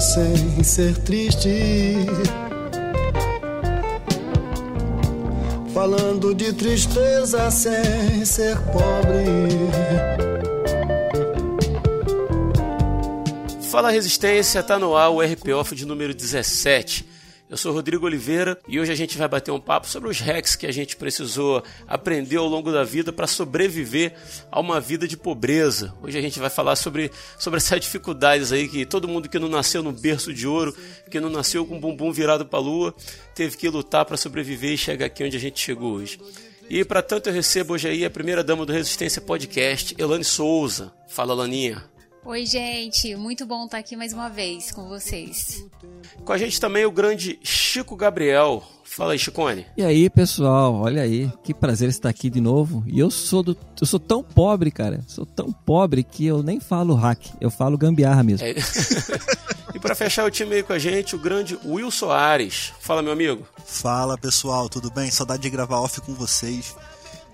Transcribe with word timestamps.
sem 0.00 0.64
ser 0.64 0.96
triste. 0.98 1.94
Falando 5.74 6.34
de 6.34 6.52
tristeza 6.52 7.50
sem 7.50 8.24
ser 8.24 8.56
pobre. 8.72 9.50
Fala 13.70 13.90
Resistência, 13.90 14.62
tá 14.62 14.78
no 14.78 14.96
ar 14.96 15.10
o 15.10 15.20
RP 15.20 15.50
Off 15.54 15.74
de 15.74 15.86
número 15.86 16.14
17. 16.14 17.06
Eu 17.50 17.56
sou 17.56 17.72
Rodrigo 17.72 18.06
Oliveira 18.06 18.56
e 18.68 18.78
hoje 18.78 18.92
a 18.92 18.94
gente 18.94 19.18
vai 19.18 19.26
bater 19.26 19.50
um 19.50 19.58
papo 19.58 19.88
sobre 19.88 20.08
os 20.08 20.20
hacks 20.20 20.54
que 20.54 20.68
a 20.68 20.72
gente 20.72 20.94
precisou 20.94 21.60
aprender 21.88 22.36
ao 22.36 22.46
longo 22.46 22.70
da 22.70 22.84
vida 22.84 23.12
para 23.12 23.26
sobreviver 23.26 24.14
a 24.52 24.60
uma 24.60 24.80
vida 24.80 25.08
de 25.08 25.16
pobreza. 25.16 25.92
Hoje 26.00 26.16
a 26.16 26.20
gente 26.20 26.38
vai 26.38 26.48
falar 26.48 26.76
sobre, 26.76 27.10
sobre 27.36 27.56
essas 27.56 27.80
dificuldades 27.82 28.52
aí 28.52 28.68
que 28.68 28.86
todo 28.86 29.08
mundo 29.08 29.28
que 29.28 29.36
não 29.36 29.48
nasceu 29.48 29.82
no 29.82 29.90
berço 29.90 30.32
de 30.32 30.46
ouro, 30.46 30.72
que 31.10 31.18
não 31.18 31.28
nasceu 31.28 31.66
com 31.66 31.76
o 31.76 31.80
bumbum 31.80 32.12
virado 32.12 32.46
para 32.46 32.60
a 32.60 32.62
lua, 32.62 32.94
teve 33.34 33.56
que 33.56 33.68
lutar 33.68 34.04
para 34.04 34.16
sobreviver 34.16 34.70
e 34.70 34.78
chegar 34.78 35.06
aqui 35.06 35.24
onde 35.24 35.36
a 35.36 35.40
gente 35.40 35.58
chegou 35.58 35.94
hoje. 35.94 36.20
E 36.68 36.84
para 36.84 37.02
tanto 37.02 37.30
eu 37.30 37.32
recebo 37.32 37.74
hoje 37.74 37.88
aí 37.88 38.04
a 38.04 38.10
primeira 38.10 38.44
dama 38.44 38.64
do 38.64 38.72
Resistência 38.72 39.20
Podcast, 39.20 39.92
Elane 39.98 40.22
Souza. 40.22 40.92
Fala, 41.08 41.34
Laninha. 41.34 41.82
Oi, 42.22 42.44
gente, 42.44 43.16
muito 43.16 43.46
bom 43.46 43.64
estar 43.64 43.78
aqui 43.78 43.96
mais 43.96 44.12
uma 44.12 44.28
vez 44.28 44.70
com 44.70 44.86
vocês. 44.86 45.64
Com 46.22 46.32
a 46.32 46.38
gente 46.38 46.60
também 46.60 46.84
o 46.84 46.90
grande 46.90 47.38
Chico 47.42 47.96
Gabriel. 47.96 48.62
Fala 48.84 49.12
aí, 49.12 49.18
Chicone. 49.18 49.66
E 49.74 49.82
aí, 49.82 50.10
pessoal, 50.10 50.74
olha 50.74 51.02
aí, 51.02 51.32
que 51.42 51.54
prazer 51.54 51.88
estar 51.88 52.10
aqui 52.10 52.28
de 52.28 52.40
novo. 52.40 52.84
E 52.86 52.98
eu 52.98 53.10
sou 53.10 53.42
do, 53.42 53.56
eu 53.80 53.86
sou 53.86 53.98
tão 53.98 54.22
pobre, 54.22 54.70
cara, 54.70 55.00
sou 55.08 55.24
tão 55.24 55.50
pobre 55.50 56.04
que 56.04 56.26
eu 56.26 56.42
nem 56.42 56.60
falo 56.60 56.94
hack, 56.94 57.24
eu 57.40 57.50
falo 57.50 57.78
gambiarra 57.78 58.22
mesmo. 58.22 58.46
É. 58.46 58.52
e 59.74 59.80
para 59.80 59.94
fechar 59.94 60.26
o 60.26 60.30
time 60.30 60.56
aí 60.56 60.62
com 60.62 60.74
a 60.74 60.78
gente, 60.78 61.16
o 61.16 61.18
grande 61.18 61.58
Will 61.64 61.90
Soares. 61.90 62.72
Fala, 62.80 63.00
meu 63.02 63.12
amigo. 63.12 63.46
Fala, 63.64 64.18
pessoal, 64.18 64.68
tudo 64.68 64.90
bem? 64.90 65.10
Saudade 65.10 65.42
de 65.42 65.50
gravar 65.50 65.80
off 65.80 66.00
com 66.02 66.12
vocês. 66.12 66.76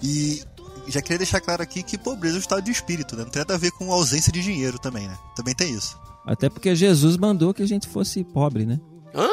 E 0.01 0.43
já 0.89 1.01
queria 1.03 1.19
deixar 1.19 1.41
claro 1.41 1.63
aqui 1.63 1.83
que 1.83 1.99
pobreza 1.99 2.37
é 2.37 2.39
um 2.39 2.41
estado 2.41 2.63
de 2.63 2.71
espírito, 2.71 3.17
né? 3.17 3.25
Não 3.25 3.31
tem 3.31 3.41
nada 3.41 3.55
a 3.55 3.59
ver 3.59 3.71
com 3.73 3.93
ausência 3.93 4.33
de 4.33 4.43
dinheiro 4.43 4.79
também, 4.79 5.09
né? 5.09 5.17
Também 5.35 5.55
tem 5.55 5.73
isso. 5.73 5.99
Até 6.25 6.49
porque 6.49 6.75
Jesus 6.75 7.17
mandou 7.17 7.55
que 7.55 7.63
a 7.63 7.67
gente 7.69 7.87
fosse 7.87 8.25
pobre, 8.25 8.67
né? 8.67 8.81
Hã? 9.15 9.29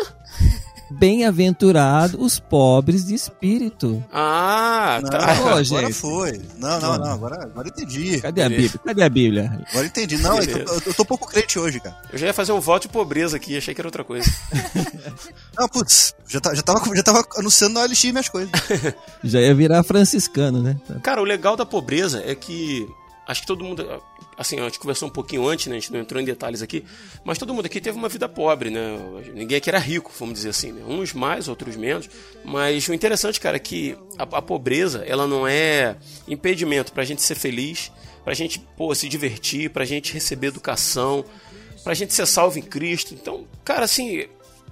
Bem-aventurados 0.91 2.15
os 2.19 2.39
pobres 2.39 3.05
de 3.05 3.15
espírito. 3.15 4.03
Ah, 4.11 5.01
tá. 5.09 5.17
Não, 5.17 5.35
Pô, 5.35 5.49
agora 5.49 5.63
gente. 5.63 5.93
foi. 5.93 6.41
Não, 6.57 6.79
não, 6.79 6.97
não. 6.97 7.11
Agora, 7.11 7.43
agora 7.43 7.67
entendi. 7.67 8.21
Cadê 8.21 8.43
a 8.43 8.49
Bíblia? 8.49 8.79
Cadê 8.85 9.03
a 9.03 9.09
Bíblia? 9.09 9.65
Agora 9.71 9.85
entendi. 9.85 10.17
Não, 10.17 10.39
eu, 10.39 10.57
eu, 10.57 10.81
eu 10.85 10.93
tô 10.93 11.05
pouco 11.05 11.27
crente 11.27 11.57
hoje, 11.57 11.79
cara. 11.79 11.95
Eu 12.11 12.17
já 12.17 12.27
ia 12.27 12.33
fazer 12.33 12.51
um 12.51 12.59
voto 12.59 12.83
de 12.83 12.89
pobreza 12.89 13.37
aqui, 13.37 13.57
achei 13.57 13.73
que 13.73 13.81
era 13.81 13.87
outra 13.87 14.03
coisa. 14.03 14.29
não, 15.57 15.67
putz, 15.67 16.13
já, 16.27 16.39
tá, 16.39 16.53
já, 16.53 16.61
tava, 16.61 16.95
já 16.95 17.03
tava 17.03 17.25
anunciando 17.37 17.79
no 17.79 17.85
LX 17.85 18.03
minhas 18.05 18.29
coisas. 18.29 18.51
já 19.23 19.39
ia 19.39 19.55
virar 19.55 19.83
franciscano, 19.83 20.61
né? 20.61 20.77
Cara, 21.01 21.21
o 21.21 21.25
legal 21.25 21.55
da 21.55 21.65
pobreza 21.65 22.21
é 22.25 22.35
que 22.35 22.87
acho 23.27 23.41
que 23.41 23.47
todo 23.47 23.63
mundo 23.63 23.85
assim, 24.37 24.59
a 24.59 24.63
gente 24.63 24.79
conversou 24.79 25.07
um 25.07 25.11
pouquinho 25.11 25.47
antes, 25.47 25.67
né? 25.67 25.77
A 25.77 25.79
gente 25.79 25.91
não 25.91 25.99
entrou 25.99 26.21
em 26.21 26.25
detalhes 26.25 26.61
aqui, 26.61 26.83
mas 27.23 27.37
todo 27.37 27.53
mundo 27.53 27.65
aqui 27.65 27.79
teve 27.79 27.97
uma 27.97 28.09
vida 28.09 28.27
pobre, 28.27 28.69
né? 28.69 28.97
Ninguém 29.33 29.57
aqui 29.57 29.69
era 29.69 29.79
rico, 29.79 30.11
vamos 30.17 30.35
dizer 30.35 30.49
assim, 30.49 30.71
né? 30.71 30.83
Uns 30.87 31.13
mais, 31.13 31.47
outros 31.47 31.75
menos. 31.75 32.09
Mas 32.43 32.87
o 32.87 32.93
interessante, 32.93 33.39
cara, 33.39 33.57
é 33.57 33.59
que 33.59 33.97
a, 34.17 34.23
a 34.23 34.41
pobreza, 34.41 35.03
ela 35.05 35.27
não 35.27 35.47
é 35.47 35.95
impedimento 36.27 36.93
pra 36.93 37.03
gente 37.03 37.21
ser 37.21 37.35
feliz, 37.35 37.91
pra 38.23 38.33
gente, 38.33 38.59
pô, 38.77 38.93
se 38.93 39.07
divertir, 39.09 39.69
pra 39.69 39.85
gente 39.85 40.13
receber 40.13 40.47
educação, 40.47 41.25
pra 41.83 41.93
gente 41.93 42.13
ser 42.13 42.25
salvo 42.25 42.57
em 42.57 42.61
Cristo. 42.61 43.13
Então, 43.13 43.45
cara, 43.63 43.85
assim, 43.85 44.27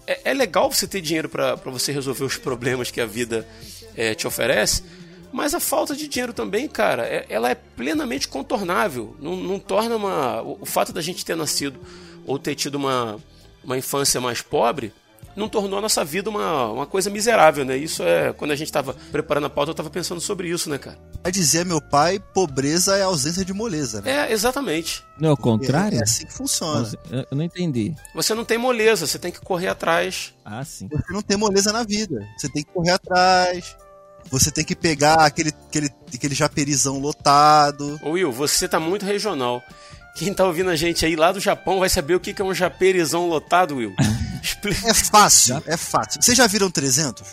é, 0.07 0.31
é 0.31 0.33
legal 0.33 0.71
você 0.71 0.88
ter 0.88 1.01
dinheiro 1.01 1.29
para 1.29 1.55
você 1.55 1.91
resolver 1.91 2.23
os 2.23 2.38
problemas 2.38 2.91
que 2.91 3.01
a 3.01 3.05
vida 3.05 3.47
é, 3.95 4.16
te 4.16 4.27
oferece, 4.27 4.83
mas 5.31 5.53
a 5.53 5.59
falta 5.59 5.96
de 5.96 6.08
dinheiro 6.08 6.34
também, 6.34 6.68
cara, 6.68 7.06
é, 7.06 7.25
ela 7.30 7.50
é 7.50 7.56
plenamente 7.56 8.28
contornável. 8.28 9.16
Não, 9.19 9.36
não 9.36 9.59
torna 9.59 9.96
uma. 9.96 10.42
O, 10.42 10.59
o 10.62 10.66
fato 10.66 10.92
da 10.92 11.02
gente 11.02 11.25
ter 11.25 11.36
nascido 11.36 11.80
ou 12.25 12.38
ter 12.38 12.56
tido 12.56 12.75
uma, 12.75 13.18
uma 13.64 13.78
infância 13.78 14.19
mais 14.19 14.42
pobre 14.42 14.94
não 15.36 15.47
tornou 15.47 15.80
a 15.80 15.81
nossa 15.81 16.03
vida 16.03 16.30
uma, 16.30 16.69
uma 16.72 16.86
coisa 16.86 17.09
miserável, 17.09 17.64
né? 17.64 17.78
Isso 17.78 18.03
é. 18.03 18.34
Quando 18.34 18.52
a 18.52 18.56
gente 18.56 18.68
estava 18.68 18.94
preparando 19.12 19.46
a 19.46 19.50
pauta, 19.50 19.69
eu 19.69 19.74
estava 19.74 19.90
pensando 19.90 20.19
sobre 20.19 20.50
isso, 20.50 20.69
né, 20.69 20.78
cara? 20.78 20.97
Vai 21.24 21.31
dizer 21.31 21.66
meu 21.66 21.81
pai, 21.81 22.19
pobreza 22.34 22.98
é 22.98 23.03
ausência 23.03 23.46
de 23.46 23.53
moleza, 23.53 24.02
né? 24.02 24.12
É, 24.12 24.34
exatamente. 24.34 25.03
Não 25.19 25.30
é 25.30 25.31
o 25.31 25.38
contrário? 25.38 25.98
É, 25.98 26.02
é 26.02 26.03
assim 26.03 26.25
que 26.25 26.34
funciona. 26.34 26.90
Eu 27.09 27.25
não 27.31 27.44
entendi. 27.44 27.96
Você 28.13 28.34
não 28.34 28.44
tem 28.44 28.58
moleza, 28.58 29.08
você 29.08 29.18
tem 29.18 29.31
que 29.31 29.40
correr 29.40 29.68
atrás. 29.68 30.34
Ah, 30.44 30.66
sim. 30.66 30.90
Você 30.92 31.13
não 31.13 31.22
tem 31.22 31.38
moleza 31.38 31.72
na 31.72 31.84
vida. 31.84 32.28
Você 32.38 32.50
tem 32.50 32.63
que 32.63 32.72
correr 32.72 32.92
atrás 32.92 33.78
você 34.29 34.51
tem 34.51 34.63
que 34.63 34.75
pegar 34.75 35.25
aquele, 35.25 35.53
aquele, 35.67 35.89
aquele 36.13 36.35
japerizão 36.35 36.99
lotado. 36.99 37.99
Ô 38.03 38.11
Will, 38.11 38.31
você 38.31 38.67
tá 38.67 38.79
muito 38.79 39.05
regional. 39.05 39.61
Quem 40.15 40.33
tá 40.33 40.45
ouvindo 40.45 40.69
a 40.69 40.75
gente 40.75 41.05
aí 41.05 41.15
lá 41.15 41.31
do 41.31 41.39
Japão 41.39 41.79
vai 41.79 41.89
saber 41.89 42.15
o 42.15 42.19
que 42.19 42.39
é 42.41 42.45
um 42.45 42.53
japerizão 42.53 43.27
lotado, 43.27 43.75
Will. 43.75 43.93
É 44.85 44.93
fácil, 44.93 45.61
é 45.65 45.77
fácil. 45.77 46.21
Vocês 46.21 46.35
já 46.37 46.45
viram 46.47 46.69
300? 46.69 47.23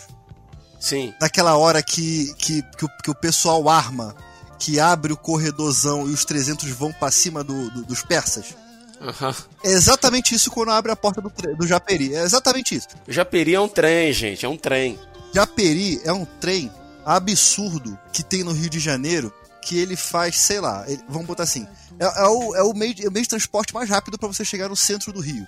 Sim. 0.79 1.13
Naquela 1.19 1.57
hora 1.57 1.81
que, 1.83 2.33
que, 2.37 2.61
que, 2.61 2.85
o, 2.85 2.89
que 3.03 3.11
o 3.11 3.15
pessoal 3.15 3.67
arma, 3.67 4.15
que 4.57 4.79
abre 4.79 5.11
o 5.11 5.17
corredorzão 5.17 6.07
e 6.07 6.13
os 6.13 6.23
300 6.23 6.69
vão 6.69 6.91
para 6.91 7.11
cima 7.11 7.43
do, 7.43 7.69
do, 7.71 7.83
dos 7.83 8.01
persas? 8.03 8.55
Uhum. 9.01 9.33
É 9.63 9.71
exatamente 9.71 10.35
isso 10.35 10.51
quando 10.51 10.71
abre 10.71 10.91
a 10.91 10.95
porta 10.95 11.21
do, 11.21 11.31
do 11.55 11.67
Japeri. 11.67 12.13
É 12.15 12.23
exatamente 12.23 12.75
isso. 12.75 12.87
O 13.07 13.11
Japeri 13.11 13.55
é 13.55 13.59
um 13.59 13.67
trem, 13.67 14.11
gente. 14.13 14.45
É 14.45 14.49
um 14.49 14.57
trem. 14.57 14.99
Japeri 15.33 16.01
é 16.03 16.13
um 16.13 16.25
trem 16.25 16.71
absurdo 17.15 17.97
que 18.13 18.23
tem 18.23 18.43
no 18.43 18.51
Rio 18.51 18.69
de 18.69 18.79
Janeiro 18.79 19.33
que 19.61 19.77
ele 19.77 19.95
faz, 19.95 20.35
sei 20.37 20.59
lá, 20.59 20.85
ele, 20.87 21.01
vamos 21.07 21.27
botar 21.27 21.43
assim, 21.43 21.67
é, 21.99 22.05
é, 22.05 22.27
o, 22.27 22.55
é, 22.55 22.63
o 22.63 22.73
meio, 22.73 22.95
é 23.03 23.07
o 23.07 23.11
meio 23.11 23.23
de 23.23 23.29
transporte 23.29 23.73
mais 23.73 23.89
rápido 23.89 24.17
para 24.17 24.27
você 24.27 24.45
chegar 24.45 24.69
no 24.69 24.75
centro 24.75 25.11
do 25.11 25.19
Rio. 25.19 25.45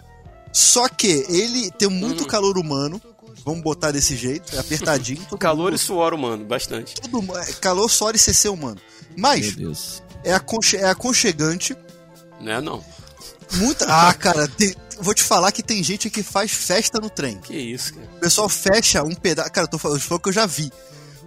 Só 0.52 0.90
que 0.90 1.26
ele 1.30 1.72
tem 1.72 1.88
muito 1.88 2.22
uhum. 2.22 2.28
calor 2.28 2.58
humano, 2.58 3.02
vamos 3.46 3.62
botar 3.62 3.92
desse 3.92 4.16
jeito, 4.16 4.56
é 4.56 4.60
apertadinho. 4.60 5.26
calor 5.40 5.72
mundo, 5.72 5.76
e 5.76 5.80
suor 5.80 6.14
humano, 6.14 6.46
bastante. 6.46 6.96
Tudo, 6.96 7.38
é, 7.38 7.46
calor, 7.54 7.90
suor 7.90 8.16
e 8.16 8.20
CC 8.20 8.50
humano. 8.50 8.82
Mas 9.16 10.02
é, 10.24 10.34
aconche, 10.34 10.78
é 10.78 10.86
aconchegante. 10.86 11.76
Não 12.40 12.52
é 12.52 12.62
não. 12.62 12.84
Muita. 13.54 13.86
Ah, 13.88 14.14
cara, 14.14 14.48
tem, 14.48 14.76
vou 15.00 15.14
te 15.14 15.24
falar 15.24 15.52
que 15.52 15.64
tem 15.64 15.84
gente 15.84 16.10
que 16.10 16.24
faz 16.24 16.52
festa 16.52 17.00
no 17.00 17.10
trem. 17.10 17.38
Que 17.38 17.56
isso, 17.56 17.94
cara. 17.94 18.08
O 18.16 18.20
pessoal 18.20 18.50
fecha 18.50 19.04
um 19.04 19.16
pedaço. 19.16 19.52
Cara, 19.52 19.66
eu 19.66 19.72
tô 19.72 19.78
falando, 19.78 20.00
foi 20.00 20.18
o 20.18 20.20
que 20.20 20.30
eu 20.30 20.34
já 20.34 20.46
vi. 20.46 20.72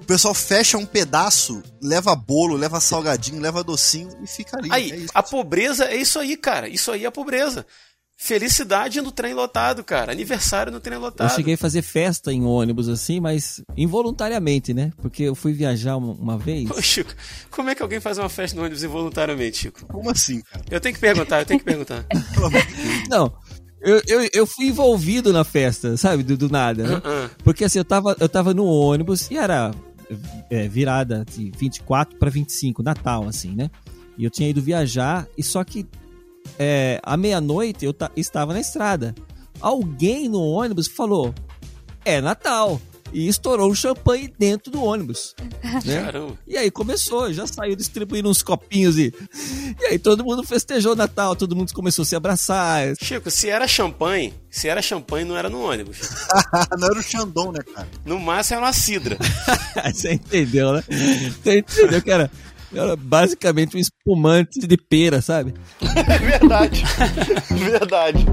O 0.04 0.06
pessoal 0.06 0.34
fecha 0.34 0.76
um 0.76 0.84
pedaço, 0.84 1.62
leva 1.82 2.14
bolo, 2.14 2.56
leva 2.56 2.78
salgadinho, 2.78 3.40
leva 3.40 3.64
docinho 3.64 4.10
e 4.22 4.26
fica 4.26 4.58
ali. 4.58 4.68
Aí, 4.70 4.92
é 4.92 5.06
a 5.14 5.22
pobreza 5.22 5.86
é 5.86 5.96
isso 5.96 6.18
aí, 6.18 6.36
cara. 6.36 6.68
Isso 6.68 6.92
aí 6.92 7.04
é 7.04 7.06
a 7.06 7.10
pobreza. 7.10 7.64
Felicidade 8.14 9.00
no 9.00 9.10
trem 9.10 9.32
lotado, 9.32 9.82
cara. 9.82 10.12
Aniversário 10.12 10.70
no 10.70 10.78
trem 10.78 10.98
lotado. 10.98 11.30
Eu 11.30 11.34
cheguei 11.34 11.54
a 11.54 11.58
fazer 11.58 11.80
festa 11.80 12.30
em 12.30 12.44
ônibus 12.44 12.86
assim, 12.86 13.18
mas 13.18 13.62
involuntariamente, 13.78 14.74
né? 14.74 14.92
Porque 14.98 15.22
eu 15.22 15.34
fui 15.34 15.54
viajar 15.54 15.96
uma, 15.96 16.12
uma 16.12 16.36
vez. 16.36 16.70
Ô, 16.70 16.82
Chico, 16.82 17.14
como 17.50 17.70
é 17.70 17.74
que 17.74 17.82
alguém 17.82 17.98
faz 17.98 18.18
uma 18.18 18.28
festa 18.28 18.58
no 18.58 18.62
ônibus 18.62 18.84
involuntariamente, 18.84 19.56
Chico? 19.56 19.86
Como 19.86 20.10
assim, 20.10 20.42
cara? 20.42 20.66
Eu 20.70 20.80
tenho 20.82 20.94
que 20.94 21.00
perguntar, 21.00 21.40
eu 21.40 21.46
tenho 21.46 21.60
que 21.60 21.64
perguntar. 21.64 22.04
Não, 23.08 23.34
eu, 23.80 24.02
eu, 24.06 24.28
eu, 24.34 24.46
fui 24.46 24.66
envolvido 24.66 25.32
na 25.32 25.44
festa, 25.44 25.96
sabe? 25.96 26.22
Do, 26.22 26.36
do 26.36 26.50
nada, 26.50 26.82
né? 26.82 26.94
Uh 26.96 27.00
-uh. 27.00 27.30
Porque 27.42 27.64
assim, 27.64 27.78
eu 27.78 27.84
tava, 27.86 28.14
eu 28.20 28.28
tava 28.28 28.52
no 28.52 28.66
ônibus 28.66 29.30
e 29.30 29.38
era 29.38 29.72
é, 30.50 30.68
virada 30.68 31.24
de 31.24 31.50
24 31.56 32.18
para 32.18 32.30
25, 32.30 32.82
Natal, 32.82 33.26
assim, 33.26 33.54
né? 33.54 33.70
E 34.16 34.24
eu 34.24 34.30
tinha 34.30 34.48
ido 34.48 34.62
viajar, 34.62 35.26
e 35.36 35.42
só 35.42 35.64
que 35.64 35.86
é, 36.58 37.00
à 37.02 37.16
meia-noite 37.16 37.84
eu 37.84 37.94
estava 38.16 38.52
na 38.52 38.60
estrada. 38.60 39.14
Alguém 39.60 40.28
no 40.28 40.40
ônibus 40.40 40.86
falou: 40.86 41.34
É 42.04 42.20
Natal. 42.20 42.80
E 43.14 43.28
estourou 43.28 43.70
um 43.70 43.74
champanhe 43.74 44.28
dentro 44.36 44.72
do 44.72 44.82
ônibus. 44.82 45.34
Né? 45.84 46.02
Caramba. 46.02 46.38
E 46.46 46.56
aí 46.56 46.70
começou, 46.70 47.32
já 47.32 47.46
saiu 47.46 47.74
distribuindo 47.74 48.28
uns 48.28 48.42
copinhos 48.42 48.96
e. 48.96 49.12
E 49.80 49.86
aí 49.86 49.98
todo 49.98 50.24
mundo 50.24 50.42
festejou 50.44 50.94
Natal, 50.94 51.34
todo 51.34 51.56
mundo 51.56 51.74
começou 51.74 52.04
a 52.04 52.06
se 52.06 52.14
abraçar. 52.14 52.94
Chico, 53.02 53.30
se 53.30 53.50
era 53.50 53.66
champanhe, 53.66 54.32
se 54.48 54.68
era 54.68 54.80
champanhe, 54.80 55.24
não 55.24 55.36
era 55.36 55.50
no 55.50 55.60
ônibus. 55.60 55.98
não 56.78 56.88
era 56.88 56.98
o 56.98 57.02
Xandão, 57.02 57.50
né, 57.50 57.58
cara? 57.74 57.88
No 58.04 58.20
máximo 58.20 58.58
era 58.58 58.66
uma 58.66 58.72
cidra. 58.72 59.18
Você 59.92 60.12
entendeu, 60.12 60.72
né? 60.72 60.84
Você 60.88 61.58
entendeu 61.58 62.00
que 62.00 62.10
era. 62.10 62.30
Era 62.72 62.96
basicamente 62.96 63.76
um 63.76 63.80
espumante 63.80 64.60
de 64.60 64.76
pera, 64.76 65.20
sabe? 65.20 65.54
É 65.80 66.18
verdade. 66.18 66.84
verdade. 67.50 68.26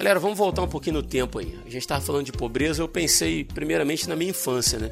Galera, 0.00 0.18
vamos 0.18 0.38
voltar 0.38 0.62
um 0.62 0.66
pouquinho 0.66 0.94
no 0.94 1.02
tempo 1.02 1.38
aí. 1.38 1.58
A 1.60 1.68
gente 1.68 1.82
estava 1.82 2.00
falando 2.00 2.24
de 2.24 2.32
pobreza, 2.32 2.82
eu 2.82 2.88
pensei 2.88 3.44
primeiramente 3.44 4.08
na 4.08 4.16
minha 4.16 4.30
infância, 4.30 4.78
né? 4.78 4.90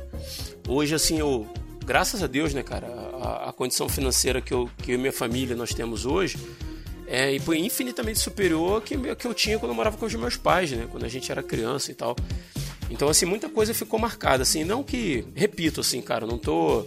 Hoje, 0.68 0.94
assim, 0.94 1.18
eu, 1.18 1.48
graças 1.82 2.22
a 2.22 2.26
Deus, 2.26 2.52
né, 2.52 2.62
cara, 2.62 2.86
a, 3.18 3.48
a 3.48 3.52
condição 3.54 3.88
financeira 3.88 4.42
que 4.42 4.52
eu, 4.52 4.68
que 4.82 4.90
eu 4.90 4.96
e 4.96 4.98
minha 4.98 5.10
família 5.10 5.56
nós 5.56 5.72
temos 5.72 6.04
hoje 6.04 6.36
é 7.06 7.34
infinitamente 7.34 8.18
superior 8.18 8.82
que, 8.82 8.98
que 9.14 9.26
eu 9.26 9.32
tinha 9.32 9.58
quando 9.58 9.70
eu 9.70 9.74
morava 9.74 9.96
com 9.96 10.04
os 10.04 10.14
meus 10.14 10.36
pais, 10.36 10.72
né? 10.72 10.86
Quando 10.90 11.04
a 11.04 11.08
gente 11.08 11.32
era 11.32 11.42
criança 11.42 11.90
e 11.90 11.94
tal. 11.94 12.14
Então, 12.90 13.08
assim, 13.08 13.24
muita 13.24 13.48
coisa 13.48 13.72
ficou 13.72 13.98
marcada, 13.98 14.42
assim, 14.42 14.62
não 14.62 14.84
que, 14.84 15.24
repito, 15.34 15.80
assim, 15.80 16.02
cara, 16.02 16.26
não 16.26 16.36
tô 16.36 16.84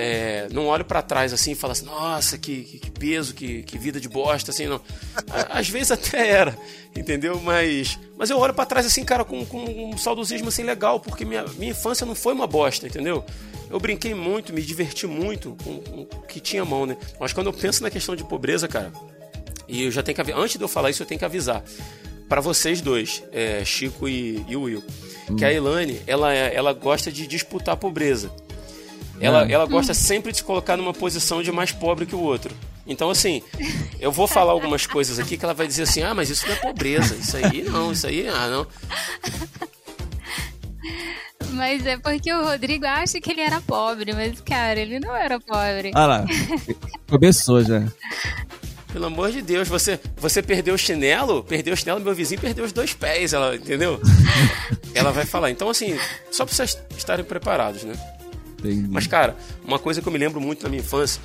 é, 0.00 0.46
não 0.52 0.66
olho 0.66 0.84
para 0.84 1.02
trás 1.02 1.32
assim 1.32 1.50
e 1.50 1.54
falo 1.56 1.72
assim, 1.72 1.84
nossa, 1.84 2.38
que, 2.38 2.62
que, 2.62 2.88
peso, 2.88 3.34
que, 3.34 3.64
que, 3.64 3.76
vida 3.76 4.00
de 4.00 4.08
bosta, 4.08 4.52
assim, 4.52 4.66
não. 4.66 4.80
Às 5.50 5.68
vezes 5.68 5.90
até 5.90 6.28
era, 6.28 6.56
entendeu? 6.96 7.40
Mas, 7.42 7.98
mas 8.16 8.30
eu 8.30 8.38
olho 8.38 8.54
para 8.54 8.64
trás 8.64 8.86
assim, 8.86 9.04
cara, 9.04 9.24
com, 9.24 9.44
com 9.44 9.58
um 9.90 9.98
saudosismo 9.98 10.50
assim 10.50 10.62
legal, 10.62 11.00
porque 11.00 11.24
minha, 11.24 11.44
minha 11.56 11.72
infância 11.72 12.06
não 12.06 12.14
foi 12.14 12.32
uma 12.32 12.46
bosta, 12.46 12.86
entendeu? 12.86 13.24
Eu 13.68 13.80
brinquei 13.80 14.14
muito, 14.14 14.52
me 14.52 14.62
diverti 14.62 15.04
muito 15.04 15.56
com, 15.64 15.80
com 15.80 16.02
o 16.02 16.22
que 16.28 16.38
tinha 16.38 16.64
mão, 16.64 16.86
né? 16.86 16.96
Mas 17.18 17.32
quando 17.32 17.48
eu 17.48 17.52
penso 17.52 17.82
na 17.82 17.90
questão 17.90 18.14
de 18.14 18.22
pobreza, 18.22 18.68
cara, 18.68 18.92
e 19.66 19.82
eu 19.82 19.90
já 19.90 20.00
tenho 20.00 20.14
que 20.14 20.32
antes 20.32 20.56
de 20.56 20.62
eu 20.62 20.68
falar 20.68 20.90
isso, 20.90 21.02
eu 21.02 21.06
tenho 21.08 21.18
que 21.18 21.24
avisar 21.24 21.64
para 22.28 22.40
vocês 22.40 22.80
dois, 22.80 23.24
é, 23.32 23.64
Chico 23.64 24.08
e, 24.08 24.44
e 24.48 24.56
Will, 24.56 24.84
hum. 25.28 25.34
que 25.34 25.44
a 25.44 25.52
Elane, 25.52 26.00
ela, 26.06 26.32
ela 26.32 26.72
gosta 26.72 27.10
de 27.10 27.26
disputar 27.26 27.74
a 27.74 27.76
pobreza. 27.76 28.30
Ela, 29.20 29.50
ela 29.50 29.66
gosta 29.66 29.92
sempre 29.94 30.32
de 30.32 30.38
se 30.38 30.44
colocar 30.44 30.76
numa 30.76 30.92
posição 30.92 31.42
de 31.42 31.50
mais 31.50 31.72
pobre 31.72 32.06
que 32.06 32.14
o 32.14 32.20
outro. 32.20 32.54
Então, 32.86 33.10
assim, 33.10 33.42
eu 34.00 34.10
vou 34.10 34.26
falar 34.26 34.52
algumas 34.52 34.86
coisas 34.86 35.18
aqui 35.18 35.36
que 35.36 35.44
ela 35.44 35.54
vai 35.54 35.66
dizer 35.66 35.82
assim: 35.82 36.02
ah, 36.02 36.14
mas 36.14 36.30
isso 36.30 36.46
não 36.46 36.54
é 36.54 36.56
pobreza, 36.56 37.14
isso 37.16 37.36
aí 37.36 37.62
não, 37.62 37.92
isso 37.92 38.06
aí, 38.06 38.26
ah, 38.28 38.48
não. 38.48 38.66
Mas 41.50 41.84
é 41.86 41.96
porque 41.98 42.32
o 42.32 42.44
Rodrigo 42.44 42.86
acha 42.86 43.20
que 43.20 43.32
ele 43.32 43.40
era 43.40 43.60
pobre, 43.60 44.12
mas, 44.12 44.40
cara, 44.40 44.78
ele 44.78 45.00
não 45.00 45.14
era 45.14 45.40
pobre. 45.40 45.90
Ah 45.94 46.06
lá, 46.06 46.24
começou 47.08 47.62
já. 47.64 47.84
Pelo 48.92 49.06
amor 49.06 49.30
de 49.30 49.42
Deus, 49.42 49.68
você, 49.68 50.00
você 50.16 50.42
perdeu 50.42 50.74
o 50.74 50.78
chinelo, 50.78 51.44
perdeu 51.44 51.74
o 51.74 51.76
chinelo, 51.76 52.00
meu 52.00 52.14
vizinho 52.14 52.40
perdeu 52.40 52.64
os 52.64 52.72
dois 52.72 52.94
pés, 52.94 53.32
ela, 53.32 53.54
entendeu? 53.54 54.00
ela 54.94 55.12
vai 55.12 55.26
falar. 55.26 55.50
Então, 55.50 55.68
assim, 55.68 55.98
só 56.30 56.46
pra 56.46 56.54
vocês 56.54 56.78
estarem 56.96 57.24
preparados, 57.24 57.84
né? 57.84 57.94
Entendi. 58.58 58.88
Mas, 58.88 59.06
cara, 59.06 59.36
uma 59.64 59.78
coisa 59.78 60.02
que 60.02 60.08
eu 60.08 60.12
me 60.12 60.18
lembro 60.18 60.40
muito 60.40 60.62
na 60.62 60.68
minha 60.68 60.80
infância, 60.80 61.20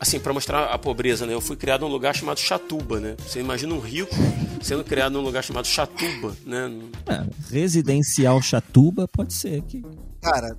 assim, 0.00 0.18
para 0.18 0.32
mostrar 0.32 0.64
a 0.66 0.78
pobreza, 0.78 1.26
né? 1.26 1.34
Eu 1.34 1.40
fui 1.40 1.56
criado 1.56 1.82
num 1.82 1.88
lugar 1.88 2.14
chamado 2.14 2.38
Chatuba, 2.38 3.00
né? 3.00 3.16
Você 3.26 3.40
imagina 3.40 3.74
um 3.74 3.80
rico 3.80 4.14
sendo 4.62 4.84
criado 4.84 5.12
num 5.12 5.22
lugar 5.22 5.42
chamado 5.42 5.66
Chatuba, 5.66 6.36
né? 6.44 6.70
É, 7.06 7.24
residencial 7.50 8.40
Chatuba 8.42 9.06
pode 9.08 9.34
ser 9.34 9.62
que. 9.62 9.84
Cara, 10.20 10.56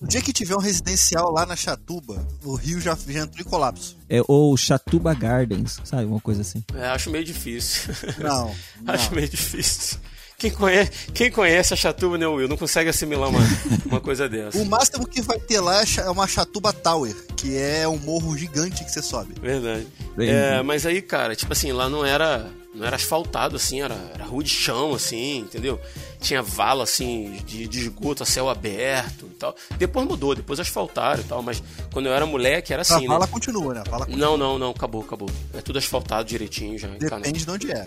o 0.00 0.06
dia 0.06 0.20
que 0.20 0.32
tiver 0.32 0.54
um 0.54 0.60
residencial 0.60 1.32
lá 1.32 1.44
na 1.44 1.56
Chatuba, 1.56 2.24
o 2.44 2.54
Rio 2.54 2.80
já, 2.80 2.96
já 3.08 3.20
entrou 3.20 3.40
em 3.40 3.48
colapso. 3.48 3.96
É, 4.08 4.20
ou 4.28 4.56
Chatuba 4.56 5.14
Gardens, 5.14 5.80
sabe? 5.84 6.04
Uma 6.04 6.20
coisa 6.20 6.42
assim. 6.42 6.62
É, 6.74 6.86
acho 6.88 7.10
meio 7.10 7.24
difícil. 7.24 7.92
Não. 8.18 8.54
acho 8.86 9.08
não. 9.08 9.16
meio 9.16 9.28
difícil. 9.28 9.98
Quem 10.40 10.50
conhece, 10.50 10.90
quem 11.12 11.30
conhece 11.30 11.74
a 11.74 11.76
Chatuba, 11.76 12.16
né, 12.16 12.26
Will? 12.26 12.48
Não 12.48 12.56
consegue 12.56 12.88
assimilar 12.88 13.28
uma, 13.28 13.40
uma 13.84 14.00
coisa 14.00 14.26
dessa. 14.26 14.56
O 14.56 14.64
máximo 14.64 15.06
que 15.06 15.20
vai 15.20 15.38
ter 15.38 15.60
lá 15.60 15.82
é, 15.82 15.84
é 15.98 16.10
uma 16.10 16.26
Chatuba 16.26 16.72
Tower, 16.72 17.14
que 17.36 17.58
é 17.58 17.86
um 17.86 17.98
morro 17.98 18.34
gigante 18.38 18.82
que 18.82 18.90
você 18.90 19.02
sobe. 19.02 19.34
Verdade. 19.38 19.86
É, 20.18 20.62
mas 20.62 20.86
aí, 20.86 21.02
cara, 21.02 21.36
tipo 21.36 21.52
assim, 21.52 21.72
lá 21.72 21.90
não 21.90 22.06
era 22.06 22.50
não 22.74 22.86
era 22.86 22.96
asfaltado 22.96 23.56
assim, 23.56 23.82
era, 23.82 23.94
era 24.14 24.24
rua 24.24 24.42
de 24.42 24.50
chão 24.50 24.94
assim, 24.94 25.40
entendeu? 25.40 25.78
Tinha 26.20 26.40
vala 26.40 26.84
assim 26.84 27.38
de, 27.44 27.66
de 27.66 27.80
esgoto 27.80 28.22
a 28.22 28.26
céu 28.26 28.48
aberto 28.48 29.26
e 29.26 29.34
tal. 29.34 29.54
Depois 29.76 30.06
mudou, 30.06 30.34
depois 30.34 30.58
asfaltaram 30.58 31.20
e 31.20 31.24
tal, 31.24 31.42
mas 31.42 31.62
quando 31.92 32.06
eu 32.06 32.14
era 32.14 32.24
moleque 32.24 32.72
era 32.72 32.82
assim, 32.82 33.04
a 33.04 33.08
vala 33.08 33.26
né? 33.26 33.32
continua, 33.32 33.74
né? 33.74 33.82
A 33.84 33.90
vala 33.90 34.06
continua. 34.06 34.26
Não, 34.26 34.36
não, 34.36 34.58
não, 34.58 34.70
acabou, 34.70 35.02
acabou. 35.02 35.28
É 35.52 35.60
tudo 35.60 35.78
asfaltado 35.78 36.28
direitinho 36.28 36.78
já. 36.78 36.88
Depende 36.88 37.44
de 37.44 37.50
onde 37.50 37.72
é. 37.72 37.84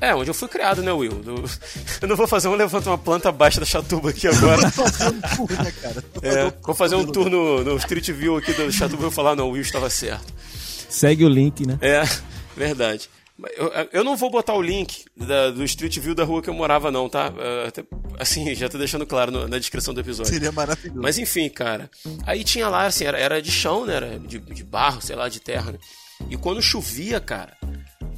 É, 0.00 0.14
onde 0.14 0.30
eu 0.30 0.34
fui 0.34 0.48
criado, 0.48 0.82
né, 0.82 0.90
Will? 0.92 1.22
Eu 2.00 2.08
não 2.08 2.16
vou 2.16 2.26
fazer 2.26 2.48
um 2.48 2.54
levanta 2.54 2.88
uma 2.88 2.98
planta 2.98 3.28
abaixo 3.28 3.60
da 3.60 3.66
chatuba 3.66 4.10
aqui 4.10 4.26
agora. 4.26 4.62
é, 6.22 6.52
vou 6.62 6.74
fazer 6.74 6.94
um 6.94 7.04
tour 7.04 7.28
no, 7.28 7.62
no 7.62 7.76
Street 7.76 8.10
View 8.10 8.36
aqui 8.36 8.52
do 8.52 8.72
chatuba 8.72 9.02
e 9.02 9.02
vou 9.02 9.10
falar, 9.10 9.36
não, 9.36 9.48
o 9.48 9.52
Will 9.52 9.62
estava 9.62 9.90
certo. 9.90 10.32
Segue 10.88 11.24
o 11.24 11.28
link, 11.28 11.66
né? 11.66 11.78
É, 11.82 12.02
verdade. 12.56 13.08
Eu, 13.56 13.72
eu 13.92 14.04
não 14.04 14.16
vou 14.16 14.30
botar 14.30 14.54
o 14.54 14.60
link 14.60 15.04
da, 15.16 15.50
do 15.50 15.64
Street 15.64 15.98
View 15.98 16.14
da 16.14 16.24
rua 16.24 16.42
que 16.42 16.50
eu 16.50 16.54
morava, 16.54 16.90
não, 16.90 17.08
tá? 17.08 17.32
É, 17.38 17.68
até, 17.68 17.84
assim, 18.18 18.54
já 18.54 18.68
tô 18.68 18.76
deixando 18.76 19.06
claro 19.06 19.30
no, 19.30 19.48
na 19.48 19.58
descrição 19.58 19.94
do 19.94 20.00
episódio. 20.00 20.32
Seria 20.32 20.52
maravilhoso. 20.52 21.00
Mas 21.00 21.18
enfim, 21.18 21.48
cara. 21.48 21.90
Aí 22.26 22.44
tinha 22.44 22.68
lá, 22.68 22.86
assim, 22.86 23.04
era, 23.04 23.18
era 23.18 23.40
de 23.40 23.50
chão, 23.50 23.86
né? 23.86 23.96
Era 23.96 24.18
de, 24.18 24.38
de 24.38 24.64
barro, 24.64 25.00
sei 25.00 25.16
lá, 25.16 25.28
de 25.28 25.40
terra, 25.40 25.72
né? 25.72 25.78
E 26.28 26.36
quando 26.36 26.60
chovia, 26.60 27.18
cara, 27.18 27.56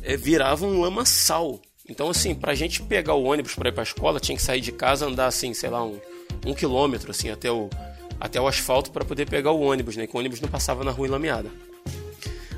é, 0.02 0.16
virava 0.16 0.66
um 0.66 0.80
lamaçal. 0.80 1.60
Então, 1.88 2.08
assim, 2.08 2.34
pra 2.34 2.54
gente 2.54 2.80
pegar 2.82 3.14
o 3.14 3.24
ônibus 3.24 3.54
para 3.54 3.68
ir 3.68 3.72
pra 3.72 3.82
escola, 3.82 4.20
tinha 4.20 4.36
que 4.36 4.42
sair 4.42 4.60
de 4.60 4.72
casa, 4.72 5.06
andar, 5.06 5.26
assim, 5.26 5.52
sei 5.52 5.68
lá, 5.68 5.84
um, 5.84 5.98
um 6.46 6.54
quilômetro, 6.54 7.10
assim, 7.10 7.30
até 7.30 7.50
o, 7.50 7.68
até 8.20 8.40
o 8.40 8.46
asfalto 8.46 8.90
para 8.92 9.04
poder 9.04 9.28
pegar 9.28 9.50
o 9.50 9.60
ônibus, 9.60 9.96
né? 9.96 10.06
Que 10.06 10.16
o 10.16 10.18
ônibus 10.20 10.40
não 10.40 10.48
passava 10.48 10.84
na 10.84 10.92
rua 10.92 11.08
enlameada. 11.08 11.50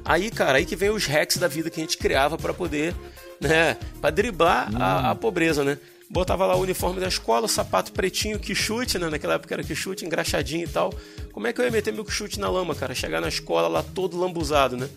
Aí, 0.04 0.30
cara, 0.30 0.58
aí 0.58 0.66
que 0.66 0.76
vem 0.76 0.90
os 0.90 1.06
hacks 1.06 1.38
da 1.38 1.48
vida 1.48 1.70
que 1.70 1.80
a 1.80 1.82
gente 1.82 1.96
criava 1.96 2.36
para 2.36 2.52
poder, 2.52 2.94
né, 3.40 3.78
pra 4.00 4.10
driblar 4.10 4.70
hum. 4.70 4.76
a, 4.78 5.10
a, 5.12 5.14
pobreza, 5.14 5.64
né? 5.64 5.78
Botava 6.10 6.44
lá 6.44 6.54
o 6.54 6.60
uniforme 6.60 7.00
da 7.00 7.08
escola, 7.08 7.46
o 7.46 7.48
sapato 7.48 7.90
pretinho, 7.90 8.38
que 8.38 8.54
chute, 8.54 8.98
né? 8.98 9.08
Naquela 9.08 9.34
época 9.34 9.54
era 9.54 9.64
que 9.64 9.74
chute, 9.74 10.04
engraxadinho 10.04 10.64
e 10.64 10.68
tal. 10.68 10.92
Como 11.32 11.46
é 11.46 11.52
que 11.52 11.60
eu 11.62 11.64
ia 11.64 11.70
meter 11.70 11.94
meu 11.94 12.06
chute 12.08 12.38
na 12.38 12.50
lama, 12.50 12.74
cara? 12.74 12.94
Chegar 12.94 13.22
na 13.22 13.28
escola 13.28 13.66
lá 13.68 13.82
todo 13.82 14.18
lambuzado, 14.18 14.76
né? 14.76 14.88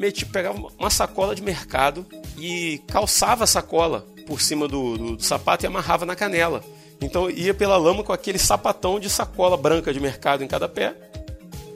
meti, 0.00 0.24
pegava 0.24 0.58
uma 0.78 0.88
sacola 0.88 1.34
de 1.34 1.42
mercado 1.42 2.06
e 2.38 2.82
calçava 2.86 3.44
a 3.44 3.46
sacola 3.46 4.06
por 4.26 4.40
cima 4.40 4.68
do, 4.68 4.96
do, 4.96 5.16
do 5.16 5.22
sapato 5.22 5.64
e 5.64 5.66
amarrava 5.66 6.06
na 6.06 6.14
canela. 6.14 6.62
Então 7.00 7.30
ia 7.30 7.54
pela 7.54 7.76
lama 7.76 8.04
com 8.04 8.12
aquele 8.12 8.38
sapatão 8.38 9.00
de 9.00 9.08
sacola 9.08 9.56
branca 9.56 9.92
de 9.92 10.00
mercado 10.00 10.44
em 10.44 10.48
cada 10.48 10.68
pé. 10.68 10.94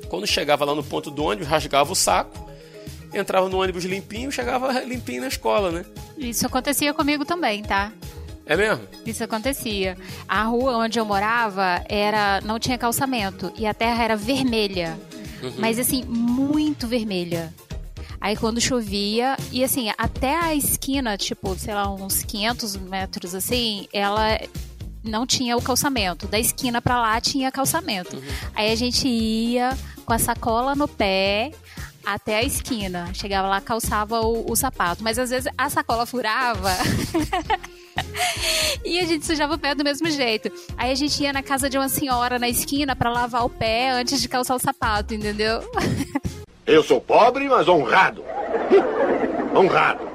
Quando 0.08 0.26
chegava 0.26 0.64
lá 0.64 0.74
no 0.74 0.84
ponto 0.84 1.10
do 1.10 1.24
ônibus, 1.24 1.48
rasgava 1.48 1.90
o 1.90 1.96
saco, 1.96 2.48
entrava 3.12 3.48
no 3.48 3.60
ônibus 3.60 3.84
limpinho, 3.84 4.30
chegava 4.30 4.80
limpinho 4.82 5.22
na 5.22 5.28
escola, 5.28 5.70
né? 5.70 5.84
Isso 6.16 6.46
acontecia 6.46 6.92
comigo 6.92 7.24
também, 7.24 7.62
tá? 7.62 7.90
É 8.46 8.56
mesmo? 8.56 8.86
Isso 9.06 9.24
acontecia. 9.24 9.96
A 10.28 10.44
rua 10.44 10.76
onde 10.76 10.98
eu 10.98 11.04
morava 11.04 11.82
era 11.88 12.40
não 12.42 12.58
tinha 12.58 12.76
calçamento 12.76 13.50
e 13.56 13.66
a 13.66 13.72
terra 13.72 14.04
era 14.04 14.16
vermelha. 14.16 14.98
Uhum. 15.42 15.54
Mas 15.58 15.78
assim, 15.78 16.04
muito 16.04 16.86
vermelha. 16.86 17.52
Aí 18.24 18.36
quando 18.36 18.58
chovia, 18.58 19.36
e 19.52 19.62
assim, 19.62 19.92
até 19.98 20.34
a 20.34 20.54
esquina, 20.54 21.14
tipo, 21.14 21.54
sei 21.58 21.74
lá, 21.74 21.92
uns 21.92 22.22
500 22.22 22.76
metros 22.76 23.34
assim, 23.34 23.86
ela 23.92 24.40
não 25.02 25.26
tinha 25.26 25.54
o 25.58 25.60
calçamento. 25.60 26.26
Da 26.26 26.38
esquina 26.38 26.80
para 26.80 26.98
lá 26.98 27.20
tinha 27.20 27.52
calçamento. 27.52 28.16
Uhum. 28.16 28.22
Aí 28.54 28.72
a 28.72 28.74
gente 28.74 29.06
ia 29.06 29.76
com 30.06 30.14
a 30.14 30.18
sacola 30.18 30.74
no 30.74 30.88
pé 30.88 31.50
até 32.02 32.38
a 32.38 32.42
esquina. 32.42 33.12
Chegava 33.12 33.46
lá, 33.46 33.60
calçava 33.60 34.18
o, 34.22 34.50
o 34.50 34.56
sapato. 34.56 35.04
Mas 35.04 35.18
às 35.18 35.28
vezes 35.28 35.52
a 35.58 35.68
sacola 35.68 36.06
furava. 36.06 36.70
e 38.82 39.00
a 39.00 39.04
gente 39.04 39.26
sujava 39.26 39.56
o 39.56 39.58
pé 39.58 39.74
do 39.74 39.84
mesmo 39.84 40.10
jeito. 40.10 40.50
Aí 40.78 40.90
a 40.90 40.94
gente 40.94 41.22
ia 41.22 41.30
na 41.30 41.42
casa 41.42 41.68
de 41.68 41.76
uma 41.76 41.90
senhora 41.90 42.38
na 42.38 42.48
esquina 42.48 42.96
para 42.96 43.10
lavar 43.10 43.44
o 43.44 43.50
pé 43.50 43.90
antes 43.90 44.18
de 44.22 44.30
calçar 44.30 44.54
o 44.54 44.58
sapato, 44.58 45.12
entendeu? 45.12 45.60
Eu 46.66 46.82
sou 46.82 47.00
pobre, 47.00 47.48
mas 47.48 47.68
honrado. 47.68 48.22
honrado. 49.54 50.14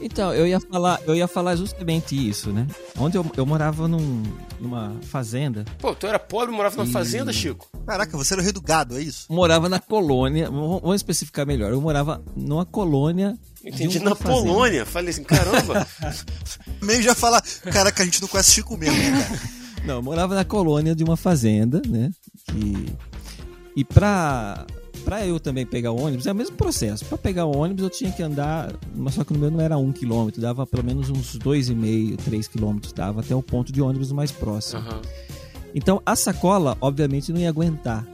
Então, 0.00 0.32
eu 0.32 0.46
ia 0.46 0.60
falar, 0.60 1.00
eu 1.06 1.14
ia 1.14 1.26
falar 1.26 1.56
justamente 1.56 2.14
isso, 2.14 2.50
né? 2.50 2.66
Onde 2.96 3.18
eu, 3.18 3.26
eu 3.36 3.44
morava 3.44 3.88
num, 3.88 4.22
numa 4.60 4.96
fazenda. 5.02 5.64
Pô, 5.78 5.94
tu 5.94 6.06
era 6.06 6.18
pobre 6.18 6.52
e 6.52 6.56
morava 6.56 6.76
numa 6.76 6.88
e... 6.88 6.92
fazenda, 6.92 7.32
Chico? 7.32 7.68
Caraca, 7.84 8.16
você 8.16 8.34
era 8.34 8.40
o 8.40 8.44
rei 8.44 8.52
do 8.52 8.62
gado, 8.62 8.96
é 8.96 9.02
isso? 9.02 9.26
Morava 9.28 9.68
na 9.68 9.80
colônia, 9.80 10.50
vamos 10.50 10.94
especificar 10.94 11.46
melhor. 11.46 11.72
Eu 11.72 11.80
morava 11.80 12.22
numa 12.36 12.64
colônia. 12.64 13.36
Entendi, 13.64 13.98
na 13.98 14.14
fazenda. 14.14 14.40
Polônia. 14.40 14.86
Falei 14.86 15.10
assim, 15.10 15.24
caramba. 15.24 15.86
Meio 16.80 17.02
já 17.02 17.14
fala, 17.14 17.42
caraca, 17.72 18.02
a 18.02 18.04
gente 18.06 18.20
não 18.20 18.28
conhece 18.28 18.52
Chico 18.52 18.76
mesmo, 18.76 18.96
né, 18.96 19.26
cara? 19.28 19.58
Não, 19.84 19.94
eu 19.96 20.02
morava 20.02 20.34
na 20.34 20.44
colônia 20.44 20.94
de 20.94 21.02
uma 21.02 21.16
fazenda, 21.16 21.82
né? 21.88 22.10
Que... 22.46 22.86
E 23.74 23.84
pra 23.84 24.66
para 25.08 25.24
eu 25.24 25.40
também 25.40 25.64
pegar 25.64 25.90
o 25.90 25.98
ônibus, 25.98 26.26
é 26.26 26.32
o 26.32 26.34
mesmo 26.34 26.54
processo. 26.54 27.02
Para 27.06 27.16
pegar 27.16 27.46
o 27.46 27.56
ônibus 27.56 27.82
eu 27.82 27.88
tinha 27.88 28.12
que 28.12 28.22
andar, 28.22 28.74
mas 28.94 29.14
só 29.14 29.24
que 29.24 29.32
no 29.32 29.38
meu 29.38 29.50
não 29.50 29.58
era 29.58 29.78
um 29.78 29.90
quilômetro, 29.90 30.38
dava 30.38 30.66
pelo 30.66 30.84
menos 30.84 31.08
uns 31.08 31.34
dois 31.36 31.70
e 31.70 31.74
meio, 31.74 32.14
três 32.18 32.46
quilômetros, 32.46 32.92
dava 32.92 33.20
até 33.20 33.34
o 33.34 33.42
ponto 33.42 33.72
de 33.72 33.80
ônibus 33.80 34.12
mais 34.12 34.30
próximo. 34.30 34.82
Uhum. 34.82 35.00
Então 35.74 36.02
a 36.04 36.14
sacola, 36.14 36.76
obviamente, 36.78 37.32
não 37.32 37.40
ia 37.40 37.48
aguentar. 37.48 38.06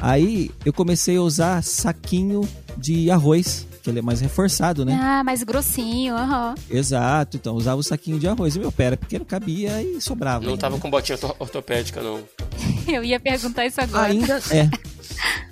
Aí 0.00 0.50
eu 0.64 0.72
comecei 0.72 1.18
a 1.18 1.20
usar 1.20 1.62
saquinho 1.62 2.48
de 2.78 3.10
arroz 3.10 3.66
que 3.82 3.90
ele 3.90 3.98
é 3.98 4.02
mais 4.02 4.22
reforçado, 4.22 4.86
né? 4.86 4.98
Ah, 5.00 5.22
mais 5.22 5.42
grossinho, 5.42 6.14
aham. 6.14 6.54
Exato, 6.70 7.36
então 7.36 7.54
usava 7.56 7.78
o 7.78 7.84
saquinho 7.84 8.18
de 8.18 8.26
arroz. 8.26 8.56
E 8.56 8.58
meu 8.58 8.72
pé 8.72 8.84
era 8.84 8.96
pequeno, 8.96 9.24
cabia 9.26 9.82
e 9.82 10.00
sobrava. 10.00 10.44
Não 10.44 10.52
né? 10.52 10.58
tava 10.58 10.78
com 10.78 10.88
botinha 10.88 11.18
orto- 11.22 11.36
ortopédica, 11.38 12.02
não. 12.02 12.20
Eu 12.88 13.04
ia 13.04 13.20
perguntar 13.20 13.66
isso 13.66 13.80
agora. 13.82 14.06
Ainda 14.12 14.40
é. 14.50 14.68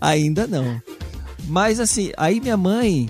Ainda 0.01 0.47
não. 0.47 0.81
Mas 1.47 1.81
assim, 1.81 2.13
aí 2.17 2.41
minha 2.41 2.57
mãe. 2.57 3.09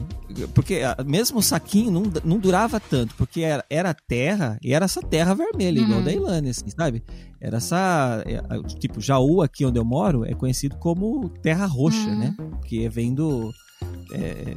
Porque 0.55 0.77
ah, 0.77 0.97
mesmo 1.05 1.39
o 1.39 1.43
saquinho 1.43 1.91
não, 1.91 2.03
não 2.25 2.39
durava 2.39 2.79
tanto, 2.79 3.13
porque 3.17 3.41
era, 3.41 3.65
era 3.69 3.93
terra 3.95 4.57
e 4.63 4.73
era 4.73 4.85
essa 4.85 5.03
terra 5.03 5.35
vermelha, 5.35 5.81
igual 5.81 5.99
Uhum. 5.99 6.05
da 6.05 6.13
Ilane, 6.13 6.51
assim, 6.51 6.69
sabe? 6.69 7.03
Era 7.41 7.57
essa. 7.57 8.23
é, 8.27 8.41
Tipo, 8.79 9.01
Jaú, 9.01 9.43
aqui 9.43 9.65
onde 9.65 9.79
eu 9.81 9.85
moro, 9.85 10.25
é 10.25 10.35
conhecido 10.35 10.77
como 10.77 11.29
terra 11.29 11.67
roxa, 11.67 12.09
Uhum. 12.11 12.19
né? 12.19 12.37
Que 12.67 12.89
vem 12.89 13.13
do. 13.15 13.53
é, 14.13 14.19
é, 14.19 14.57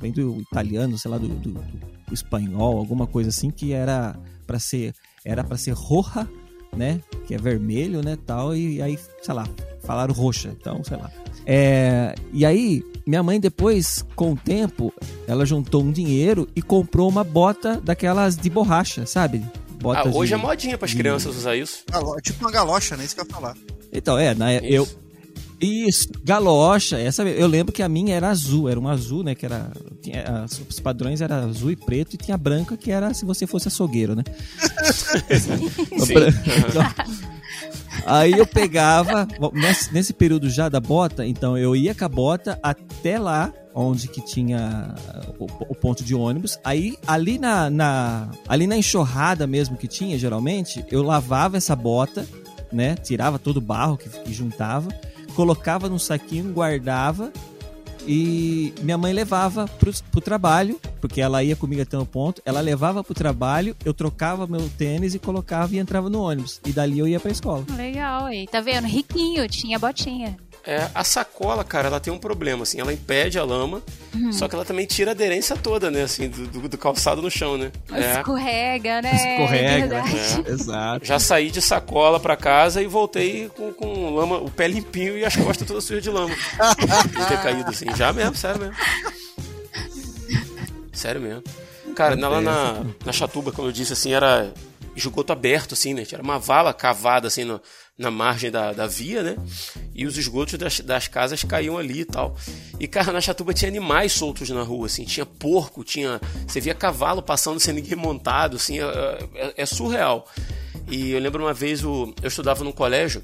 vem 0.00 0.12
do 0.12 0.40
italiano, 0.40 0.96
sei 0.98 1.10
lá, 1.10 1.18
do, 1.18 1.26
do- 1.28 1.52
do 1.52 2.14
espanhol, 2.14 2.78
alguma 2.78 3.06
coisa 3.06 3.30
assim, 3.30 3.50
que 3.50 3.72
era 3.72 4.14
para 4.46 4.58
ser. 4.60 4.94
Era 5.24 5.42
para 5.42 5.56
ser 5.56 5.72
roja, 5.72 6.28
né? 6.76 7.00
Que 7.26 7.34
é 7.34 7.38
vermelho, 7.38 8.02
né? 8.04 8.16
Tal, 8.24 8.54
e 8.54 8.80
aí, 8.82 8.96
sei 9.22 9.34
lá, 9.34 9.48
falaram 9.84 10.12
roxa, 10.14 10.54
então, 10.58 10.82
sei 10.84 10.96
lá. 10.96 11.10
É, 11.46 12.14
e 12.32 12.44
aí, 12.46 12.84
minha 13.06 13.22
mãe 13.22 13.40
depois, 13.40 14.04
com 14.14 14.32
o 14.32 14.36
tempo, 14.36 14.92
ela 15.26 15.44
juntou 15.44 15.82
um 15.82 15.90
dinheiro 15.90 16.48
e 16.54 16.62
comprou 16.62 17.08
uma 17.08 17.24
bota 17.24 17.80
daquelas 17.82 18.36
de 18.36 18.48
borracha, 18.48 19.04
sabe? 19.06 19.42
Ah, 19.44 19.58
Botas 19.82 20.14
hoje 20.14 20.28
de- 20.28 20.34
é 20.34 20.36
modinha 20.36 20.78
pras 20.78 20.92
de- 20.92 20.96
crianças 20.96 21.36
usar 21.36 21.56
isso. 21.56 21.82
Galo- 21.90 22.20
Tipo 22.20 22.44
uma 22.44 22.50
galocha, 22.52 22.96
né? 22.96 23.04
Isso 23.04 23.14
que 23.16 23.20
eu 23.20 23.24
ia 23.24 23.30
falar. 23.34 23.56
Então, 23.92 24.16
é, 24.16 24.32
na, 24.34 24.54
eu. 24.54 24.84
Isso. 24.84 25.02
Isso, 25.60 26.08
galocha, 26.24 26.98
essa 26.98 27.22
eu 27.22 27.46
lembro 27.46 27.72
que 27.72 27.84
a 27.84 27.88
minha 27.88 28.16
era 28.16 28.28
azul, 28.30 28.68
era 28.68 28.80
um 28.80 28.88
azul, 28.88 29.22
né? 29.22 29.32
Que 29.32 29.46
era. 29.46 29.70
Tinha, 30.00 30.42
as- 30.44 30.60
os 30.68 30.80
padrões 30.80 31.20
eram 31.20 31.36
azul 31.36 31.70
e 31.70 31.76
preto, 31.76 32.14
e 32.14 32.16
tinha 32.16 32.36
branca, 32.36 32.76
que 32.76 32.90
era 32.90 33.14
se 33.14 33.24
você 33.24 33.46
fosse 33.46 33.68
açougueiro, 33.68 34.16
né? 34.16 34.22
Sim. 35.98 36.14
Então, 36.68 37.31
Aí 38.06 38.32
eu 38.32 38.46
pegava, 38.46 39.26
nesse, 39.52 39.92
nesse 39.92 40.12
período 40.12 40.48
já 40.50 40.68
da 40.68 40.80
bota, 40.80 41.26
então 41.26 41.56
eu 41.58 41.76
ia 41.76 41.94
com 41.94 42.04
a 42.04 42.08
bota 42.08 42.58
até 42.62 43.18
lá, 43.18 43.52
onde 43.74 44.08
que 44.08 44.20
tinha 44.24 44.94
o, 45.38 45.44
o 45.70 45.74
ponto 45.74 46.02
de 46.04 46.14
ônibus. 46.14 46.58
Aí 46.64 46.96
ali 47.06 47.38
na, 47.38 47.68
na- 47.70 48.30
ali 48.48 48.66
na 48.66 48.76
enxurrada 48.76 49.46
mesmo 49.46 49.76
que 49.76 49.86
tinha, 49.88 50.18
geralmente, 50.18 50.84
eu 50.90 51.02
lavava 51.02 51.56
essa 51.56 51.76
bota, 51.76 52.26
né? 52.72 52.94
Tirava 52.96 53.38
todo 53.38 53.58
o 53.58 53.60
barro 53.62 53.96
que, 53.96 54.08
que 54.08 54.32
juntava, 54.32 54.88
colocava 55.36 55.88
num 55.88 55.98
saquinho, 55.98 56.52
guardava 56.52 57.32
e 58.06 58.72
minha 58.82 58.98
mãe 58.98 59.12
levava 59.12 59.66
pro, 59.78 59.92
pro 60.10 60.20
trabalho, 60.20 60.80
porque 61.00 61.20
ela 61.20 61.42
ia 61.42 61.56
comigo 61.56 61.82
até 61.82 61.98
o 61.98 62.06
ponto, 62.06 62.42
ela 62.44 62.60
levava 62.60 63.02
pro 63.02 63.14
trabalho, 63.14 63.76
eu 63.84 63.94
trocava 63.94 64.46
meu 64.46 64.68
tênis 64.76 65.14
e 65.14 65.18
colocava 65.18 65.74
e 65.74 65.78
entrava 65.78 66.10
no 66.10 66.22
ônibus. 66.22 66.60
E 66.66 66.72
dali 66.72 66.98
eu 66.98 67.08
ia 67.08 67.20
pra 67.20 67.30
escola. 67.30 67.64
Legal, 67.76 68.26
aí. 68.26 68.46
Tá 68.46 68.60
vendo? 68.60 68.86
Riquinho, 68.86 69.48
tinha 69.48 69.78
botinha. 69.78 70.36
É, 70.64 70.88
a 70.94 71.02
sacola, 71.02 71.64
cara, 71.64 71.88
ela 71.88 71.98
tem 71.98 72.12
um 72.12 72.18
problema, 72.18 72.62
assim, 72.62 72.78
ela 72.80 72.92
impede 72.92 73.36
a 73.38 73.44
lama, 73.44 73.82
Uhum. 74.14 74.32
só 74.32 74.46
que 74.46 74.54
ela 74.54 74.64
também 74.64 74.86
tira 74.86 75.10
a 75.10 75.14
aderência 75.14 75.56
toda, 75.56 75.90
né, 75.90 76.02
assim, 76.02 76.28
do, 76.28 76.46
do- 76.46 76.68
do 76.68 76.78
calçado 76.78 77.20
no 77.20 77.28
chão, 77.30 77.58
né? 77.58 77.72
É. 77.92 78.18
Escorrega, 78.18 79.02
né? 79.02 79.12
Escorrega. 79.14 80.02
Verdade. 80.02 80.50
Exato. 80.50 81.04
Já 81.04 81.18
saí 81.18 81.50
de 81.50 81.60
sacola 81.60 82.20
pra 82.20 82.36
casa 82.36 82.80
e 82.80 82.86
voltei 82.86 83.48
com, 83.56 83.72
com 83.72 84.14
lama, 84.14 84.36
o 84.38 84.50
pé 84.50 84.68
limpinho 84.68 85.18
e 85.18 85.24
as 85.24 85.34
costas 85.34 85.66
todas 85.66 85.82
sujas 85.82 86.02
de 86.02 86.10
lama. 86.10 86.32
de 86.34 87.26
ter 87.26 87.42
caído 87.42 87.68
assim. 87.70 87.86
Já 87.96 88.12
mesmo, 88.12 88.36
sério 88.36 88.60
mesmo. 88.60 88.76
Sério 90.92 91.20
mesmo. 91.20 91.42
Cara, 91.96 92.16
na- 92.16 92.28
lá 92.28 92.40
na, 92.40 92.84
na 93.04 93.12
Chatuba, 93.12 93.52
como 93.52 93.68
eu 93.68 93.72
disse, 93.72 93.92
assim, 93.92 94.12
era 94.14 94.52
esgoto 94.94 95.32
aberto, 95.32 95.72
assim, 95.74 95.94
né? 95.94 96.04
Era 96.12 96.22
uma 96.22 96.38
vala 96.38 96.72
cavada, 96.72 97.26
assim, 97.28 97.44
no- 97.44 97.60
na 98.02 98.10
margem 98.10 98.50
da, 98.50 98.72
da 98.72 98.86
via, 98.86 99.22
né? 99.22 99.36
E 99.94 100.04
os 100.04 100.18
esgotos 100.18 100.58
das, 100.58 100.80
das 100.80 101.08
casas 101.08 101.42
caíam 101.44 101.78
ali 101.78 102.00
e 102.00 102.04
tal. 102.04 102.36
E, 102.78 102.86
cara, 102.86 103.12
na 103.12 103.20
Chatuba 103.20 103.54
tinha 103.54 103.68
animais 103.70 104.12
soltos 104.12 104.50
na 104.50 104.62
rua, 104.62 104.86
assim. 104.86 105.04
Tinha 105.04 105.24
porco, 105.24 105.82
tinha... 105.84 106.20
Você 106.46 106.60
via 106.60 106.74
cavalo 106.74 107.22
passando 107.22 107.58
sem 107.60 107.72
ninguém 107.74 107.96
montado, 107.96 108.56
assim. 108.56 108.78
É, 108.80 109.18
é- 109.34 109.54
é 109.58 109.66
surreal. 109.66 110.26
E 110.90 111.12
eu 111.12 111.20
lembro 111.20 111.42
uma 111.44 111.54
vez, 111.54 111.84
o, 111.84 112.12
eu 112.20 112.28
estudava 112.28 112.64
num 112.64 112.72
colégio 112.72 113.22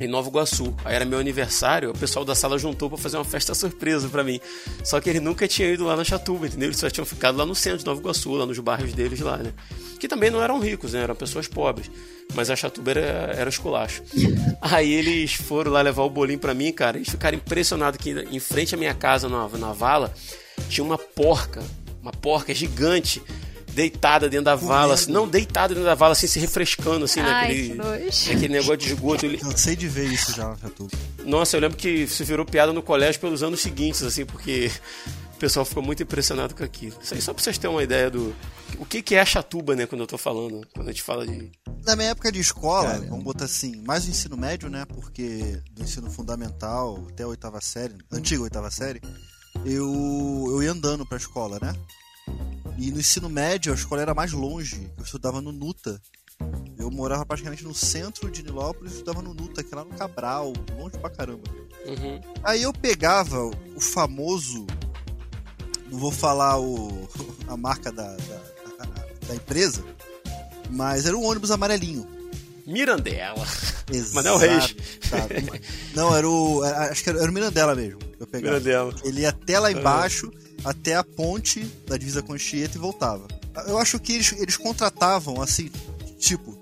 em 0.00 0.08
Nova 0.08 0.28
Iguaçu. 0.28 0.74
Aí 0.84 0.94
era 0.94 1.04
meu 1.04 1.18
aniversário, 1.18 1.90
o 1.90 1.98
pessoal 1.98 2.24
da 2.24 2.34
sala 2.34 2.58
juntou 2.58 2.88
pra 2.88 2.98
fazer 2.98 3.16
uma 3.16 3.24
festa 3.24 3.54
surpresa 3.54 4.08
pra 4.08 4.24
mim. 4.24 4.40
Só 4.82 5.00
que 5.00 5.08
ele 5.08 5.20
nunca 5.20 5.46
tinha 5.46 5.68
ido 5.68 5.84
lá 5.84 5.96
na 5.96 6.04
Chatuba, 6.04 6.46
entendeu? 6.46 6.68
Eles 6.68 6.78
só 6.78 6.90
tinham 6.90 7.04
ficado 7.04 7.36
lá 7.38 7.46
no 7.46 7.54
centro 7.54 7.78
de 7.78 7.86
Nova 7.86 8.00
Iguaçu, 8.00 8.32
lá 8.32 8.46
nos 8.46 8.58
bairros 8.58 8.92
deles 8.92 9.20
lá, 9.20 9.36
né? 9.36 9.52
Que 9.98 10.08
também 10.08 10.30
não 10.30 10.42
eram 10.42 10.58
ricos, 10.58 10.92
né? 10.92 11.02
Eram 11.02 11.14
pessoas 11.14 11.46
pobres. 11.48 11.90
Mas 12.34 12.50
a 12.50 12.56
Chatuba 12.56 12.90
era, 12.90 13.32
era 13.36 13.48
esculacho. 13.48 14.02
Aí 14.60 14.92
eles 14.92 15.34
foram 15.34 15.72
lá 15.72 15.80
levar 15.82 16.02
o 16.02 16.10
bolinho 16.10 16.38
pra 16.38 16.54
mim, 16.54 16.72
cara. 16.72 16.96
Eles 16.96 17.08
ficaram 17.08 17.36
impressionados 17.36 17.98
que 18.00 18.10
em 18.10 18.40
frente 18.40 18.74
à 18.74 18.78
minha 18.78 18.94
casa, 18.94 19.28
na, 19.28 19.48
na 19.48 19.72
vala, 19.72 20.12
tinha 20.68 20.84
uma 20.84 20.98
porca. 20.98 21.62
Uma 22.02 22.12
porca 22.12 22.52
gigante. 22.54 23.22
Deitada 23.74 24.28
dentro 24.28 24.44
da 24.44 24.54
vala, 24.54 24.94
assim, 24.94 25.10
não 25.12 25.26
deitada 25.28 25.74
dentro 25.74 25.84
da 25.84 25.94
vala, 25.94 26.12
assim, 26.12 26.26
se 26.26 26.38
refrescando, 26.38 27.04
assim, 27.04 27.20
Ai, 27.20 27.48
naquele, 27.48 27.74
naquele 27.74 28.48
negócio 28.48 28.76
de 28.76 28.86
esgoto. 28.88 29.26
Ele- 29.26 29.38
Cansei 29.38 29.74
de 29.76 29.88
ver 29.88 30.06
isso 30.06 30.32
já 30.32 30.48
na 30.48 30.56
Chatuba. 30.56 30.90
nossa, 31.24 31.56
eu 31.56 31.60
lembro 31.60 31.76
que 31.76 32.06
se 32.06 32.22
virou 32.24 32.46
piada 32.46 32.72
no 32.72 32.82
colégio 32.82 33.20
pelos 33.20 33.42
anos 33.42 33.60
seguintes, 33.60 34.02
assim, 34.02 34.24
porque 34.24 34.70
o 35.34 35.38
pessoal 35.38 35.64
ficou 35.64 35.82
muito 35.82 36.02
impressionado 36.02 36.54
com 36.54 36.62
aquilo. 36.62 36.96
Isso 37.02 37.14
aí 37.14 37.20
só 37.20 37.34
pra 37.34 37.42
vocês 37.42 37.58
terem 37.58 37.74
uma 37.74 37.82
ideia 37.82 38.10
do. 38.10 38.34
O 38.78 38.86
que, 38.86 39.02
que 39.02 39.14
é 39.14 39.20
a 39.20 39.24
chatuba, 39.26 39.74
né, 39.76 39.86
quando 39.86 40.00
eu 40.02 40.06
tô 40.06 40.16
falando, 40.18 40.66
quando 40.74 40.88
a 40.88 40.92
gente 40.92 41.02
fala 41.02 41.26
de. 41.26 41.50
Na 41.84 41.94
minha 41.96 42.10
época 42.10 42.30
de 42.32 42.40
escola, 42.40 42.90
Caramba. 42.90 43.06
vamos 43.10 43.24
botar 43.24 43.44
assim, 43.44 43.82
mais 43.86 44.06
o 44.06 44.10
ensino 44.10 44.36
médio, 44.36 44.68
né? 44.70 44.84
Porque 44.86 45.60
do 45.72 45.82
ensino 45.82 46.10
fundamental 46.10 47.06
até 47.10 47.22
a 47.24 47.26
oitava 47.28 47.60
série, 47.60 47.94
antiga 48.12 48.42
oitava 48.42 48.70
série, 48.70 49.00
eu, 49.64 50.44
eu 50.48 50.62
ia 50.62 50.72
andando 50.72 51.04
pra 51.06 51.18
escola, 51.18 51.58
né? 51.60 51.72
E 52.78 52.90
no 52.90 52.98
ensino 52.98 53.28
médio 53.28 53.72
a 53.72 53.76
escola 53.76 54.02
era 54.02 54.14
mais 54.14 54.32
longe. 54.32 54.90
Eu 54.96 55.04
estudava 55.04 55.40
no 55.40 55.52
Nuta. 55.52 56.00
Eu 56.76 56.90
morava 56.90 57.24
praticamente 57.24 57.64
no 57.64 57.74
centro 57.74 58.30
de 58.30 58.42
Nilópolis 58.42 58.92
e 58.92 58.96
estudava 58.96 59.22
no 59.22 59.32
Nuta, 59.32 59.62
que 59.62 59.72
é 59.72 59.76
lá 59.76 59.84
no 59.84 59.94
Cabral, 59.94 60.52
longe 60.76 60.98
pra 60.98 61.08
caramba. 61.08 61.48
Uhum. 61.86 62.20
Aí 62.42 62.62
eu 62.62 62.72
pegava 62.72 63.44
o 63.44 63.80
famoso. 63.80 64.66
Não 65.90 65.98
vou 65.98 66.10
falar 66.10 66.58
o, 66.60 67.08
a 67.46 67.56
marca 67.56 67.92
da, 67.92 68.16
da, 68.16 68.54
da 69.28 69.34
empresa, 69.34 69.84
mas 70.70 71.06
era 71.06 71.16
um 71.16 71.24
ônibus 71.24 71.50
amarelinho. 71.50 72.13
Mirandela. 72.66 73.46
Exato. 73.92 74.14
Manel 74.14 74.36
Reis. 74.38 74.74
Sabe? 75.08 75.60
Não, 75.94 76.14
era 76.16 76.28
o. 76.28 76.64
era- 76.64 76.90
acho 76.90 77.02
que 77.02 77.10
era, 77.10 77.20
era 77.20 77.30
o 77.30 77.34
Mirandela 77.34 77.74
mesmo. 77.74 77.98
Eu 78.18 78.26
pegava. 78.26 78.52
Mirandela. 78.58 78.94
Ele 79.04 79.20
ia 79.22 79.28
até 79.30 79.58
lá 79.58 79.70
embaixo, 79.70 80.32
até 80.64 80.94
a 80.96 81.04
ponte 81.04 81.60
da 81.86 81.96
divisa 81.96 82.22
com 82.22 82.32
Anchieta 82.32 82.76
e 82.76 82.80
voltava. 82.80 83.26
Eu 83.66 83.78
acho 83.78 83.98
que 84.00 84.12
eles, 84.14 84.32
eles 84.38 84.56
contratavam 84.56 85.40
assim, 85.42 85.70
tipo. 86.18 86.58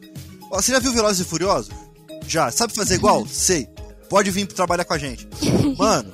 Ó, 0.50 0.60
você 0.60 0.72
já 0.72 0.78
viu 0.78 0.92
Velozes 0.92 1.24
e 1.24 1.28
Furiosos? 1.28 1.72
Já. 2.26 2.50
Sabe 2.50 2.74
fazer 2.74 2.94
igual? 2.96 3.26
Sei. 3.26 3.68
Pode 4.08 4.30
vir 4.30 4.46
trabalhar 4.46 4.84
com 4.84 4.92
a 4.92 4.98
gente. 4.98 5.26
Mano, 5.78 6.12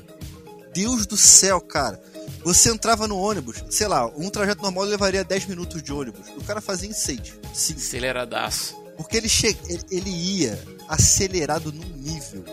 Deus 0.72 1.06
do 1.06 1.16
céu, 1.16 1.60
cara. 1.60 2.00
Você 2.44 2.70
entrava 2.70 3.08
no 3.08 3.18
ônibus, 3.18 3.64
sei 3.68 3.88
lá, 3.88 4.06
um 4.16 4.30
trajeto 4.30 4.62
normal 4.62 4.84
levaria 4.84 5.24
10 5.24 5.46
minutos 5.46 5.82
de 5.82 5.92
ônibus. 5.92 6.28
O 6.36 6.44
cara 6.44 6.60
fazia 6.60 6.88
em 6.88 6.92
6. 6.92 7.34
5. 7.52 7.80
Aceleradaço. 7.80 8.77
Porque 8.98 9.16
ele, 9.16 9.28
che... 9.28 9.56
ele, 9.90 10.10
ia 10.10 10.62
acelerado 10.88 11.72
num 11.72 11.86
nível 11.96 12.44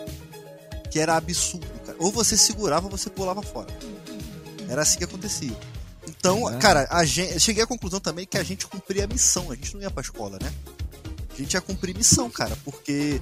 que 0.90 1.00
era 1.00 1.16
absurdo, 1.16 1.66
cara. 1.84 1.98
Ou 1.98 2.12
você 2.12 2.36
segurava 2.36 2.86
ou 2.86 2.90
você 2.90 3.10
pulava 3.10 3.42
fora. 3.42 3.66
Era 4.68 4.82
assim 4.82 4.96
que 4.96 5.04
acontecia. 5.04 5.54
Então, 6.08 6.56
cara, 6.60 6.86
a 6.88 7.04
gente, 7.04 7.34
eu 7.34 7.40
cheguei 7.40 7.64
à 7.64 7.66
conclusão 7.66 7.98
também 7.98 8.24
que 8.24 8.38
a 8.38 8.44
gente 8.44 8.64
cumpria 8.66 9.04
a 9.04 9.06
missão. 9.08 9.50
A 9.50 9.56
gente 9.56 9.74
não 9.74 9.82
ia 9.82 9.90
pra 9.90 10.00
escola, 10.00 10.38
né? 10.40 10.52
A 11.34 11.36
gente 11.36 11.52
ia 11.54 11.60
cumprir 11.60 11.96
missão, 11.96 12.30
cara. 12.30 12.56
Porque 12.64 13.20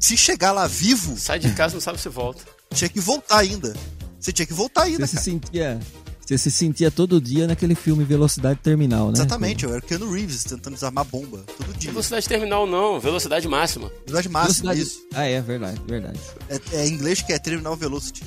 se 0.00 0.16
chegar 0.16 0.50
lá 0.50 0.66
vivo, 0.66 1.16
Sai 1.16 1.38
de 1.38 1.52
casa 1.54 1.74
não 1.74 1.80
sabe 1.80 2.00
se 2.00 2.08
volta. 2.08 2.44
tinha 2.74 2.88
que 2.88 3.00
voltar 3.00 3.38
ainda. 3.38 3.74
Você 4.18 4.32
tinha 4.32 4.44
que 4.46 4.52
voltar 4.52 4.82
ainda, 4.82 5.06
Você 5.06 5.16
se 5.16 5.16
cara. 5.16 5.24
sentia. 5.24 5.80
Você 6.28 6.36
se 6.36 6.50
sentia 6.50 6.90
todo 6.90 7.18
dia 7.22 7.46
naquele 7.46 7.74
filme 7.74 8.04
Velocidade 8.04 8.60
Terminal, 8.62 9.06
né? 9.06 9.14
Exatamente, 9.14 9.64
eu 9.64 9.70
era 9.70 9.78
o 9.78 9.82
Keanu 9.82 10.12
Reeves 10.12 10.44
tentando 10.44 10.74
desarmar 10.74 11.06
bomba 11.06 11.42
todo 11.56 11.72
dia. 11.78 11.90
Velocidade 11.90 12.28
terminal 12.28 12.66
não, 12.66 13.00
velocidade 13.00 13.48
máxima. 13.48 13.88
Velocidade 14.06 14.28
máxima, 14.28 14.74
Velocidade- 14.74 14.80
isso. 14.82 15.06
Ah, 15.14 15.24
é 15.24 15.40
verdade, 15.40 15.80
verdade. 15.88 16.20
É, 16.50 16.60
é 16.80 16.86
em 16.86 16.92
inglês 16.92 17.22
que 17.22 17.32
é 17.32 17.38
Terminal 17.38 17.74
Velocity. 17.74 18.22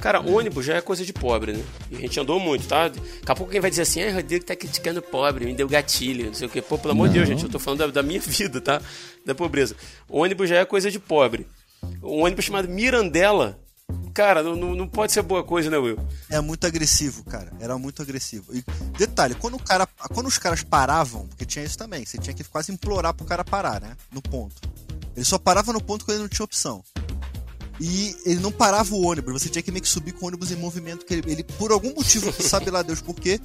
Cara, 0.00 0.20
ônibus 0.20 0.66
já 0.66 0.74
é 0.74 0.80
coisa 0.80 1.04
de 1.06 1.12
pobre, 1.12 1.52
né? 1.52 1.64
E 1.92 1.96
a 1.96 2.00
gente 2.00 2.18
andou 2.18 2.40
muito, 2.40 2.66
tá? 2.66 2.88
Daqui 2.88 2.98
a 3.28 3.34
pouco 3.36 3.52
quem 3.52 3.60
vai 3.60 3.70
dizer 3.70 3.82
assim, 3.82 4.02
ah, 4.02 4.12
Rodrigo 4.14 4.44
tá 4.44 4.56
criticando 4.56 5.00
pobre, 5.00 5.44
me 5.46 5.54
deu 5.54 5.68
gatilho, 5.68 6.26
não 6.26 6.34
sei 6.34 6.48
o 6.48 6.50
quê. 6.50 6.60
Pô, 6.60 6.76
pelo 6.76 6.90
amor 6.90 7.06
de. 7.06 7.14
Deus, 7.14 7.28
gente, 7.28 7.44
eu 7.44 7.48
tô 7.48 7.60
falando 7.60 7.78
da, 7.78 7.86
da 7.86 8.02
minha 8.02 8.18
vida, 8.18 8.60
tá? 8.60 8.82
Da 9.24 9.32
pobreza. 9.32 9.76
ônibus 10.08 10.50
já 10.50 10.56
é 10.56 10.64
coisa 10.64 10.90
de 10.90 10.98
pobre. 10.98 11.46
Um 12.02 12.24
ônibus 12.24 12.46
chamado 12.46 12.68
Mirandela 12.68 13.60
Cara, 14.14 14.44
não, 14.44 14.76
não 14.76 14.86
pode 14.86 15.12
ser 15.12 15.22
boa 15.22 15.42
coisa, 15.42 15.68
né, 15.68 15.76
Will? 15.76 15.98
É 16.30 16.40
muito 16.40 16.64
agressivo, 16.66 17.24
cara. 17.24 17.52
Era 17.58 17.76
muito 17.76 18.00
agressivo. 18.00 18.54
E 18.54 18.64
detalhe, 18.96 19.34
quando 19.34 19.54
o 19.54 19.62
cara. 19.62 19.86
Quando 20.14 20.28
os 20.28 20.38
caras 20.38 20.62
paravam, 20.62 21.26
porque 21.26 21.44
tinha 21.44 21.64
isso 21.64 21.76
também, 21.76 22.06
você 22.06 22.16
tinha 22.16 22.32
que 22.32 22.44
quase 22.44 22.70
implorar 22.70 23.12
pro 23.12 23.26
cara 23.26 23.42
parar, 23.42 23.80
né? 23.80 23.96
No 24.12 24.22
ponto. 24.22 24.54
Ele 25.16 25.24
só 25.24 25.36
parava 25.36 25.72
no 25.72 25.82
ponto 25.82 26.04
quando 26.04 26.16
ele 26.16 26.22
não 26.22 26.28
tinha 26.28 26.44
opção. 26.44 26.82
E 27.80 28.16
ele 28.24 28.38
não 28.38 28.52
parava 28.52 28.94
o 28.94 29.04
ônibus, 29.04 29.32
você 29.42 29.48
tinha 29.48 29.62
que 29.62 29.72
meio 29.72 29.82
que 29.82 29.88
subir 29.88 30.12
com 30.12 30.24
o 30.24 30.28
ônibus 30.28 30.52
em 30.52 30.56
movimento, 30.56 31.04
que 31.04 31.14
ele, 31.14 31.32
ele 31.32 31.42
por 31.42 31.72
algum 31.72 31.92
motivo, 31.92 32.32
sabe 32.40 32.70
lá 32.70 32.82
Deus 32.82 33.02
por 33.02 33.16
quê, 33.16 33.40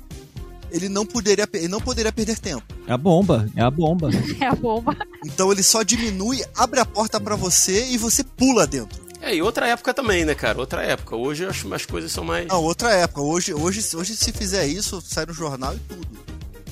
ele 0.72 0.88
não 0.88 1.03
poderia, 1.03 1.50
ele 1.53 1.67
não 1.67 1.81
poderia 1.81 2.12
perder 2.12 2.38
tempo. 2.38 2.63
É 2.86 2.93
a 2.93 2.98
bomba, 2.98 3.50
é 3.55 3.62
a 3.62 3.72
bomba. 3.72 4.10
É 4.39 4.46
a 4.46 4.53
bomba. 4.53 4.96
Então 5.25 5.51
ele 5.51 5.63
só 5.63 5.81
diminui, 5.81 6.43
abre 6.55 6.79
a 6.79 6.86
porta 6.86 7.19
para 7.19 7.36
você 7.36 7.88
e 7.89 7.98
você 7.98 8.24
pula 8.24 8.67
dentro. 8.67 9.09
É, 9.22 9.36
e 9.36 9.42
outra 9.42 9.68
época 9.68 9.94
também, 9.94 10.24
né, 10.24 10.34
cara? 10.34 10.60
Outra 10.60 10.84
época. 10.84 11.16
Hoje 11.16 11.44
eu 11.44 11.50
acho 11.50 11.68
que 11.68 11.74
as 11.74 11.86
coisas 11.86 12.12
são 12.12 12.24
mais. 12.24 12.48
Não, 12.48 12.64
outra 12.64 12.92
época. 12.94 13.22
Hoje, 13.22 13.54
hoje, 13.54 13.96
hoje 13.96 14.16
se 14.16 14.32
fizer 14.32 14.66
isso, 14.66 15.02
sai 15.02 15.26
no 15.26 15.34
jornal 15.34 15.76
e 15.76 15.80
tudo. 15.80 16.08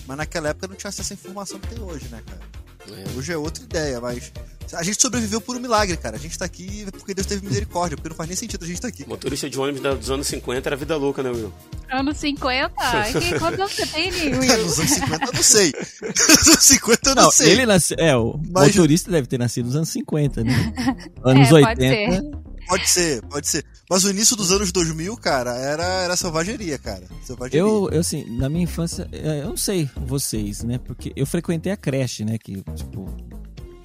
Mas 0.07 0.17
naquela 0.17 0.49
época 0.49 0.67
não 0.67 0.75
tinha 0.75 0.89
essa 0.89 1.13
informação 1.13 1.59
que 1.59 1.67
tem 1.67 1.83
hoje, 1.83 2.07
né, 2.07 2.21
cara? 2.25 2.41
É. 2.93 3.17
Hoje 3.17 3.33
é 3.33 3.37
outra 3.37 3.63
ideia, 3.63 3.99
mas 3.99 4.31
a 4.73 4.83
gente 4.83 5.01
sobreviveu 5.01 5.39
por 5.39 5.55
um 5.55 5.59
milagre, 5.59 5.95
cara. 5.97 6.15
A 6.15 6.19
gente 6.19 6.37
tá 6.37 6.45
aqui 6.45 6.85
porque 6.91 7.13
Deus 7.13 7.25
teve 7.25 7.45
misericórdia, 7.45 7.95
porque 7.95 8.09
não 8.09 8.15
faz 8.15 8.29
nem 8.29 8.35
sentido 8.35 8.63
a 8.63 8.67
gente 8.67 8.81
tá 8.81 8.87
aqui. 8.87 9.07
Motorista 9.07 9.49
de 9.49 9.59
ônibus 9.59 9.81
dos 9.81 10.11
anos 10.11 10.27
50 10.27 10.67
era 10.67 10.75
vida 10.75 10.95
louca, 10.97 11.23
né, 11.23 11.29
Will? 11.29 11.53
Anos 11.89 12.17
50? 12.17 12.73
Que, 13.17 13.39
quando 13.39 13.57
você 13.57 13.85
tem, 13.85 14.11
Will? 14.11 14.57
nos 14.63 14.79
anos 14.79 14.91
50 14.91 15.25
eu 15.25 15.33
não 15.33 15.43
sei. 15.43 15.73
Nos 16.01 16.47
anos 16.47 16.63
50 16.63 17.09
eu 17.09 17.15
não, 17.15 17.23
não 17.23 17.31
sei. 17.31 17.51
Ele 17.51 17.65
nasce... 17.65 17.95
É, 17.97 18.15
o 18.15 18.39
Mas... 18.51 18.75
motorista 18.75 19.11
deve 19.11 19.27
ter 19.27 19.37
nascido 19.37 19.67
nos 19.67 19.75
anos 19.75 19.89
50, 19.89 20.43
né? 20.43 20.73
Anos 21.23 21.49
é, 21.49 21.53
80. 21.53 22.46
Pode 22.67 22.89
ser. 22.89 23.21
Pode 23.23 23.47
ser. 23.47 23.65
Mas 23.89 24.03
o 24.03 24.09
início 24.09 24.35
dos 24.35 24.51
anos 24.51 24.71
2000, 24.71 25.15
cara, 25.17 25.55
era, 25.55 25.83
era 25.83 26.15
selvageria, 26.17 26.77
cara. 26.77 27.03
Selvageria. 27.23 27.59
Eu, 27.59 27.89
eu, 27.91 27.99
assim, 27.99 28.25
na 28.37 28.49
minha 28.49 28.63
infância, 28.63 29.07
é, 29.11 29.41
eu 29.41 29.49
não 29.49 29.57
sei 29.57 29.89
vocês, 30.05 30.63
né? 30.63 30.77
Porque 30.77 31.13
eu 31.15 31.25
frequentei 31.25 31.71
a 31.71 31.77
creche, 31.77 32.25
né? 32.25 32.37
Que, 32.37 32.63
tipo, 32.75 33.05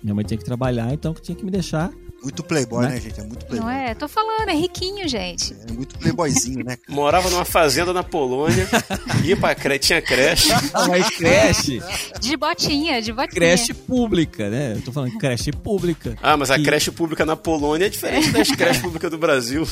minha 0.03 0.15
mãe 0.15 0.25
tinha 0.25 0.39
que 0.39 0.45
trabalhar, 0.45 0.93
então 0.93 1.15
tinha 1.15 1.37
que 1.37 1.45
me 1.45 1.51
deixar. 1.51 1.93
Muito 2.23 2.45
playboy, 2.45 2.85
né, 2.85 2.91
né 2.91 3.01
gente? 3.01 3.21
É 3.21 3.25
muito 3.25 3.45
playboy. 3.47 3.61
Não 3.61 3.71
é? 3.71 3.95
Tô 3.95 4.07
falando, 4.07 4.49
é 4.49 4.55
riquinho, 4.55 5.09
gente. 5.09 5.57
É, 5.69 5.73
muito 5.73 5.99
playboyzinho, 5.99 6.65
né? 6.65 6.77
Morava 6.89 7.29
numa 7.29 7.45
fazenda 7.45 7.93
na 7.93 8.05
Polônia, 8.05 8.69
ia 9.25 9.37
pra 9.37 9.55
creche, 9.55 9.81
tinha 9.81 10.01
creche. 10.01 10.49
Mas 10.89 11.11
creche. 11.17 11.83
De 12.21 12.37
botinha, 12.37 13.03
de 13.03 13.13
botinha. 13.13 13.35
Creche 13.35 13.75
pública, 13.75 14.49
né? 14.49 14.75
Eu 14.77 14.83
tô 14.83 14.93
falando 14.93 15.19
creche 15.19 15.51
pública. 15.51 16.17
Ah, 16.23 16.37
mas 16.37 16.51
a 16.51 16.59
e... 16.59 16.63
creche 16.63 16.93
pública 16.93 17.27
na 17.27 17.35
Polônia 17.35 17.87
é 17.87 17.89
diferente 17.89 18.31
das 18.31 18.51
creches 18.51 18.83
públicas 18.83 19.11
do 19.11 19.19
Brasil. 19.19 19.67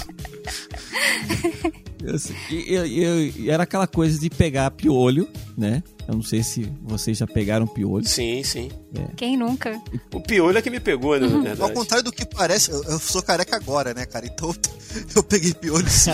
E, 2.51 2.75
e, 2.75 3.33
e, 3.37 3.51
era 3.51 3.65
aquela 3.65 3.87
coisa 3.87 4.19
de 4.19 4.31
pegar 4.31 4.71
piolho, 4.71 5.29
né? 5.57 5.83
Eu 6.11 6.17
não 6.17 6.25
sei 6.25 6.43
se 6.43 6.69
vocês 6.83 7.19
já 7.19 7.27
pegaram 7.27 7.69
piolho. 7.69 8.05
Sim, 8.05 8.43
sim. 8.43 8.69
É. 8.93 9.15
Quem 9.15 9.37
nunca? 9.37 9.81
O 10.13 10.21
piolho 10.21 10.59
é 10.59 10.63
que 10.63 10.69
me 10.69 10.81
pegou, 10.81 11.17
né? 11.17 11.29
Uhum. 11.29 11.65
Ao 11.65 11.71
contrário 11.71 12.05
do 12.05 12.11
que 12.11 12.27
parece, 12.27 12.73
eu, 12.73 12.83
eu, 12.83 12.99
sou 12.99 13.23
careca 13.23 13.55
agora, 13.55 13.95
né, 13.95 14.05
cara? 14.07 14.27
Então 14.27 14.53
eu 15.15 15.23
peguei 15.23 15.55
piolho 15.55 15.89
sim. 15.89 16.11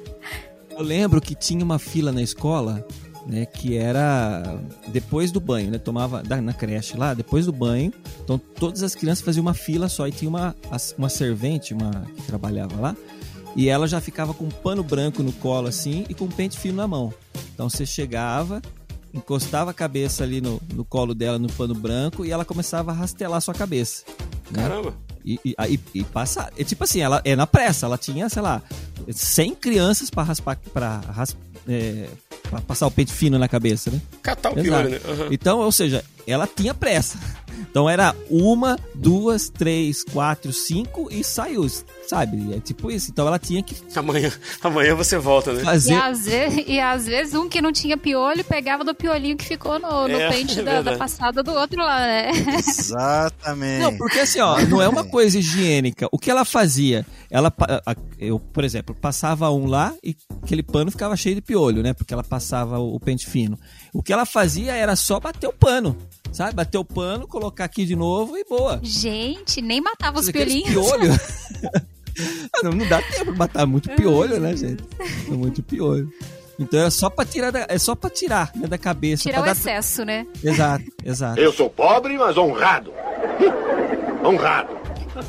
eu 0.70 0.82
lembro 0.82 1.20
que 1.20 1.34
tinha 1.34 1.62
uma 1.62 1.78
fila 1.78 2.10
na 2.10 2.22
escola 2.22 2.82
né, 3.26 3.44
que 3.44 3.76
era 3.76 4.58
depois 4.88 5.30
do 5.30 5.38
banho, 5.38 5.70
né, 5.70 5.76
tomava 5.76 6.22
na 6.22 6.54
creche 6.54 6.96
lá, 6.96 7.12
depois 7.12 7.44
do 7.44 7.52
banho, 7.52 7.92
então 8.24 8.38
todas 8.38 8.82
as 8.82 8.94
crianças 8.94 9.22
faziam 9.22 9.42
uma 9.42 9.52
fila 9.52 9.90
só 9.90 10.08
e 10.08 10.12
tinha 10.12 10.30
uma, 10.30 10.56
uma 10.96 11.10
servente, 11.10 11.74
uma 11.74 12.06
que 12.16 12.22
trabalhava 12.22 12.80
lá, 12.80 12.96
e 13.54 13.68
ela 13.68 13.86
já 13.86 14.00
ficava 14.00 14.32
com 14.32 14.46
um 14.46 14.50
pano 14.50 14.82
branco 14.82 15.22
no 15.22 15.32
colo 15.34 15.68
assim 15.68 16.06
e 16.08 16.14
com 16.14 16.24
um 16.24 16.30
pente 16.30 16.58
fino 16.58 16.76
na 16.76 16.88
mão. 16.88 17.12
Então 17.52 17.68
você 17.68 17.84
chegava, 17.84 18.62
encostava 19.12 19.70
a 19.70 19.74
cabeça 19.74 20.22
ali 20.22 20.40
no, 20.40 20.60
no 20.72 20.84
colo 20.84 21.14
dela 21.14 21.38
no 21.38 21.50
pano 21.52 21.74
branco 21.74 22.24
e 22.24 22.30
ela 22.30 22.44
começava 22.44 22.90
a 22.90 22.94
rastelar 22.94 23.40
sua 23.40 23.54
cabeça. 23.54 24.04
Né? 24.50 24.62
Caramba! 24.62 24.94
E, 25.24 25.38
e, 25.44 25.54
e, 25.68 25.80
e 25.94 26.04
passa. 26.04 26.50
É 26.56 26.64
tipo 26.64 26.84
assim, 26.84 27.00
ela 27.00 27.20
é 27.24 27.36
na 27.36 27.46
pressa, 27.46 27.86
ela 27.86 27.98
tinha, 27.98 28.28
sei 28.28 28.42
lá, 28.42 28.62
100 29.10 29.54
crianças 29.54 30.10
para 30.10 30.22
raspar. 30.22 30.58
Pra, 30.72 30.98
ras, 30.98 31.36
é, 31.68 32.08
pra 32.42 32.60
passar 32.60 32.86
o 32.86 32.90
pente 32.90 33.12
fino 33.12 33.38
na 33.38 33.48
cabeça, 33.48 33.90
né? 33.90 34.00
Catar 34.22 34.52
o 34.52 34.54
pior, 34.54 34.84
né? 34.84 34.98
Uhum. 35.04 35.28
Então, 35.30 35.58
ou 35.58 35.70
seja, 35.70 36.04
ela 36.26 36.46
tinha 36.46 36.72
pressa. 36.72 37.18
Então 37.70 37.88
era 37.88 38.14
uma, 38.28 38.78
duas, 38.94 39.48
três, 39.48 40.02
quatro, 40.04 40.52
cinco 40.52 41.08
e 41.10 41.22
saiu, 41.22 41.66
sabe? 42.08 42.54
É 42.54 42.60
tipo 42.60 42.90
isso. 42.90 43.10
Então 43.10 43.26
ela 43.26 43.38
tinha 43.38 43.62
que. 43.62 43.76
Amanhã, 43.96 44.32
amanhã 44.62 44.94
você 44.94 45.18
volta, 45.18 45.52
né? 45.52 45.62
Fazer... 45.62 45.92
E, 45.92 45.96
às 45.96 46.24
vezes, 46.24 46.64
e 46.66 46.80
às 46.80 47.06
vezes 47.06 47.34
um 47.34 47.48
que 47.48 47.60
não 47.60 47.72
tinha 47.72 47.96
piolho 47.96 48.44
pegava 48.44 48.84
do 48.84 48.94
piolinho 48.94 49.36
que 49.36 49.44
ficou 49.44 49.78
no, 49.78 50.08
no 50.08 50.20
é, 50.20 50.28
pente 50.30 50.58
é 50.60 50.62
da, 50.62 50.82
da, 50.82 50.96
passada 50.96 51.42
do 51.42 51.52
outro 51.52 51.82
lá, 51.82 52.00
né? 52.00 52.30
Exatamente. 52.58 53.82
Não, 53.82 53.96
porque 53.96 54.20
assim, 54.20 54.40
ó, 54.40 54.60
não 54.66 54.80
é 54.80 54.88
uma 54.88 55.04
coisa 55.04 55.38
higiênica. 55.38 56.08
O 56.10 56.18
que 56.18 56.30
ela 56.30 56.44
fazia? 56.44 57.06
Ela, 57.30 57.52
eu, 58.18 58.38
por 58.38 58.64
exemplo, 58.64 58.94
passava 58.94 59.50
um 59.50 59.66
lá 59.66 59.94
e 60.02 60.16
aquele 60.42 60.62
pano 60.62 60.90
ficava 60.90 61.16
cheio 61.16 61.36
de 61.36 61.42
piolho, 61.42 61.82
né? 61.82 61.92
Porque 61.92 62.12
ela 62.12 62.24
passava 62.24 62.78
o 62.78 62.98
pente 62.98 63.26
fino. 63.26 63.58
O 63.92 64.02
que 64.02 64.12
ela 64.12 64.24
fazia 64.24 64.74
era 64.74 64.94
só 64.96 65.18
bater 65.18 65.46
o 65.46 65.52
pano. 65.52 65.96
Sabe? 66.32 66.54
Bater 66.54 66.78
o 66.78 66.84
pano, 66.84 67.26
colocar 67.26 67.64
aqui 67.64 67.84
de 67.84 67.96
novo 67.96 68.36
e 68.36 68.44
boa. 68.44 68.78
Gente, 68.82 69.60
nem 69.60 69.80
matava 69.80 70.20
os 70.20 70.30
piolinhos. 70.30 70.70
Piolho. 70.72 71.12
não, 72.62 72.72
não 72.72 72.88
dá 72.88 73.02
tempo 73.02 73.32
de 73.32 73.38
matar 73.38 73.66
muito 73.66 73.88
piolho, 73.90 74.40
né, 74.40 74.56
gente? 74.56 74.84
É 75.28 75.30
muito 75.30 75.62
piolho. 75.62 76.12
Então 76.58 76.78
é 76.80 76.90
só 76.90 77.08
pra 77.08 77.24
tirar 77.24 77.50
da, 77.50 77.66
é 77.68 77.78
só 77.78 77.94
para 77.94 78.10
tirar 78.10 78.52
né, 78.54 78.66
da 78.66 78.76
cabeça. 78.76 79.22
Tirar 79.22 79.40
o 79.40 79.44
dar... 79.44 79.52
excesso, 79.52 80.04
né? 80.04 80.26
Exato, 80.44 80.84
exato. 81.04 81.40
Eu 81.40 81.52
sou 81.52 81.70
pobre, 81.70 82.18
mas 82.18 82.36
honrado. 82.36 82.92
honrado. 84.22 84.78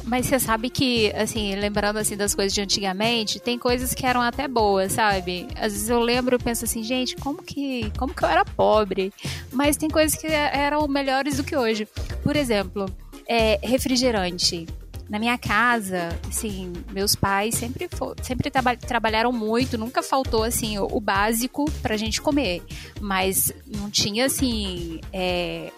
Mas 0.03 0.25
você 0.25 0.39
sabe 0.39 0.69
que, 0.69 1.11
assim, 1.15 1.55
lembrando 1.55 1.97
assim 1.97 2.15
das 2.15 2.35
coisas 2.35 2.53
de 2.53 2.61
antigamente, 2.61 3.39
tem 3.39 3.57
coisas 3.57 3.93
que 3.93 4.05
eram 4.05 4.21
até 4.21 4.47
boas, 4.47 4.93
sabe? 4.93 5.47
Às 5.55 5.73
vezes 5.73 5.89
eu 5.89 5.99
lembro 5.99 6.35
e 6.35 6.43
penso 6.43 6.65
assim, 6.65 6.83
gente, 6.83 7.15
como 7.15 7.41
que, 7.41 7.91
como 7.97 8.13
que 8.13 8.23
eu 8.23 8.29
era 8.29 8.45
pobre? 8.45 9.13
Mas 9.51 9.77
tem 9.77 9.89
coisas 9.89 10.19
que 10.19 10.27
eram 10.27 10.87
melhores 10.87 11.37
do 11.37 11.43
que 11.43 11.55
hoje. 11.55 11.87
Por 12.23 12.35
exemplo, 12.35 12.85
é, 13.27 13.59
refrigerante. 13.63 14.67
Na 15.09 15.19
minha 15.19 15.37
casa, 15.37 16.17
assim, 16.29 16.71
meus 16.91 17.15
pais 17.15 17.55
sempre, 17.55 17.89
sempre 18.21 18.49
traba 18.49 18.77
trabalharam 18.77 19.33
muito, 19.33 19.77
nunca 19.77 20.01
faltou, 20.01 20.41
assim, 20.43 20.77
o, 20.77 20.87
o, 20.89 21.01
básico 21.01 21.69
pra 21.81 21.97
gente 21.97 22.21
comer. 22.21 22.61
Mas 23.01 23.51
não 23.67 23.89
tinha, 23.89 24.27
assim, 24.27 25.01
é, 25.11 25.69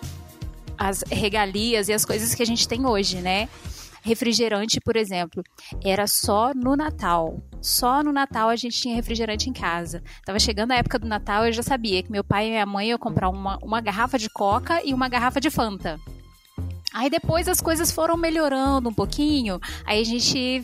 as 0.78 1.04
regalias 1.10 1.88
e 1.90 1.94
as 1.94 2.06
coisas 2.06 2.36
que 2.36 2.44
a 2.44 2.46
gente 2.46 2.68
tem 2.68 2.86
hoje, 2.86 3.22
né? 3.22 3.50
Refrigerante, 4.04 4.82
por 4.82 4.98
exemplo, 4.98 5.42
era 5.84 6.06
só 6.08 6.54
no 6.54 6.76
Natal. 6.76 7.42
Só 7.62 8.04
no 8.04 8.12
Natal 8.12 8.50
a 8.50 8.56
gente 8.56 8.78
tinha 8.78 8.96
refrigerante 8.96 9.50
em 9.50 9.54
casa. 9.54 10.04
Tava 10.26 10.40
chegando 10.40 10.72
a 10.72 10.76
época 10.76 11.00
do 11.00 11.08
Natal, 11.08 11.46
eu 11.46 11.54
já 11.54 11.64
sabia 11.64 12.04
que 12.04 12.12
meu 12.12 12.24
pai 12.24 12.48
e 12.48 12.50
minha 12.50 12.66
mãe 12.66 12.90
iam 12.90 13.00
comprar 13.00 13.30
uma, 13.30 13.58
uma 13.64 13.80
garrafa 13.80 14.20
de 14.20 14.30
Coca 14.30 14.82
e 14.84 14.94
uma 14.94 15.08
garrafa 15.08 15.40
de 15.40 15.50
Fanta. 15.50 15.98
Aí 16.94 17.10
depois 17.10 17.48
as 17.48 17.62
coisas 17.62 17.92
foram 17.92 18.18
melhorando 18.18 18.90
um 18.90 18.94
pouquinho. 18.94 19.60
Aí 19.86 20.02
a 20.02 20.06
gente 20.06 20.62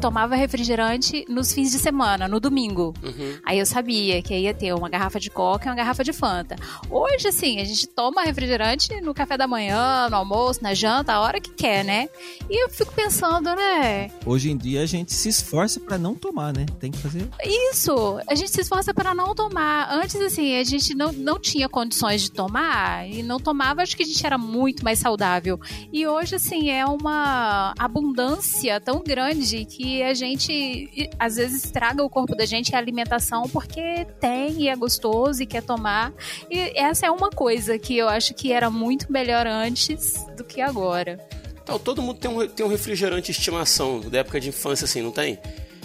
tomava 0.00 0.36
refrigerante 0.36 1.24
nos 1.28 1.52
fins 1.52 1.72
de 1.72 1.78
semana, 1.78 2.28
no 2.28 2.38
domingo. 2.38 2.94
Uhum. 3.02 3.38
Aí 3.44 3.58
eu 3.58 3.66
sabia 3.66 4.22
que 4.22 4.36
ia 4.36 4.54
ter 4.54 4.72
uma 4.72 4.88
garrafa 4.88 5.18
de 5.18 5.30
coca 5.30 5.66
e 5.66 5.68
uma 5.68 5.74
garrafa 5.74 6.04
de 6.04 6.12
Fanta. 6.12 6.54
Hoje, 6.88 7.28
assim, 7.28 7.60
a 7.60 7.64
gente 7.64 7.88
toma 7.88 8.22
refrigerante 8.22 9.00
no 9.00 9.12
café 9.12 9.36
da 9.36 9.48
manhã, 9.48 10.08
no 10.08 10.16
almoço, 10.16 10.62
na 10.62 10.74
janta, 10.74 11.12
a 11.12 11.20
hora 11.20 11.40
que 11.40 11.50
quer, 11.50 11.84
né? 11.84 12.08
E 12.48 12.62
eu 12.62 12.70
fico 12.70 12.92
pensando, 12.92 13.54
né? 13.54 14.10
Hoje 14.24 14.50
em 14.50 14.56
dia 14.56 14.82
a 14.82 14.86
gente 14.86 15.12
se 15.12 15.28
esforça 15.28 15.80
para 15.80 15.98
não 15.98 16.14
tomar, 16.14 16.52
né? 16.52 16.66
Tem 16.78 16.90
que 16.90 16.98
fazer. 16.98 17.28
Isso! 17.44 18.20
A 18.28 18.34
gente 18.34 18.52
se 18.52 18.60
esforça 18.60 18.94
para 18.94 19.14
não 19.14 19.34
tomar. 19.34 19.88
Antes, 19.90 20.20
assim, 20.20 20.56
a 20.56 20.64
gente 20.64 20.94
não, 20.94 21.12
não 21.12 21.40
tinha 21.40 21.68
condições 21.68 22.22
de 22.22 22.30
tomar 22.30 23.08
e 23.08 23.22
não 23.22 23.40
tomava, 23.40 23.82
acho 23.82 23.96
que 23.96 24.02
a 24.02 24.06
gente 24.06 24.24
era 24.24 24.38
muito 24.38 24.84
mais 24.84 24.98
saudável. 24.98 25.58
E 25.92 26.06
hoje, 26.06 26.36
assim, 26.36 26.70
é 26.70 26.84
uma 26.86 27.74
abundância 27.78 28.80
tão 28.80 29.02
grande 29.02 29.63
que 29.64 30.02
a 30.02 30.14
gente 30.14 31.10
às 31.18 31.36
vezes 31.36 31.64
estraga 31.64 32.02
o 32.02 32.10
corpo 32.10 32.34
da 32.34 32.44
gente 32.44 32.74
a 32.74 32.78
alimentação 32.78 33.48
porque 33.48 34.06
tem 34.20 34.62
e 34.62 34.68
é 34.68 34.76
gostoso 34.76 35.42
e 35.42 35.46
quer 35.46 35.62
tomar. 35.62 36.12
E 36.50 36.72
essa 36.78 37.06
é 37.06 37.10
uma 37.10 37.30
coisa 37.30 37.78
que 37.78 37.96
eu 37.96 38.08
acho 38.08 38.34
que 38.34 38.52
era 38.52 38.70
muito 38.70 39.12
melhor 39.12 39.46
antes 39.46 40.24
do 40.36 40.44
que 40.44 40.60
agora. 40.60 41.18
Então, 41.62 41.78
todo 41.78 42.02
mundo 42.02 42.18
tem 42.18 42.30
um, 42.30 42.46
tem 42.46 42.64
um 42.64 42.68
refrigerante 42.68 43.32
de 43.32 43.38
estimação 43.38 44.00
da 44.00 44.18
época 44.18 44.38
de 44.38 44.50
infância, 44.50 44.84
assim, 44.84 45.00
não 45.00 45.10
tem? 45.10 45.38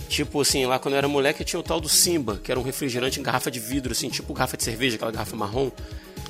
Tipo 0.10 0.42
assim, 0.42 0.65
lá 0.65 0.78
quando 0.78 0.96
eu 0.96 0.98
era 0.98 1.08
moleque 1.08 1.44
tinha 1.46 1.60
o 1.60 1.63
tal 1.63 1.80
do 1.80 1.88
Simba, 1.88 2.39
que 2.44 2.52
era 2.52 2.60
um 2.60 2.63
refrigerante 2.63 3.20
em 3.20 3.24
garrafa 3.24 3.50
de 3.50 3.60
vidro, 3.60 3.92
assim, 3.92 4.10
tipo 4.10 4.34
garrafa 4.34 4.58
de 4.58 4.63
cerveja, 4.63 4.96
aquela 4.96 5.12
garrafa 5.12 5.36
marrom. 5.38 5.72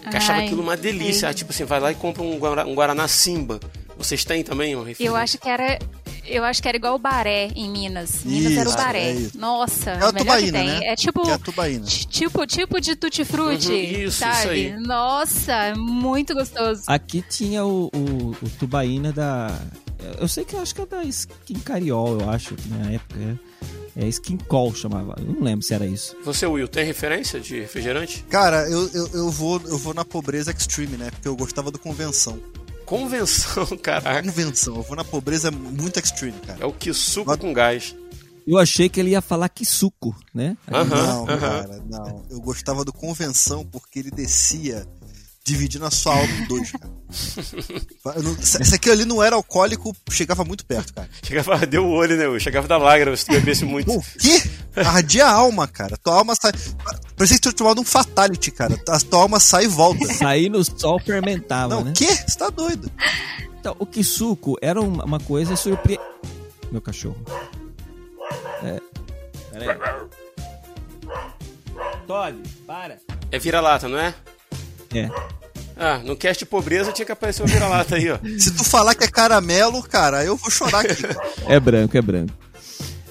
Que 0.09 0.17
achava 0.17 0.41
aquilo 0.41 0.61
uma 0.61 0.77
delícia. 0.77 1.29
Ah, 1.29 1.33
tipo 1.33 1.51
assim, 1.51 1.63
vai 1.65 1.79
lá 1.79 1.91
e 1.91 1.95
compra 1.95 2.21
um 2.21 2.37
Guaraná, 2.37 2.69
um 2.69 2.75
Guaraná 2.75 3.07
Simba. 3.07 3.59
Vocês 3.97 4.23
têm 4.23 4.43
também 4.43 4.75
um 4.75 4.83
refrigerante? 4.83 5.05
Eu 5.05 5.15
acho 5.15 5.37
que 5.37 5.49
era 5.49 5.79
Eu 6.29 6.43
acho 6.43 6.61
que 6.61 6.67
era 6.67 6.77
igual 6.77 6.95
o 6.95 6.99
baré 6.99 7.49
em 7.55 7.69
Minas. 7.69 8.21
Minas 8.23 8.53
era 8.53 8.69
o 8.69 8.71
Isso, 8.73 8.77
baré. 8.77 9.03
é 9.09 9.11
isso. 9.13 9.37
Nossa, 9.37 9.89
É 9.91 9.93
a 10.03 10.09
o 10.09 10.13
melhor 10.13 10.13
que 10.13 10.19
tubaína, 10.47 10.51
tem. 10.59 10.67
né? 10.67 10.79
É 10.83 10.95
tipo, 10.95 11.23
Que 11.23 11.29
é 11.29 11.33
a 11.33 11.39
tubaína. 11.39 11.85
tipo, 11.85 12.45
tipo 12.47 12.79
de 12.81 12.95
tutti-frutti, 12.95 13.69
Uhum, 13.71 13.75
isso, 13.77 13.99
isso 14.01 14.19
sabe? 14.19 14.49
aí. 14.49 14.75
Nossa, 14.79 15.51
é 15.53 15.73
muito 15.75 16.33
gostoso. 16.33 16.83
Aqui 16.87 17.23
tinha 17.27 17.65
o, 17.65 17.89
o, 17.93 18.31
o 18.41 18.49
tubaína 18.59 19.11
da. 19.11 19.59
Eu 20.19 20.27
sei 20.29 20.45
que 20.45 20.55
eu 20.55 20.61
acho 20.61 20.73
que 20.73 20.81
é 20.81 20.85
da 20.85 21.03
Skin 21.03 21.59
Cariol, 21.59 22.21
eu 22.21 22.29
acho, 22.29 22.55
que 22.55 22.69
na 22.69 22.91
época. 22.91 23.19
É, 23.97 24.05
é 24.05 24.07
Skin 24.07 24.37
Call 24.37 24.73
chamava. 24.73 25.15
Eu 25.19 25.25
não 25.33 25.41
lembro 25.41 25.65
se 25.65 25.73
era 25.73 25.85
isso. 25.85 26.15
Você, 26.23 26.45
Will, 26.45 26.67
tem 26.69 26.85
referência 26.85 27.37
de 27.39 27.59
refrigerante? 27.59 28.23
Cara, 28.29 28.69
eu, 28.69 28.87
eu, 28.93 29.07
eu, 29.13 29.29
vou, 29.29 29.59
eu 29.65 29.77
vou 29.77 29.93
na 29.93 30.05
pobreza 30.05 30.51
extreme, 30.51 30.95
né? 30.95 31.09
Porque 31.11 31.27
eu 31.27 31.35
gostava 31.35 31.69
do 31.69 31.77
convenção. 31.79 32.39
Convenção, 32.89 33.65
caraca. 33.77 34.23
Convenção, 34.23 34.75
eu 34.77 34.81
vou 34.81 34.95
na 34.95 35.03
pobreza 35.03 35.51
muito 35.51 35.99
extreme, 35.99 36.39
cara. 36.39 36.57
É 36.59 36.65
o 36.65 36.73
que 36.73 36.91
suco 36.91 37.37
com 37.37 37.53
gás. 37.53 37.95
Eu 38.47 38.57
achei 38.57 38.89
que 38.89 38.99
ele 38.99 39.11
ia 39.11 39.21
falar 39.21 39.47
que 39.47 39.63
suco, 39.63 40.15
né? 40.33 40.57
Aham, 40.67 40.85
não, 40.85 41.29
aham. 41.29 41.39
cara, 41.39 41.83
não. 41.87 42.25
Eu 42.31 42.41
gostava 42.41 42.83
do 42.83 42.91
convenção 42.91 43.63
porque 43.63 43.99
ele 43.99 44.09
descia 44.09 44.87
dividindo 45.49 45.85
a 45.85 45.91
sua 45.91 46.13
alma 46.15 46.31
em 46.33 46.45
dois, 46.47 46.71
cara. 46.71 46.93
Eu 48.17 48.23
não- 48.23 48.35
se 48.39 48.63
se 48.63 48.75
aquilo 48.75 48.93
ali 48.93 49.05
não 49.05 49.21
era 49.23 49.35
alcoólico, 49.35 49.95
chegava 50.11 50.43
muito 50.45 50.65
perto, 50.65 50.93
cara. 50.93 51.09
Chegava 51.23 51.53
a 51.53 51.57
arder 51.57 51.81
o 51.81 51.89
olho, 51.89 52.15
né? 52.15 52.27
Will? 52.27 52.39
Chegava 52.39 52.67
da 52.67 52.77
lágrima 52.77 53.15
se 53.17 53.25
tu 53.25 53.31
bebesse 53.33 53.65
muito. 53.65 53.91
O 53.91 54.01
quê? 54.19 54.41
Ardia 54.75 55.25
a 55.25 55.31
alma, 55.31 55.67
cara. 55.67 55.97
Tua 55.97 56.15
alma 56.15 56.35
sai. 56.35 56.51
Parecia 57.17 57.37
que 57.37 57.41
tu 57.41 57.49
tinha 57.49 57.53
tomado 57.57 57.81
um 57.81 57.85
fatality, 57.85 58.51
cara. 58.51 58.79
A 58.87 58.99
tua 58.99 59.21
alma 59.23 59.39
sai 59.39 59.65
e 59.65 59.67
volta. 59.67 60.05
Sair 60.13 60.49
no 60.49 60.63
sol 60.63 60.99
fermentava, 60.99 61.75
Não, 61.75 61.83
né? 61.83 61.91
o 61.91 61.93
quê? 61.93 62.07
Você 62.15 62.37
tá 62.37 62.49
doido? 62.49 62.91
Então, 63.59 63.75
o 63.79 63.85
que 63.85 64.03
suco 64.03 64.55
era 64.61 64.79
uma, 64.79 65.19
coisa 65.19 65.55
surpreendente. 65.55 66.07
Meu 66.71 66.81
cachorro. 66.81 67.17
É. 68.63 68.79
Pera 69.51 69.71
aí. 69.73 70.09
Todd, 72.07 72.37
para. 72.65 72.97
É 73.31 73.39
vira-lata, 73.39 73.87
não 73.87 73.97
é? 73.99 74.13
É. 74.93 75.07
Ah, 75.79 75.99
no 76.03 76.15
cast 76.15 76.43
de 76.43 76.45
pobreza 76.49 76.91
tinha 76.91 77.05
que 77.05 77.11
aparecer 77.11 77.41
um 77.41 77.45
vira-lata 77.45 77.95
aí, 77.95 78.09
ó. 78.11 78.17
Se 78.37 78.51
tu 78.53 78.63
falar 78.65 78.93
que 78.95 79.03
é 79.05 79.07
caramelo, 79.07 79.81
cara, 79.83 80.23
eu 80.25 80.35
vou 80.35 80.51
chorar 80.51 80.81
aqui. 80.81 81.03
É 81.47 81.57
branco, 81.59 81.97
é 81.97 82.01
branco. 82.01 82.33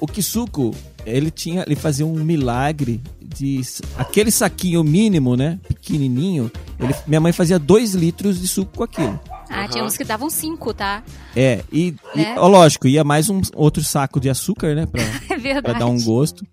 O 0.01 0.07
Kisuko, 0.07 0.75
ele 1.07 1.31
tinha, 1.31 1.63
ele 1.67 1.75
fazia 1.75 2.05
um 2.07 2.23
milagre 2.23 3.01
de 3.21 3.61
aquele 3.97 4.31
saquinho 4.31 4.85
mínimo, 4.85 5.35
né, 5.37 5.59
pequenininho. 5.67 6.53
Ele, 6.79 6.95
minha 7.07 7.21
mãe 7.21 7.33
fazia 7.33 7.59
dois 7.59 7.95
litros 7.95 8.41
de 8.41 8.47
suco 8.47 8.77
com 8.77 8.85
aquilo. 8.85 9.19
Ah, 9.51 9.67
tinha 9.67 9.83
uns 9.83 9.97
que 9.97 10.05
davam 10.05 10.29
cinco, 10.29 10.75
tá? 10.75 11.03
É, 11.35 11.63
e, 11.73 11.95
e 12.15 12.19
Né? 12.19 12.35
ó, 12.37 12.47
lógico, 12.47 12.87
ia 12.87 13.03
mais 13.03 13.31
um 13.31 13.41
outro 13.55 13.83
saco 13.83 14.21
de 14.21 14.29
açúcar, 14.29 14.75
né, 14.75 14.85
pra, 14.87 15.03
É 15.25 15.27
pra 15.27 15.37
verdade. 15.39 15.79
dar 15.79 15.87
um 15.87 16.01
gosto. 16.01 16.45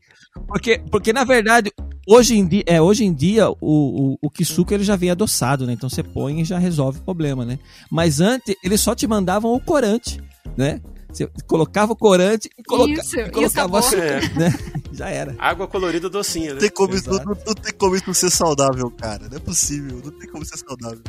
Porque, 0.48 0.82
porque 0.90 1.12
na 1.14 1.24
verdade, 1.24 1.72
hoje 2.06 2.36
em 2.38 2.48
dia, 2.48 2.64
é, 2.66 2.82
hoje 2.82 3.04
em 3.06 3.14
dia 3.14 3.50
o, 3.50 3.56
o, 3.62 4.18
o 4.22 4.30
Kisuko 4.30 4.74
ele 4.74 4.84
já 4.84 4.96
vem 4.96 5.10
adoçado, 5.12 5.66
né? 5.66 5.74
Então 5.74 5.90
você 5.90 6.04
põe 6.04 6.42
e 6.42 6.46
já 6.46 6.58
resolve 6.58 7.00
o 7.00 7.04
problema, 7.04 7.46
né? 7.46 7.60
Mas 7.92 8.20
antes, 8.20 8.56
eles 8.64 8.82
só 8.82 8.94
te 8.96 9.08
mandavam 9.08 9.54
o 9.54 9.60
corante, 9.60 10.22
né? 10.58 10.82
Você 11.12 11.30
colocava 11.48 11.94
o 11.94 11.96
corante 11.96 12.50
e, 12.58 12.64
coloca, 12.64 12.92
Isso, 13.02 13.18
e 13.18 13.30
colocava 13.30 13.78
o 13.78 13.82
sabor. 13.82 14.10
açúcar, 14.20 14.38
né? 14.38 14.54
Já 14.92 15.10
era. 15.10 15.34
Água 15.40 15.66
colorida 15.68 16.10
docinha, 16.10 16.48
Não 16.50 16.54
né? 16.56 16.60
tem, 16.62 16.70
como 16.70 16.94
isso, 16.94 17.10
não, 17.10 17.24
não 17.24 17.54
tem 17.54 17.74
como 17.78 17.96
isso 17.96 18.04
não 18.08 18.14
ser 18.14 18.30
saudável, 18.30 18.90
cara. 18.92 19.28
Não 19.30 19.38
é 19.38 19.40
possível. 19.40 20.02
Não 20.04 20.12
tem 20.12 20.30
como 20.30 20.46
ser 20.46 20.58
saudável. 20.58 21.02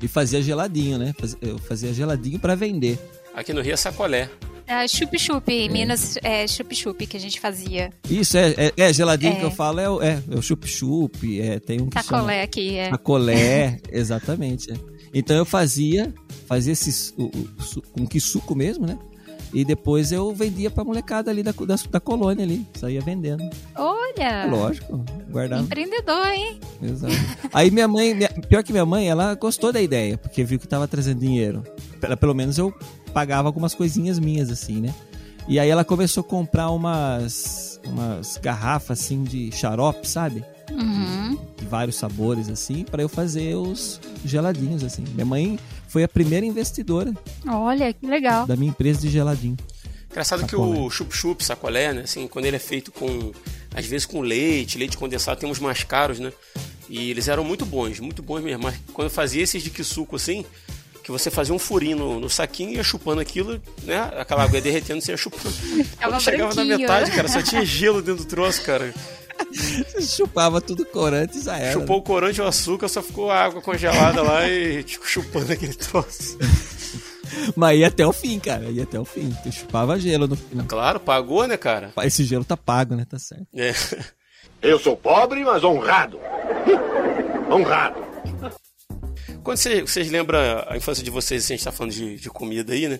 E 0.00 0.08
fazia 0.08 0.42
geladinho, 0.42 0.98
né? 0.98 1.12
Eu 1.40 1.58
fazia 1.58 1.92
geladinho 1.94 2.38
pra 2.40 2.54
vender. 2.56 2.98
Aqui 3.36 3.52
no 3.52 3.60
Rio 3.60 3.74
é 3.74 3.76
sacolé. 3.76 4.28
É, 4.66 4.88
chup-chup, 4.88 5.48
em 5.52 5.68
Minas 5.68 6.16
é 6.24 6.44
chup-chup 6.48 7.06
que 7.06 7.16
a 7.16 7.20
gente 7.20 7.38
fazia. 7.38 7.90
Isso, 8.10 8.36
é, 8.36 8.52
é, 8.56 8.72
é 8.76 8.92
geladinho 8.92 9.34
É. 9.34 9.36
que 9.36 9.44
eu 9.44 9.50
falo, 9.52 9.78
é, 9.78 9.88
o- 9.88 10.02
é, 10.02 10.20
é 10.28 10.34
o 10.34 10.42
chup-chup, 10.42 11.40
é, 11.40 11.60
tem 11.60 11.80
um 11.80 11.88
Sacolé 11.92 12.42
aqui, 12.42 12.76
é. 12.76 12.90
Sacolé, 12.90 13.78
exatamente. 13.92 14.72
é. 14.72 14.74
Então 15.14 15.36
eu 15.36 15.44
fazia, 15.44 16.12
fazia 16.48 16.72
esse 16.72 17.14
o, 17.16 17.26
o, 17.26 17.62
su- 17.62 17.82
com 17.92 18.04
que 18.06 18.18
suco 18.18 18.56
mesmo, 18.56 18.86
né? 18.86 18.98
E 19.54 19.64
depois 19.64 20.10
eu 20.10 20.34
vendia 20.34 20.68
pra 20.68 20.82
molecada 20.82 21.30
ali 21.30 21.44
da, 21.44 21.52
da, 21.52 21.76
da 21.88 22.00
colônia 22.00 22.44
ali, 22.44 22.66
saía 22.74 23.00
vendendo. 23.00 23.48
Olha, 23.76 24.46
Lógico, 24.50 25.04
guardava. 25.30 25.62
empreendedor, 25.62 26.26
hein? 26.26 26.58
Exato. 26.82 27.14
Aí 27.52 27.70
minha 27.70 27.86
mãe, 27.86 28.12
minha- 28.14 28.28
pior 28.48 28.64
que 28.64 28.72
minha 28.72 28.84
mãe, 28.84 29.08
ela 29.08 29.32
gostou 29.36 29.72
da 29.72 29.80
ideia, 29.80 30.18
porque 30.18 30.42
viu 30.42 30.58
que 30.58 30.66
tava 30.66 30.88
trazendo 30.88 31.20
dinheiro. 31.20 31.62
Pelo 32.20 32.34
menos 32.34 32.58
eu 32.58 32.74
pagava 33.16 33.48
algumas 33.48 33.74
coisinhas 33.74 34.18
minhas, 34.18 34.50
assim, 34.50 34.78
né? 34.78 34.94
E 35.48 35.58
aí 35.58 35.70
ela 35.70 35.86
começou 35.86 36.20
a 36.20 36.24
comprar 36.24 36.68
umas, 36.70 37.80
umas 37.86 38.36
garrafas, 38.36 39.00
assim, 39.00 39.24
de 39.24 39.50
xarope, 39.52 40.06
sabe? 40.06 40.44
Uhum. 40.70 41.38
De 41.56 41.64
vários 41.64 41.96
sabores, 41.96 42.50
assim, 42.50 42.84
pra 42.84 43.00
eu 43.00 43.08
fazer 43.08 43.54
os 43.54 43.98
geladinhos, 44.22 44.84
assim. 44.84 45.02
Minha 45.14 45.24
mãe 45.24 45.58
foi 45.88 46.04
a 46.04 46.08
primeira 46.08 46.44
investidora 46.44 47.14
Olha, 47.48 47.90
que 47.90 48.06
legal. 48.06 48.46
da 48.46 48.54
minha 48.54 48.68
empresa 48.68 49.00
de 49.00 49.08
geladinho. 49.08 49.56
Engraçado 50.10 50.44
que 50.44 50.50
Sacolé. 50.50 50.78
o 50.78 50.90
chup-chup, 50.90 51.42
sacolé, 51.42 51.94
né? 51.94 52.02
Assim, 52.02 52.28
quando 52.28 52.44
ele 52.44 52.56
é 52.56 52.58
feito 52.58 52.92
com. 52.92 53.32
Às 53.74 53.86
vezes 53.86 54.04
com 54.04 54.20
leite, 54.20 54.76
leite 54.76 54.98
condensado, 54.98 55.40
tem 55.40 55.50
uns 55.50 55.58
mais 55.58 55.82
caros, 55.82 56.18
né? 56.18 56.30
E 56.86 57.10
eles 57.10 57.28
eram 57.28 57.44
muito 57.44 57.64
bons, 57.64 57.98
muito 57.98 58.22
bons 58.22 58.42
mesmo. 58.42 58.64
Mas 58.64 58.78
quando 58.92 59.06
eu 59.06 59.10
fazia 59.10 59.42
esses 59.42 59.62
de 59.62 59.84
suco 59.84 60.16
assim, 60.16 60.44
que 61.06 61.12
você 61.12 61.30
fazia 61.30 61.54
um 61.54 61.58
furinho 61.58 61.96
no, 61.96 62.18
no 62.18 62.28
saquinho 62.28 62.72
e 62.72 62.74
ia 62.78 62.82
chupando 62.82 63.20
aquilo, 63.20 63.62
né? 63.84 64.10
Aquela 64.18 64.42
água 64.42 64.56
ia 64.56 64.60
derretendo, 64.60 65.00
você 65.00 65.12
ia 65.12 65.16
chupando. 65.16 65.54
Quando 66.02 66.20
chegava 66.20 66.52
na 66.52 66.64
metade, 66.64 67.12
cara, 67.12 67.28
só 67.28 67.40
tinha 67.40 67.64
gelo 67.64 68.02
dentro 68.02 68.24
do 68.24 68.28
troço, 68.28 68.60
cara. 68.64 68.92
Chupava 70.02 70.60
tudo 70.60 70.84
corante 70.84 71.38
e 71.38 71.42
já 71.42 71.58
era. 71.58 71.74
Chupou 71.74 71.98
o 71.98 72.02
corante 72.02 72.40
e 72.40 72.42
o 72.42 72.46
açúcar, 72.46 72.88
só 72.88 73.00
ficou 73.00 73.30
a 73.30 73.38
água 73.38 73.62
congelada 73.62 74.20
lá 74.20 74.48
e 74.48 74.82
tipo, 74.82 75.06
chupando 75.06 75.52
aquele 75.52 75.74
troço. 75.74 76.36
Mas 77.54 77.78
ia 77.78 77.86
até 77.86 78.04
o 78.04 78.12
fim, 78.12 78.40
cara. 78.40 78.64
Ia 78.64 78.82
até 78.82 78.98
o 78.98 79.04
fim. 79.04 79.32
Tu 79.44 79.52
chupava 79.52 80.00
gelo 80.00 80.26
no 80.26 80.34
final. 80.34 80.66
Claro, 80.66 80.98
pagou, 80.98 81.46
né, 81.46 81.56
cara? 81.56 81.92
Esse 82.02 82.24
gelo 82.24 82.44
tá 82.44 82.56
pago, 82.56 82.96
né? 82.96 83.06
Tá 83.08 83.18
certo. 83.18 83.46
É. 83.54 83.72
Eu 84.60 84.80
sou 84.80 84.96
pobre, 84.96 85.44
mas 85.44 85.62
honrado. 85.62 86.18
Honrado. 87.48 88.05
Quando 89.46 89.58
cê- 89.58 89.80
vocês 89.82 90.10
lembram 90.10 90.40
a 90.66 90.76
infância 90.76 91.04
de 91.04 91.10
vocês, 91.10 91.44
assim, 91.44 91.54
a 91.54 91.56
gente 91.56 91.64
tá 91.64 91.70
falando 91.70 91.92
de, 91.92 92.16
de 92.16 92.28
comida 92.28 92.72
aí, 92.72 92.88
né? 92.88 92.98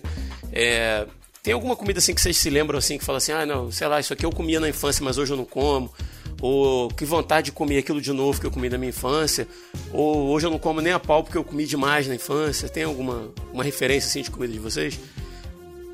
É, 0.53 1.05
tem 1.43 1.53
alguma 1.53 1.75
comida 1.75 1.99
assim 1.99 2.13
que 2.15 2.21
vocês 2.21 2.37
se 2.37 2.49
lembram 2.49 2.79
assim, 2.79 2.97
que 2.97 3.03
fala 3.03 3.17
assim, 3.17 3.33
ah, 3.33 3.45
não, 3.45 3.69
sei 3.69 3.85
lá, 3.85 3.99
isso 3.99 4.13
aqui 4.13 4.25
eu 4.25 4.31
comia 4.31 4.57
na 4.57 4.69
infância, 4.69 5.03
mas 5.03 5.17
hoje 5.17 5.33
eu 5.33 5.35
não 5.37 5.43
como. 5.43 5.93
Ou 6.41 6.87
que 6.87 7.03
vontade 7.03 7.47
de 7.47 7.51
comer 7.51 7.79
aquilo 7.79 7.99
de 7.99 8.13
novo 8.13 8.39
que 8.39 8.47
eu 8.47 8.51
comi 8.51 8.69
na 8.69 8.77
minha 8.77 8.91
infância. 8.91 9.45
Ou 9.91 10.29
hoje 10.29 10.47
eu 10.47 10.49
não 10.49 10.57
como 10.57 10.79
nem 10.79 10.93
a 10.93 10.99
pau 10.99 11.21
porque 11.21 11.37
eu 11.37 11.43
comi 11.43 11.65
demais 11.65 12.07
na 12.07 12.15
infância. 12.15 12.69
Tem 12.69 12.83
alguma 12.83 13.29
uma 13.51 13.61
referência 13.65 14.07
assim 14.07 14.21
de 14.21 14.31
comida 14.31 14.53
de 14.53 14.59
vocês? 14.59 14.97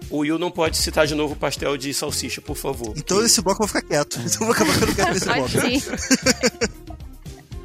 O 0.08 0.18
Will 0.20 0.38
não 0.38 0.52
pode 0.52 0.78
citar 0.78 1.08
de 1.08 1.16
novo 1.16 1.34
o 1.34 1.36
pastel 1.36 1.76
de 1.78 1.92
salsicha, 1.96 2.42
por 2.42 2.56
favor. 2.56 2.94
Então 2.96 3.24
nesse 3.24 3.42
bloco 3.42 3.64
eu 3.64 3.68
vou 3.68 3.82
ficar 3.82 3.88
quieto. 3.88 4.20
Então 4.24 4.34
eu 4.34 4.40
vou 4.46 4.52
acabar 4.52 4.74
ficando 4.74 4.94
quieto 4.96 5.14
nesse 5.14 5.26
bloco. 5.26 6.74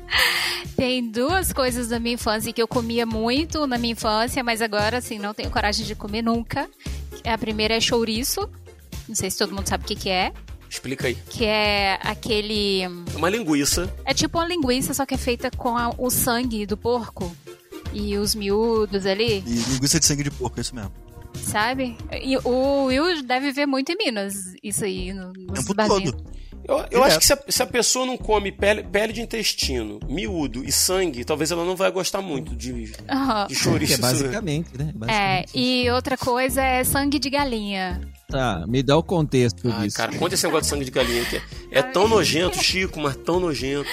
Tem 0.76 1.10
duas 1.10 1.52
coisas 1.52 1.88
da 1.88 1.98
minha 1.98 2.14
infância 2.14 2.52
que 2.52 2.62
eu 2.62 2.68
comia 2.68 3.04
muito 3.04 3.66
na 3.66 3.76
minha 3.78 3.92
infância, 3.92 4.42
mas 4.44 4.62
agora, 4.62 4.98
assim, 4.98 5.18
não 5.18 5.34
tenho 5.34 5.50
coragem 5.50 5.84
de 5.84 5.94
comer 5.94 6.22
nunca. 6.22 6.68
A 7.24 7.36
primeira 7.36 7.74
é 7.74 7.80
chouriço. 7.80 8.48
Não 9.08 9.14
sei 9.14 9.30
se 9.30 9.38
todo 9.38 9.54
mundo 9.54 9.66
sabe 9.68 9.84
o 9.84 9.86
que, 9.86 9.96
que 9.96 10.08
é. 10.08 10.32
Explica 10.70 11.06
aí. 11.08 11.14
Que 11.30 11.44
é 11.46 11.98
aquele. 12.02 12.82
É 12.82 12.88
uma 13.16 13.28
linguiça. 13.30 13.92
É 14.04 14.12
tipo 14.14 14.38
uma 14.38 14.46
linguiça, 14.46 14.92
só 14.94 15.04
que 15.06 15.14
é 15.14 15.18
feita 15.18 15.50
com 15.50 15.76
a- 15.76 15.94
o 15.98 16.10
sangue 16.10 16.66
do 16.66 16.76
porco. 16.76 17.34
E 17.92 18.16
os 18.18 18.34
miúdos 18.34 19.06
ali, 19.06 19.42
E 19.46 19.50
linguiça 19.72 19.98
de 19.98 20.04
sangue 20.04 20.22
de 20.22 20.30
porco, 20.30 20.58
é 20.58 20.60
isso 20.60 20.74
mesmo. 20.74 20.92
sabe? 21.34 21.96
E 22.22 22.36
o 22.44 22.84
Will 22.84 23.22
deve 23.22 23.50
ver 23.50 23.64
muito 23.66 23.90
em 23.90 23.96
Minas, 23.96 24.34
isso 24.62 24.84
aí, 24.84 25.12
no, 25.14 25.28
O 25.30 25.32
nos 25.32 25.60
tempo 25.60 25.74
barzinhos. 25.74 26.12
todo. 26.12 26.24
Eu, 26.68 26.84
eu 26.90 27.02
acho 27.02 27.18
que 27.18 27.24
se 27.24 27.32
a, 27.32 27.38
se 27.48 27.62
a 27.62 27.66
pessoa 27.66 28.04
não 28.04 28.18
come 28.18 28.52
pele, 28.52 28.82
pele 28.82 29.10
de 29.10 29.22
intestino, 29.22 29.98
miúdo 30.06 30.62
e 30.62 30.70
sangue, 30.70 31.24
talvez 31.24 31.50
ela 31.50 31.64
não 31.64 31.74
vai 31.74 31.90
gostar 31.90 32.20
muito 32.20 32.54
de, 32.54 32.92
Aham. 33.08 33.46
de 33.46 33.54
chouriço. 33.54 33.94
é 33.94 33.96
né? 33.96 34.02
basicamente, 34.02 34.68
né? 34.76 34.90
É, 34.90 34.92
Basicamente. 34.98 35.50
e 35.54 35.90
outra 35.90 36.18
coisa 36.18 36.62
é 36.62 36.84
sangue 36.84 37.18
de 37.18 37.30
galinha. 37.30 37.98
Tá, 38.28 38.66
me 38.68 38.82
dá 38.82 38.94
o 38.98 39.02
contexto 39.02 39.66
Ai, 39.72 39.86
disso. 39.86 39.96
cara, 39.96 40.14
conta 40.18 40.34
esse 40.34 40.44
negócio 40.44 40.64
de 40.64 40.68
sangue 40.68 40.84
de 40.84 40.90
galinha 40.90 41.24
que 41.24 41.36
é, 41.36 41.42
é 41.78 41.82
tão 41.82 42.06
nojento, 42.06 42.62
Chico, 42.62 43.00
mas 43.00 43.16
tão 43.16 43.40
nojento. 43.40 43.88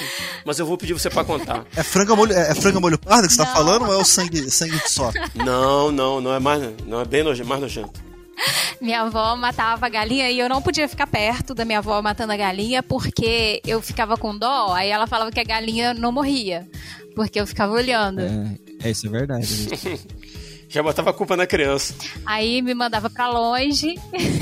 Mas 0.46 0.60
eu 0.60 0.66
vou 0.66 0.78
pedir 0.78 0.92
você 0.92 1.10
pra 1.10 1.24
contar. 1.24 1.64
É 1.78 1.82
frango 1.82 2.14
molho, 2.18 2.34
é, 2.34 2.52
é 2.52 2.56
frango 2.56 2.82
molho 2.82 3.00
pardo 3.00 3.26
que 3.26 3.34
você 3.34 3.38
tá 3.40 3.46
Não. 3.46 3.54
falando 3.54 3.86
ou 3.86 3.94
é 3.94 3.98
o 3.98 4.04
sangue, 4.04 4.52
sangue 4.52 4.78
só? 4.90 5.14
Não, 5.34 5.94
não, 5.94 6.20
não 6.20 6.34
é 6.34 6.40
mais, 6.40 6.62
não 6.86 7.00
é 7.00 7.06
bem 7.06 7.24
nojento, 7.24 7.48
mais 7.48 7.62
nojento. 7.62 8.04
Minha 8.82 9.02
avó 9.02 9.36
matava 9.36 9.86
a 9.86 9.90
galinha 9.90 10.30
e 10.30 10.40
eu 10.40 10.50
não 10.50 10.62
podia 10.62 10.88
ficar 10.88 11.08
perto 11.08 11.54
da 11.54 11.66
minha 11.66 11.80
avó 11.80 12.02
matando 12.02 12.34
a 12.34 12.38
galinha 12.38 12.84
porque 12.84 13.62
eu 13.66 13.82
ficava 13.82 14.18
com 14.18 14.38
dó. 14.38 14.74
Aí 14.74 14.90
ela 14.90 15.08
falava 15.08 15.32
que 15.32 15.40
a 15.40 15.44
galinha 15.44 15.94
não 15.94 16.12
morria, 16.12 16.68
porque 17.16 17.40
eu 17.40 17.48
ficava 17.48 17.74
olhando. 17.74 18.22
É, 18.22 18.88
é, 18.88 18.92
isso 18.92 19.08
é 19.08 19.10
verdade. 19.10 19.46
gente. 19.46 20.08
Já 20.68 20.84
botava 20.84 21.12
a 21.12 21.14
culpa 21.14 21.38
na 21.38 21.48
criança. 21.48 21.94
Aí 22.26 22.62
me 22.62 22.74
mandava 22.74 23.10
pra 23.10 23.30
longe, 23.30 23.96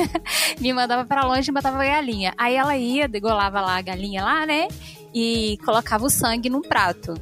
me 0.60 0.74
mandava 0.74 1.06
pra 1.06 1.26
longe 1.28 1.52
e 1.52 1.54
matava 1.54 1.84
a 1.84 1.86
galinha. 1.86 2.34
Aí 2.38 2.56
ela 2.56 2.76
ia, 2.76 3.08
degolava 3.08 3.62
lá 3.62 3.78
a 3.78 3.82
galinha 3.82 4.24
lá, 4.24 4.44
né? 4.44 4.68
E 5.14 5.60
colocava 5.64 6.06
o 6.06 6.10
sangue 6.10 6.50
num 6.50 6.62
prato. 6.62 7.14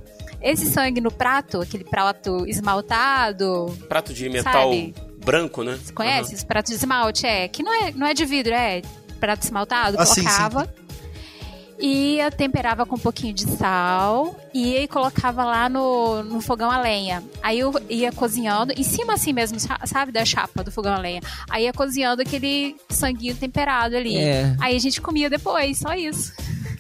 Esse 0.42 0.66
sangue 0.66 1.02
no 1.02 1.12
prato, 1.12 1.60
aquele 1.60 1.84
prato 1.84 2.48
esmaltado. 2.48 3.78
Prato 3.90 4.14
de 4.14 4.30
metal 4.30 4.72
Sabe? 4.72 4.96
Branco, 5.24 5.64
né? 5.64 5.80
Você 5.84 5.94
conhece 5.94 6.34
esse 6.34 6.46
prato 6.46 6.68
de 6.68 6.74
esmalte? 6.76 7.26
É, 7.26 7.48
que 7.48 7.64
não 7.64 7.74
é, 7.74 7.92
não 7.92 8.08
é 8.08 8.14
de 8.14 8.26
vidro, 8.26 8.54
é 8.54 8.82
prato 9.20 9.44
esmaltado. 9.44 9.98
Ah, 10.00 10.06
sim, 10.06 10.24
colocava. 10.24 10.74
E 11.84 12.20
temperava 12.38 12.86
com 12.86 12.96
um 12.96 13.00
pouquinho 13.00 13.34
de 13.34 13.44
sal 13.58 14.40
e 14.54 14.78
aí 14.78 14.88
colocava 14.88 15.44
lá 15.44 15.68
no, 15.68 16.22
no 16.22 16.40
fogão 16.40 16.70
a 16.70 16.80
lenha. 16.80 17.24
Aí 17.42 17.58
eu 17.58 17.74
ia 17.90 18.12
cozinhando, 18.12 18.72
em 18.78 18.84
cima 18.84 19.14
assim 19.16 19.34
mesmo, 19.34 19.60
sa- 19.60 19.80
sabe, 19.86 20.12
da 20.12 20.24
chapa 20.24 20.64
do 20.64 20.72
fogão 20.72 20.94
a 20.94 21.00
lenha. 21.00 21.22
Aí 21.50 21.64
ia 21.64 21.74
cozinhando 21.74 22.22
aquele 22.22 22.76
sanguinho 22.88 23.36
temperado 23.36 23.96
ali. 23.96 24.16
É. 24.16 24.56
Aí 24.62 24.76
a 24.76 24.80
gente 24.80 25.02
comia 25.02 25.28
depois, 25.28 25.80
só 25.80 25.96
isso. 25.96 26.32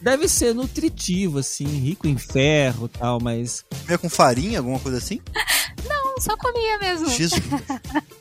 Deve 0.03 0.27
ser 0.27 0.53
nutritivo, 0.53 1.39
assim, 1.39 1.65
rico 1.65 2.07
em 2.07 2.17
ferro 2.17 2.85
e 2.85 2.97
tal, 2.99 3.19
mas. 3.19 3.65
Comia 3.81 3.97
com 3.97 4.09
farinha, 4.09 4.59
alguma 4.59 4.79
coisa 4.79 4.99
assim? 4.99 5.19
Não, 5.89 6.13
só 6.19 6.37
comia 6.37 6.77
mesmo. 6.77 7.09
Jesus. 7.09 7.41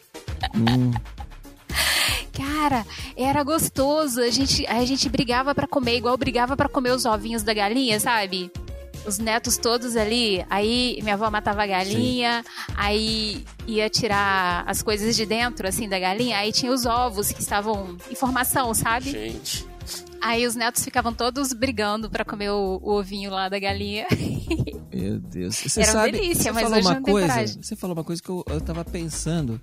hum, 0.55 0.93
Cara, 2.33 2.87
era 3.17 3.43
gostoso. 3.43 4.21
A 4.21 4.31
gente, 4.31 4.67
a 4.67 4.85
gente 4.85 5.09
brigava 5.09 5.55
pra 5.55 5.67
comer, 5.67 5.97
igual 5.97 6.17
brigava 6.17 6.57
pra 6.57 6.69
comer 6.69 6.91
os 6.91 7.05
ovinhos 7.05 7.43
da 7.43 7.53
galinha, 7.53 7.99
sabe? 7.99 8.51
Os 9.07 9.19
netos 9.19 9.57
todos 9.57 9.97
ali. 9.97 10.45
Aí 10.49 10.99
minha 11.03 11.15
avó 11.15 11.31
matava 11.31 11.63
a 11.63 11.67
galinha, 11.67 12.45
aí 12.77 13.45
ia 13.67 13.89
tirar 13.89 14.65
as 14.67 14.83
coisas 14.83 15.17
de 15.17 15.27
dentro, 15.27 15.67
assim, 15.67 15.89
da 15.89 15.99
galinha. 15.99 16.39
Aí 16.39 16.53
tinha 16.53 16.73
os 16.73 16.87
ovos 16.87 17.33
que 17.33 17.41
estavam 17.41 17.97
em 18.11 18.15
formação, 18.15 18.73
sabe? 18.75 19.11
Gente. 19.11 19.70
Aí 20.23 20.47
os 20.47 20.55
netos 20.55 20.85
ficavam 20.85 21.13
todos 21.15 21.53
brigando 21.53 22.11
pra 22.11 22.25
comer 22.25 22.51
o, 22.51 22.79
o 22.83 22.99
ovinho 22.99 23.31
lá 23.31 23.49
da 23.49 23.59
galinha. 23.59 24.07
meu 24.93 25.19
Deus. 25.19 25.57
Você 25.57 25.81
Era 25.81 25.93
uma 25.93 26.01
sabe, 26.01 26.13
delícia, 26.13 26.43
você 26.45 26.53
mas 26.53 26.63
falou 26.63 26.79
hoje 26.79 26.89
uma 26.89 27.03
coisa. 27.03 27.29
coragem. 27.29 27.63
Você 27.63 27.77
falou 27.77 27.97
uma 27.97 28.05
coisa 28.05 28.23
que 28.23 28.29
eu, 28.29 28.45
eu 28.49 28.61
tava 28.61 28.85
pensando. 28.85 29.61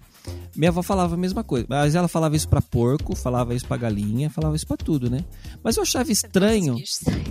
Minha 0.55 0.69
avó 0.69 0.81
falava 0.81 1.13
a 1.13 1.17
mesma 1.17 1.43
coisa, 1.43 1.65
mas 1.69 1.93
ela 1.95 2.07
falava 2.07 2.35
isso 2.35 2.49
pra 2.49 2.61
porco, 2.61 3.15
falava 3.15 3.53
isso 3.53 3.65
pra 3.67 3.77
galinha, 3.77 4.29
falava 4.29 4.55
isso 4.55 4.65
pra 4.67 4.75
tudo, 4.77 5.09
né? 5.09 5.23
Mas 5.63 5.77
eu 5.77 5.83
achava 5.83 6.11
estranho. 6.11 6.75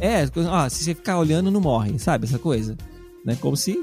É, 0.00 0.24
ó, 0.48 0.68
se 0.68 0.84
você 0.84 0.94
ficar 0.94 1.18
olhando, 1.18 1.50
não 1.50 1.60
morre, 1.60 1.98
sabe? 1.98 2.26
Essa 2.26 2.38
coisa. 2.38 2.76
Né? 3.24 3.36
Como 3.40 3.56
se. 3.56 3.76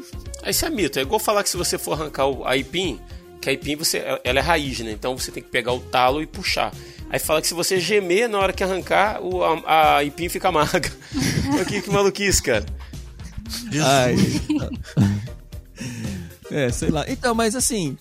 Isso 0.48 0.66
é 0.66 0.70
mito. 0.70 0.98
É 0.98 1.02
igual 1.02 1.20
falar 1.20 1.44
que 1.44 1.50
se 1.50 1.58
você 1.58 1.78
for 1.78 1.94
arrancar 1.94 2.28
o- 2.28 2.46
aipim, 2.46 2.98
que 3.44 3.50
a 3.50 3.52
aipim 3.52 3.76
você, 3.76 4.04
ela 4.24 4.40
é 4.40 4.42
raiz, 4.42 4.80
né? 4.80 4.92
Então 4.92 5.18
você 5.18 5.32
tem 5.32 5.44
que 5.44 5.50
pegar 5.50 5.74
o 5.74 5.80
talo 5.80 6.22
e 6.22 6.26
puxar. 6.26 6.74
Aí 7.10 7.20
fala 7.20 7.42
que 7.42 7.48
se 7.48 7.54
você 7.54 7.80
gemer 7.80 8.28
na 8.28 8.40
hora 8.40 8.54
que 8.54 8.64
arrancar, 8.64 9.22
o, 9.22 9.44
a, 9.44 9.60
a 9.66 9.96
aipim 9.98 10.30
fica 10.30 10.48
amarga. 10.50 10.90
Que, 11.68 11.82
que 11.82 11.90
maluquice, 11.92 12.42
cara. 12.42 12.66
Ai. 13.86 14.16
é, 16.50 16.72
sei 16.72 16.90
lá. 16.90 17.06
Então, 17.08 17.36
mas 17.36 17.56
assim, 17.56 17.98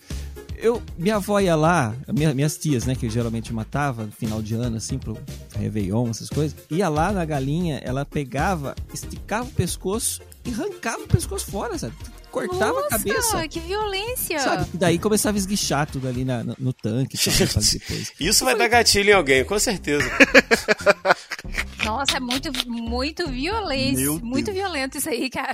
eu, 0.57 0.83
minha 0.97 1.17
avó 1.17 1.39
ia 1.41 1.55
lá, 1.57 1.95
minha- 2.13 2.33
minhas 2.35 2.57
tias, 2.57 2.85
né, 2.87 2.95
que 2.95 3.07
eu 3.07 3.11
geralmente 3.11 3.53
matava 3.53 4.05
no 4.07 4.13
final 4.13 4.41
de 4.41 4.55
ano, 4.55 4.77
assim, 4.77 4.99
pro 4.99 5.19
Réveillon, 5.57 6.09
essas 6.11 6.29
coisas, 6.29 6.57
ia 6.71 6.89
lá 6.89 7.13
na 7.13 7.25
galinha, 7.25 7.81
ela 7.85 8.05
pegava, 8.05 8.75
esticava 8.93 9.45
o 9.45 9.53
pescoço 9.53 10.23
e 10.45 10.51
arrancava 10.51 11.03
o 11.03 11.09
pescoço 11.09 11.51
fora, 11.51 11.77
sabe? 11.79 11.95
Cortava 12.33 12.81
a 12.81 12.89
cabeça. 12.89 13.35
Nossa, 13.37 13.47
que 13.49 13.61
violência! 13.61 14.39
Sabe? 14.41 14.67
Daí 14.75 14.99
começava 14.99 15.37
a 15.37 15.39
esguichar 15.39 15.87
tudo 15.91 16.09
ali 16.09 16.25
na- 16.25 16.43
no, 16.43 16.57
no 16.59 16.73
tanque, 16.73 17.17
tal, 17.19 17.63
depois. 17.63 18.13
Isso 18.19 18.45
vai 18.45 18.57
dar 18.57 18.69
gatilho 18.69 19.11
em 19.11 19.13
alguém, 19.13 19.45
com 19.45 19.59
certeza. 19.59 20.09
Nossa, 21.85 22.17
é 22.17 22.21
muito, 22.21 22.51
muito 22.67 23.29
violento. 23.29 24.25
Muito 24.25 24.47
Deus. 24.47 24.57
violento 24.57 24.97
isso 24.99 25.09
aí, 25.09 25.29
cara. 25.29 25.53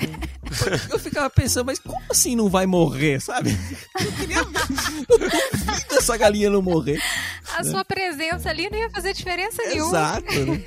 Eu 0.90 0.98
ficava 0.98 1.28
pensando, 1.30 1.66
mas 1.66 1.78
como 1.78 1.98
assim 2.10 2.36
não 2.36 2.48
vai 2.48 2.66
morrer, 2.66 3.20
sabe? 3.20 3.58
Eu 3.98 4.12
queria 4.12 4.44
ver. 4.44 5.96
Essa 5.98 6.16
galinha 6.16 6.50
não 6.50 6.62
morrer. 6.62 7.00
A 7.56 7.64
sua 7.64 7.84
presença 7.84 8.50
ali 8.50 8.68
não 8.70 8.78
ia 8.78 8.90
fazer 8.90 9.14
diferença 9.14 9.62
nenhuma. 9.64 9.88
Exato, 9.88 10.46
né? 10.46 10.62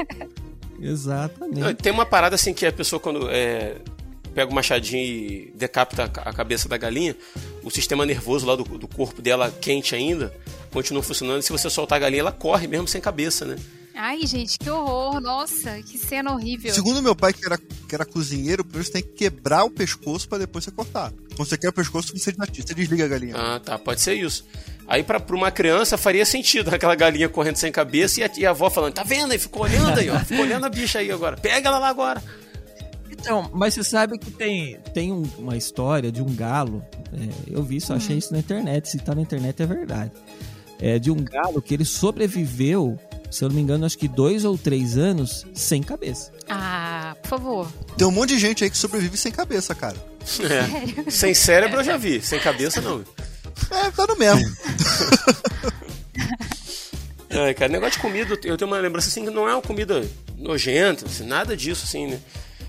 Exatamente. 0.81 1.75
Tem 1.75 1.91
uma 1.93 2.05
parada 2.07 2.35
assim 2.35 2.53
que 2.53 2.65
a 2.65 2.71
pessoa 2.73 2.99
quando 2.99 3.29
é, 3.29 3.75
pega 4.33 4.51
o 4.51 4.53
machadinho 4.55 5.03
e 5.03 5.53
decapita 5.55 6.05
a 6.05 6.07
ca- 6.09 6.21
a 6.23 6.33
cabeça 6.33 6.67
da 6.69 6.77
galinha, 6.77 7.15
o 7.63 7.69
sistema 7.69 8.05
nervoso 8.05 8.45
lá 8.45 8.55
do, 8.55 8.63
do 8.63 8.87
corpo 8.87 9.21
dela 9.21 9.51
quente 9.61 9.93
ainda 9.95 10.33
continua 10.71 11.03
funcionando. 11.03 11.41
Se 11.41 11.51
você 11.51 11.69
soltar 11.69 11.97
a 11.97 11.99
galinha, 11.99 12.21
ela 12.21 12.31
corre 12.31 12.67
mesmo 12.67 12.87
sem 12.87 13.01
cabeça, 13.01 13.45
né? 13.45 13.57
Ai, 13.93 14.25
gente, 14.25 14.57
que 14.57 14.69
horror. 14.69 15.19
Nossa, 15.19 15.81
que 15.83 15.97
cena 15.97 16.31
horrível. 16.33 16.73
Segundo 16.73 17.01
meu 17.03 17.13
pai, 17.15 17.33
que 17.33 17.45
era, 17.45 17.57
que 17.57 17.93
era 17.93 18.05
cozinheiro, 18.05 18.63
primeiro 18.63 18.85
você 18.87 18.93
tem 18.93 19.03
que 19.03 19.09
quebrar 19.09 19.65
o 19.65 19.69
pescoço 19.69 20.27
pra 20.29 20.37
depois 20.37 20.63
você 20.63 20.71
cortar. 20.71 21.11
Quando 21.35 21.47
você 21.49 21.57
quebra 21.57 21.71
o 21.71 21.73
pescoço, 21.73 22.17
você, 22.17 22.31
você 22.33 22.73
desliga 22.73 23.03
a 23.05 23.07
galinha. 23.09 23.35
Ah, 23.35 23.59
tá, 23.59 23.77
pode 23.77 23.99
ser 24.01 24.13
isso. 24.15 24.45
Aí 24.87 25.03
pra, 25.03 25.19
pra 25.19 25.35
uma 25.35 25.51
criança 25.51 25.97
faria 25.97 26.25
sentido 26.25 26.69
aquela 26.73 26.95
galinha 26.95 27.27
correndo 27.29 27.57
sem 27.57 27.71
cabeça 27.71 28.21
e 28.21 28.23
a, 28.23 28.31
e 28.37 28.45
a 28.45 28.51
avó 28.51 28.69
falando, 28.69 28.93
tá 28.93 29.03
vendo 29.03 29.33
aí? 29.33 29.37
Ficou 29.37 29.63
olhando 29.63 29.99
aí, 29.99 30.09
ó. 30.09 30.17
Ficou 30.19 30.45
olhando 30.45 30.65
a 30.65 30.69
bicha 30.69 30.99
aí 30.99 31.11
agora. 31.11 31.35
Pega 31.37 31.67
ela 31.67 31.77
lá 31.77 31.89
agora. 31.89 32.23
Então, 33.21 33.49
mas 33.53 33.73
você 33.75 33.83
sabe 33.83 34.17
que 34.17 34.31
tem, 34.31 34.77
tem 34.93 35.11
um- 35.11 35.29
uma 35.37 35.55
história 35.55 36.11
de 36.11 36.21
um 36.21 36.33
galo. 36.35 36.83
é, 37.13 37.29
eu 37.55 37.61
vi 37.63 37.77
isso, 37.77 37.93
achei 37.93 38.17
isso 38.17 38.31
na 38.33 38.39
internet. 38.39 38.89
Se 38.89 38.97
tá 38.97 39.13
na 39.15 39.21
internet 39.21 39.61
é 39.61 39.65
verdade. 39.65 40.11
É 40.79 40.97
de 40.97 41.11
um 41.11 41.15
galo 41.23 41.61
que 41.61 41.73
ele 41.73 41.85
sobreviveu, 41.85 42.97
se 43.29 43.43
eu 43.43 43.49
não 43.49 43.55
me 43.55 43.61
engano, 43.61 43.85
acho 43.85 43.97
que 43.97 44.07
dois 44.07 44.43
ou 44.45 44.57
três 44.57 44.97
anos 44.97 45.45
sem 45.53 45.83
cabeça. 45.83 46.31
Ah, 46.49 47.15
por 47.21 47.29
favor. 47.29 47.71
Tem 47.97 48.07
um 48.07 48.11
monte 48.11 48.29
de 48.29 48.39
gente 48.39 48.63
aí 48.63 48.69
que 48.69 48.77
sobrevive 48.77 49.15
sem 49.17 49.31
cabeça, 49.31 49.75
cara. 49.75 49.97
É. 51.05 51.11
Sem 51.11 51.33
cérebro 51.33 51.79
eu 51.81 51.83
já 51.83 51.97
vi, 51.97 52.19
sem 52.25 52.39
cabeça 52.39 52.81
não. 52.81 53.03
É, 53.69 53.91
tá 53.91 54.07
no 54.07 54.17
mesmo. 54.17 54.41
É, 57.29 57.53
cara, 57.53 57.71
negócio 57.71 57.93
de 57.95 57.99
comida, 57.99 58.37
eu 58.43 58.57
tenho 58.57 58.69
uma 58.69 58.77
lembrança 58.77 59.07
assim 59.07 59.23
que 59.23 59.31
não 59.31 59.47
é 59.47 59.53
uma 59.53 59.61
comida 59.61 60.03
nojenta, 60.37 61.05
assim, 61.05 61.25
nada 61.25 61.55
disso, 61.55 61.85
assim, 61.85 62.07
né? 62.07 62.19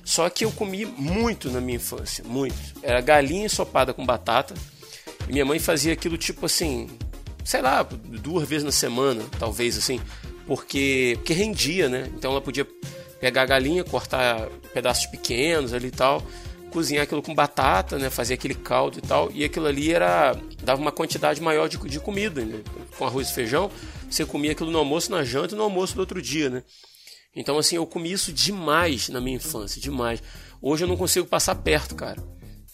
Só 0.05 0.29
que 0.29 0.45
eu 0.45 0.51
comi 0.51 0.85
muito 0.85 1.51
na 1.51 1.61
minha 1.61 1.77
infância, 1.77 2.25
muito. 2.25 2.57
Era 2.83 3.01
galinha 3.01 3.47
ensopada 3.47 3.95
com 3.95 4.05
batata. 4.05 4.55
E 5.29 5.33
minha 5.33 5.45
mãe 5.45 5.59
fazia 5.59 5.93
aquilo 5.93 6.19
tipo 6.19 6.47
assim, 6.47 6.89
sei 7.45 7.63
lá, 7.63 7.83
duas 7.83 8.49
vezes 8.49 8.65
na 8.65 8.73
semana, 8.73 9.25
talvez 9.39 9.79
assim, 9.79 10.01
porque, 10.47 11.15
porque 11.19 11.33
rendia, 11.33 11.89
né? 11.89 12.11
Então 12.17 12.33
ela 12.33 12.41
podia 12.41 12.67
pegar 13.21 13.43
a 13.43 13.47
galinha, 13.47 13.85
cortar 13.85 14.49
pedaços 14.75 15.07
pequenos 15.07 15.73
ali 15.73 15.89
e 15.89 15.93
tal, 15.93 16.23
cozinhar 16.73 17.05
aquilo 17.05 17.23
com 17.23 17.35
batata, 17.35 17.99
né? 17.99 18.11
Fazer 18.11 18.35
aquele 18.35 18.55
caldo 18.55 18.99
e 18.99 19.03
tal. 19.03 19.31
E 19.33 19.45
aquilo 19.45 19.67
ali 19.67 19.93
era 19.93 20.37
dava 20.63 20.81
uma 20.81 20.91
quantidade 20.91 21.41
maior 21.41 21.69
de, 21.69 21.79
de 21.79 22.01
comida, 22.01 22.45
né? 22.45 22.61
Com 22.99 23.07
arroz 23.07 23.31
e 23.31 23.35
feijão, 23.35 23.71
você 24.11 24.25
comia 24.25 24.53
aquilo 24.53 24.71
no 24.71 24.79
almoço, 24.79 25.11
na 25.11 25.23
janta 25.23 25.55
e 25.55 25.57
no 25.57 25.63
almoço 25.63 25.95
do 25.95 26.01
outro 26.01 26.21
dia, 26.21 26.51
né? 26.51 26.63
Então, 27.35 27.59
assim, 27.59 27.77
eu 27.77 27.87
comi 27.87 28.13
isso 28.13 28.33
demais 28.33 29.09
na 29.09 29.21
minha 29.21 29.37
infância, 29.37 29.81
demais. 29.81 30.23
Hoje 30.61 30.85
eu 30.85 30.89
não 30.89 30.97
consigo 30.97 31.27
passar 31.27 31.55
perto, 31.57 31.95
cara. 31.95 32.23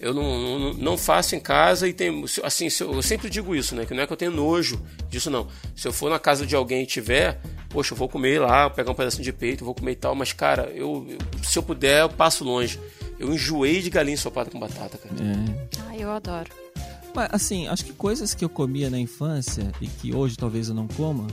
Eu 0.01 0.15
não, 0.15 0.59
não, 0.59 0.75
não 0.75 0.97
faço 0.97 1.35
em 1.35 1.41
casa 1.41 1.89
e 1.89 1.93
tem. 1.93 2.25
Assim, 2.45 2.69
eu, 2.81 2.95
eu 2.95 3.03
sempre 3.03 3.29
digo 3.29 3.55
isso, 3.55 3.75
né? 3.75 3.85
Que 3.85 3.95
não 3.95 4.03
é 4.03 4.07
que 4.07 4.13
eu 4.13 4.17
tenho 4.17 4.31
nojo 4.31 4.81
disso, 5.09 5.29
não. 5.31 5.49
Se 5.75 5.89
eu 5.89 5.93
for 5.93 6.09
na 6.11 6.19
casa 6.21 6.47
de 6.47 6.55
alguém 6.55 6.83
e 6.85 6.87
tiver, 6.87 7.41
poxa, 7.69 7.95
eu 7.95 7.97
vou 7.99 8.09
comer 8.09 8.41
lá, 8.41 8.71
pegar 8.71 8.93
um 8.93 8.95
pedacinho 8.95 9.25
de 9.25 9.33
peito, 9.33 9.65
vou 9.65 9.75
comer 9.75 9.93
e 9.93 9.97
tal, 9.97 10.15
mas, 10.15 10.33
cara, 10.33 10.71
eu, 10.75 11.05
eu- 11.09 11.19
se 11.45 11.59
eu 11.59 11.63
puder, 11.65 12.03
eu 12.03 12.09
passo 12.09 12.45
longe. 12.45 12.79
Eu 13.19 13.33
enjoei 13.35 13.83
de 13.83 13.91
galinha 13.91 14.15
ensopada 14.15 14.49
com 14.51 14.61
batata, 14.61 14.97
cara. 14.99 15.15
Ai, 15.89 15.97
eu 16.03 16.11
adoro. 16.13 16.49
Mas, 17.13 17.29
assim, 17.33 17.67
acho 17.67 17.85
que 17.85 17.93
coisas 17.93 18.35
que 18.35 18.45
eu 18.45 18.49
comia 18.49 18.89
na 18.89 18.99
infância 19.01 19.73
e 19.81 19.89
que 19.89 20.15
hoje 20.15 20.37
talvez 20.37 20.69
eu 20.69 20.75
não 20.77 20.87
coma 20.87 21.27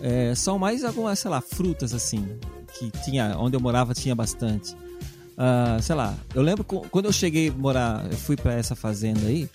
é, 0.00 0.34
são 0.34 0.58
mais 0.58 0.84
algumas, 0.84 1.18
sei 1.18 1.30
lá, 1.30 1.40
frutas, 1.40 1.92
assim, 1.94 2.26
que 2.78 2.90
tinha, 3.04 3.36
onde 3.38 3.56
eu 3.56 3.60
morava 3.60 3.94
tinha 3.94 4.14
bastante. 4.14 4.74
Ah, 5.36 5.78
sei 5.80 5.94
lá, 5.94 6.16
eu 6.34 6.42
lembro 6.42 6.64
quando 6.64 7.04
eu 7.04 7.12
cheguei 7.12 7.48
a 7.48 7.52
morar, 7.52 8.04
eu 8.10 8.18
fui 8.18 8.36
pra 8.36 8.54
essa 8.54 8.74
fazenda 8.74 9.26
aí, 9.28 9.48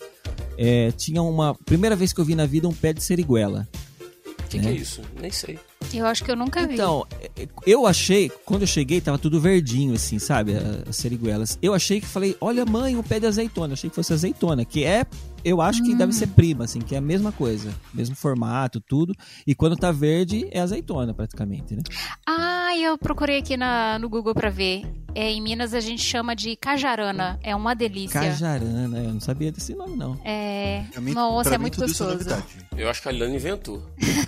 é, 0.58 0.92
tinha 0.92 1.22
uma. 1.22 1.54
Primeira 1.56 1.94
vez 1.94 2.14
que 2.14 2.22
eu 2.22 2.26
vi 2.26 2.36
na 2.36 2.46
vida 2.46 2.68
um 2.70 2.74
pé 2.74 2.94
de 2.94 3.04
seriguela. 3.04 3.68
O 4.00 4.48
que, 4.48 4.60
que 4.60 4.68
é 4.68 4.72
isso? 4.72 5.02
Nem 5.20 5.32
sei. 5.32 5.60
Eu 5.94 6.06
acho 6.06 6.24
que 6.24 6.32
eu 6.32 6.36
nunca 6.36 6.66
vi. 6.66 6.76
Então, 6.76 7.06
é, 7.20 7.48
eu 7.66 7.86
achei, 7.86 8.32
quando 8.46 8.62
eu 8.62 8.68
cheguei, 8.68 9.02
tava 9.02 9.18
tudo 9.18 9.42
verdinho, 9.42 9.96
assim, 9.96 10.20
sabe? 10.20 10.54
As 10.88 10.96
seriguelas. 10.96 11.58
Eu 11.62 11.74
achei 11.74 12.00
que 12.00 12.08
falei, 12.08 12.38
olha, 12.40 12.64
mãe, 12.66 12.96
um 12.96 13.04
pé 13.04 13.20
de 13.20 13.26
azeitona. 13.26 13.74
Achei 13.74 13.90
que 13.90 13.96
fosse 13.96 14.14
azeitona, 14.14 14.64
que 14.64 14.86
é, 14.86 15.06
eu 15.44 15.62
acho 15.62 15.84
que 15.84 15.94
deve 15.96 16.14
ser 16.14 16.28
prima, 16.28 16.64
assim, 16.66 16.80
que 16.80 16.96
é 16.96 16.98
a 16.98 17.02
mesma 17.02 17.32
coisa. 17.32 17.74
Mesmo 17.94 18.16
formato, 18.16 18.80
tudo. 18.82 19.14
E 19.46 19.54
quando 19.54 19.76
tá 19.76 19.92
verde, 19.92 20.48
é 20.52 20.60
azeitona, 20.60 21.14
praticamente, 21.14 21.76
né? 21.76 21.82
Ah, 22.28 22.72
eu 22.78 22.98
procurei 22.98 23.40
aqui 23.40 23.56
na, 23.58 23.98
no 24.00 24.10
Google 24.10 24.34
pra 24.34 24.50
ver. 24.50 24.84
é, 25.16 25.32
em 25.32 25.42
Minas 25.42 25.74
a 25.74 25.80
gente 25.80 26.02
chama 26.02 26.36
de 26.36 26.56
cajarana. 26.56 27.40
É 27.44 27.56
uma 27.56 27.74
delícia. 27.74 28.20
Cajarana, 28.20 29.00
eu 29.00 29.14
não 29.14 29.20
sabia 29.20 29.52
desse 29.52 29.74
nome, 29.76 29.96
não. 29.96 30.20
É. 30.24 30.84
Mim- 31.00 31.14
Nossa, 31.14 31.56
é 31.56 31.58
muito 31.58 31.84
é 31.84 31.88
gostoso. 31.88 32.12
novidade. 32.12 32.44
Eu 32.78 32.90
acho 32.90 33.02
que 33.02 33.10
a 33.10 33.12
Liliana 33.12 33.36
inventou. 33.36 33.82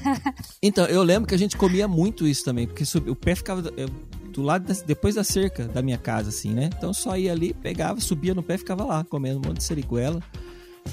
Então, 0.61 0.85
eu 0.85 1.03
lembro 1.03 1.27
que 1.27 1.35
a 1.35 1.37
gente 1.37 1.55
comia 1.57 1.87
muito 1.87 2.25
isso 2.27 2.43
também, 2.43 2.65
porque 2.67 2.83
o 3.07 3.15
pé 3.15 3.35
ficava 3.35 3.71
eu, 3.77 3.87
do 4.31 4.41
lado, 4.41 4.65
da- 4.73 4.81
depois 4.85 5.15
da 5.15 5.23
cerca 5.23 5.65
da 5.67 5.81
minha 5.81 5.97
casa, 5.97 6.29
assim, 6.29 6.53
né? 6.53 6.69
Então 6.75 6.93
só 6.93 7.15
ia 7.17 7.31
ali, 7.31 7.53
pegava, 7.53 7.99
subia 7.99 8.33
no 8.33 8.41
pé 8.41 8.55
e 8.55 8.57
ficava 8.57 8.83
lá, 8.83 9.03
comendo 9.03 9.37
um 9.39 9.47
monte 9.47 9.57
de 9.57 9.63
seriguela. 9.63 10.21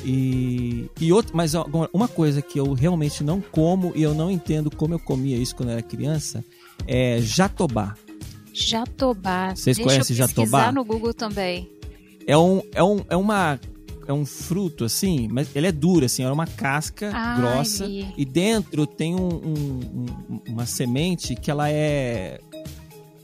E, 0.04 0.88
e 1.00 1.12
outro, 1.12 1.36
mas 1.36 1.52
uma 1.92 2.08
coisa 2.08 2.40
que 2.42 2.58
eu 2.58 2.72
realmente 2.72 3.22
não 3.22 3.40
como 3.40 3.92
e 3.94 4.02
eu 4.02 4.14
não 4.14 4.30
entendo 4.30 4.70
como 4.70 4.94
eu 4.94 4.98
comia 4.98 5.36
isso 5.36 5.54
quando 5.54 5.68
eu 5.68 5.74
era 5.74 5.82
criança 5.82 6.44
é 6.86 7.20
jatobá. 7.20 7.94
Jatobá. 8.52 9.54
Vocês 9.54 9.76
Deixa 9.76 9.88
conhecem 9.90 10.14
eu 10.16 10.26
jatobá? 10.26 10.72
no 10.72 10.84
Google 10.84 11.14
também. 11.14 11.70
É 12.26 12.36
um, 12.36 12.62
é 12.74 12.82
um, 12.82 13.04
é 13.08 13.16
uma 13.16 13.60
é 14.06 14.12
um 14.12 14.26
fruto 14.26 14.84
assim, 14.84 15.28
mas 15.30 15.54
ele 15.54 15.68
é 15.68 15.72
duro 15.72 16.04
assim, 16.04 16.24
é 16.24 16.30
uma 16.30 16.46
casca 16.46 17.12
Ah, 17.14 17.36
grossa 17.36 17.86
e 17.86 18.24
dentro 18.24 18.84
tem 18.84 19.14
um- 19.14 19.28
um- 19.28 20.40
uma 20.48 20.66
semente 20.66 21.36
que 21.36 21.50
ela 21.50 21.70
é 21.70 22.40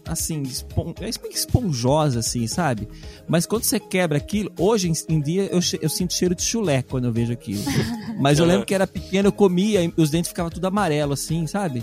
assim, 0.08 0.42
espon- 0.42 0.94
é 1.00 1.08
esponjosa 1.08 2.20
assim, 2.20 2.46
sabe? 2.46 2.88
Mas 3.28 3.46
quando 3.46 3.64
você 3.64 3.78
quebra 3.78 4.18
aquilo, 4.18 4.50
hoje 4.58 4.92
em, 5.08 5.20
dia 5.20 5.44
eu, 5.46 5.60
che- 5.60 5.78
eu 5.82 5.88
sinto 5.88 6.14
cheiro 6.14 6.34
de 6.34 6.42
chulé 6.42 6.82
quando 6.82 7.04
eu 7.06 7.12
vejo 7.12 7.32
aquilo. 7.32 7.62
Mas 8.20 8.38
eu 8.38 8.44
lembro 8.44 8.66
que 8.66 8.74
era 8.74 8.86
pequeno, 8.86 9.28
eu 9.28 9.32
comia 9.32 9.82
e 9.84 9.92
os 9.96 10.10
dentes 10.10 10.28
ficavam 10.28 10.50
tudo 10.50 10.66
amarelo 10.66 11.12
assim, 11.12 11.46
sabe? 11.46 11.82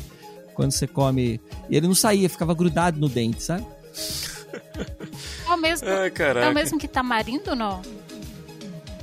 Quando 0.54 0.72
você 0.72 0.88
come, 0.88 1.40
e 1.70 1.76
ele 1.78 1.88
não 1.88 1.96
saía, 1.96 2.30
ficava 2.30 2.54
grudado 2.54 3.00
no 3.00 3.08
dente, 3.10 3.42
sabe? 3.44 3.66
É 5.48 5.54
o 5.54 5.58
mesmo, 5.58 5.88
Ai, 5.88 6.12
é 6.44 6.50
o 6.50 6.54
mesmo 6.54 6.78
que 6.80 6.88
tamarindo, 6.88 7.56
não? 7.56 7.82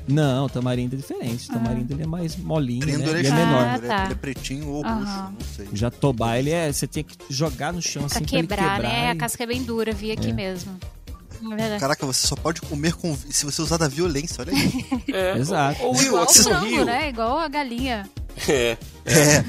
Não, 0.09 0.49
tamarindo 0.49 0.95
é 0.95 0.99
diferente. 0.99 1.49
Tamarindo 1.49 1.95
ele 1.95 2.03
é 2.03 2.07
mais 2.07 2.37
molinho, 2.37 2.87
né? 2.87 2.93
ele 2.95 3.27
é 3.27 3.31
é 3.31 3.33
menor. 3.35 3.67
Ah, 3.67 3.77
ele, 3.77 3.87
é- 3.87 3.89
tá. 3.89 4.05
ele 4.05 4.13
é 4.13 4.17
pretinho 4.17 4.69
ou 4.69 4.83
roxo, 4.83 4.89
Aham. 4.91 5.35
não 5.39 5.47
sei. 5.57 5.69
Jatobá, 5.73 6.39
ele 6.39 6.51
é. 6.51 6.73
Você 6.73 6.87
tem 6.87 7.05
que 7.05 7.17
jogar 7.31 7.73
no 7.73 7.81
chão 7.81 8.07
Pra 8.09 8.17
assim 8.19 8.25
pra 8.27 8.39
ele 8.39 8.47
quebrar, 8.49 8.77
quebrar. 8.77 8.89
né? 8.93 9.11
A 9.11 9.15
e- 9.15 9.19
casca 9.19 9.43
é 9.43 9.47
bem 9.47 9.63
dura, 9.63 9.93
vi 9.93 10.11
aqui 10.13 10.31
É. 10.31 10.33
mesmo. 10.33 10.79
É 11.45 11.49
verdade. 11.57 11.81
Caraca, 11.81 12.07
você 12.07 12.27
só 12.27 12.37
pode 12.37 12.61
comer 12.63 12.95
com 12.95 13.17
se 13.17 13.45
você 13.45 13.61
usar 13.63 13.77
da 13.77 13.89
violência, 13.89 14.43
olha 14.43 14.53
aí. 14.53 14.85
É, 15.13 15.37
Exato. 15.39 15.83
Ou, 15.83 15.95
ou 15.95 16.03
Igual 16.03 16.25
no 16.25 16.31
frango, 16.33 16.85
né? 16.85 17.09
Igual 17.09 17.39
a 17.39 17.49
galinha. 17.49 18.09
É. 18.49 18.77
É. 19.05 19.45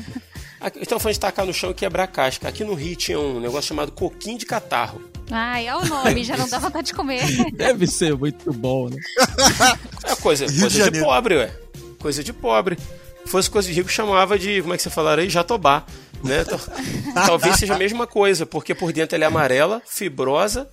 Então 0.82 0.98
falando 1.00 1.14
de 1.14 1.20
tacar 1.20 1.46
no 1.46 1.54
chão 1.54 1.72
e 1.72 1.74
quebrar 1.74 2.04
a 2.04 2.08
casca. 2.08 2.48
Aqui 2.48 2.64
no 2.64 2.74
Rio 2.74 2.96
tinha 2.96 3.20
um 3.20 3.40
negócio 3.40 3.68
chamado 3.68 3.92
coquinho 3.92 4.38
de 4.38 4.46
catarro. 4.46 5.02
Ai, 5.32 5.68
é 5.68 5.76
o 5.76 5.86
nome, 5.86 6.24
já 6.24 6.38
não 6.38 6.48
dá 6.48 6.60
vontade 6.60 6.88
de 6.88 6.94
comer. 6.94 7.24
Deve 7.54 7.88
ser 7.88 8.16
muito 8.16 8.52
bom, 8.54 8.90
né? 8.90 8.98
É 10.06 10.16
coisa, 10.18 10.46
Rio 10.46 10.54
de 10.56 10.60
coisa 10.62 10.76
de, 10.78 10.84
Janeiro. 10.86 11.06
pobre, 11.06 11.36
ué. 11.38 11.52
Coisa 12.00 12.24
de 12.24 12.34
pobre. 12.34 12.78
Se 13.26 13.32
fosse 13.32 13.50
coisa 13.50 13.68
de 13.70 13.74
rico, 13.74 13.90
chamava 13.90 14.38
de, 14.38 14.62
como 14.62 14.74
é 14.74 14.78
que 14.78 14.84
você 14.84 14.90
falaram 14.90 15.24
aí? 15.24 15.30
Jatobá. 15.30 15.86
Né? 16.22 16.44
Tal- 16.44 16.60
Talvez 17.26 17.56
seja 17.58 17.74
a 17.74 17.78
mesma 17.78 18.06
coisa, 18.06 18.46
porque 18.46 18.76
por 18.76 18.92
dentro 18.92 19.16
ela 19.16 19.24
é 19.24 19.28
amarela, 19.28 19.82
fibrosa, 19.88 20.68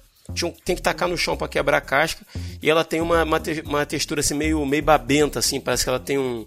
tem 0.65 0.75
que 0.77 0.83
tacar 0.83 1.09
no 1.09 1.17
chão 1.17 1.37
pra 1.37 1.47
quebrar 1.49 1.77
a 1.79 1.81
casca, 1.81 2.27
e 2.61 2.69
ela 2.69 2.85
tem 2.85 3.01
uma, 3.01 3.23
uma, 3.23 3.39
te- 3.41 3.63
uma 3.65 3.87
textura 3.87 4.21
assim 4.21 4.35
meio, 4.35 4.65
meio 4.67 4.83
babenta, 4.83 5.39
assim, 5.39 5.61
parece 5.61 5.85
que 5.85 5.89
ela 5.91 6.01
tem 6.01 6.19
um... 6.19 6.45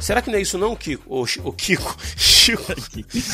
Será 0.00 0.20
que 0.22 0.30
não 0.30 0.38
é 0.38 0.42
isso 0.42 0.56
não, 0.58 0.74
Kiko? 0.76 1.02
O, 1.06 1.22
o 1.48 1.52
Kiko? 1.52 1.96
Chico? 2.16 2.74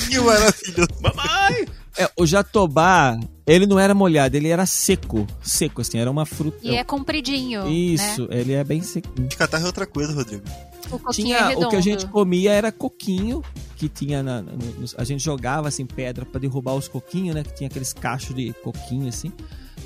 Que 0.09 0.19
maravilhoso. 0.21 0.89
Mamãe! 1.01 1.67
É, 1.99 2.09
o 2.17 2.25
jatobá, 2.25 3.19
ele 3.47 3.67
não 3.67 3.79
era 3.79 3.93
molhado, 3.95 4.37
ele 4.37 4.49
era 4.49 4.65
seco. 4.67 5.27
Seco, 5.43 5.81
assim, 5.81 5.99
era 5.99 6.11
uma 6.11 6.25
fruta. 6.25 6.59
E 6.63 6.77
é 6.77 6.85
compridinho. 6.85 7.67
Isso, 7.69 8.29
Né? 8.29 8.39
ele 8.41 8.53
é 8.53 8.63
bem 8.63 8.81
seco. 8.83 9.09
De 9.21 9.37
catarro 9.37 9.65
é 9.65 9.67
outra 9.67 9.87
coisa, 9.87 10.13
Rodrigo. 10.15 10.45
O 10.91 10.99
coquinho 10.99 11.27
Tinha, 11.27 11.39
é 11.39 11.49
redondo. 11.49 11.67
o 11.67 11.71
que 11.71 11.77
a 11.77 11.81
gente 11.81 12.07
comia 12.07 12.53
era 12.53 12.71
coquinho, 12.73 13.43
que 13.77 13.89
tinha 13.89 14.23
na, 14.23 14.41
no- 14.41 14.59
a 14.97 15.05
gente 15.05 15.23
jogava 15.23 15.69
assim 15.69 15.85
pedra 15.85 16.25
pra 16.25 16.41
derrubar 16.41 16.75
os 16.75 16.87
coquinhos, 16.89 17.35
né? 17.35 17.43
Que 17.43 17.53
tinha 17.55 17.69
aqueles 17.69 17.93
cachos 17.93 18.35
de 18.35 18.53
coquinho 18.63 19.09
assim. 19.09 19.33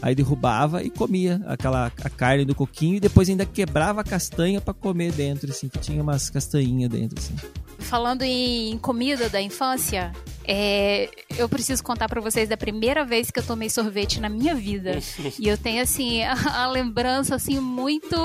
Aí 0.01 0.15
derrubava 0.15 0.83
e 0.83 0.91
comia 0.91 1.41
aquela 1.47 1.87
a 1.87 2.11
carne 2.11 2.45
do 2.45 2.55
coquinho 2.55 2.97
e 2.97 3.01
depois 3.01 3.29
ainda 3.29 3.47
quebrava 3.47 4.01
a 4.01 4.05
castanha 4.05 4.61
pra 4.61 4.75
comer 4.75 5.13
dentro, 5.13 5.51
assim, 5.51 5.69
que 5.69 5.79
tinha 5.79 6.03
umas 6.03 6.29
castanhinhas 6.29 6.91
dentro, 6.91 7.19
assim. 7.19 7.35
Falando 7.93 8.23
em 8.23 8.79
comida 8.79 9.29
da 9.29 9.39
infância, 9.39 10.13
é, 10.47 11.11
eu 11.37 11.47
preciso 11.47 11.85
contar 11.85 12.09
pra 12.09 12.23
vocês 12.23 12.49
da 12.49 12.57
primeira 12.57 13.05
vez 13.05 13.31
que 13.31 13.39
eu 13.39 13.43
tomei 13.43 13.69
sorvete 13.69 14.19
na 14.19 14.31
minha 14.31 14.55
vida. 14.55 14.93
e 15.39 15.47
eu 15.47 15.59
tenho, 15.59 15.83
assim, 15.83 16.23
a, 16.23 16.63
a 16.63 16.71
lembrança, 16.71 17.35
assim, 17.35 17.61
muito, 17.61 18.17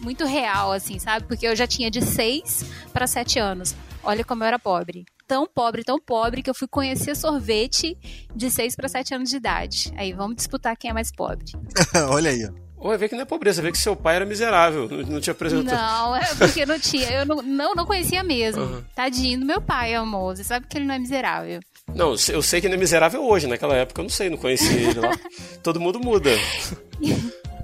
muito 0.00 0.24
real, 0.24 0.72
assim, 0.72 0.98
sabe? 0.98 1.26
Porque 1.26 1.46
eu 1.46 1.54
já 1.54 1.66
tinha 1.66 1.90
de 1.90 2.00
6 2.00 2.64
para 2.90 3.06
7 3.06 3.38
anos. 3.38 3.74
Olha 4.02 4.24
como 4.24 4.42
eu 4.42 4.46
era 4.46 4.58
pobre. 4.58 5.04
Tão 5.26 5.46
pobre, 5.46 5.84
tão 5.84 6.00
pobre, 6.00 6.42
que 6.42 6.48
eu 6.48 6.54
fui 6.54 6.66
conhecer 6.66 7.14
sorvete 7.14 7.94
de 8.34 8.50
6 8.50 8.74
para 8.74 8.88
7 8.88 9.16
anos 9.16 9.28
de 9.28 9.36
idade. 9.36 9.92
Aí 9.98 10.14
vamos 10.14 10.36
disputar 10.36 10.74
quem 10.78 10.90
é 10.90 10.94
mais 10.94 11.12
pobre. 11.12 11.44
olha 12.08 12.30
aí, 12.30 12.42
ó. 12.46 12.67
Ou 12.80 12.96
vê 12.96 13.08
que 13.08 13.14
não 13.16 13.22
é 13.22 13.24
pobreza, 13.24 13.60
vê 13.60 13.72
que 13.72 13.78
seu 13.78 13.96
pai 13.96 14.16
era 14.16 14.24
miserável, 14.24 14.88
não, 14.88 14.98
não 14.98 15.20
te 15.20 15.30
apresentou. 15.30 15.74
Não, 15.74 16.14
é 16.16 16.24
porque 16.36 16.64
não 16.64 16.78
tinha. 16.78 17.10
Eu 17.10 17.26
não, 17.26 17.42
não, 17.42 17.74
não 17.74 17.84
conhecia 17.84 18.22
mesmo. 18.22 18.62
Uhum. 18.62 18.82
Tadinho 18.94 19.40
do 19.40 19.46
meu 19.46 19.60
pai, 19.60 19.94
amor. 19.94 20.36
Você 20.36 20.44
sabe 20.44 20.66
que 20.68 20.78
ele 20.78 20.84
não 20.84 20.94
é 20.94 20.98
miserável. 20.98 21.60
Não, 21.94 22.14
eu 22.30 22.42
sei- 22.42 22.60
que 22.60 22.66
ele 22.66 22.74
é 22.74 22.78
miserável 22.78 23.24
hoje, 23.24 23.46
naquela 23.46 23.74
época 23.74 24.00
eu 24.00 24.04
não 24.04 24.10
sei, 24.10 24.30
não 24.30 24.36
conhecia 24.36 24.70
ele 24.70 25.00
lá. 25.00 25.10
Todo 25.62 25.80
mundo 25.80 25.98
muda. 25.98 26.30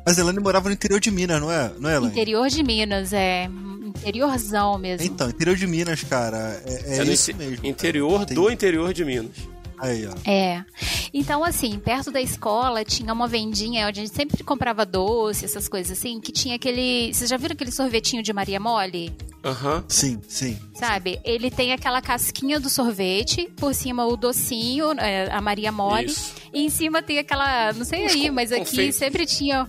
Mas 0.06 0.18
a 0.18 0.20
Elaine 0.22 0.40
morava 0.40 0.68
no 0.68 0.74
interior 0.74 0.98
de 1.00 1.10
Minas, 1.10 1.40
não 1.40 1.50
é? 1.50 1.70
Não 1.78 1.88
é, 1.90 1.94
Elaine? 1.96 2.12
Interior 2.12 2.48
de 2.48 2.62
Minas, 2.62 3.12
é. 3.12 3.48
Interiorzão 3.96 4.76
mesmo. 4.78 5.06
Então, 5.06 5.28
interior 5.28 5.56
de 5.56 5.66
Minas, 5.66 6.02
cara, 6.02 6.60
é, 6.66 6.98
é 6.98 7.04
no 7.04 7.12
isso 7.12 7.34
mesmo. 7.36 7.64
interior 7.66 8.24
Tem- 8.26 8.34
do 8.34 8.50
interior 8.50 8.92
de 8.92 9.04
Minas. 9.04 9.30
Aí, 9.78 10.06
ó. 10.06 10.12
É. 10.28 10.64
Então, 11.12 11.44
assim, 11.44 11.78
perto 11.78 12.10
da 12.10 12.20
escola 12.20 12.84
tinha 12.84 13.12
uma 13.12 13.28
vendinha 13.28 13.86
onde 13.88 14.00
a 14.00 14.04
gente 14.04 14.14
sempre 14.14 14.42
comprava 14.42 14.84
doce, 14.86 15.44
essas 15.44 15.68
coisas 15.68 15.96
assim, 15.98 16.20
que 16.20 16.32
tinha 16.32 16.56
aquele. 16.56 17.12
Vocês 17.12 17.28
já 17.30 17.36
viram 17.36 17.52
aquele 17.54 17.70
sorvetinho 17.72 18.22
de 18.22 18.32
Maria 18.32 18.58
Mole? 18.58 19.14
Aham. 19.44 19.84
Sim, 19.88 20.20
sim. 20.28 20.58
Sabe? 20.74 21.20
Ele 21.24 21.50
tem 21.50 21.72
aquela 21.72 22.00
casquinha 22.00 22.58
do 22.58 22.70
sorvete, 22.70 23.50
por 23.56 23.74
cima 23.74 24.06
o 24.06 24.16
docinho, 24.16 24.92
é, 24.92 25.30
a 25.30 25.40
Maria 25.40 25.70
Mole, 25.70 26.06
Isso. 26.06 26.34
e 26.52 26.64
em 26.64 26.70
cima 26.70 27.02
tem 27.02 27.18
aquela. 27.18 27.72
Não 27.74 27.84
sei 27.84 28.06
aí, 28.06 28.30
mas 28.30 28.50
aqui 28.52 28.90
sempre 28.92 29.26
tinha. 29.26 29.68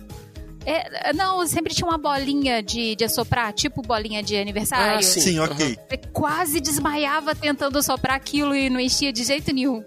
é, 0.64 1.12
não, 1.12 1.46
sempre 1.46 1.74
tinha 1.74 1.86
uma 1.86 1.98
bolinha 1.98 2.62
de, 2.62 2.96
de 2.96 3.04
assoprar, 3.04 3.52
tipo 3.52 3.82
bolinha 3.82 4.22
de 4.22 4.36
aniversário. 4.36 4.98
Ah, 4.98 5.02
sim. 5.02 5.20
Sim, 5.20 5.38
ok. 5.40 5.78
Você 5.88 5.96
quase 6.12 6.58
desmaiava 6.58 7.34
tentando 7.34 7.80
soprar 7.82 8.16
aquilo 8.16 8.54
e 8.54 8.68
não 8.70 8.80
enchia 8.80 9.12
de 9.12 9.22
jeito 9.24 9.52
nenhum. 9.52 9.84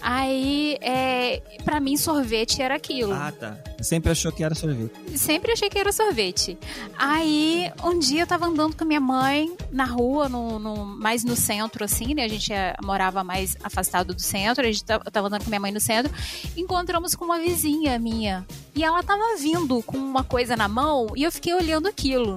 Aí, 0.00 0.76
é, 0.80 1.42
para 1.64 1.80
mim, 1.80 1.96
sorvete 1.96 2.62
era 2.62 2.74
aquilo. 2.76 3.12
Ah, 3.12 3.32
tá. 3.32 3.56
Sempre 3.80 4.10
achou 4.12 4.30
que 4.30 4.42
era 4.44 4.54
sorvete. 4.54 5.18
Sempre 5.18 5.52
achei 5.52 5.68
que 5.68 5.78
era 5.78 5.90
sorvete. 5.92 6.56
Aí, 6.96 7.70
um 7.84 7.98
dia 7.98 8.22
eu 8.22 8.26
tava 8.26 8.46
andando 8.46 8.76
com 8.76 8.84
a 8.84 8.86
minha 8.86 9.00
mãe 9.00 9.54
na 9.72 9.84
rua, 9.84 10.28
no, 10.28 10.58
no- 10.58 10.84
mais 10.84 11.24
no 11.24 11.34
centro, 11.36 11.84
assim, 11.84 12.14
né? 12.14 12.24
A 12.24 12.28
gente 12.28 12.52
eh, 12.52 12.74
morava 12.82 13.24
mais 13.24 13.56
afastado 13.62 14.14
do 14.14 14.20
centro, 14.20 14.62
a 14.64 14.66
gente 14.66 14.84
tava, 14.84 15.02
eu 15.06 15.10
tava 15.10 15.26
andando 15.28 15.42
com 15.44 15.50
minha 15.50 15.60
mãe 15.60 15.72
no 15.72 15.80
centro. 15.80 16.12
Encontramos 16.56 17.14
com 17.14 17.24
uma 17.24 17.38
vizinha 17.38 17.98
minha. 17.98 18.46
E 18.74 18.84
ela 18.84 19.02
tava 19.02 19.36
vindo 19.38 19.82
com 19.82 19.96
uma 19.96 20.22
coisa 20.22 20.56
na 20.56 20.68
mão 20.68 21.08
e 21.16 21.22
eu 21.24 21.32
fiquei 21.32 21.54
olhando 21.54 21.88
aquilo. 21.88 22.36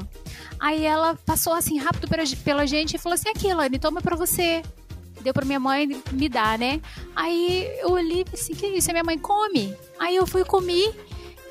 Aí 0.60 0.86
ela 0.86 1.16
passou 1.26 1.54
assim 1.54 1.78
rápido 1.78 2.08
pela, 2.08 2.24
pela 2.44 2.66
gente 2.68 2.96
e 2.96 2.98
falou 2.98 3.14
assim: 3.14 3.30
aqui, 3.30 3.54
Lani, 3.54 3.78
toma 3.80 4.02
pra 4.02 4.16
você. 4.16 4.62
Deu 5.22 5.34
pra 5.34 5.46
minha 5.46 5.60
mãe 5.60 6.02
me 6.12 6.30
dar, 6.30 6.58
né? 6.58 6.82
Aí 7.16 7.70
eu 7.80 7.92
olhei 7.92 8.26
e 8.32 8.36
assim: 8.36 8.54
que 8.54 8.68
isso? 8.68 8.90
A 8.90 8.94
minha 8.94 9.04
mãe 9.04 9.18
come. 9.18 9.76
Aí 10.00 10.16
eu 10.16 10.26
fui 10.26 10.44
comi. 10.44 10.84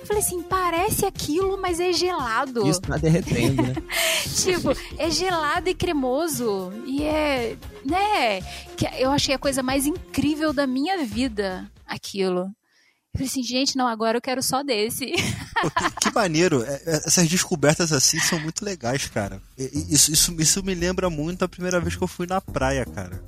Eu 0.00 0.06
falei 0.06 0.22
assim, 0.22 0.40
parece 0.42 1.04
aquilo, 1.04 1.60
mas 1.60 1.80
é 1.80 1.92
gelado. 1.92 2.66
Isso 2.68 2.80
tá 2.80 2.96
derretendo, 2.96 3.62
né? 3.62 3.74
Tipo, 4.42 4.70
é 4.96 5.10
gelado 5.10 5.68
e 5.68 5.74
cremoso. 5.74 6.72
E 6.86 7.02
é. 7.02 7.56
Né? 7.84 8.40
Que 8.76 8.86
eu 8.98 9.10
achei 9.10 9.34
a 9.34 9.38
coisa 9.38 9.62
mais 9.62 9.86
incrível 9.86 10.52
da 10.52 10.66
minha 10.66 11.04
vida 11.04 11.70
aquilo. 11.84 12.42
Eu 12.42 13.18
falei 13.18 13.26
assim, 13.26 13.42
gente, 13.42 13.76
não, 13.76 13.88
agora 13.88 14.18
eu 14.18 14.22
quero 14.22 14.42
só 14.42 14.62
desse. 14.62 15.06
Que, 15.06 15.90
que 16.02 16.14
maneiro. 16.14 16.62
É, 16.62 16.74
é, 16.86 16.96
Essas 17.06 17.28
descobertas 17.28 17.92
assim 17.92 18.20
são 18.20 18.38
muito 18.38 18.64
legais, 18.64 19.08
cara. 19.08 19.42
Isso, 19.56 20.12
isso, 20.12 20.40
isso 20.40 20.62
me 20.62 20.74
lembra 20.74 21.10
muito 21.10 21.44
a 21.44 21.48
primeira 21.48 21.80
vez 21.80 21.96
que 21.96 22.02
eu 22.02 22.08
fui 22.08 22.26
na 22.26 22.40
praia, 22.40 22.84
cara. 22.84 23.20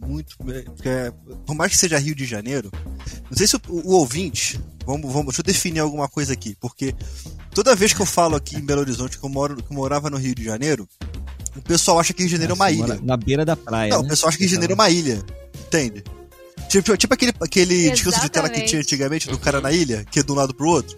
Muito. 0.00 0.36
é, 0.50 0.62
porque, 0.62 0.88
é, 0.88 1.12
por 1.46 1.54
mais 1.54 1.72
que 1.72 1.78
seja 1.78 1.98
Rio 1.98 2.14
de 2.14 2.24
Janeiro, 2.24 2.70
não 3.30 3.36
sei 3.36 3.46
se 3.46 3.56
o, 3.56 3.60
o 3.68 3.92
ouvinte. 3.92 4.60
Vamos, 4.86 5.12
vamos, 5.12 5.26
deixa 5.26 5.40
eu 5.40 5.44
definir 5.44 5.80
alguma 5.80 6.08
coisa 6.08 6.32
aqui. 6.32 6.56
Porque 6.60 6.94
toda 7.54 7.76
vez 7.76 7.92
que 7.92 8.00
eu 8.00 8.06
falo 8.06 8.34
aqui 8.34 8.56
em 8.56 8.60
Belo 8.64 8.80
Horizonte 8.80 9.18
que 9.18 9.24
eu, 9.24 9.28
moro, 9.28 9.56
que 9.56 9.70
eu 9.70 9.76
morava 9.76 10.08
no 10.10 10.16
Rio 10.16 10.34
de 10.34 10.42
Janeiro, 10.42 10.88
o 11.56 11.62
pessoal 11.62 11.98
acha 12.00 12.12
que 12.12 12.20
Rio 12.22 12.28
de 12.28 12.32
Janeiro 12.32 12.52
é 12.52 12.56
uma 12.56 12.70
Nossa, 12.70 12.94
ilha. 12.94 13.00
Na 13.02 13.16
beira 13.16 13.44
da 13.44 13.56
praia. 13.56 13.90
Não, 13.90 14.00
né? 14.00 14.06
o 14.06 14.08
pessoal 14.08 14.28
acha 14.28 14.38
que 14.38 14.44
Rio 14.44 14.48
de 14.48 14.54
Janeiro 14.54 14.72
é 14.72 14.74
uma 14.74 14.90
ilha. 14.90 15.22
Entende? 15.66 16.02
Tipo, 16.68 16.96
tipo 16.96 17.14
aquele, 17.14 17.32
aquele 17.40 17.90
descanso 17.90 18.20
de 18.20 18.28
tela 18.28 18.48
que 18.48 18.62
tinha 18.62 18.80
antigamente, 18.80 19.28
do 19.28 19.38
cara 19.38 19.60
na 19.60 19.72
ilha, 19.72 20.04
que 20.10 20.20
é 20.20 20.22
de 20.22 20.32
um 20.32 20.34
lado 20.34 20.54
pro 20.54 20.68
outro. 20.68 20.96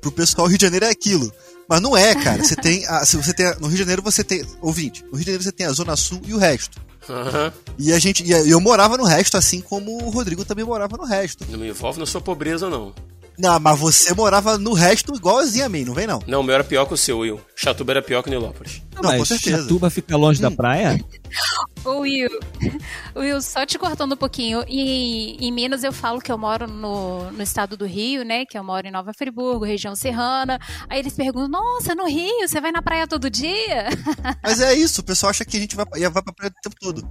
Pro 0.00 0.12
pessoal, 0.12 0.46
o 0.46 0.50
Rio 0.50 0.58
de 0.58 0.64
Janeiro 0.64 0.86
é 0.86 0.90
aquilo. 0.90 1.32
Mas 1.68 1.80
não 1.80 1.96
é, 1.96 2.14
cara. 2.14 2.42
Você 2.42 2.56
tem. 2.56 2.86
A, 2.86 3.04
se 3.04 3.16
você 3.16 3.32
tem 3.32 3.46
a- 3.46 3.54
no 3.56 3.66
Rio 3.66 3.72
de 3.72 3.78
Janeiro 3.78 4.02
você 4.02 4.24
tem. 4.24 4.44
Ouvinte, 4.60 5.04
no 5.04 5.10
Rio 5.12 5.18
de 5.20 5.24
Janeiro 5.26 5.42
você 5.44 5.52
tem 5.52 5.66
a 5.66 5.72
Zona 5.72 5.96
Sul 5.96 6.20
e 6.26 6.32
o 6.34 6.38
resto. 6.38 6.80
Aham. 7.08 7.52
E 7.78 7.92
a 7.92 7.98
gente. 7.98 8.22
E 8.24 8.50
eu 8.50 8.60
morava 8.60 8.96
no 8.96 9.04
resto, 9.04 9.36
assim 9.36 9.60
como 9.60 10.04
o 10.04 10.10
Rodrigo 10.10 10.44
também 10.44 10.64
morava 10.64 10.96
no 10.96 11.04
resto. 11.04 11.44
Não 11.48 11.58
me 11.58 11.68
envolve 11.68 11.98
na 11.98 12.06
sua 12.06 12.20
pobreza, 12.20 12.68
não. 12.68 12.92
Não, 13.38 13.60
mas 13.60 13.78
você 13.78 14.12
morava 14.14 14.58
no 14.58 14.72
resto 14.72 15.14
igualzinho 15.14 15.64
a 15.64 15.68
mim, 15.68 15.84
não 15.84 15.94
vem 15.94 16.08
não. 16.08 16.20
Não, 16.26 16.40
o 16.40 16.42
meu 16.42 16.56
era 16.56 16.64
pior 16.64 16.86
que 16.86 16.94
o 16.94 16.96
seu, 16.96 17.20
Will. 17.20 17.40
Chatuba 17.54 17.92
era 17.92 18.02
pior 18.02 18.20
que 18.20 18.30
Nilópolis. 18.30 18.82
Não, 18.96 19.02
Não, 19.02 19.16
com 19.16 19.24
certeza. 19.24 19.62
Chatuba 19.62 19.88
fica 19.90 20.16
longe 20.16 20.40
da 20.42 20.50
praia? 20.50 21.00
Ô, 21.84 22.00
Will, 22.00 22.28
Will, 23.16 23.40
só 23.40 23.64
te 23.64 23.78
cortando 23.78 24.12
um 24.12 24.16
pouquinho. 24.16 24.62
Em, 24.66 25.36
em 25.40 25.52
Minas 25.52 25.84
eu 25.84 25.92
falo 25.92 26.20
que 26.20 26.30
eu 26.30 26.36
moro 26.38 26.66
no, 26.66 27.30
no 27.30 27.42
estado 27.42 27.76
do 27.76 27.86
Rio, 27.86 28.24
né? 28.24 28.44
Que 28.44 28.58
eu 28.58 28.64
moro 28.64 28.86
em 28.86 28.90
Nova 28.90 29.12
Friburgo, 29.12 29.64
região 29.64 29.94
serrana. 29.96 30.58
Aí 30.88 30.98
eles 30.98 31.14
perguntam: 31.14 31.48
Nossa, 31.48 31.94
no 31.94 32.06
Rio, 32.06 32.46
você 32.46 32.60
vai 32.60 32.72
na 32.72 32.82
praia 32.82 33.06
todo 33.06 33.30
dia? 33.30 33.88
Mas 34.42 34.60
é 34.60 34.74
isso, 34.74 35.00
o 35.00 35.04
pessoal 35.04 35.30
acha 35.30 35.44
que 35.44 35.56
a 35.56 35.60
gente 35.60 35.76
vai, 35.76 35.86
ia- 35.96 36.10
vai 36.10 36.22
pra 36.22 36.32
praia 36.32 36.52
o 36.56 36.62
tempo 36.62 36.76
todo. 36.80 37.08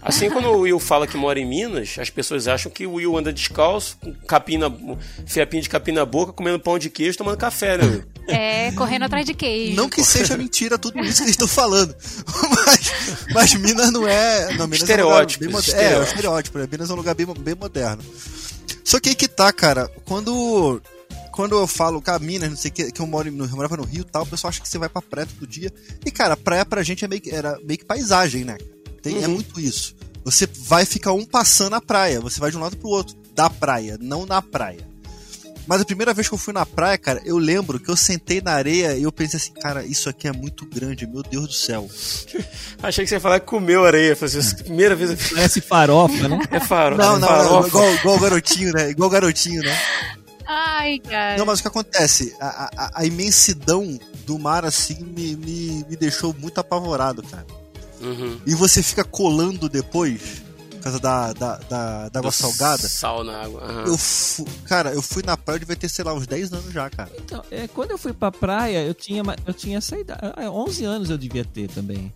Assim, 0.00 0.30
quando 0.30 0.46
o 0.46 0.60
Will 0.60 0.78
fala 0.78 1.08
que 1.08 1.16
mora 1.16 1.40
em 1.40 1.44
Minas, 1.44 1.96
as 1.98 2.08
pessoas 2.08 2.46
acham 2.46 2.70
que 2.70 2.86
o 2.86 2.94
Will 2.94 3.16
anda 3.16 3.32
descalço, 3.32 3.96
com 3.98 4.14
capim 4.14 4.58
na, 4.58 4.70
fiapinho 5.26 5.62
de 5.62 5.68
capim 5.68 5.90
na 5.90 6.04
boca, 6.04 6.32
comendo 6.32 6.60
pão 6.60 6.78
de 6.78 6.88
queijo, 6.88 7.18
tomando 7.18 7.36
café, 7.36 7.76
né, 7.76 7.84
Will? 7.84 8.04
É, 8.28 8.72
correndo 8.72 9.04
atrás 9.04 9.24
de 9.24 9.34
queijo. 9.34 9.76
Não 9.76 9.88
que 9.88 10.02
seja 10.04 10.36
mentira 10.36 10.76
tudo 10.78 10.98
isso 11.04 11.18
que 11.18 11.22
eles 11.24 11.30
estão 11.34 11.46
falando. 11.48 11.94
Mas, 12.66 12.90
mas 13.32 13.54
Minas 13.54 13.92
não 13.92 14.06
é. 14.08 14.52
Não, 14.54 14.66
Minas 14.66 14.80
Estereótipos, 14.80 15.46
é 15.46 15.48
um 15.48 15.52
lugar 15.52 15.62
bem 15.62 15.72
moderno. 15.76 15.80
É, 15.80 15.94
é 15.94 15.98
um 15.98 16.02
estereótipo, 16.02 16.58
né? 16.58 16.68
Minas 16.70 16.90
é 16.90 16.92
um 16.92 16.96
lugar 16.96 17.14
bem, 17.14 17.26
bem 17.26 17.54
moderno. 17.54 18.02
Só 18.84 18.98
que 19.00 19.10
aí 19.10 19.14
que 19.14 19.28
tá, 19.28 19.52
cara. 19.52 19.88
Quando. 20.04 20.82
Quando 21.32 21.54
eu 21.54 21.66
falo, 21.66 22.00
cara, 22.00 22.18
Minas, 22.18 22.48
não 22.48 22.56
sei 22.56 22.70
o 22.70 22.74
que, 22.74 22.90
que 22.92 23.00
eu, 23.00 23.06
moro, 23.06 23.28
eu 23.28 23.48
morava 23.50 23.76
no 23.76 23.84
Rio 23.84 24.00
e 24.00 24.04
tal, 24.04 24.22
o 24.22 24.26
pessoal 24.26 24.48
acha 24.48 24.60
que 24.60 24.68
você 24.68 24.78
vai 24.78 24.88
pra 24.88 25.02
praia 25.02 25.26
todo 25.26 25.46
dia. 25.46 25.70
E, 26.04 26.10
cara, 26.10 26.34
praia 26.36 26.64
pra 26.64 26.82
gente 26.82 27.04
é 27.04 27.08
meio 27.08 27.20
que, 27.20 27.30
era 27.30 27.58
meio 27.62 27.78
que 27.78 27.84
paisagem, 27.84 28.42
né? 28.44 28.56
Tem, 29.02 29.22
É 29.22 29.26
Uhum. 29.28 29.34
muito 29.34 29.60
isso. 29.60 29.94
Você 30.24 30.46
vai 30.46 30.86
ficar 30.86 31.12
um 31.12 31.24
passando 31.26 31.74
a 31.74 31.80
praia, 31.80 32.20
você 32.22 32.40
vai 32.40 32.50
de 32.50 32.56
um 32.56 32.60
lado 32.60 32.76
pro 32.78 32.88
outro, 32.88 33.14
da 33.34 33.50
praia, 33.50 33.98
não 34.00 34.24
na 34.24 34.40
praia. 34.40 34.85
Mas 35.66 35.80
a 35.80 35.84
primeira 35.84 36.14
vez 36.14 36.28
que 36.28 36.34
eu 36.34 36.38
fui 36.38 36.52
na 36.54 36.64
praia, 36.64 36.96
cara, 36.96 37.20
eu 37.24 37.36
lembro 37.38 37.80
que 37.80 37.90
eu 37.90 37.96
sentei 37.96 38.40
na 38.40 38.52
areia 38.52 38.96
e 38.96 39.02
eu 39.02 39.10
pensei 39.10 39.36
assim, 39.38 39.52
cara, 39.52 39.84
isso 39.84 40.08
aqui 40.08 40.28
é 40.28 40.32
muito 40.32 40.64
grande, 40.66 41.06
meu 41.06 41.22
Deus 41.22 41.48
do 41.48 41.52
céu. 41.52 41.88
Achei 42.82 43.04
que 43.04 43.08
você 43.08 43.16
ia 43.16 43.20
falar 43.20 43.40
que 43.40 43.46
comeu 43.46 43.84
areia. 43.84 44.14
Falei 44.14 44.38
assim, 44.38 44.56
primeira 44.56 44.94
vez 44.94 45.10
eu 45.10 45.16
fiz. 45.16 45.32
Parece 45.32 45.60
farofa, 45.60 46.28
né? 46.28 46.40
É 46.52 46.60
faro, 46.60 46.96
Não, 46.96 47.16
é 47.16 47.18
não, 47.18 47.28
farofa. 47.28 47.50
não, 47.60 47.66
igual, 47.66 47.94
igual 47.94 48.16
o 48.16 48.20
garotinho, 48.20 48.72
né? 48.72 48.90
Igual 48.90 49.08
o 49.08 49.12
garotinho, 49.12 49.62
né? 49.62 49.76
Ai, 50.48 51.00
cara. 51.00 51.36
Não, 51.36 51.44
mas 51.44 51.58
o 51.58 51.62
que 51.62 51.68
acontece? 51.68 52.32
A, 52.40 52.70
a- 52.76 52.90
a 52.94 53.04
imensidão 53.04 53.98
do 54.24 54.38
mar, 54.38 54.64
assim, 54.64 54.94
me, 55.16 55.34
me, 55.36 55.84
me 55.88 55.96
deixou 55.96 56.32
muito 56.38 56.58
apavorado, 56.60 57.22
cara. 57.24 57.46
Uhum. 58.00 58.38
E 58.46 58.54
você 58.54 58.82
fica 58.82 59.02
colando 59.02 59.68
depois, 59.68 60.20
causa 60.86 61.00
da, 61.00 61.32
da, 61.32 61.56
da, 61.68 62.08
da 62.08 62.18
água 62.20 62.32
salgada. 62.32 62.88
Sal 62.88 63.22
na 63.24 63.42
água. 63.42 63.62
aham. 63.62 63.84
Eu 63.86 63.96
fu... 63.98 64.44
Cara, 64.64 64.92
eu 64.92 65.02
fui 65.02 65.22
na 65.24 65.36
praia, 65.36 65.56
eu 65.56 65.60
devia 65.60 65.76
ter, 65.76 65.88
sei 65.88 66.04
lá, 66.04 66.14
uns 66.14 66.26
10 66.26 66.52
anos 66.52 66.72
já, 66.72 66.88
cara. 66.90 67.10
Então, 67.18 67.42
é, 67.50 67.68
quando 67.68 67.90
eu 67.92 67.98
fui 67.98 68.12
pra 68.12 68.30
praia, 68.32 68.84
eu 68.84 68.94
tinha, 68.94 69.22
eu 69.46 69.54
tinha 69.54 69.78
essa 69.78 69.98
idade. 69.98 70.20
ah, 70.22 70.50
11 70.50 70.84
anos 70.84 71.10
eu 71.10 71.18
devia 71.18 71.44
ter 71.44 71.68
também. 71.68 72.12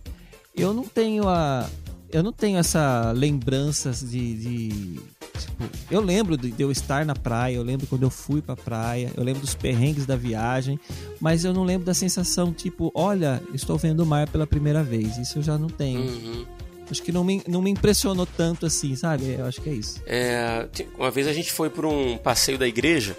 Eu 0.55 0.73
não 0.73 0.83
tenho 0.83 1.27
a. 1.29 1.67
Eu 2.11 2.21
não 2.21 2.33
tenho 2.33 2.57
essa 2.57 3.13
lembranças 3.15 4.01
de. 4.01 4.35
de- 4.35 4.99
tipo, 5.39 5.63
eu 5.89 6.01
lembro 6.01 6.35
de, 6.37 6.51
de 6.51 6.61
eu 6.61 6.69
estar 6.69 7.05
na 7.05 7.15
praia, 7.15 7.55
eu 7.55 7.63
lembro 7.63 7.87
quando 7.87 8.03
eu 8.03 8.09
fui 8.09 8.41
pra 8.41 8.55
praia, 8.55 9.11
eu 9.15 9.23
lembro 9.23 9.41
dos 9.41 9.55
perrengues 9.55 10.05
da 10.05 10.15
viagem, 10.17 10.77
mas 11.21 11.45
eu 11.45 11.53
não 11.53 11.63
lembro 11.63 11.85
da 11.85 11.93
sensação, 11.93 12.51
tipo, 12.51 12.91
olha, 12.93 13.41
estou 13.53 13.77
vendo 13.77 14.01
o 14.01 14.05
mar 14.05 14.27
pela 14.29 14.45
primeira 14.45 14.83
vez. 14.83 15.17
Isso 15.17 15.39
eu 15.39 15.41
já 15.41 15.57
não 15.57 15.69
tenho. 15.69 16.01
Uhum. 16.01 16.45
Acho 16.91 17.01
que 17.01 17.11
não 17.11 17.23
me, 17.23 17.41
não 17.47 17.61
me 17.61 17.71
impressionou 17.71 18.25
tanto 18.25 18.65
assim, 18.65 18.95
sabe? 18.95 19.35
Eu 19.39 19.45
acho 19.45 19.61
que 19.61 19.69
é 19.69 19.73
isso. 19.73 20.01
É, 20.05 20.67
uma 20.97 21.09
vez 21.09 21.25
a 21.25 21.33
gente 21.33 21.51
foi 21.51 21.69
por 21.69 21.85
um 21.85 22.17
passeio 22.17 22.57
da 22.57 22.67
igreja 22.67 23.17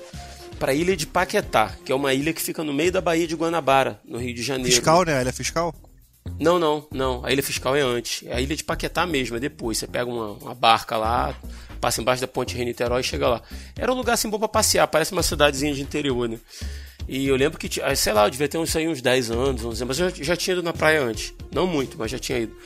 para 0.58 0.72
a 0.72 0.74
ilha 0.74 0.96
de 0.96 1.06
Paquetá, 1.06 1.74
que 1.84 1.90
é 1.90 1.94
uma 1.94 2.12
ilha 2.14 2.32
que 2.32 2.40
fica 2.40 2.62
no 2.62 2.72
meio 2.72 2.92
da 2.92 3.00
Baía 3.00 3.26
de 3.26 3.34
Guanabara, 3.34 3.98
no 4.04 4.18
Rio 4.18 4.34
de 4.34 4.42
Janeiro. 4.42 4.70
Fiscal, 4.70 5.04
né? 5.04 5.20
Ele 5.20 5.30
é 5.30 5.32
fiscal? 5.32 5.74
Não, 6.38 6.58
não, 6.58 6.86
não. 6.92 7.24
A 7.24 7.32
ilha 7.32 7.42
fiscal 7.42 7.74
é 7.74 7.80
antes. 7.80 8.24
É 8.26 8.34
a 8.36 8.40
ilha 8.40 8.54
de 8.54 8.62
Paquetá 8.62 9.06
mesmo, 9.06 9.36
é 9.36 9.40
depois. 9.40 9.78
Você 9.78 9.86
pega 9.86 10.08
uma, 10.08 10.32
uma 10.32 10.54
barca 10.54 10.96
lá, 10.96 11.34
passa 11.80 12.00
embaixo 12.00 12.20
da 12.20 12.28
ponte 12.28 12.54
Rio-Niterói 12.54 13.00
e 13.00 13.04
chega 13.04 13.28
lá. 13.28 13.42
Era 13.76 13.92
um 13.92 13.96
lugar 13.96 14.12
assim 14.12 14.28
bom 14.28 14.38
pra 14.38 14.48
passear, 14.48 14.86
parece 14.86 15.12
uma 15.12 15.22
cidadezinha 15.22 15.74
de 15.74 15.82
interior, 15.82 16.28
né? 16.28 16.38
E 17.08 17.26
eu 17.26 17.34
lembro 17.34 17.58
que, 17.58 17.80
ah, 17.82 17.94
sei 17.96 18.12
lá, 18.12 18.24
eu 18.26 18.30
devia 18.30 18.48
ter 18.48 18.58
uns, 18.58 18.74
aí, 18.76 18.86
uns 18.86 19.02
10 19.02 19.30
anos, 19.30 19.64
11 19.64 19.66
anos, 19.66 19.82
mas 19.82 19.98
eu 19.98 20.10
já, 20.10 20.24
já 20.24 20.36
tinha 20.36 20.54
ido 20.54 20.62
na 20.62 20.72
praia 20.72 21.02
antes. 21.02 21.34
Não 21.52 21.66
muito, 21.66 21.96
mas 21.98 22.10
já 22.10 22.18
tinha 22.18 22.38
ido. 22.38 22.56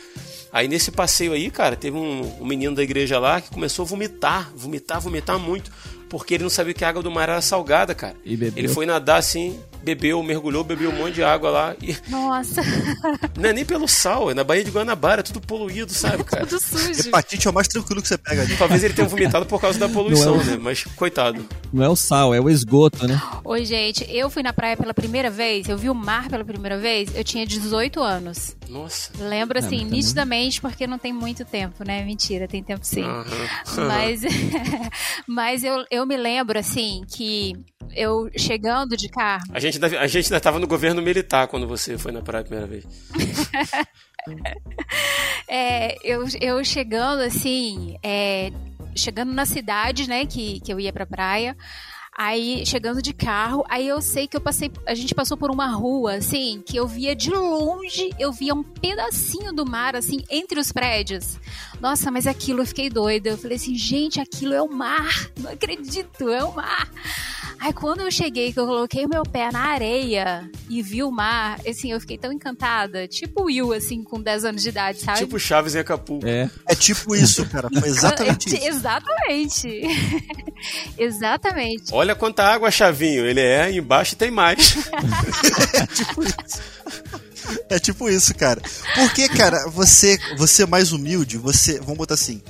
Aí 0.57 0.69
nesse 0.69 0.91
passeio 0.91 1.35
aí, 1.35 1.51
cara, 1.51 1.77
teve 1.77 1.99
um, 1.99 2.41
um 2.41 2.47
menino 2.47 2.75
da 2.75 2.83
igreja 2.83 3.19
lá 3.19 3.43
que 3.43 3.51
começou 3.51 3.83
a 3.85 3.87
vomitar, 3.87 4.51
vomitar, 4.57 4.99
vomitar 4.99 5.39
muito, 5.39 5.71
porque 6.09 6.33
ele 6.33 6.45
não 6.45 6.49
sabia 6.49 6.73
que 6.73 6.83
a 6.83 6.89
água 6.89 7.03
do 7.03 7.11
mar 7.11 7.29
era 7.29 7.43
salgada, 7.43 7.95
cara. 7.95 8.17
E 8.25 8.35
bebeu? 8.39 8.55
Ele 8.57 8.67
foi 8.67 8.87
nadar 8.87 9.19
assim, 9.19 9.61
bebeu, 9.83 10.23
mergulhou, 10.23 10.65
bebeu 10.65 10.91
um 10.91 10.97
monte 10.97 11.15
de 11.15 11.23
água 11.23 11.51
lá. 11.51 11.77
E 11.83 11.97
Nossa, 12.09 12.61
não 13.39 13.51
é 13.51 13.53
nem 13.53 13.65
pelo 13.65 13.87
sal, 13.89 14.31
é 14.31 14.35
na 14.35 14.43
Baía 14.45 14.65
de 14.65 14.71
Guanabara, 14.71 15.21
é 15.21 15.23
tudo 15.23 15.41
poluído, 15.41 15.93
sabe, 15.93 16.25
cara? 16.25 16.47
tudo 16.47 16.61
sujo. 16.61 17.09
Hepatite 17.09 17.47
é 17.47 17.51
o 17.51 17.55
mais 17.55 17.69
tranquilo 17.69 18.03
que 18.03 18.09
você 18.09 18.19
pega 18.19 18.43
ali. 18.43 18.57
Talvez 18.57 18.83
ele 18.83 18.95
tenha 18.95 19.07
vomitado 19.09 19.47
por 19.47 19.61
causa 19.61 19.79
da 19.79 19.89
poluição, 19.89 20.37
Não 20.37 20.41
é 20.43 20.45
o- 20.45 20.51
né? 20.53 20.59
Mas, 20.61 20.85
coitado. 20.85 21.47
Não 21.73 21.85
é 21.85 21.89
o 21.89 21.97
sal, 21.97 22.35
é 22.35 22.41
o 22.41 22.49
esgoto, 22.51 23.07
né? 23.07 23.21
Oi, 23.45 23.65
gente, 23.65 24.05
eu 24.11 24.29
fui 24.31 24.43
na 24.43 24.53
praia 24.53 24.77
pela 24.77 24.93
primeira 24.95 25.31
vez, 25.31 25.69
eu 25.69 25.77
vi 25.79 25.89
o 25.91 25.95
mar 25.95 26.29
pela 26.29 26.45
primeira 26.45 26.79
vez, 26.79 27.15
eu 27.15 27.23
tinha 27.25 27.47
18 27.47 28.01
anos. 28.03 28.57
Nossa. 28.69 29.11
Lembro, 29.19 29.59
assim, 29.59 29.77
mas 29.77 29.85
também- 29.85 29.99
nitidamente, 29.99 30.61
porque 30.61 30.87
não 30.87 30.99
tem 30.99 31.13
muito 31.13 31.45
tempo, 31.45 31.85
né? 31.85 32.05
Mentira, 32.05 32.49
tem 32.49 32.63
tempo 32.63 32.85
sim. 32.85 33.03
Aham. 33.05 33.87
Mas, 33.87 34.21
mas 35.27 35.65
eu, 35.65 35.85
eu 35.91 36.07
me 36.07 36.17
lembro, 36.17 36.59
assim, 36.59 37.03
que 37.09 37.55
eu 37.95 38.29
chegando 38.37 38.97
de 38.97 39.09
carro. 39.09 39.45
A 39.53 39.61
gente, 39.61 39.76
ainda, 39.77 40.01
a 40.01 40.07
gente 40.07 40.27
ainda 40.27 40.41
tava 40.41 40.59
no 40.59 40.67
governo 40.67 41.01
militar 41.03 41.49
quando 41.49 41.67
você 41.67 41.97
foi 41.97 42.13
na 42.13 42.23
praia 42.23 42.43
a 42.43 42.45
primeira 42.45 42.67
vez. 42.67 42.85
É, 45.49 45.95
eu, 46.03 46.25
eu 46.41 46.65
chegando 46.65 47.21
assim, 47.21 47.97
é, 48.03 48.51
chegando 48.97 49.33
na 49.33 49.47
cidade, 49.47 50.09
né, 50.09 50.27
que, 50.27 50.59
que 50.59 50.73
eu 50.73 50.81
ia 50.81 50.93
pra 50.93 51.07
praia. 51.07 51.57
Aí, 52.19 52.65
chegando 52.65 53.03
de 53.03 53.13
carro, 53.13 53.63
aí 53.69 53.87
eu 53.87 54.01
sei 54.01 54.27
que 54.27 54.35
eu 54.35 54.41
passei. 54.41 54.73
A 54.87 54.95
gente 54.95 55.15
passou 55.15 55.37
por 55.37 55.51
uma 55.51 55.67
rua, 55.67 56.15
assim, 56.15 56.63
que 56.65 56.75
eu 56.75 56.87
via 56.89 57.15
de 57.15 57.31
longe, 57.31 58.09
eu 58.19 58.33
via 58.33 58.55
um 58.55 58.63
pedacinho 58.63 59.53
do 59.53 59.67
mar, 59.67 59.95
assim, 59.95 60.25
entre 60.31 60.59
os 60.59 60.73
prédios. 60.73 61.39
Nossa, 61.81 62.11
mas 62.11 62.27
aquilo 62.27 62.63
eu 62.63 62.67
fiquei 62.67 62.89
doida. 62.91 63.31
Eu 63.31 63.39
falei 63.39 63.57
assim, 63.57 63.75
gente, 63.75 64.21
aquilo 64.21 64.55
é 64.55 64.63
o 64.63 64.69
mar. 64.69 65.31
Não 65.39 65.51
acredito, 65.51 66.29
é 66.29 66.43
o 66.45 66.55
mar. 66.55 66.91
Aí 67.59 67.73
quando 67.73 68.01
eu 68.01 68.11
cheguei, 68.11 68.53
que 68.53 68.61
eu 68.61 68.67
coloquei 68.67 69.07
o 69.07 69.09
meu 69.09 69.23
pé 69.23 69.51
na 69.51 69.61
areia 69.61 70.49
e 70.69 70.83
vi 70.83 71.03
o 71.03 71.11
mar, 71.11 71.59
assim, 71.67 71.91
eu 71.91 72.01
fiquei 72.01 72.19
tão 72.19 72.31
encantada. 72.31 73.09
Tipo 73.09 73.45
Will, 73.45 73.73
assim, 73.73 74.03
com 74.05 74.21
10 74.21 74.45
anos 74.45 74.63
de 74.63 74.69
idade, 74.69 75.01
sabe? 75.01 75.19
Tipo 75.21 75.39
Chaves 75.39 75.75
em 75.75 75.79
Acapulco. 75.79 76.27
É. 76.27 76.51
É 76.69 76.75
tipo 76.75 77.15
isso, 77.15 77.47
cara. 77.47 77.69
Foi 77.71 77.89
exatamente 77.89 78.55
É, 78.55 78.59
isso. 78.59 78.67
Exatamente. 78.69 79.83
Exatamente. 80.99 81.85
Olha 81.93 82.15
quanta 82.15 82.43
água, 82.45 82.71
Chavinho. 82.71 83.25
Ele 83.25 83.41
é, 83.41 83.71
embaixo 83.73 84.17
tem 84.17 84.31
mais. 84.31 84.77
É 87.69 87.79
tipo 87.79 88.09
isso, 88.09 88.35
cara. 88.35 88.61
Porque, 88.95 89.29
cara, 89.29 89.69
você, 89.71 90.19
você 90.37 90.63
é 90.63 90.67
mais 90.67 90.93
humilde, 90.93 91.37
você. 91.37 91.79
Vamos 91.81 91.97
botar 91.99 92.15
assim. 92.15 92.43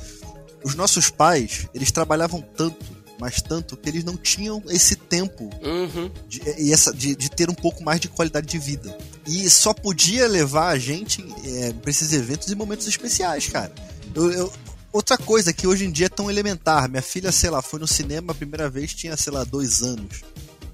Os 0.65 0.75
nossos 0.75 1.11
pais, 1.11 1.67
eles 1.75 1.91
trabalhavam 1.91 2.43
tanto, 2.57 2.77
mas 3.19 3.41
tanto, 3.41 3.77
que 3.77 3.89
eles 3.89 4.05
não 4.05 4.17
tinham 4.17 4.63
esse 4.69 4.97
tempo 4.97 5.49
Uhum. 5.63 6.11
de, 6.29 6.43
e 6.59 6.73
essa, 6.73 6.93
de, 6.93 7.15
de 7.15 7.31
ter 7.31 7.49
um 7.49 7.55
pouco 7.55 7.83
mais 7.85 8.01
de 8.01 8.09
qualidade 8.09 8.47
de 8.47 8.59
vida. 8.59 8.97
E 9.27 9.49
só 9.49 9.73
podia 9.73 10.27
levar 10.29 10.69
a 10.69 10.79
gente 10.79 11.25
é, 11.45 11.73
pra 11.73 11.91
esses 11.91 12.13
eventos 12.13 12.51
em 12.51 12.55
momentos 12.55 12.87
especiais, 12.87 13.47
cara. 13.49 13.73
Eu, 14.15 14.31
eu- 14.33 14.53
outra 14.93 15.17
coisa 15.17 15.53
que 15.53 15.67
hoje 15.67 15.85
em 15.85 15.91
dia 15.91 16.07
é 16.07 16.11
tão 16.11 16.31
elementar. 16.31 16.89
Minha 16.91 17.03
filha, 17.03 17.31
sei 17.33 17.49
lá, 17.51 17.63
foi 17.63 17.79
no 17.81 17.87
cinema 17.87 18.33
a 18.33 18.35
primeira 18.35 18.69
vez, 18.69 18.93
tinha, 18.93 19.17
sei 19.17 19.33
lá, 19.33 19.45
dois 19.45 19.83
anos. 19.83 20.23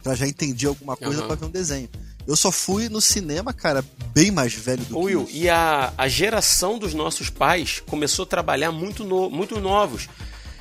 Ela 0.05 0.17
já 0.17 0.27
entendia 0.27 0.69
alguma 0.69 0.97
coisa 0.97 1.19
Aham. 1.21 1.27
pra 1.29 1.37
ver 1.37 1.45
um 1.47 1.51
desenho. 1.51 1.89
Eu 2.27 2.37
só 2.37 2.53
fui 2.53 2.89
no 2.89 3.01
cinema, 3.01 3.53
cara, 3.53 3.85
bem 4.15 4.31
mais 4.31 4.55
velho 4.55 4.85
do 4.85 4.97
Ô, 4.97 5.01
que 5.01 5.07
Will, 5.07 5.25
isso. 5.25 5.37
e 5.37 5.49
a, 5.49 5.93
a 5.99 6.09
geração 6.09 6.79
dos 6.79 6.95
nossos 6.95 7.29
pais 7.31 7.83
começou 7.87 8.25
a 8.25 8.27
trabalhar 8.27 8.71
muito, 8.71 9.05
no, 9.05 9.29
muito 9.29 9.61
novos. 9.61 10.09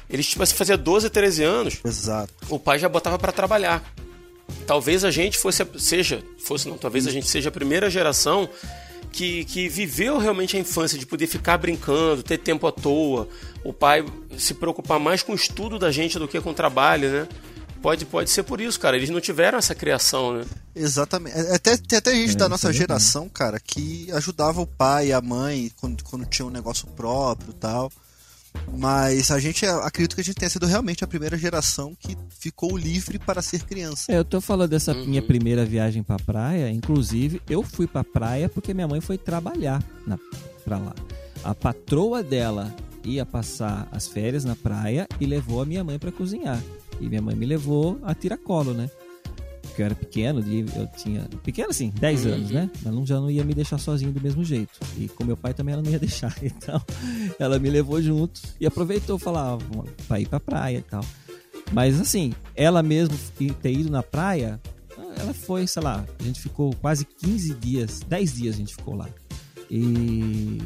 Eles, 0.10 0.28
tipo, 0.28 0.44
assim, 0.44 0.56
fazia 0.56 0.76
12, 0.78 1.10
13 1.10 1.44
anos, 1.44 1.80
Exato. 1.86 2.34
o 2.50 2.60
pai 2.60 2.80
já 2.80 2.90
botava 2.90 3.18
pra 3.18 3.32
trabalhar. 3.32 3.84
Talvez 4.68 5.06
a 5.06 5.12
gente 5.12 5.38
fosse, 5.38 5.66
seja, 5.78 6.24
fosse 6.38 6.68
não, 6.68 6.78
talvez 6.78 7.08
a 7.08 7.12
gente 7.12 7.28
seja 7.28 7.50
a 7.50 7.52
primeira 7.52 7.90
geração 7.90 8.50
que, 9.12 9.46
que 9.46 9.70
viveu 9.70 10.18
realmente 10.18 10.58
a 10.58 10.60
infância, 10.60 10.98
de 10.98 11.06
poder 11.06 11.28
ficar 11.28 11.58
brincando, 11.58 12.24
ter 12.24 12.38
tempo 12.38 12.66
à 12.68 12.72
toa, 12.72 13.28
o 13.64 13.72
pai 13.72 14.04
se 14.38 14.54
preocupar 14.54 15.00
mais 15.00 15.22
com 15.22 15.32
o 15.34 15.36
estudo 15.36 15.78
da 15.78 15.92
gente 15.92 16.18
do 16.18 16.28
que 16.28 16.40
com 16.42 16.52
o 16.52 16.54
trabalho, 16.54 17.10
né? 17.10 17.28
Pode, 17.82 18.06
pode 18.06 18.30
ser 18.30 18.44
por 18.44 18.62
isso, 18.62 18.80
cara. 18.80 18.96
Eles 18.96 19.10
não 19.10 19.20
tiveram 19.20 19.58
essa 19.58 19.74
criação, 19.74 20.34
né? 20.34 20.46
Exatamente. 20.76 21.36
É, 21.36 21.56
Até, 21.56 21.78
tem 21.78 21.98
até 21.98 22.14
gente 22.14 22.34
é, 22.34 22.36
da 22.36 22.48
nossa 22.48 22.70
é 22.70 22.74
geração, 22.74 23.28
cara, 23.28 23.60
que 23.60 24.08
ajudava 24.12 24.62
o 24.62 24.68
pai 24.68 25.08
e 25.08 25.14
a 25.14 25.22
mãe 25.22 25.72
quando, 25.78 26.04
quando 26.04 26.26
tinha 26.26 26.46
um 26.46 26.52
negócio 26.52 26.88
próprio 26.88 27.50
e 27.50 27.56
tal. 27.56 27.92
Mas 28.78 29.32
a 29.32 29.40
gente, 29.40 29.66
acredito 29.66 30.14
que 30.14 30.22
a 30.22 30.24
gente 30.24 30.36
tenha 30.36 30.50
sido 30.50 30.66
realmente 30.66 31.04
a 31.04 31.08
primeira 31.08 31.38
geração 31.38 31.96
que 31.98 32.18
ficou 32.30 32.78
livre 32.78 33.18
para 33.18 33.42
ser 33.42 33.64
criança. 33.64 34.12
É, 34.12 34.18
eu 34.18 34.26
tô 34.26 34.42
falando 34.42 34.70
dessa 34.70 34.94
uhum. 34.94 35.06
minha 35.06 35.22
primeira 35.22 35.66
viagem 35.66 36.04
pra 36.04 36.18
praia, 36.18 36.70
inclusive 36.70 37.42
eu 37.50 37.64
fui 37.64 37.88
pra 37.88 38.04
praia 38.04 38.50
porque 38.50 38.74
minha 38.74 38.88
mãe 38.88 39.02
foi 39.02 39.18
trabalhar 39.18 39.84
na, 40.06 40.20
pra 40.64 40.78
lá. 40.78 40.94
A 41.44 41.56
patroa 41.56 42.22
dela 42.22 42.74
ia 43.04 43.26
passar 43.26 43.88
as 43.92 44.08
férias 44.08 44.44
na 44.44 44.56
praia 44.56 45.08
e 45.20 45.26
levou 45.26 45.62
a 45.62 45.66
minha 45.66 45.84
mãe 45.84 45.98
para 45.98 46.12
cozinhar. 46.12 46.62
E 47.02 47.10
minha 47.10 47.22
mãe 47.22 47.36
me 47.36 47.46
levou 47.46 48.00
a 48.04 48.14
tiracolo, 48.14 48.74
né? 48.74 48.90
Porque 49.62 49.82
eu 49.82 49.86
era 49.86 49.96
pequeno, 49.96 50.44
eu 50.76 50.88
tinha. 50.98 51.28
Pequeno 51.44 51.70
assim, 51.70 51.92
10 52.00 52.26
uhum. 52.26 52.34
anos, 52.34 52.52
né? 52.52 52.70
Ela 52.86 52.94
não, 52.94 53.06
já 53.06 53.20
não 53.20 53.32
ia 53.32 53.44
me 53.44 53.54
deixar 53.54 53.78
sozinho 53.78 54.12
do 54.12 54.22
mesmo 54.22 54.44
jeito. 54.44 54.80
E 54.98 55.08
com 55.08 55.24
meu 55.24 55.38
pai 55.38 55.54
também 55.54 55.74
ela 55.74 55.82
não 55.82 55.92
ia 55.92 56.00
deixar. 56.00 56.36
Então, 56.44 56.82
ela 57.40 57.58
me 57.58 57.70
levou 57.70 58.02
junto 58.02 58.40
e 58.60 58.66
aproveitou 58.66 59.18
falar 59.18 59.54
ah, 59.54 59.84
pra 60.08 60.20
ir 60.20 60.28
pra 60.28 60.40
praia 60.40 60.78
e 60.78 60.82
tal. 60.82 61.04
Mas 61.72 62.00
assim, 62.00 62.34
ela 62.56 62.84
mesmo 62.84 63.18
ter 63.62 63.72
ido 63.72 63.90
na 63.90 64.04
praia, 64.04 64.60
ela 65.18 65.34
foi, 65.34 65.66
sei 65.68 65.82
lá, 65.82 66.06
a 66.20 66.24
gente 66.24 66.42
ficou 66.42 66.76
quase 66.76 67.06
15 67.06 67.54
dias, 67.56 68.02
10 68.08 68.34
dias 68.34 68.56
a 68.56 68.58
gente 68.58 68.76
ficou 68.76 68.96
lá. 68.96 69.08
E 69.70 70.58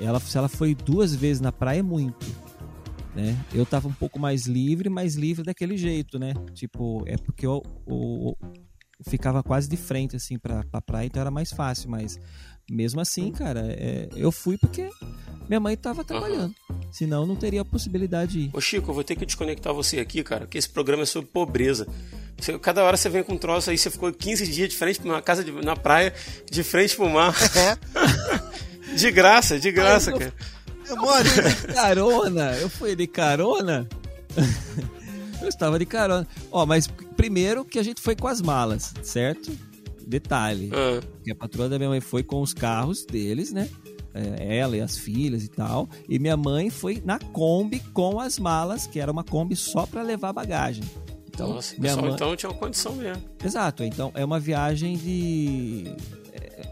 ela, 0.00 0.18
se 0.20 0.38
ela 0.38 0.48
foi 0.48 0.74
duas 0.74 1.14
vezes 1.14 1.40
na 1.40 1.52
praia, 1.52 1.80
é 1.80 1.82
muito 1.82 2.26
né? 3.18 3.36
Eu 3.52 3.66
tava 3.66 3.88
um 3.88 3.92
pouco 3.92 4.18
mais 4.18 4.46
livre, 4.46 4.88
mas 4.88 5.16
livre 5.16 5.42
daquele 5.42 5.76
jeito, 5.76 6.18
né? 6.18 6.34
Tipo, 6.54 7.02
é 7.06 7.16
porque 7.16 7.44
eu, 7.44 7.60
eu, 7.84 8.36
eu 8.40 9.10
ficava 9.10 9.42
quase 9.42 9.68
de 9.68 9.76
frente, 9.76 10.14
assim, 10.14 10.38
pra, 10.38 10.62
pra 10.64 10.80
praia, 10.80 11.06
então 11.06 11.20
era 11.20 11.30
mais 11.30 11.50
fácil, 11.50 11.90
mas 11.90 12.18
mesmo 12.70 13.00
assim, 13.00 13.32
cara, 13.32 13.60
é, 13.66 14.08
eu 14.14 14.30
fui 14.30 14.56
porque 14.56 14.88
minha 15.48 15.58
mãe 15.58 15.76
tava 15.76 16.04
trabalhando. 16.04 16.54
Uhum. 16.70 16.80
Senão 16.92 17.26
não 17.26 17.34
teria 17.34 17.62
a 17.62 17.64
possibilidade 17.64 18.32
de 18.32 18.38
ir. 18.40 18.50
Ô 18.52 18.60
Chico, 18.60 18.90
eu 18.90 18.94
vou 18.94 19.02
ter 19.02 19.16
que 19.16 19.26
desconectar 19.26 19.74
você 19.74 19.98
aqui, 19.98 20.22
cara, 20.22 20.42
porque 20.42 20.58
esse 20.58 20.68
programa 20.68 21.02
é 21.02 21.06
sobre 21.06 21.28
pobreza. 21.30 21.88
Você, 22.38 22.56
cada 22.58 22.84
hora 22.84 22.96
você 22.96 23.08
vem 23.08 23.24
com 23.24 23.32
um 23.32 23.38
troço 23.38 23.70
aí, 23.70 23.76
você 23.76 23.90
ficou 23.90 24.12
15 24.12 24.46
dias 24.46 24.68
de 24.68 24.76
frente 24.76 25.00
pra 25.00 25.10
uma 25.10 25.22
casa 25.22 25.42
de, 25.42 25.50
na 25.50 25.74
praia, 25.74 26.14
de 26.48 26.62
frente 26.62 26.94
pro 26.94 27.08
mar. 27.10 27.34
É. 27.56 28.94
de 28.94 29.10
graça, 29.10 29.58
de 29.58 29.72
graça, 29.72 30.12
Ai, 30.12 30.18
cara. 30.18 30.34
Eu 30.34 30.57
moro 30.96 31.24
de 31.24 31.74
carona. 31.74 32.52
Eu 32.56 32.68
fui 32.68 32.94
de 32.96 33.06
carona. 33.06 33.88
eu 35.42 35.48
estava 35.48 35.78
de 35.78 35.86
carona. 35.86 36.26
Ó, 36.50 36.64
mas 36.66 36.86
primeiro 37.16 37.64
que 37.64 37.78
a 37.78 37.82
gente 37.82 38.00
foi 38.00 38.16
com 38.16 38.26
as 38.26 38.40
malas, 38.40 38.92
certo? 39.02 39.50
Detalhe. 40.06 40.70
Ah. 40.72 41.00
Que 41.22 41.32
a 41.32 41.34
patroa 41.34 41.68
da 41.68 41.78
minha 41.78 41.90
mãe 41.90 42.00
foi 42.00 42.22
com 42.22 42.40
os 42.40 42.54
carros 42.54 43.04
deles, 43.04 43.52
né? 43.52 43.68
É, 44.14 44.58
ela 44.58 44.76
e 44.76 44.80
as 44.80 44.96
filhas 44.96 45.44
e 45.44 45.48
tal. 45.48 45.88
E 46.08 46.18
minha 46.18 46.36
mãe 46.36 46.70
foi 46.70 47.02
na 47.04 47.18
Kombi 47.18 47.80
com 47.92 48.18
as 48.18 48.38
malas, 48.38 48.86
que 48.86 48.98
era 48.98 49.12
uma 49.12 49.22
Kombi 49.22 49.54
só 49.54 49.86
para 49.86 50.02
levar 50.02 50.32
bagagem. 50.32 50.82
Então, 51.28 51.54
Nossa, 51.54 51.74
minha 51.78 51.96
mãe... 51.96 52.12
então 52.12 52.34
tinha 52.34 52.50
uma 52.50 52.58
condição 52.58 52.96
mesmo. 52.96 53.22
Exato, 53.44 53.84
então 53.84 54.10
é 54.14 54.24
uma 54.24 54.40
viagem 54.40 54.96
de 54.96 55.94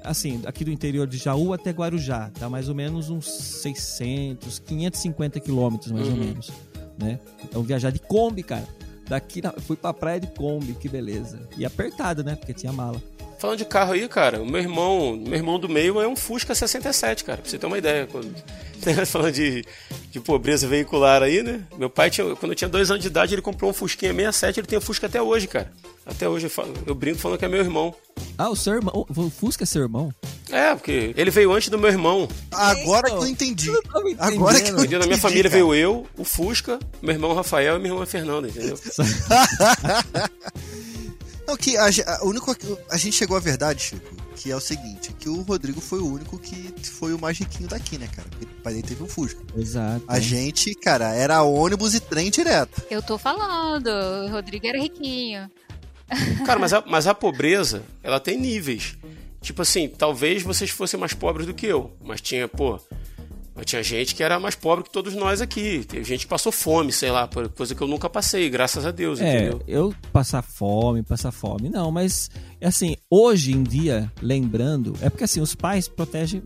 assim, 0.03 0.43
aqui 0.47 0.64
do 0.64 0.70
interior 0.70 1.07
de 1.07 1.18
Jaú 1.18 1.53
até 1.53 1.70
Guarujá, 1.70 2.30
tá 2.39 2.49
mais 2.49 2.68
ou 2.68 2.74
menos 2.74 3.11
uns 3.11 3.30
600, 3.30 4.59
550 4.61 5.41
quilômetros 5.41 5.93
mais 5.93 6.07
uhum. 6.07 6.14
ou 6.14 6.18
menos, 6.18 6.51
né? 6.99 7.20
Então 7.45 7.62
viajar 7.62 7.91
de 7.91 7.99
Kombi, 7.99 8.43
cara. 8.43 8.66
Daqui 9.09 9.41
fui 9.61 9.76
pra 9.76 9.95
praia 9.95 10.18
de 10.18 10.26
Kombi, 10.26 10.74
que 10.74 10.89
beleza. 10.89 11.41
E 11.57 11.64
apertado, 11.64 12.24
né? 12.24 12.34
Porque 12.34 12.53
tinha 12.53 12.72
mala. 12.72 13.01
Falando 13.39 13.59
de 13.59 13.64
carro 13.66 13.93
aí, 13.93 14.09
cara, 14.09 14.41
o 14.41 14.47
meu 14.47 14.61
irmão, 14.61 15.14
meu 15.16 15.34
irmão 15.34 15.59
do 15.59 15.68
meio 15.68 16.01
é 16.01 16.09
um 16.09 16.16
Fusca 16.16 16.55
67, 16.55 17.22
cara, 17.22 17.43
pra 17.43 17.51
você 17.51 17.59
ter 17.59 17.66
uma 17.66 17.76
ideia. 17.76 18.07
Quando, 18.07 18.34
falando 19.07 19.32
de, 19.32 19.62
de 20.11 20.20
pobreza 20.20 20.66
veicular 20.66 21.22
aí, 21.22 21.43
né? 21.43 21.62
Meu 21.76 21.91
pai, 21.91 22.11
tinha, 22.11 22.34
quando 22.34 22.53
eu 22.53 22.57
tinha 22.57 22.68
dois 22.68 22.91
anos 22.91 23.03
de 23.03 23.09
idade, 23.09 23.34
ele 23.34 23.43
comprou 23.43 23.70
um 23.70 23.74
Fusquinha 23.74 24.12
67, 24.12 24.61
ele 24.61 24.66
tem 24.66 24.78
o 24.78 24.82
Fusca 24.82 25.07
até 25.07 25.20
hoje, 25.20 25.47
cara. 25.47 25.70
Até 26.07 26.29
hoje 26.29 26.47
eu, 26.47 26.51
falo, 26.51 26.73
eu 26.87 26.95
brinco 26.95 27.19
falando 27.19 27.37
que 27.39 27.45
é 27.45 27.49
meu 27.49 27.61
irmão. 27.61 27.93
Ah, 28.39 28.49
o 28.49 28.55
seu 28.55 28.75
irmão. 28.75 29.05
O 29.09 29.29
Fusca 29.29 29.65
é 29.65 29.67
seu 29.67 29.83
irmão? 29.83 30.15
É, 30.51 30.73
porque 30.73 31.13
ele 31.17 31.33
veio 31.33 31.53
antes 31.53 31.69
do 31.69 31.77
meu 31.77 31.91
irmão. 31.91 32.29
Agora 32.53 33.11
que 33.11 33.17
eu 33.17 33.27
entendi. 33.27 33.71
Agora 34.19 34.61
que 34.61 34.71
eu 34.71 34.77
entendi. 34.79 34.99
Na 34.99 35.07
minha 35.07 35.19
família 35.19 35.51
cara. 35.51 35.55
veio 35.55 35.75
eu, 35.75 36.07
o 36.17 36.23
Fusca, 36.25 36.79
meu 37.03 37.13
irmão 37.13 37.35
Rafael 37.35 37.77
e 37.77 37.81
minha 37.81 37.93
irmã 37.93 38.07
Fernanda, 38.07 38.47
entendeu? 38.49 38.79
Não, 41.47 41.57
que 41.57 41.77
a, 41.77 41.87
a, 41.87 42.25
único, 42.25 42.57
a 42.91 42.97
gente 42.97 43.17
chegou 43.17 43.37
à 43.37 43.41
verdade, 43.41 43.81
Chico, 43.81 44.17
que 44.35 44.51
é 44.51 44.57
o 44.57 44.61
seguinte, 44.61 45.13
que 45.13 45.29
o 45.29 45.43
Rodrigo 45.43 45.81
foi 45.81 46.01
o 46.01 46.13
único 46.13 46.39
que 46.39 46.75
foi 46.83 47.15
o 47.15 47.19
mais 47.21 47.39
riquinho 47.39 47.69
daqui, 47.69 47.97
né, 47.99 48.09
cara? 48.09 48.29
Porque 48.29 48.45
o 48.45 48.63
pai 48.63 48.75
dele 48.75 48.87
teve 48.87 49.03
um 49.03 49.09
Fusca. 49.09 49.41
Exato. 49.57 50.05
A 50.09 50.19
gente, 50.19 50.75
cara, 50.75 51.15
era 51.15 51.43
ônibus 51.43 51.95
e 51.95 52.01
trem 52.01 52.31
direto. 52.31 52.83
Eu 52.91 53.01
tô 53.01 53.17
falando, 53.17 53.89
o 53.89 54.29
Rodrigo 54.29 54.67
era 54.67 54.79
riquinho. 54.81 55.49
Cara, 56.45 56.59
mas 56.59 56.73
a, 56.73 56.83
mas 56.87 57.07
a 57.07 57.15
pobreza, 57.15 57.83
ela 58.03 58.21
tem 58.21 58.39
níveis. 58.39 58.97
Tipo 59.41 59.63
assim, 59.63 59.89
talvez 59.89 60.43
vocês 60.43 60.71
fossem 60.71 60.99
mais 60.99 61.13
pobres 61.15 61.47
do 61.47 61.55
que 61.55 61.67
eu, 61.67 61.93
mas 62.03 62.21
tinha, 62.21 62.49
pô, 62.49 62.81
tinha 63.65 63.83
gente 63.83 64.15
que 64.15 64.23
era 64.23 64.39
mais 64.39 64.55
pobre 64.55 64.85
que 64.85 64.91
todos 64.91 65.15
nós 65.15 65.41
aqui. 65.41 65.85
Teve 65.85 66.05
gente 66.05 66.21
que 66.21 66.27
passou 66.27 66.53
fome, 66.53 66.93
sei 66.93 67.11
lá, 67.11 67.29
coisa 67.55 67.75
que 67.75 67.81
eu 67.81 67.89
nunca 67.89 68.11
passei, 68.11 68.51
graças 68.51 68.85
a 68.85 68.91
Deus, 68.91 69.21
é, 69.21 69.37
entendeu? 69.37 69.63
Eu 69.67 69.95
passar 70.13 70.43
fome, 70.43 71.03
passar 71.03 71.33
fome, 71.33 71.69
não, 71.69 71.91
mas 71.91 72.31
assim, 72.61 72.97
hoje 73.11 73.53
em 73.53 73.63
dia, 73.63 74.11
lembrando, 74.21 74.95
é 75.01 75.09
porque 75.09 75.25
assim, 75.25 75.41
os 75.41 75.55
pais 75.55 75.89
protegem. 75.89 76.43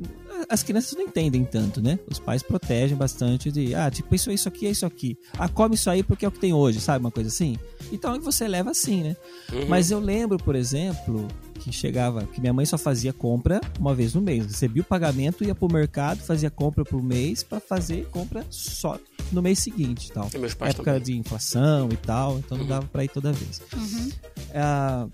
As 0.51 0.63
crianças 0.65 0.93
não 0.99 1.03
entendem 1.03 1.45
tanto, 1.45 1.81
né? 1.81 1.99
Os 2.11 2.19
pais 2.19 2.43
protegem 2.43 2.97
bastante 2.97 3.53
de, 3.53 3.75
ah, 3.75 3.91
tipo, 3.91 4.15
isso, 4.15 4.31
isso 4.33 4.49
aqui 4.49 4.67
é 4.67 4.71
isso 4.71 4.85
aqui. 4.85 5.17
Ah, 5.39 5.49
come 5.49 5.77
isso 5.77 5.89
aí 5.89 6.03
porque 6.03 6.25
é 6.25 6.29
o 6.29 6.33
que 6.33 6.41
tem 6.41 6.53
hoje, 6.53 6.81
sabe? 6.81 7.05
Uma 7.05 7.11
coisa 7.11 7.29
assim. 7.29 7.57
Então 7.93 8.21
você 8.21 8.49
leva 8.49 8.71
assim, 8.71 9.03
né? 9.03 9.17
Uhum. 9.53 9.67
Mas 9.69 9.91
eu 9.91 10.01
lembro, 10.01 10.39
por 10.39 10.57
exemplo, 10.57 11.29
que 11.55 11.71
chegava, 11.73 12.25
que 12.27 12.41
minha 12.41 12.53
mãe 12.53 12.67
só 12.67 12.77
fazia 12.77 13.13
compra 13.13 13.61
uma 13.79 13.95
vez 13.95 14.13
no 14.15 14.21
mês. 14.21 14.45
Recebia 14.45 14.83
o 14.83 14.85
pagamento, 14.85 15.45
ia 15.45 15.55
pro 15.55 15.73
mercado, 15.73 16.19
fazia 16.19 16.51
compra 16.51 16.85
pro 16.85 17.03
mês 17.03 17.43
para 17.43 17.61
fazer 17.61 18.09
compra 18.11 18.45
só 18.51 18.99
no 19.31 19.41
mês 19.41 19.61
seguinte 19.61 20.11
tal. 20.11 20.29
Época 20.61 20.85
também. 20.85 21.03
de 21.03 21.17
inflação 21.17 21.89
e 21.93 21.97
tal, 21.97 22.39
então 22.39 22.57
uhum. 22.57 22.65
não 22.65 22.69
dava 22.69 22.87
para 22.89 23.05
ir 23.05 23.09
toda 23.09 23.33
vez. 23.33 23.63
Uhum. 23.73 24.11
Ah, 24.55 25.07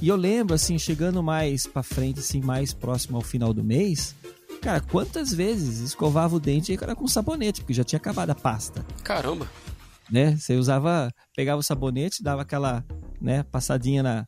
e 0.00 0.08
eu 0.08 0.16
lembro, 0.16 0.54
assim, 0.54 0.78
chegando 0.78 1.22
mais 1.22 1.66
para 1.66 1.82
frente, 1.82 2.20
assim, 2.20 2.40
mais 2.40 2.72
próximo 2.72 3.16
ao 3.16 3.22
final 3.22 3.52
do 3.52 3.62
mês, 3.62 4.14
cara, 4.64 4.80
quantas 4.80 5.30
vezes 5.30 5.80
escovava 5.80 6.34
o 6.34 6.40
dente 6.40 6.72
e 6.72 6.78
era 6.80 6.96
com 6.96 7.06
sabonete, 7.06 7.60
porque 7.60 7.74
já 7.74 7.84
tinha 7.84 7.98
acabado 7.98 8.30
a 8.30 8.34
pasta. 8.34 8.82
Caramba! 9.02 9.46
Né? 10.10 10.38
Você 10.38 10.56
usava, 10.56 11.12
pegava 11.36 11.60
o 11.60 11.62
sabonete, 11.62 12.22
dava 12.22 12.42
aquela, 12.42 12.82
né, 13.20 13.42
passadinha 13.42 14.02
na, 14.02 14.26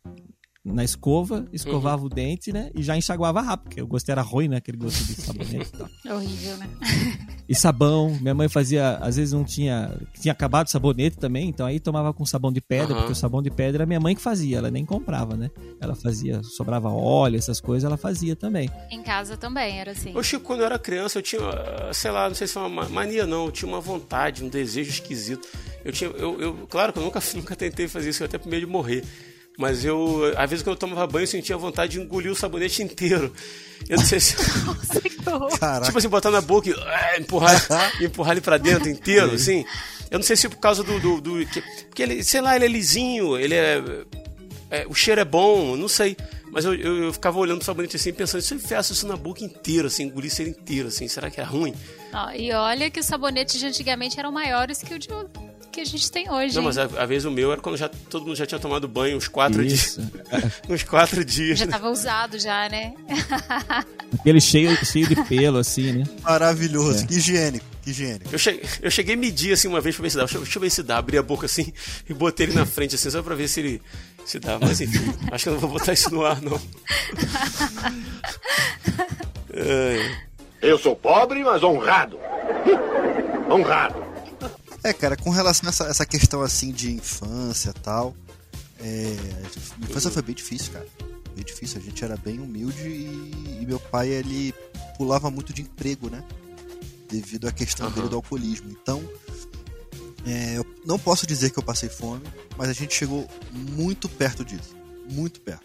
na 0.72 0.82
escova, 0.82 1.46
escovava 1.52 2.02
uhum. 2.02 2.06
o 2.06 2.08
dente, 2.08 2.52
né? 2.52 2.70
E 2.74 2.82
já 2.82 2.96
enxaguava 2.96 3.40
rápido, 3.40 3.68
porque 3.68 3.82
o 3.82 3.86
gosto 3.86 4.08
era 4.10 4.20
ruim, 4.20 4.48
né? 4.48 4.56
Aquele 4.56 4.76
gosto 4.76 5.04
de 5.04 5.14
sabonete 5.14 5.70
e 5.72 5.78
tal. 5.78 5.88
É 6.04 6.14
horrível, 6.14 6.56
né? 6.56 6.68
E 7.48 7.54
sabão, 7.54 8.18
minha 8.20 8.34
mãe 8.34 8.48
fazia, 8.48 8.96
às 8.96 9.16
vezes 9.16 9.32
não 9.32 9.44
tinha, 9.44 9.96
tinha 10.20 10.32
acabado 10.32 10.66
o 10.66 10.70
sabonete 10.70 11.16
também, 11.16 11.48
então 11.48 11.64
aí 11.64 11.78
tomava 11.78 12.12
com 12.12 12.26
sabão 12.26 12.52
de 12.52 12.60
pedra, 12.60 12.92
uhum. 12.92 13.00
porque 13.00 13.12
o 13.12 13.16
sabão 13.16 13.40
de 13.40 13.50
pedra 13.50 13.82
era 13.82 13.86
minha 13.86 14.00
mãe 14.00 14.16
que 14.16 14.20
fazia, 14.20 14.58
ela 14.58 14.70
nem 14.70 14.84
comprava, 14.84 15.36
né? 15.36 15.50
Ela 15.80 15.94
fazia, 15.94 16.42
sobrava 16.42 16.90
óleo, 16.90 17.38
essas 17.38 17.60
coisas, 17.60 17.84
ela 17.84 17.96
fazia 17.96 18.34
também. 18.34 18.68
Em 18.90 19.02
casa 19.02 19.36
também 19.36 19.78
era 19.78 19.92
assim. 19.92 20.16
Ô 20.16 20.22
Chico, 20.22 20.44
quando 20.44 20.60
eu 20.60 20.66
era 20.66 20.78
criança, 20.78 21.18
eu 21.18 21.22
tinha, 21.22 21.42
sei 21.92 22.10
lá, 22.10 22.28
não 22.28 22.34
sei 22.34 22.48
se 22.48 22.58
é 22.58 22.60
uma 22.60 22.88
mania 22.88 23.24
não, 23.24 23.46
eu 23.46 23.52
tinha 23.52 23.68
uma 23.68 23.80
vontade, 23.80 24.42
um 24.42 24.48
desejo 24.48 24.90
esquisito. 24.90 25.46
Eu 25.84 25.92
tinha, 25.92 26.10
eu, 26.10 26.40
eu 26.40 26.66
claro 26.68 26.92
que 26.92 26.98
eu 26.98 27.04
nunca, 27.04 27.20
nunca 27.36 27.54
tentei 27.54 27.86
fazer 27.86 28.10
isso, 28.10 28.24
eu 28.24 28.26
até 28.26 28.38
por 28.38 28.48
medo 28.48 28.66
de 28.66 28.72
morrer. 28.72 29.04
Mas 29.56 29.84
eu, 29.84 30.32
às 30.36 30.50
vezes, 30.50 30.62
quando 30.62 30.74
eu 30.74 30.78
tomava 30.78 31.06
banho, 31.06 31.24
eu 31.24 31.28
sentia 31.28 31.56
vontade 31.56 31.92
de 31.92 32.00
engolir 32.00 32.30
o 32.30 32.36
sabonete 32.36 32.82
inteiro. 32.82 33.32
Eu 33.88 33.96
não 33.96 34.04
sei 34.04 34.20
se. 34.20 34.36
Nossa, 35.24 35.80
que 35.80 35.86
tipo 35.86 35.98
assim, 35.98 36.08
botar 36.08 36.30
na 36.30 36.40
boca 36.40 36.68
e 36.68 36.72
uh, 36.72 37.20
empurrar, 37.20 37.56
empurrar 38.00 38.32
ele 38.32 38.40
pra 38.40 38.58
dentro 38.58 38.88
inteiro, 38.88 39.32
assim. 39.32 39.64
Eu 40.10 40.18
não 40.18 40.24
sei 40.24 40.36
se 40.36 40.48
por 40.48 40.58
causa 40.58 40.82
do. 40.82 41.00
do, 41.00 41.20
do 41.20 41.46
que, 41.46 41.60
porque 41.88 42.02
ele, 42.02 42.22
sei 42.22 42.40
lá, 42.40 42.54
ele 42.54 42.66
é 42.66 42.68
lisinho, 42.68 43.36
ele 43.36 43.54
é, 43.54 43.82
é. 44.70 44.86
o 44.88 44.94
cheiro 44.94 45.20
é 45.20 45.24
bom, 45.24 45.76
não 45.76 45.88
sei. 45.88 46.16
Mas 46.50 46.64
eu, 46.64 46.74
eu, 46.74 47.04
eu, 47.04 47.12
ficava 47.12 47.38
olhando 47.38 47.60
o 47.60 47.64
sabonete 47.64 47.96
assim, 47.96 48.12
pensando, 48.12 48.40
se 48.40 48.54
eu 48.54 48.58
enfiasse 48.58 48.92
isso 48.92 49.06
na 49.06 49.16
boca 49.16 49.44
inteira, 49.44 49.88
assim, 49.88 50.04
engolisse 50.04 50.42
ele 50.42 50.50
inteiro, 50.50 50.88
assim, 50.88 51.06
será 51.08 51.30
que 51.30 51.40
é 51.40 51.44
ruim? 51.44 51.74
e 52.34 52.50
olha 52.52 52.90
que 52.90 52.98
os 52.98 53.04
sabonetes 53.04 53.60
de 53.60 53.66
antigamente 53.66 54.18
eram 54.18 54.32
maiores 54.32 54.82
que 54.82 54.94
o 54.94 54.98
de 54.98 55.08
que 55.76 55.80
a 55.82 55.84
gente 55.84 56.10
tem 56.10 56.30
hoje. 56.30 56.54
Não, 56.56 56.62
mas 56.62 56.78
às 56.78 57.08
vezes 57.08 57.24
o 57.26 57.30
meu 57.30 57.52
era 57.52 57.60
quando 57.60 57.76
já, 57.76 57.86
todo 57.88 58.24
mundo 58.26 58.34
já 58.36 58.46
tinha 58.46 58.58
tomado 58.58 58.88
banho 58.88 59.16
uns 59.16 59.28
quatro 59.28 59.62
dias. 59.64 59.98
uns 60.68 60.82
quatro 60.82 61.22
dias. 61.24 61.58
Já 61.58 61.66
né? 61.66 61.72
tava 61.72 61.90
usado 61.90 62.38
já, 62.38 62.66
né? 62.68 62.94
Aquele 64.20 64.40
cheio, 64.40 64.74
cheio 64.84 65.06
de 65.06 65.16
pelo, 65.24 65.58
assim, 65.58 65.92
né? 65.92 66.04
Maravilhoso, 66.22 67.04
É. 67.04 67.06
que 67.06 67.14
higiênico, 67.16 67.64
higiênico. 67.86 68.28
Eu 68.32 68.38
cheguei, 68.38 68.62
eu 68.82 68.90
cheguei 68.90 69.14
a 69.14 69.18
medir 69.18 69.52
assim 69.52 69.68
uma 69.68 69.80
vez 69.80 69.94
pra 69.94 70.02
ver 70.04 70.10
se 70.10 70.16
dá. 70.16 70.22
Deixa, 70.24 70.38
eu- 70.38 70.42
deixa 70.42 70.58
eu 70.58 70.62
ver 70.62 70.70
se 70.70 70.82
dá. 70.82 70.96
Abri 70.98 71.18
a 71.18 71.22
boca 71.22 71.44
assim 71.46 71.72
e 72.08 72.14
botei 72.14 72.46
ele 72.46 72.54
na 72.54 72.64
frente 72.64 72.94
assim, 72.94 73.10
só 73.10 73.22
pra 73.22 73.34
ver 73.34 73.46
se 73.46 73.60
ele 73.60 73.82
se 74.24 74.38
dá. 74.38 74.58
Mas 74.58 74.80
enfim, 74.80 75.12
acho 75.30 75.44
que 75.44 75.48
eu 75.50 75.52
não 75.54 75.60
vou 75.60 75.70
botar 75.70 75.92
isso 75.92 76.08
no 76.10 76.24
ar, 76.24 76.40
não. 76.40 76.58
É, 79.58 80.10
Eu 80.60 80.78
sou 80.78 80.94
pobre, 80.96 81.42
mas 81.42 81.62
honrado. 81.62 82.18
honrado. 83.50 84.05
É, 84.86 84.92
cara, 84.92 85.16
com 85.16 85.30
relação 85.30 85.66
a 85.66 85.70
essa, 85.70 85.84
essa 85.86 86.06
questão 86.06 86.42
assim 86.42 86.70
de 86.70 86.92
infância 86.92 87.70
e 87.70 87.80
tal, 87.80 88.14
é, 88.78 89.16
minha 89.78 89.90
infância 89.90 90.10
foi 90.12 90.22
bem 90.22 90.34
difícil, 90.34 90.72
cara. 90.72 90.86
Bem 91.34 91.44
difícil. 91.44 91.80
A 91.80 91.82
gente 91.82 92.04
era 92.04 92.16
bem 92.16 92.38
humilde 92.38 92.82
e, 92.88 93.58
e 93.62 93.66
meu 93.66 93.80
pai, 93.80 94.08
ele 94.08 94.54
pulava 94.96 95.28
muito 95.28 95.52
de 95.52 95.62
emprego, 95.62 96.08
né? 96.08 96.22
Devido 97.10 97.48
à 97.48 97.52
questão 97.52 97.86
Aham. 97.86 97.94
dele 97.96 98.08
do 98.08 98.16
alcoolismo. 98.16 98.70
Então, 98.70 99.02
é, 100.24 100.58
eu 100.58 100.64
não 100.84 100.98
posso 101.00 101.26
dizer 101.26 101.50
que 101.50 101.58
eu 101.58 101.62
passei 101.64 101.88
fome, 101.88 102.22
mas 102.56 102.68
a 102.68 102.72
gente 102.72 102.94
chegou 102.94 103.28
muito 103.52 104.08
perto 104.08 104.44
disso. 104.44 104.76
Muito 105.10 105.40
perto. 105.40 105.64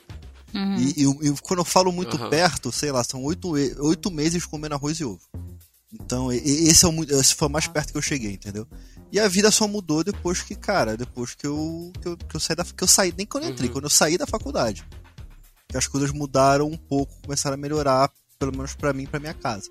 Uhum. 0.53 0.77
E, 0.77 1.01
e 1.01 1.03
eu- 1.03 1.35
quando 1.43 1.59
eu 1.59 1.65
falo 1.65 1.91
muito 1.91 2.17
Aham. 2.17 2.29
perto, 2.29 2.71
sei 2.71 2.91
lá, 2.91 3.03
são 3.03 3.23
oito, 3.23 3.55
e- 3.57 3.73
oito 3.79 4.09
meses 4.09 4.45
comendo 4.47 4.73
arroz 4.75 4.99
e 4.99 5.05
ovo. 5.05 5.21
Então, 5.93 6.31
e- 6.33 6.37
e- 6.39 6.67
esse, 6.69 6.85
é 6.85 6.87
o, 6.89 7.03
esse 7.19 7.35
foi 7.35 7.47
o 7.47 7.51
mais 7.51 7.67
perto 7.67 7.91
que 7.91 7.97
eu 7.97 8.01
cheguei, 8.01 8.31
entendeu? 8.33 8.67
E 9.11 9.19
a 9.19 9.27
vida 9.27 9.51
só 9.51 9.67
mudou 9.67 10.03
depois 10.03 10.41
que, 10.41 10.55
cara, 10.55 10.95
depois 10.95 11.35
que 11.35 11.45
eu, 11.45 11.91
que 12.01 12.07
eu, 12.07 12.17
que 12.17 12.35
eu 12.35 12.39
saí 12.39 12.55
da. 12.55 12.63
Que 12.63 12.83
eu 12.83 12.87
saí, 12.87 13.13
nem 13.17 13.25
quando 13.27 13.43
eu 13.45 13.49
entrei, 13.49 13.67
Uhum. 13.67 13.73
quando 13.73 13.83
eu 13.85 13.89
saí 13.89 14.17
da 14.17 14.25
faculdade. 14.25 14.85
Que 15.67 15.77
as 15.77 15.87
coisas 15.87 16.11
mudaram 16.11 16.67
um 16.67 16.77
pouco, 16.77 17.13
começaram 17.21 17.55
a 17.55 17.57
melhorar, 17.57 18.09
pelo 18.39 18.51
menos 18.51 18.73
pra 18.73 18.93
mim 18.93 19.03
e 19.03 19.07
pra 19.07 19.19
minha 19.19 19.33
casa. 19.33 19.69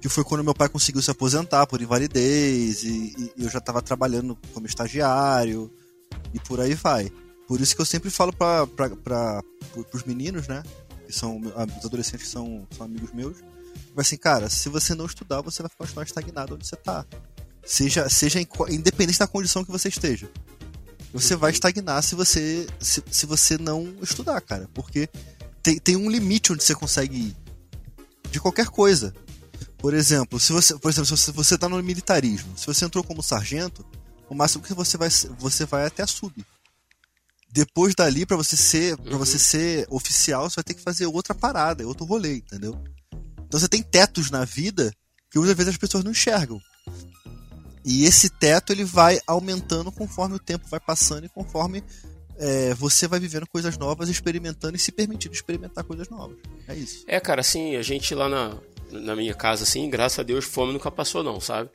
Que 0.00 0.08
foi 0.08 0.22
quando 0.22 0.44
meu 0.44 0.54
pai 0.54 0.68
conseguiu 0.68 1.00
se 1.02 1.10
aposentar 1.10 1.66
por 1.66 1.80
invalidez, 1.82 2.82
e, 2.84 3.32
e 3.36 3.44
eu 3.44 3.48
já 3.50 3.60
tava 3.60 3.80
trabalhando 3.82 4.36
como 4.52 4.66
estagiário, 4.66 5.72
e 6.32 6.38
por 6.40 6.60
aí 6.60 6.74
vai. 6.74 7.10
Por 7.48 7.60
isso 7.60 7.74
que 7.74 7.80
eu 7.80 7.86
sempre 7.86 8.10
falo 8.10 8.32
pra, 8.32 8.66
pra, 8.66 8.90
pra, 8.90 9.42
pro- 9.72 9.84
pros 9.84 10.04
meninos, 10.04 10.46
né? 10.48 10.62
Que 11.06 11.12
são 11.12 11.38
os 11.40 11.84
adolescentes 11.84 12.26
que 12.26 12.32
são, 12.32 12.66
são 12.76 12.86
amigos 12.86 13.12
meus. 13.12 13.36
Mas 13.96 14.06
assim, 14.06 14.16
cara, 14.16 14.48
se 14.48 14.68
você 14.68 14.94
não 14.94 15.06
estudar, 15.06 15.40
você 15.42 15.62
vai 15.62 15.70
continuar 15.76 16.04
estagnado 16.04 16.54
onde 16.54 16.66
você 16.66 16.76
tá. 16.76 17.04
Seja, 17.64 18.08
seja 18.08 18.40
independente 18.68 19.18
da 19.18 19.26
condição 19.26 19.64
que 19.64 19.70
você 19.70 19.88
esteja. 19.88 20.28
Você 21.12 21.36
vai 21.36 21.52
estagnar 21.52 22.02
se 22.02 22.14
você, 22.14 22.66
se, 22.80 23.02
se 23.10 23.24
você 23.24 23.56
não 23.56 23.96
estudar, 24.02 24.40
cara. 24.40 24.68
Porque 24.74 25.08
tem, 25.62 25.78
tem 25.78 25.96
um 25.96 26.10
limite 26.10 26.52
onde 26.52 26.62
você 26.62 26.74
consegue 26.74 27.16
ir. 27.16 27.36
De 28.30 28.40
qualquer 28.40 28.66
coisa. 28.66 29.14
Por 29.78 29.94
exemplo, 29.94 30.40
se 30.40 30.52
você, 30.52 30.78
por 30.78 30.90
exemplo, 30.90 31.06
se 31.06 31.16
você, 31.16 31.32
você 31.32 31.58
tá 31.58 31.68
no 31.68 31.82
militarismo, 31.82 32.56
se 32.56 32.66
você 32.66 32.84
entrou 32.84 33.04
como 33.04 33.22
sargento, 33.22 33.84
o 34.28 34.34
máximo 34.34 34.64
que 34.64 34.74
você 34.74 34.96
vai 34.96 35.08
você 35.38 35.64
vai 35.64 35.86
até 35.86 36.02
a 36.02 36.06
sub. 36.06 36.44
Depois 37.50 37.94
dali, 37.94 38.26
pra 38.26 38.36
você 38.36 38.56
ser, 38.56 38.96
para 38.96 39.16
você 39.16 39.38
ser 39.38 39.86
oficial, 39.88 40.50
você 40.50 40.56
vai 40.56 40.64
ter 40.64 40.74
que 40.74 40.82
fazer 40.82 41.06
outra 41.06 41.34
parada, 41.34 41.82
é 41.82 41.86
outro 41.86 42.04
rolê, 42.04 42.38
entendeu? 42.38 42.82
Então 43.46 43.60
você 43.60 43.68
tem 43.68 43.82
tetos 43.82 44.30
na 44.30 44.44
vida 44.44 44.92
que 45.30 45.38
muitas 45.38 45.56
vezes 45.56 45.72
as 45.72 45.78
pessoas 45.78 46.02
não 46.02 46.10
enxergam. 46.10 46.60
E 47.84 48.04
esse 48.04 48.30
teto 48.30 48.72
ele 48.72 48.84
vai 48.84 49.20
aumentando 49.26 49.92
conforme 49.92 50.36
o 50.36 50.38
tempo 50.38 50.66
vai 50.68 50.80
passando 50.80 51.26
e 51.26 51.28
conforme 51.28 51.82
é, 52.36 52.74
você 52.74 53.06
vai 53.06 53.20
vivendo 53.20 53.46
coisas 53.46 53.76
novas, 53.76 54.08
experimentando 54.08 54.76
e 54.76 54.78
se 54.78 54.90
permitindo 54.90 55.34
experimentar 55.34 55.84
coisas 55.84 56.08
novas. 56.08 56.38
É 56.66 56.74
isso. 56.74 57.04
É, 57.06 57.20
cara, 57.20 57.40
assim, 57.40 57.76
a 57.76 57.82
gente 57.82 58.14
lá 58.14 58.28
na, 58.28 58.56
na 58.90 59.14
minha 59.14 59.34
casa, 59.34 59.64
assim, 59.64 59.88
graças 59.88 60.18
a 60.18 60.22
Deus, 60.22 60.44
fome 60.44 60.72
nunca 60.72 60.90
passou, 60.90 61.22
não, 61.22 61.40
sabe? 61.40 61.70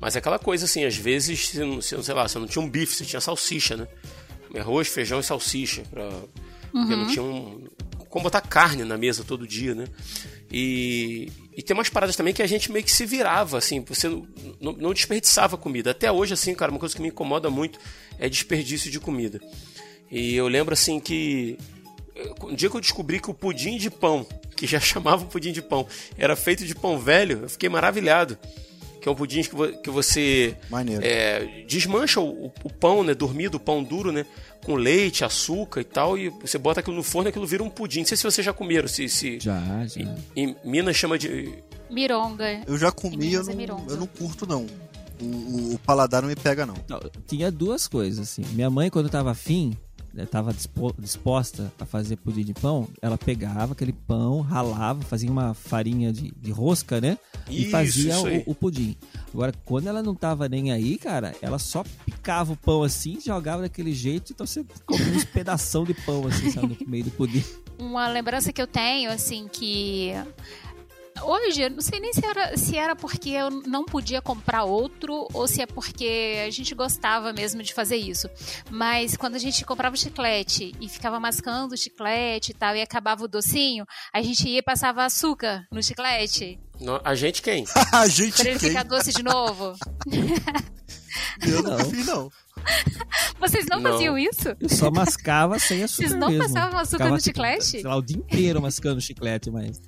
Mas 0.00 0.16
é 0.16 0.18
aquela 0.18 0.38
coisa, 0.38 0.66
assim, 0.66 0.84
às 0.84 0.96
vezes, 0.96 1.48
você 1.48 1.64
não, 1.64 1.80
sei 1.80 2.14
lá, 2.14 2.28
você 2.28 2.38
não 2.38 2.46
tinha 2.46 2.62
um 2.62 2.68
bife, 2.68 2.94
você 2.94 3.04
tinha 3.04 3.20
salsicha, 3.20 3.76
né? 3.76 3.88
Arroz, 4.58 4.86
feijão 4.86 5.18
e 5.18 5.24
salsicha. 5.24 5.82
Pra, 5.90 6.08
Porque 6.70 6.94
não 6.94 7.06
tinha 7.08 7.22
um. 7.22 7.66
Como 8.08 8.22
botar 8.22 8.40
carne 8.40 8.84
na 8.84 8.96
mesa 8.96 9.24
todo 9.24 9.48
dia, 9.48 9.74
né? 9.74 9.86
E, 10.52 11.32
e 11.56 11.62
tem 11.62 11.74
umas 11.74 11.88
paradas 11.88 12.16
também 12.16 12.34
que 12.34 12.42
a 12.42 12.46
gente 12.46 12.70
meio 12.72 12.84
que 12.84 12.90
se 12.92 13.06
virava, 13.06 13.58
assim, 13.58 13.80
você 13.80 14.08
não, 14.60 14.92
desperdiçava 14.92 15.56
comida. 15.56 15.90
Até 15.92 16.10
hoje, 16.10 16.34
assim, 16.34 16.54
cara, 16.54 16.70
uma 16.70 16.80
coisa 16.80 16.94
que 16.94 17.00
me 17.02 17.08
incomoda 17.08 17.48
muito 17.50 17.78
é 18.18 18.28
desperdício 18.28 18.90
de 18.90 18.98
comida. 19.00 19.40
E 20.10 20.34
eu 20.34 20.48
lembro, 20.48 20.72
assim, 20.74 20.98
que 21.00 21.56
um 22.42 22.54
dia 22.54 22.68
que 22.70 22.76
eu 22.76 22.80
descobri 22.80 23.20
que 23.20 23.30
o 23.30 23.34
pudim 23.34 23.76
de 23.76 23.90
pão, 23.90 24.26
que 24.56 24.66
já 24.66 24.78
chamava 24.80 25.24
pudim 25.26 25.52
de 25.52 25.62
pão, 25.62 25.86
era 26.18 26.34
feito 26.36 26.64
de 26.64 26.74
pão 26.74 26.98
velho, 26.98 27.40
eu 27.42 27.48
fiquei 27.48 27.68
maravilhado. 27.68 28.38
Que 29.00 29.08
é 29.08 29.12
um 29.12 29.14
pudim 29.14 29.42
que, 29.42 29.54
vo- 29.54 29.72
que 29.82 29.90
você 29.90 30.56
é, 31.02 31.64
desmancha 31.68 32.20
o, 32.20 32.46
o 32.64 32.70
pão, 32.72 33.04
né, 33.04 33.12
dormido, 33.14 33.58
o 33.58 33.60
pão 33.60 33.84
duro, 33.84 34.10
né, 34.10 34.24
com 34.64 34.74
leite, 34.74 35.24
açúcar 35.24 35.80
e 35.80 35.84
tal, 35.84 36.18
e 36.18 36.28
você 36.30 36.58
bota 36.58 36.80
aquilo 36.80 36.96
no 36.96 37.02
forno 37.02 37.28
e 37.28 37.30
aquilo 37.30 37.46
vira 37.46 37.62
um 37.62 37.70
pudim. 37.70 38.00
Não 38.00 38.06
sei 38.06 38.16
se 38.16 38.22
vocês 38.24 38.44
já 38.44 38.52
comeram, 38.52 38.88
se, 38.88 39.08
se 39.08 39.38
Já, 39.38 39.60
já. 39.86 40.00
em, 40.00 40.16
em 40.34 40.56
Minas 40.64 40.96
chama 40.96 41.16
de 41.18 41.52
Mironga. 41.90 42.62
Eu 42.66 42.76
já 42.78 42.90
comi, 42.90 43.32
eu 43.34 43.42
é 43.42 43.44
não, 43.44 43.54
mironga. 43.54 43.92
eu 43.92 43.96
não 43.96 44.06
curto, 44.06 44.46
não. 44.46 44.66
O, 45.20 45.24
o- 45.24 45.74
o 45.74 45.78
paladar 45.78 46.22
não 46.22 46.28
me 46.28 46.34
pega, 46.34 46.66
não. 46.66 46.74
Não, 46.88 46.98
tinha 47.26 47.50
duas 47.52 47.86
coisas, 47.86 48.18
assim. 48.28 48.42
Minha 48.52 48.68
mãe, 48.68 48.90
quando 48.90 49.08
tava 49.08 49.30
afim, 49.30 49.76
né, 50.14 50.24
tava 50.26 50.52
dispo- 50.54 50.94
disposta 50.98 51.72
a 51.78 51.84
fazer 51.84 52.16
pudim 52.16 52.44
de 52.44 52.54
pão, 52.54 52.88
ela 53.02 53.18
pegava 53.18 53.72
aquele 53.72 53.92
pão, 53.92 54.40
ralava, 54.40 55.02
fazia 55.02 55.30
uma 55.30 55.52
farinha 55.54 56.12
de, 56.12 56.32
de 56.40 56.50
rosca, 56.52 57.00
né? 57.00 57.18
E 57.48 57.62
Isso, 57.62 57.70
fazia 57.70 58.14
isso 58.14 58.26
o, 58.46 58.52
o 58.52 58.54
pudim. 58.54 58.96
Agora, 59.32 59.52
quando 59.64 59.88
ela 59.88 60.02
não 60.02 60.14
tava 60.14 60.48
nem 60.48 60.70
aí, 60.70 60.96
cara, 60.96 61.34
ela 61.42 61.58
só 61.58 61.84
picava 62.06 62.52
o 62.52 62.56
pão 62.56 62.82
assim, 62.82 63.18
jogava 63.20 63.62
daquele 63.62 63.92
jeito, 63.92 64.32
então 64.32 64.46
você 64.46 64.64
comia 64.86 65.12
uns 65.12 65.24
pedação 65.24 65.84
de 65.84 65.92
pão, 65.94 66.26
assim, 66.26 66.50
sabe, 66.50 66.76
no 66.80 66.88
meio 66.88 67.04
do 67.04 67.10
pudim. 67.10 67.42
Uma 67.78 68.06
lembrança 68.08 68.52
que 68.52 68.62
eu 68.62 68.66
tenho, 68.66 69.10
assim, 69.10 69.48
que. 69.50 70.12
Hoje, 71.22 71.62
eu 71.62 71.70
não 71.70 71.80
sei 71.80 72.00
nem 72.00 72.12
se 72.12 72.24
era, 72.24 72.56
se 72.56 72.76
era 72.76 72.96
porque 72.96 73.30
eu 73.30 73.48
não 73.50 73.84
podia 73.84 74.20
comprar 74.20 74.64
outro 74.64 75.26
ou 75.32 75.46
se 75.46 75.62
é 75.62 75.66
porque 75.66 76.42
a 76.46 76.50
gente 76.50 76.74
gostava 76.74 77.32
mesmo 77.32 77.62
de 77.62 77.72
fazer 77.72 77.96
isso. 77.96 78.28
Mas 78.70 79.16
quando 79.16 79.36
a 79.36 79.38
gente 79.38 79.64
comprava 79.64 79.94
o 79.94 79.98
chiclete 79.98 80.74
e 80.80 80.88
ficava 80.88 81.18
mascando 81.20 81.72
o 81.74 81.76
chiclete 81.76 82.50
e 82.50 82.54
tal, 82.54 82.74
e 82.76 82.82
acabava 82.82 83.24
o 83.24 83.28
docinho, 83.28 83.86
a 84.12 84.20
gente 84.22 84.48
ia 84.48 84.58
e 84.58 84.62
passava 84.62 85.04
açúcar 85.04 85.66
no 85.72 85.82
chiclete 85.82 86.58
Não, 86.80 87.00
a 87.04 87.14
gente 87.14 87.40
quem? 87.42 87.64
a 87.92 88.06
gente 88.08 88.36
pra 88.36 88.50
ele 88.50 88.58
quem? 88.58 88.68
ficar 88.70 88.82
doce 88.84 89.12
de 89.12 89.22
novo. 89.22 89.74
Eu 91.46 91.62
Não. 91.62 91.78
fiz, 91.90 92.06
não. 92.06 92.28
Vocês 93.38 93.66
não, 93.66 93.78
Não. 93.80 93.92
faziam 93.92 94.18
isso? 94.18 94.48
Eu 94.60 94.68
só 94.68 94.90
mascava 94.90 95.58
sem 95.60 95.82
açúcar 95.84 96.08
Vocês 96.08 96.18
não 96.20 96.28
mesmo. 96.28 96.42
passavam 96.44 96.78
açúcar 96.80 96.96
Ficava, 97.04 97.14
no 97.14 97.20
chiclete? 97.20 97.64
Sei 97.64 97.82
lá, 97.82 97.96
o 97.96 98.02
dia 98.02 98.16
inteiro 98.16 98.60
mascando 98.60 99.00
chiclete, 99.00 99.48
mas... 99.50 99.80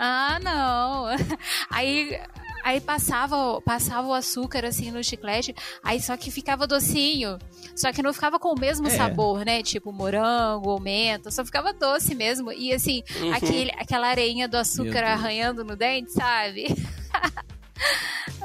Ah, 0.00 0.38
não. 0.42 1.06
Aí, 1.70 2.18
aí 2.64 2.80
passava, 2.80 3.60
passava 3.62 4.06
o 4.06 4.14
açúcar 4.14 4.64
assim 4.64 4.90
no 4.90 5.02
chiclete, 5.02 5.54
aí 5.82 6.00
só 6.00 6.16
que 6.16 6.30
ficava 6.30 6.66
docinho. 6.66 7.38
Só 7.74 7.92
que 7.92 8.02
não 8.02 8.12
ficava 8.12 8.38
com 8.38 8.52
o 8.54 8.58
mesmo 8.58 8.86
É. 8.88 8.90
sabor, 8.90 9.44
né? 9.44 9.62
Tipo 9.62 9.90
morango 9.92 10.70
ou 10.70 10.80
menta, 10.80 11.30
só 11.30 11.44
ficava 11.44 11.72
doce 11.72 12.14
mesmo. 12.14 12.52
E 12.52 12.72
assim, 12.72 13.02
Uhum. 13.20 13.32
aquele, 13.32 13.70
aquela 13.72 14.08
areinha 14.08 14.46
do 14.48 14.56
açúcar 14.56 15.02
arranhando 15.04 15.64
no 15.64 15.74
dente, 15.76 16.12
sabe? 16.12 16.66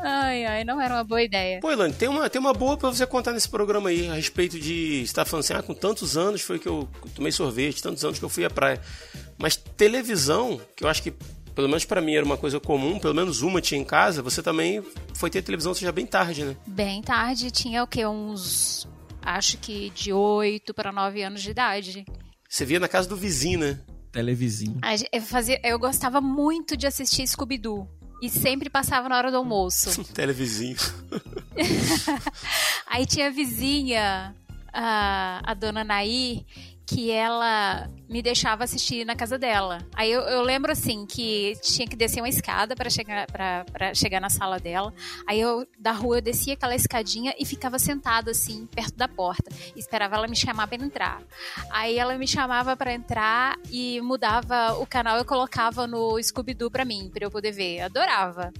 ai, 0.01 0.45
ai, 0.45 0.63
não 0.63 0.79
era 0.81 0.93
uma 0.95 1.03
boa 1.03 1.21
ideia. 1.21 1.59
Pô, 1.59 1.71
Elane, 1.71 1.93
tem 1.93 2.07
uma, 2.07 2.29
tem 2.29 2.39
uma 2.39 2.53
boa 2.53 2.77
pra 2.77 2.89
você 2.89 3.05
contar 3.05 3.31
nesse 3.31 3.49
programa 3.49 3.89
aí, 3.89 4.07
a 4.09 4.13
respeito 4.13 4.59
de. 4.59 5.05
Você 5.05 5.13
tá 5.13 5.25
falando 5.25 5.43
assim, 5.43 5.53
ah, 5.53 5.63
com 5.63 5.73
tantos 5.73 6.15
anos 6.17 6.41
foi 6.41 6.59
que 6.59 6.67
eu 6.67 6.87
tomei 7.15 7.31
sorvete, 7.31 7.81
tantos 7.81 8.03
anos 8.05 8.19
que 8.19 8.25
eu 8.25 8.29
fui 8.29 8.45
à 8.45 8.49
praia. 8.49 8.79
Mas 9.37 9.55
televisão, 9.55 10.61
que 10.75 10.83
eu 10.83 10.87
acho 10.87 11.01
que, 11.01 11.13
pelo 11.55 11.67
menos 11.67 11.85
pra 11.85 12.01
mim, 12.01 12.15
era 12.15 12.25
uma 12.25 12.37
coisa 12.37 12.59
comum, 12.59 12.99
pelo 12.99 13.13
menos 13.13 13.41
uma 13.41 13.61
tinha 13.61 13.79
em 13.79 13.85
casa, 13.85 14.21
você 14.21 14.41
também 14.41 14.83
foi 15.13 15.29
ter 15.29 15.41
televisão 15.41 15.73
seja 15.73 15.91
bem 15.91 16.05
tarde, 16.05 16.43
né? 16.43 16.55
Bem 16.65 17.01
tarde, 17.01 17.51
tinha 17.51 17.83
o 17.83 17.87
quê? 17.87 18.05
Uns. 18.05 18.87
Acho 19.21 19.57
que 19.57 19.89
de 19.91 20.11
8 20.11 20.73
para 20.73 20.91
9 20.91 21.23
anos 21.23 21.41
de 21.41 21.51
idade. 21.51 22.05
Você 22.49 22.65
via 22.65 22.79
na 22.79 22.87
casa 22.87 23.07
do 23.07 23.15
vizinho, 23.15 23.59
né? 23.59 23.79
Televizinho. 24.11 24.79
Eu, 25.11 25.21
fazia, 25.21 25.59
eu 25.63 25.79
gostava 25.79 26.21
muito 26.21 26.77
de 26.77 26.85
assistir 26.85 27.25
Scooby-Doo. 27.27 27.87
E 28.21 28.29
sempre 28.29 28.69
passava 28.69 29.09
na 29.09 29.17
hora 29.17 29.31
do 29.31 29.37
almoço. 29.37 30.03
Televizinho. 30.13 30.77
Aí 32.87 33.05
tinha 33.05 33.27
a 33.27 33.31
vizinha, 33.31 34.35
a, 34.71 35.41
a 35.43 35.53
dona 35.53 35.83
Nair, 35.83 36.45
que 36.85 37.11
ela 37.11 37.89
me 38.09 38.21
deixava 38.21 38.63
assistir 38.63 39.05
na 39.05 39.15
casa 39.15 39.37
dela. 39.37 39.79
Aí 39.95 40.11
eu, 40.11 40.21
eu 40.21 40.41
lembro 40.41 40.71
assim 40.71 41.05
que 41.05 41.53
tinha 41.61 41.87
que 41.87 41.95
descer 41.95 42.21
uma 42.21 42.29
escada 42.29 42.75
para 42.75 42.89
chegar 42.89 43.27
para 43.27 43.93
chegar 43.93 44.19
na 44.19 44.29
sala 44.29 44.59
dela. 44.59 44.93
Aí 45.27 45.39
eu 45.39 45.67
da 45.79 45.91
rua 45.91 46.17
eu 46.17 46.21
descia 46.21 46.53
aquela 46.53 46.75
escadinha 46.75 47.33
e 47.39 47.45
ficava 47.45 47.79
sentada 47.79 48.31
assim 48.31 48.65
perto 48.67 48.95
da 48.95 49.07
porta, 49.07 49.51
esperava 49.75 50.15
ela 50.15 50.27
me 50.27 50.35
chamar 50.35 50.67
para 50.67 50.83
entrar. 50.83 51.21
Aí 51.71 51.97
ela 51.97 52.17
me 52.17 52.27
chamava 52.27 52.75
para 52.75 52.93
entrar 52.93 53.57
e 53.71 53.99
mudava 54.01 54.73
o 54.79 54.85
canal 54.85 55.19
e 55.19 55.25
colocava 55.25 55.87
no 55.87 56.21
Scooby 56.21 56.53
Doo 56.53 56.69
para 56.69 56.85
mim, 56.85 57.09
para 57.13 57.25
eu 57.25 57.31
poder 57.31 57.51
ver. 57.51 57.79
Eu 57.79 57.85
adorava. 57.85 58.51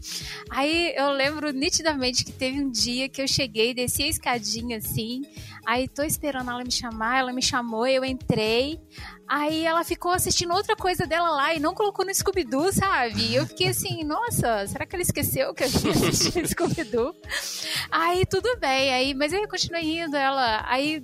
Aí 0.49 0.93
eu 0.95 1.11
lembro 1.11 1.51
nitidamente 1.51 2.23
que 2.23 2.31
teve 2.31 2.59
um 2.59 2.69
dia 2.69 3.09
que 3.09 3.21
eu 3.21 3.27
cheguei, 3.27 3.73
desci 3.73 4.03
a 4.03 4.07
escadinha 4.07 4.77
assim, 4.77 5.21
aí 5.65 5.87
tô 5.87 6.03
esperando 6.03 6.49
ela 6.49 6.63
me 6.63 6.71
chamar, 6.71 7.19
ela 7.19 7.33
me 7.33 7.41
chamou, 7.41 7.87
eu 7.87 8.03
entrei. 8.03 8.79
Aí 9.27 9.65
ela 9.65 9.83
ficou 9.83 10.11
assistindo 10.11 10.53
outra 10.53 10.75
coisa 10.75 11.07
dela 11.07 11.29
lá 11.31 11.53
e 11.53 11.59
não 11.59 11.73
colocou 11.73 12.05
no 12.05 12.13
Scooby-Doo, 12.13 12.73
sabe? 12.73 13.21
E 13.21 13.35
eu 13.35 13.47
fiquei 13.47 13.69
assim, 13.69 14.03
nossa, 14.03 14.67
será 14.67 14.85
que 14.85 14.95
ela 14.95 15.01
esqueceu 15.01 15.53
que 15.53 15.63
eu 15.63 15.71
tinha 15.71 15.91
assistido 15.93 16.47
Scooby-Doo? 16.47 17.15
Aí 17.89 18.25
tudo 18.25 18.57
bem, 18.59 18.93
aí, 18.93 19.13
mas 19.13 19.31
eu 19.33 19.47
continuei 19.47 19.99
indo, 19.99 20.15
ela. 20.15 20.63
Aí 20.67 21.01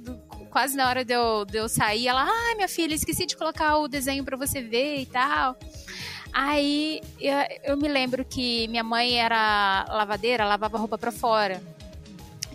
quase 0.49 0.76
na 0.76 0.88
hora 0.88 1.05
de 1.05 1.13
eu, 1.13 1.45
de 1.45 1.57
eu 1.57 1.70
sair, 1.70 2.07
ela, 2.07 2.24
ah, 2.24 2.55
minha 2.55 2.67
filha, 2.67 2.93
esqueci 2.93 3.26
de 3.26 3.38
colocar 3.38 3.78
o 3.78 3.88
desenho 3.88 4.24
para 4.24 4.36
você 4.36 4.61
ver 4.61 5.01
e 5.01 5.05
tal. 5.05 5.55
Aí 6.32 7.01
eu, 7.20 7.36
eu, 7.63 7.78
me 7.78 7.88
lembro 7.88 8.24
que 8.24 8.67
minha 8.67 8.84
mãe 8.84 9.20
era 9.20 9.86
lavadeira, 9.89 10.45
lavava 10.45 10.78
roupa 10.78 10.97
para 10.97 11.11
fora. 11.11 11.61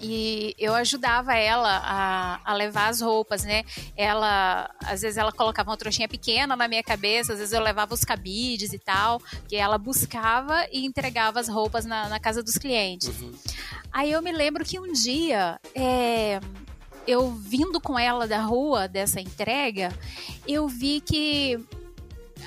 E 0.07 0.55
eu 0.59 0.75
ajudava 0.75 1.35
ela 1.35 1.79
a, 1.83 2.41
a, 2.45 2.55
levar 2.55 2.89
as 2.89 3.01
roupas, 3.01 3.43
né? 3.43 3.65
Ela, 3.97 4.71
às 4.85 5.01
vezes 5.01 5.17
ela 5.17 5.33
colocava 5.33 5.71
uma 5.71 5.79
trouxinha 5.79 6.07
pequena 6.07 6.55
na 6.55 6.69
minha 6.69 6.83
cabeça, 6.83 7.33
às 7.33 7.39
vezes 7.39 7.55
eu 7.55 7.63
levava 7.63 7.95
os 7.95 8.05
cabides 8.05 8.75
e 8.75 8.79
tal, 8.79 9.19
que 9.49 9.57
ela 9.57 9.79
buscava 9.79 10.67
e 10.71 10.85
entregava 10.85 11.41
as 11.41 11.49
roupas 11.49 11.87
na, 11.87 12.07
na 12.11 12.21
casa 12.21 12.43
dos 12.43 12.59
clientes. 12.59 13.09
Uhum. 13.19 13.33
Aí 13.91 14.13
eu 14.13 14.21
me 14.21 14.31
lembro 14.31 14.63
que 14.63 14.79
um 14.79 14.93
dia, 14.93 15.59
é, 15.75 16.39
eu 17.07 17.31
vindo 17.31 17.81
com 17.81 17.99
ela 17.99 18.27
da 18.27 18.43
rua 18.43 18.87
dessa 18.87 19.23
entrega, 19.23 19.91
eu 20.47 20.69
vi 20.69 21.01
que 21.01 21.59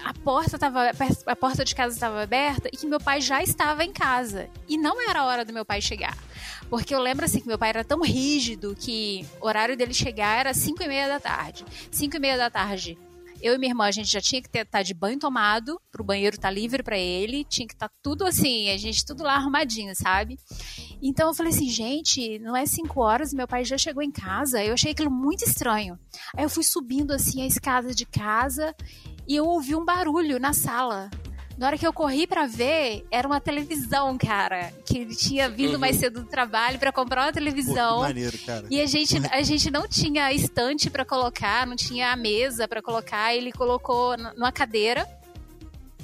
a 0.03 0.13
porta 0.13 0.57
tava, 0.57 0.91
a 1.25 1.35
porta 1.35 1.65
de 1.65 1.75
casa 1.75 1.93
estava 1.93 2.21
aberta 2.21 2.69
e 2.71 2.77
que 2.77 2.85
meu 2.85 2.99
pai 2.99 3.21
já 3.21 3.41
estava 3.41 3.83
em 3.83 3.91
casa. 3.91 4.49
E 4.67 4.77
não 4.77 5.01
era 5.09 5.21
a 5.21 5.25
hora 5.25 5.45
do 5.45 5.53
meu 5.53 5.65
pai 5.65 5.81
chegar. 5.81 6.17
Porque 6.69 6.93
eu 6.93 6.99
lembro 6.99 7.25
assim 7.25 7.39
que 7.39 7.47
meu 7.47 7.57
pai 7.57 7.69
era 7.69 7.83
tão 7.83 8.01
rígido 8.01 8.75
que 8.75 9.25
o 9.41 9.47
horário 9.47 9.77
dele 9.77 9.93
chegar 9.93 10.39
era 10.39 10.53
5 10.53 10.83
e 10.83 10.87
meia 10.87 11.07
da 11.07 11.19
tarde. 11.19 11.65
5 11.91 12.15
e 12.15 12.19
meia 12.19 12.37
da 12.37 12.49
tarde. 12.49 12.97
Eu 13.41 13.53
e 13.53 13.57
minha 13.57 13.71
irmã, 13.71 13.85
a 13.85 13.91
gente 13.91 14.11
já 14.11 14.19
tinha 14.19 14.41
que 14.41 14.47
estar 14.47 14.65
tá 14.65 14.81
de 14.81 14.95
banho 14.95 15.19
tomado, 15.19 15.79
pro 15.91 16.03
banheiro 16.03 16.35
estar 16.35 16.47
tá 16.47 16.53
livre 16.53 16.81
para 16.81 16.97
ele, 16.97 17.43
tinha 17.43 17.67
que 17.67 17.75
estar 17.75 17.87
tá 17.87 17.93
tudo 18.01 18.25
assim, 18.25 18.71
a 18.71 18.77
gente 18.77 19.05
tudo 19.05 19.23
lá 19.23 19.35
arrumadinho, 19.35 19.93
sabe? 19.95 20.39
Então 21.01 21.27
eu 21.27 21.35
falei 21.35 21.53
assim, 21.53 21.69
gente, 21.69 22.39
não 22.39 22.55
é 22.55 22.65
5 22.65 22.99
horas, 22.99 23.33
meu 23.33 23.47
pai 23.47 23.63
já 23.63 23.77
chegou 23.77 24.01
em 24.01 24.11
casa. 24.11 24.63
Eu 24.63 24.73
achei 24.73 24.91
aquilo 24.91 25.11
muito 25.11 25.43
estranho. 25.45 25.99
Aí 26.35 26.43
eu 26.43 26.49
fui 26.49 26.63
subindo 26.63 27.11
assim 27.13 27.43
a 27.43 27.45
escada 27.45 27.93
de 27.93 28.05
casa 28.05 28.75
e 29.27 29.35
eu 29.35 29.45
ouvi 29.45 29.75
um 29.75 29.83
barulho 29.83 30.39
na 30.39 30.53
sala. 30.53 31.09
Na 31.57 31.67
hora 31.67 31.77
que 31.77 31.87
eu 31.87 31.91
corri 31.91 32.27
para 32.27 32.45
ver, 32.45 33.03
era 33.09 33.27
uma 33.27 33.41
televisão, 33.41 34.15
cara. 34.15 34.71
Que 34.85 34.99
ele 34.99 35.15
tinha 35.15 35.49
vindo 35.49 35.73
uhum. 35.73 35.79
mais 35.79 35.95
cedo 35.95 36.21
do 36.21 36.27
trabalho 36.27 36.77
para 36.77 36.91
comprar 36.91 37.25
uma 37.25 37.33
televisão. 37.33 37.95
Pô, 37.95 38.01
maneiro, 38.01 38.37
cara. 38.45 38.67
E 38.69 38.79
a 38.79 38.85
gente, 38.85 39.17
a 39.31 39.41
gente 39.41 39.71
não 39.71 39.87
tinha 39.87 40.31
estante 40.31 40.87
para 40.87 41.03
colocar, 41.03 41.65
não 41.65 41.75
tinha 41.75 42.11
a 42.11 42.15
mesa 42.15 42.67
para 42.67 42.79
colocar. 42.79 43.33
Ele 43.33 43.51
colocou 43.51 44.15
numa 44.35 44.51
cadeira 44.51 45.07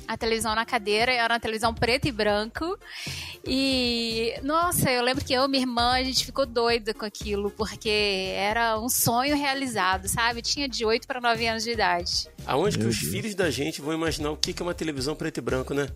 a 0.08 0.18
televisão 0.18 0.56
na 0.56 0.66
cadeira, 0.66 1.12
era 1.12 1.34
uma 1.34 1.40
televisão 1.40 1.74
preto 1.74 2.08
e 2.08 2.12
branco. 2.12 2.78
E, 3.46 4.34
nossa, 4.44 4.92
eu 4.92 5.04
lembro 5.04 5.24
que 5.24 5.34
eu 5.34 5.46
e 5.46 5.48
minha 5.48 5.64
irmã, 5.64 5.94
a 5.94 6.04
gente 6.04 6.26
ficou 6.26 6.46
doida 6.46 6.94
com 6.94 7.06
aquilo, 7.06 7.52
porque 7.52 8.34
era 8.36 8.80
um 8.80 8.90
sonho 8.90 9.36
realizado, 9.36 10.08
sabe? 10.08 10.42
Tinha 10.42 10.68
de 10.68 10.86
8 10.86 11.08
para 11.08 11.20
9 11.20 11.48
anos 11.48 11.64
de 11.64 11.72
idade. 11.72 12.30
Aonde 12.46 12.78
Meu 12.78 12.88
que 12.88 12.94
Deus. 12.94 13.04
os 13.04 13.10
filhos 13.10 13.36
da 13.36 13.50
gente 13.50 13.82
vão 13.82 13.94
imaginar 13.94 14.32
o 14.32 14.38
que 14.38 14.54
é 14.58 14.64
uma 14.64 14.74
televisão 14.74 15.16
preto 15.16 15.38
e 15.38 15.42
branco, 15.42 15.74
né? 15.74 15.90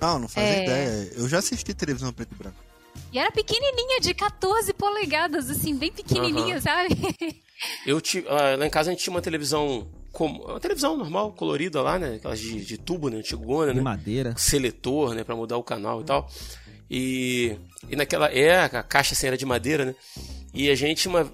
Não, 0.00 0.18
não 0.18 0.28
faz 0.28 0.46
é... 0.46 0.62
ideia. 0.64 1.12
Eu 1.16 1.28
já 1.28 1.38
assisti 1.38 1.72
televisão 1.74 2.12
preto 2.12 2.32
e 2.32 2.36
branco. 2.36 2.66
E 3.12 3.18
era 3.18 3.30
pequenininha, 3.30 4.00
de 4.00 4.12
14 4.14 4.72
polegadas, 4.74 5.48
assim, 5.50 5.76
bem 5.76 5.92
pequenininha, 5.92 6.56
uhum. 6.56 6.60
sabe? 6.60 7.42
Eu 7.86 8.00
tive, 8.00 8.26
uh, 8.28 8.58
lá 8.58 8.66
em 8.66 8.70
casa 8.70 8.90
a 8.90 8.92
gente 8.92 9.02
tinha 9.02 9.14
uma 9.14 9.22
televisão 9.22 9.88
como 10.16 10.42
uma 10.46 10.58
televisão 10.58 10.96
normal, 10.96 11.30
colorida 11.32 11.82
lá, 11.82 11.98
né? 11.98 12.14
Aquelas 12.14 12.40
de, 12.40 12.64
de 12.64 12.78
tubo, 12.78 13.10
né? 13.10 13.18
Antigona, 13.18 13.74
né? 13.74 13.82
Madeira. 13.82 14.32
Seletor, 14.34 15.14
né? 15.14 15.22
Pra 15.22 15.36
mudar 15.36 15.58
o 15.58 15.62
canal 15.62 16.00
e 16.00 16.04
tal. 16.04 16.26
E, 16.90 17.58
e 17.86 17.94
naquela. 17.94 18.32
É, 18.32 18.64
a 18.64 18.82
caixa 18.82 19.12
assim 19.12 19.26
era 19.26 19.36
de 19.36 19.44
madeira, 19.44 19.84
né? 19.84 19.94
E 20.54 20.70
a 20.70 20.74
gente. 20.74 21.06
Uma, 21.06 21.30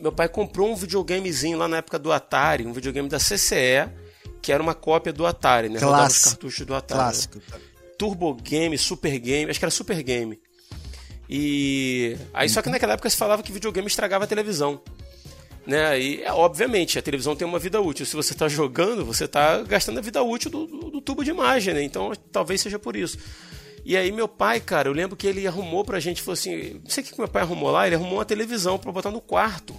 meu 0.00 0.12
pai 0.12 0.28
comprou 0.28 0.70
um 0.70 0.76
videogamezinho 0.76 1.58
lá 1.58 1.66
na 1.66 1.78
época 1.78 1.98
do 1.98 2.12
Atari, 2.12 2.64
um 2.64 2.72
videogame 2.72 3.08
da 3.08 3.18
CCE, 3.18 3.90
que 4.40 4.52
era 4.52 4.62
uma 4.62 4.74
cópia 4.74 5.12
do 5.12 5.26
Atari, 5.26 5.68
né? 5.68 5.80
Clássico. 5.80 5.90
Rodava 5.90 6.08
os 6.08 6.24
cartuchos 6.24 6.66
do 6.66 6.74
Atari. 6.76 7.00
Clássico. 7.00 7.38
Né? 7.38 7.60
Turbo 7.98 8.32
Game, 8.34 8.78
Super 8.78 9.18
Game, 9.18 9.50
acho 9.50 9.58
que 9.58 9.64
era 9.64 9.72
Super 9.72 10.00
Game. 10.04 10.38
E. 11.28 12.16
Aí 12.32 12.48
só 12.48 12.62
que 12.62 12.70
naquela 12.70 12.92
época 12.92 13.10
se 13.10 13.16
falava 13.16 13.42
que 13.42 13.50
videogame 13.50 13.88
estragava 13.88 14.22
a 14.22 14.28
televisão. 14.28 14.80
Né? 15.66 16.00
E, 16.00 16.24
obviamente, 16.26 16.98
a 16.98 17.02
televisão 17.02 17.36
tem 17.36 17.46
uma 17.46 17.58
vida 17.58 17.80
útil. 17.80 18.06
Se 18.06 18.16
você 18.16 18.32
está 18.32 18.48
jogando, 18.48 19.04
você 19.04 19.24
está 19.24 19.62
gastando 19.62 19.98
a 19.98 20.02
vida 20.02 20.22
útil 20.22 20.50
do, 20.50 20.66
do, 20.66 20.90
do, 20.90 21.00
tubo 21.00 21.22
de 21.22 21.30
imagem, 21.30 21.74
né? 21.74 21.82
Então, 21.82 22.12
talvez 22.32 22.60
seja 22.60 22.78
por 22.78 22.96
isso. 22.96 23.18
E 23.84 23.96
aí, 23.96 24.10
meu 24.12 24.28
pai, 24.28 24.60
cara, 24.60 24.88
eu 24.88 24.92
lembro 24.92 25.16
que 25.16 25.26
ele 25.26 25.46
arrumou 25.46 25.84
pra 25.84 26.00
gente, 26.00 26.22
falou 26.22 26.34
assim: 26.34 26.80
não 26.82 26.90
sei 26.90 27.02
o 27.02 27.06
que 27.06 27.18
meu 27.18 27.28
pai 27.28 27.42
arrumou 27.42 27.70
lá, 27.70 27.86
ele 27.86 27.96
arrumou 27.96 28.14
uma 28.14 28.24
televisão 28.24 28.78
para 28.78 28.92
botar 28.92 29.10
no 29.10 29.20
quarto. 29.20 29.74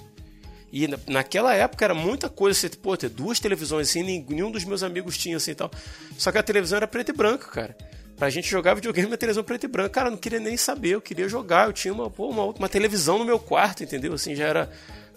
E 0.71 0.87
na, 0.87 0.97
naquela 1.07 1.53
época 1.53 1.83
era 1.83 1.93
muita 1.93 2.29
coisa, 2.29 2.57
você, 2.57 2.69
pô, 2.69 2.95
ter 2.95 3.09
duas 3.09 3.39
televisões 3.39 3.89
assim, 3.89 4.03
nenhum 4.03 4.49
dos 4.49 4.63
meus 4.63 4.83
amigos 4.83 5.17
tinha 5.17 5.35
assim 5.37 5.51
e 5.51 5.55
tal. 5.55 5.69
Só 6.17 6.31
que 6.31 6.37
a 6.37 6.43
televisão 6.43 6.77
era 6.77 6.87
preto 6.87 7.09
e 7.09 7.13
branco, 7.13 7.49
cara. 7.49 7.75
Pra 8.15 8.29
gente 8.29 8.47
jogar 8.47 8.75
videogame 8.75 9.09
na 9.09 9.17
televisão 9.17 9.43
preto 9.43 9.65
e 9.65 9.67
branco. 9.67 9.89
Cara, 9.89 10.07
eu 10.07 10.11
não 10.11 10.17
queria 10.17 10.39
nem 10.39 10.55
saber, 10.55 10.91
eu 10.91 11.01
queria 11.01 11.27
jogar. 11.27 11.67
Eu 11.67 11.73
tinha 11.73 11.93
uma, 11.93 12.09
pô, 12.09 12.29
uma, 12.29 12.45
uma 12.45 12.69
televisão 12.69 13.17
no 13.17 13.25
meu 13.25 13.39
quarto, 13.39 13.83
entendeu? 13.83 14.13
Assim, 14.13 14.35
já 14.35 14.45
era 14.45 14.71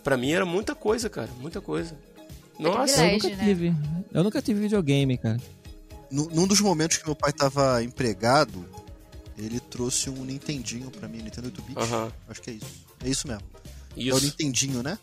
Pra 0.04 0.18
mim 0.18 0.32
era 0.32 0.44
muita 0.44 0.74
coisa, 0.74 1.08
cara. 1.08 1.30
Muita 1.40 1.62
coisa. 1.62 1.96
Nossa, 2.58 3.04
eu 3.04 3.12
nunca 3.14 3.28
né? 3.30 3.44
tive. 3.44 3.74
Eu 4.12 4.22
nunca 4.22 4.42
tive 4.42 4.60
videogame, 4.60 5.18
cara. 5.18 5.40
Num 6.10 6.46
dos 6.46 6.60
momentos 6.60 6.98
que 6.98 7.06
meu 7.06 7.16
pai 7.16 7.32
tava 7.32 7.82
empregado, 7.82 8.64
ele 9.36 9.58
trouxe 9.58 10.10
um 10.10 10.24
Nintendinho 10.24 10.90
pra 10.90 11.08
mim, 11.08 11.22
Nintendo 11.22 11.50
8-bit. 11.50 11.76
Acho 12.28 12.42
que 12.42 12.50
é 12.50 12.52
isso. 12.52 12.86
É 13.02 13.08
isso 13.08 13.26
mesmo. 13.26 13.42
Isso. 13.96 14.10
É 14.10 14.14
o 14.14 14.20
Nintendinho, 14.20 14.82
né? 14.82 14.98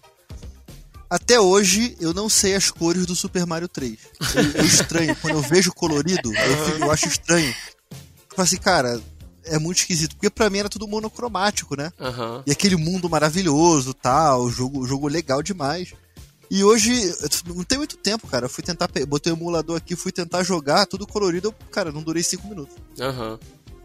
Até 1.10 1.38
hoje 1.38 1.98
eu 2.00 2.14
não 2.14 2.30
sei 2.30 2.56
as 2.56 2.72
cores 2.72 3.06
do 3.06 3.16
Super 3.16 3.46
Mario 3.46 3.68
3. 3.68 3.98
Eu, 4.34 4.44
eu 4.62 4.66
estranho. 4.66 5.14
Quando 5.18 5.34
eu 5.34 5.42
vejo 5.42 5.74
colorido, 5.74 6.34
eu, 6.34 6.80
eu 6.80 6.92
acho 6.92 7.08
estranho. 7.08 7.50
Eu 7.50 8.36
falo 8.36 8.44
assim, 8.44 8.58
cara, 8.58 9.02
é 9.46 9.60
muito 9.60 9.78
esquisito, 9.80 10.16
porque 10.16 10.30
pra 10.30 10.50
mim 10.50 10.60
era 10.60 10.70
tudo 10.70 10.88
monocromático, 10.88 11.76
né? 11.76 11.92
Uhum. 12.00 12.44
E 12.46 12.52
aquele 12.52 12.76
mundo 12.76 13.10
maravilhoso, 13.10 13.94
tal, 13.94 14.50
jogo, 14.50 14.86
jogo 14.86 15.08
legal 15.08 15.42
demais. 15.42 15.94
E 16.50 16.64
hoje, 16.64 16.92
não 17.48 17.64
tem 17.64 17.78
muito 17.78 17.96
tempo, 17.96 18.28
cara. 18.28 18.46
Eu 18.46 18.50
fui 18.50 18.62
tentar, 18.62 18.90
botei 19.08 19.32
o 19.32 19.36
emulador 19.36 19.78
aqui, 19.78 19.96
fui 19.96 20.12
tentar 20.12 20.44
jogar, 20.44 20.86
tudo 20.86 21.08
colorido, 21.08 21.48
eu, 21.48 21.54
cara, 21.72 21.92
não 21.92 22.04
durei 22.04 22.24
cinco 22.24 22.48
minutos. 22.48 22.76
Aham. 23.00 23.32
Uhum. 23.32 23.40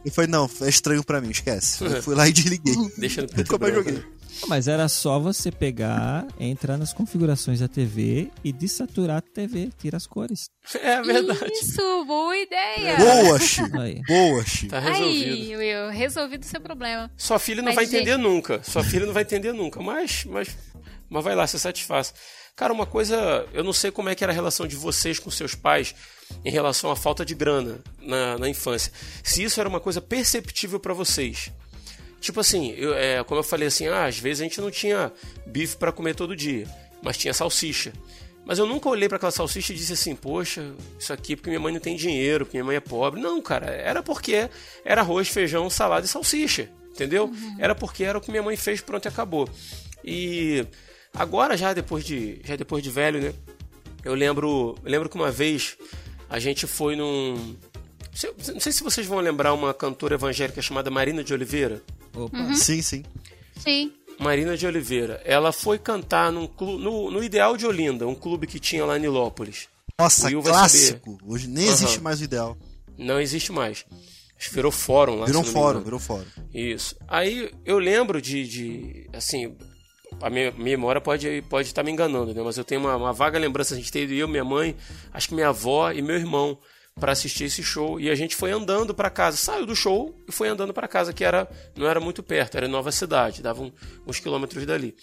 Eu 0.05 0.13
falei, 0.13 0.31
não, 0.31 0.49
é 0.61 0.69
estranho 0.69 1.03
pra 1.03 1.21
mim, 1.21 1.31
esquece. 1.31 1.85
Eu 1.85 1.99
fui 2.03 2.15
lá 2.15 2.29
e 2.29 2.33
desliguei. 2.33 2.77
Deixa 2.97 3.23
no 3.23 3.29
Nunca 3.37 3.59
mais 3.59 3.75
joguei. 3.75 4.05
Mas 4.49 4.69
era 4.69 4.89
só 4.89 5.19
você 5.19 5.51
pegar, 5.51 6.27
entrar 6.39 6.77
nas 6.77 6.93
configurações 6.93 7.61
da 7.61 7.69
TV 7.69 8.31
e 8.45 8.53
desaturar 8.53 9.19
a 9.19 9.21
TV, 9.21 9.71
tira 9.79 9.97
as 9.97 10.07
cores. 10.07 10.51
É 10.75 11.03
verdade. 11.03 11.53
Isso, 11.53 12.05
boa 12.05 12.37
ideia. 12.37 12.97
Boa, 12.97 13.39
Chico. 13.39 13.71
Boa, 14.07 14.45
Chico. 14.45 14.71
Tá 14.71 14.79
resolvido. 14.81 15.33
Aí, 15.33 15.57
Will, 15.57 15.91
resolvido 15.91 16.43
o 16.43 16.47
seu 16.47 16.61
problema. 16.61 17.11
Sua 17.17 17.39
filha 17.39 17.63
não 17.63 17.67
mas 17.67 17.75
vai 17.77 17.85
entender 17.85 18.13
gente... 18.13 18.23
nunca. 18.23 18.63
Sua 18.63 18.85
filha 18.85 19.07
não 19.07 19.13
vai 19.13 19.23
entender 19.23 19.53
nunca. 19.53 19.81
Mas, 19.81 20.25
mas, 20.25 20.57
mas 21.09 21.25
vai 21.25 21.35
lá, 21.35 21.47
se 21.47 21.59
satisfaz. 21.59 22.15
Cara, 22.55 22.73
uma 22.73 22.87
coisa, 22.87 23.47
eu 23.53 23.63
não 23.63 23.73
sei 23.73 23.91
como 23.91 24.09
é 24.09 24.15
que 24.15 24.25
era 24.25 24.33
a 24.33 24.35
relação 24.35 24.67
de 24.67 24.77
vocês 24.77 25.19
com 25.19 25.31
seus 25.31 25.55
pais 25.55 25.95
em 26.45 26.51
relação 26.51 26.91
à 26.91 26.97
falta 26.97 27.25
de 27.25 27.35
grana 27.35 27.81
na, 28.01 28.39
na 28.39 28.49
infância. 28.49 28.91
Se 29.23 29.43
isso 29.43 29.61
era 29.61 29.69
uma 29.69 29.79
coisa 29.81 30.01
perceptível 30.01 30.81
para 30.81 30.95
vocês. 30.95 31.53
Tipo 32.27 32.41
assim, 32.41 32.73
eu, 32.73 32.93
é, 32.93 33.23
como 33.23 33.39
eu 33.39 33.45
falei 33.45 33.69
assim, 33.69 33.87
ah, 33.87 34.05
às 34.07 34.19
vezes 34.19 34.41
a 34.41 34.43
gente 34.43 34.61
não 34.61 34.69
tinha 34.69 35.13
bife 35.47 35.77
para 35.77 35.93
comer 35.93 36.17
todo 36.17 36.35
dia, 36.35 36.67
mas 37.01 37.17
tinha 37.17 37.33
salsicha. 37.33 37.93
Mas 38.45 38.59
eu 38.59 38.67
nunca 38.67 38.89
olhei 38.89 39.09
para 39.09 39.15
aquela 39.15 39.31
salsicha 39.31 39.73
e 39.73 39.77
disse 39.77 39.93
assim, 39.93 40.17
poxa, 40.17 40.75
isso 40.99 41.13
aqui 41.13 41.35
é 41.35 41.37
porque 41.37 41.51
minha 41.51 41.61
mãe 41.61 41.73
não 41.73 41.79
tem 41.79 41.95
dinheiro, 41.95 42.45
porque 42.45 42.57
minha 42.57 42.65
mãe 42.65 42.75
é 42.75 42.81
pobre. 42.81 43.21
Não, 43.21 43.41
cara, 43.41 43.67
era 43.67 44.03
porque 44.03 44.51
era 44.85 45.03
arroz, 45.03 45.29
feijão, 45.29 45.71
salada 45.71 46.05
e 46.05 46.09
salsicha, 46.09 46.69
entendeu? 46.91 47.27
Uhum. 47.27 47.57
Era 47.61 47.77
porque 47.77 48.03
era 48.03 48.19
o 48.19 48.21
que 48.21 48.33
minha 48.33 48.43
mãe 48.43 48.57
fez, 48.57 48.81
pronto 48.81 49.05
e 49.05 49.09
acabou. 49.09 49.49
E 50.03 50.67
agora 51.15 51.57
já 51.57 51.73
depois 51.73 52.05
de 52.05 52.41
já 52.43 52.57
depois 52.57 52.83
de 52.83 52.91
velho, 52.91 53.21
né? 53.21 53.33
Eu 54.05 54.15
lembro, 54.15 54.77
eu 54.83 54.91
lembro 54.91 55.09
que 55.09 55.15
uma 55.15 55.31
vez 55.31 55.79
a 56.29 56.41
gente 56.41 56.67
foi 56.67 56.97
num. 56.97 57.55
Não 58.53 58.59
sei 58.59 58.73
se 58.73 58.83
vocês 58.83 59.07
vão 59.07 59.21
lembrar 59.21 59.53
uma 59.53 59.73
cantora 59.73 60.17
evangélica 60.17 60.61
chamada 60.61 60.91
Marina 60.91 61.23
de 61.23 61.33
Oliveira. 61.33 61.81
Opa. 62.17 62.37
Uhum. 62.37 62.55
Sim, 62.55 62.83
sim. 62.83 63.05
Sim. 63.57 63.93
Marina 64.19 64.57
de 64.57 64.67
Oliveira. 64.67 65.21
Ela 65.25 65.53
foi 65.53 65.79
cantar 65.79 66.33
num 66.33 66.47
clube, 66.47 66.83
no, 66.83 67.11
no 67.11 67.23
Ideal 67.23 67.57
de 67.57 67.67
Olinda, 67.67 68.07
um 68.07 68.15
clube 68.15 68.47
que 68.47 68.59
tinha 68.59 68.85
lá 68.85 68.97
em 68.97 69.01
Nilópolis. 69.01 69.69
Nossa, 69.99 70.31
clássico. 70.31 71.19
Hoje 71.25 71.47
nem 71.47 71.67
uhum. 71.67 71.73
existe 71.73 72.01
mais 72.01 72.21
o 72.21 72.25
Ideal. 72.25 72.57
Não 72.99 73.21
existe 73.21 73.53
mais. 73.53 73.85
Acho 74.39 74.49
que 74.49 74.55
virou 74.55 74.71
fórum 74.71 75.17
lá. 75.17 75.27
Virou 75.27 75.45
fórum, 75.45 75.81
virou 75.81 75.99
fórum. 75.99 76.27
Isso. 76.53 76.95
Aí 77.09 77.51
eu 77.65 77.79
lembro 77.79 78.21
de, 78.21 78.47
de 78.47 79.11
assim, 79.13 79.57
a 80.21 80.29
minha, 80.29 80.51
minha 80.53 80.77
memória 80.77 81.01
pode 81.01 81.43
pode 81.49 81.69
estar 81.69 81.83
tá 81.83 81.87
me 81.87 81.91
enganando, 81.91 82.35
né? 82.35 82.43
Mas 82.43 82.59
eu 82.59 82.65
tenho 82.65 82.83
uma, 82.83 82.97
uma 82.97 83.13
vaga 83.13 83.39
lembrança. 83.39 83.75
A 83.75 83.79
gente 83.79 83.91
teve 83.91 84.17
eu, 84.17 84.29
minha 84.29 84.45
mãe, 84.45 84.77
acho 85.13 85.29
que 85.29 85.35
minha 85.35 85.49
avó 85.49 85.91
e 85.91 86.03
meu 86.03 86.17
irmão 86.17 86.59
para 86.99 87.13
assistir 87.13 87.45
esse 87.45 87.63
show 87.63 88.01
e 88.01 88.09
a 88.09 88.15
gente 88.15 88.35
foi 88.35 88.51
andando 88.51 88.95
para 88.95 89.11
casa. 89.11 89.37
Saiu 89.37 89.67
do 89.67 89.77
show 89.77 90.15
e 90.27 90.33
foi 90.33 90.49
andando 90.49 90.73
para 90.73 90.89
casa, 90.89 91.13
que 91.13 91.23
era 91.23 91.47
não 91.77 91.87
era 91.87 92.01
muito 92.01 92.23
perto, 92.23 92.57
era 92.57 92.65
em 92.65 92.71
Nova 92.71 92.91
Cidade, 92.91 93.43
dava 93.43 93.63
um, 93.63 93.71
uns 94.07 94.19
quilômetros 94.19 94.65
dali. 94.65 94.97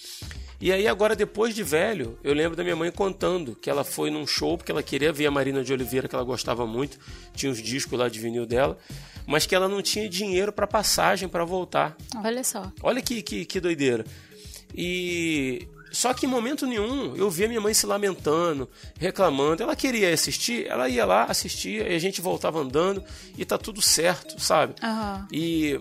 E 0.59 0.71
aí 0.71 0.87
agora 0.87 1.15
depois 1.15 1.53
de 1.53 1.61
velho, 1.61 2.17
eu 2.23 2.33
lembro 2.33 2.55
da 2.55 2.63
minha 2.63 2.75
mãe 2.75 2.91
contando 2.91 3.55
que 3.55 3.69
ela 3.69 3.83
foi 3.83 4.09
num 4.09 4.25
show 4.25 4.57
porque 4.57 4.71
ela 4.71 4.81
queria 4.81 5.13
ver 5.13 5.27
a 5.27 5.31
Marina 5.31 5.63
de 5.63 5.71
Oliveira, 5.71 6.07
que 6.07 6.15
ela 6.15 6.23
gostava 6.23 6.65
muito, 6.65 6.97
tinha 7.35 7.51
uns 7.51 7.61
discos 7.61 7.99
lá 7.99 8.09
de 8.09 8.19
vinil 8.19 8.47
dela, 8.47 8.75
mas 9.27 9.45
que 9.45 9.53
ela 9.53 9.67
não 9.67 9.79
tinha 9.79 10.09
dinheiro 10.09 10.51
para 10.51 10.65
passagem 10.65 11.29
para 11.29 11.45
voltar. 11.45 11.95
Olha 12.23 12.43
só. 12.43 12.71
Olha 12.81 13.03
que, 13.03 13.21
que, 13.21 13.45
que 13.45 13.59
doideira. 13.59 14.03
E 14.75 15.67
só 15.93 16.11
que 16.11 16.25
em 16.25 16.29
momento 16.29 16.65
nenhum 16.65 17.15
eu 17.15 17.29
via 17.29 17.47
minha 17.47 17.61
mãe 17.61 17.71
se 17.71 17.85
lamentando, 17.85 18.67
reclamando. 18.99 19.61
Ela 19.61 19.75
queria 19.75 20.11
assistir, 20.11 20.65
ela 20.67 20.89
ia 20.89 21.05
lá, 21.05 21.25
assistia, 21.25 21.87
e 21.87 21.95
a 21.95 21.99
gente 21.99 22.19
voltava 22.19 22.59
andando 22.59 23.03
e 23.37 23.45
tá 23.45 23.59
tudo 23.59 23.79
certo, 23.79 24.41
sabe? 24.41 24.73
Uhum. 24.81 25.27
E 25.31 25.79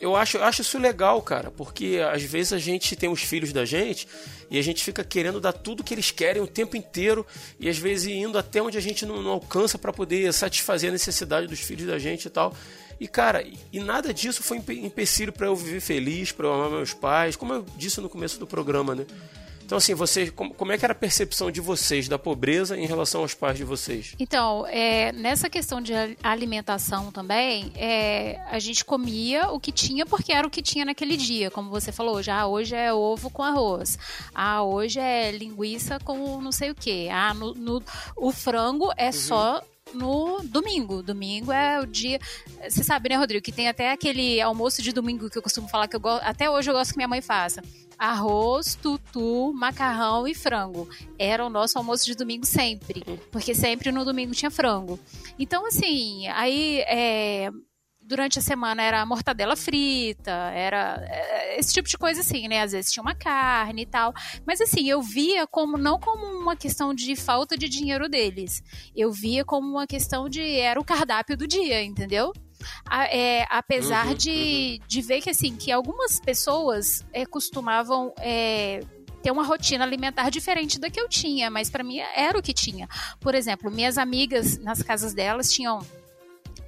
eu 0.00 0.16
acho, 0.16 0.36
eu 0.36 0.42
acho 0.42 0.62
isso 0.62 0.76
legal, 0.78 1.22
cara, 1.22 1.48
porque 1.52 2.00
às 2.12 2.24
vezes 2.24 2.52
a 2.52 2.58
gente 2.58 2.96
tem 2.96 3.08
os 3.08 3.22
filhos 3.22 3.52
da 3.52 3.64
gente 3.64 4.08
e 4.50 4.58
a 4.58 4.62
gente 4.62 4.82
fica 4.82 5.04
querendo 5.04 5.40
dar 5.40 5.52
tudo 5.52 5.84
que 5.84 5.94
eles 5.94 6.10
querem 6.10 6.42
o 6.42 6.46
tempo 6.48 6.76
inteiro 6.76 7.24
e 7.60 7.68
às 7.68 7.78
vezes 7.78 8.08
indo 8.08 8.36
até 8.36 8.60
onde 8.60 8.76
a 8.76 8.80
gente 8.80 9.06
não, 9.06 9.22
não 9.22 9.30
alcança 9.30 9.78
para 9.78 9.92
poder 9.92 10.32
satisfazer 10.32 10.88
a 10.88 10.92
necessidade 10.92 11.46
dos 11.46 11.60
filhos 11.60 11.86
da 11.86 12.00
gente 12.00 12.24
e 12.26 12.30
tal. 12.30 12.52
E 12.98 13.06
cara, 13.06 13.46
e 13.72 13.78
nada 13.78 14.12
disso 14.12 14.42
foi 14.42 14.56
empecilho 14.56 15.32
para 15.32 15.46
eu 15.46 15.54
viver 15.54 15.80
feliz, 15.80 16.32
para 16.32 16.48
eu 16.48 16.52
amar 16.52 16.70
meus 16.70 16.92
pais, 16.92 17.36
como 17.36 17.52
eu 17.52 17.64
disse 17.76 18.00
no 18.00 18.08
começo 18.08 18.40
do 18.40 18.46
programa, 18.46 18.96
né? 18.96 19.06
Então, 19.72 19.78
assim, 19.78 19.94
vocês, 19.94 20.28
como, 20.28 20.52
como, 20.52 20.70
é 20.70 20.76
que 20.76 20.84
era 20.84 20.92
a 20.92 20.94
percepção 20.94 21.50
de 21.50 21.58
vocês 21.58 22.06
da 22.06 22.18
pobreza 22.18 22.76
em 22.76 22.84
relação 22.84 23.22
aos 23.22 23.32
pais 23.32 23.56
de 23.56 23.64
vocês? 23.64 24.14
Então, 24.18 24.66
é, 24.66 25.12
nessa 25.12 25.48
questão 25.48 25.80
de 25.80 25.94
alimentação 26.22 27.10
também, 27.10 27.72
é, 27.74 28.38
a 28.50 28.58
gente 28.58 28.84
comia 28.84 29.48
o 29.48 29.58
que 29.58 29.72
tinha 29.72 30.04
porque 30.04 30.30
era 30.30 30.46
o 30.46 30.50
que 30.50 30.60
tinha 30.60 30.84
naquele 30.84 31.16
dia, 31.16 31.50
como 31.50 31.70
você 31.70 31.90
falou. 31.90 32.22
Já 32.22 32.40
ah, 32.40 32.46
hoje 32.46 32.74
é 32.74 32.92
ovo 32.92 33.30
com 33.30 33.42
arroz. 33.42 33.98
Ah, 34.34 34.62
hoje 34.62 35.00
é 35.00 35.30
linguiça 35.30 35.98
com 36.00 36.38
não 36.38 36.52
sei 36.52 36.70
o 36.70 36.74
que. 36.74 37.08
Ah, 37.08 37.32
no, 37.32 37.54
no, 37.54 37.82
o 38.14 38.30
frango 38.30 38.92
é 38.94 39.06
uhum. 39.06 39.12
só 39.12 39.62
no 39.94 40.40
domingo. 40.42 41.02
Domingo 41.02 41.52
é 41.52 41.80
o 41.80 41.86
dia. 41.86 42.18
Você 42.68 42.82
sabe, 42.82 43.08
né, 43.08 43.16
Rodrigo, 43.16 43.42
que 43.44 43.52
tem 43.52 43.68
até 43.68 43.92
aquele 43.92 44.40
almoço 44.40 44.82
de 44.82 44.92
domingo 44.92 45.30
que 45.30 45.38
eu 45.38 45.42
costumo 45.42 45.68
falar 45.68 45.88
que 45.88 45.96
eu 45.96 46.00
gosto. 46.00 46.24
Até 46.24 46.50
hoje 46.50 46.70
eu 46.70 46.74
gosto 46.74 46.92
que 46.92 46.96
minha 46.96 47.08
mãe 47.08 47.20
faça 47.20 47.62
arroz, 48.02 48.74
tutu, 48.74 49.52
macarrão 49.54 50.26
e 50.26 50.34
frango. 50.34 50.88
Era 51.16 51.46
o 51.46 51.48
nosso 51.48 51.78
almoço 51.78 52.04
de 52.04 52.16
domingo 52.16 52.44
sempre, 52.44 53.04
porque 53.30 53.54
sempre 53.54 53.92
no 53.92 54.04
domingo 54.04 54.32
tinha 54.32 54.50
frango. 54.50 54.98
Então, 55.38 55.64
assim, 55.66 56.26
aí 56.26 56.80
é, 56.80 57.48
durante 58.12 58.38
a 58.38 58.42
semana 58.42 58.82
era 58.82 59.06
mortadela 59.06 59.56
frita, 59.56 60.30
era 60.30 61.02
é, 61.08 61.58
esse 61.58 61.72
tipo 61.72 61.88
de 61.88 61.96
coisa 61.96 62.20
assim, 62.20 62.46
né? 62.46 62.60
Às 62.60 62.72
vezes 62.72 62.92
tinha 62.92 63.02
uma 63.02 63.14
carne 63.14 63.82
e 63.82 63.86
tal. 63.86 64.12
Mas 64.46 64.60
assim, 64.60 64.86
eu 64.86 65.00
via 65.00 65.46
como 65.46 65.78
não 65.78 65.98
como 65.98 66.26
uma 66.26 66.54
questão 66.54 66.92
de 66.92 67.16
falta 67.16 67.56
de 67.56 67.70
dinheiro 67.70 68.10
deles. 68.10 68.62
Eu 68.94 69.10
via 69.10 69.46
como 69.46 69.66
uma 69.66 69.86
questão 69.86 70.28
de 70.28 70.42
era 70.42 70.78
o 70.78 70.84
cardápio 70.84 71.38
do 71.38 71.46
dia, 71.46 71.82
entendeu? 71.82 72.34
a, 72.86 73.06
é, 73.06 73.46
apesar 73.48 74.08
uhum, 74.08 74.14
de, 74.14 74.78
uhum. 74.80 74.86
de 74.86 75.00
ver 75.00 75.20
que 75.22 75.30
assim 75.30 75.56
que 75.56 75.72
algumas 75.72 76.20
pessoas 76.20 77.04
é, 77.12 77.24
costumavam 77.24 78.12
é, 78.20 78.84
ter 79.22 79.30
uma 79.30 79.42
rotina 79.42 79.84
alimentar 79.84 80.28
diferente 80.30 80.78
da 80.78 80.90
que 80.90 81.00
eu 81.00 81.08
tinha, 81.08 81.50
mas 81.50 81.70
para 81.70 81.82
mim 81.82 81.98
era 82.14 82.38
o 82.38 82.42
que 82.42 82.52
tinha. 82.52 82.86
Por 83.18 83.34
exemplo, 83.34 83.70
minhas 83.70 83.96
amigas 83.96 84.58
nas 84.58 84.82
casas 84.82 85.14
delas 85.14 85.50
tinham 85.50 85.80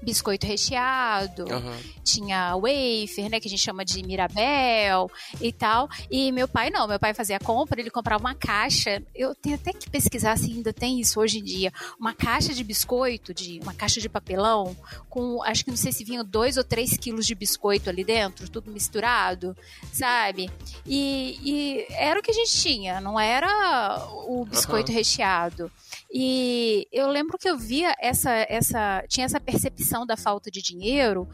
biscoito 0.04 0.46
recheado, 0.46 1.44
uhum. 1.44 1.76
tinha 2.02 2.54
wafer, 2.54 3.30
né, 3.30 3.40
que 3.40 3.48
a 3.48 3.50
gente 3.50 3.62
chama 3.62 3.84
de 3.84 4.02
mirabel 4.02 5.10
e 5.40 5.52
tal. 5.52 5.88
E 6.10 6.30
meu 6.30 6.46
pai 6.46 6.70
não, 6.70 6.86
meu 6.86 6.98
pai 6.98 7.14
fazia 7.14 7.38
compra, 7.38 7.80
ele 7.80 7.90
comprava 7.90 8.22
uma 8.22 8.34
caixa. 8.34 9.02
Eu 9.14 9.34
tenho 9.34 9.56
até 9.56 9.72
que 9.72 9.88
pesquisar 9.88 10.36
se 10.36 10.50
ainda 10.50 10.72
tem 10.72 11.00
isso 11.00 11.20
hoje 11.20 11.38
em 11.38 11.44
dia. 11.44 11.72
Uma 11.98 12.12
caixa 12.12 12.52
de 12.52 12.62
biscoito, 12.62 13.32
de 13.34 13.58
uma 13.62 13.74
caixa 13.74 14.00
de 14.00 14.08
papelão, 14.08 14.76
com 15.08 15.42
acho 15.42 15.64
que 15.64 15.70
não 15.70 15.76
sei 15.76 15.92
se 15.92 16.04
vinha 16.04 16.22
dois 16.22 16.56
ou 16.56 16.64
três 16.64 16.96
quilos 16.96 17.26
de 17.26 17.34
biscoito 17.34 17.88
ali 17.88 18.04
dentro, 18.04 18.48
tudo 18.48 18.70
misturado, 18.70 19.56
sabe? 19.92 20.50
E, 20.86 21.38
e 21.42 21.86
era 21.90 22.20
o 22.20 22.22
que 22.22 22.30
a 22.30 22.34
gente 22.34 22.52
tinha, 22.52 23.00
não 23.00 23.18
era 23.18 23.98
o 24.26 24.44
biscoito 24.44 24.90
uhum. 24.90 24.98
recheado. 24.98 25.70
E 26.16 26.86
eu 26.92 27.08
lembro 27.08 27.36
que 27.36 27.48
eu 27.48 27.58
via 27.58 27.92
essa, 28.00 28.30
essa 28.48 29.02
tinha 29.08 29.26
essa 29.26 29.40
percepção 29.40 30.06
da 30.06 30.16
falta 30.16 30.48
de 30.48 30.62
dinheiro 30.62 31.28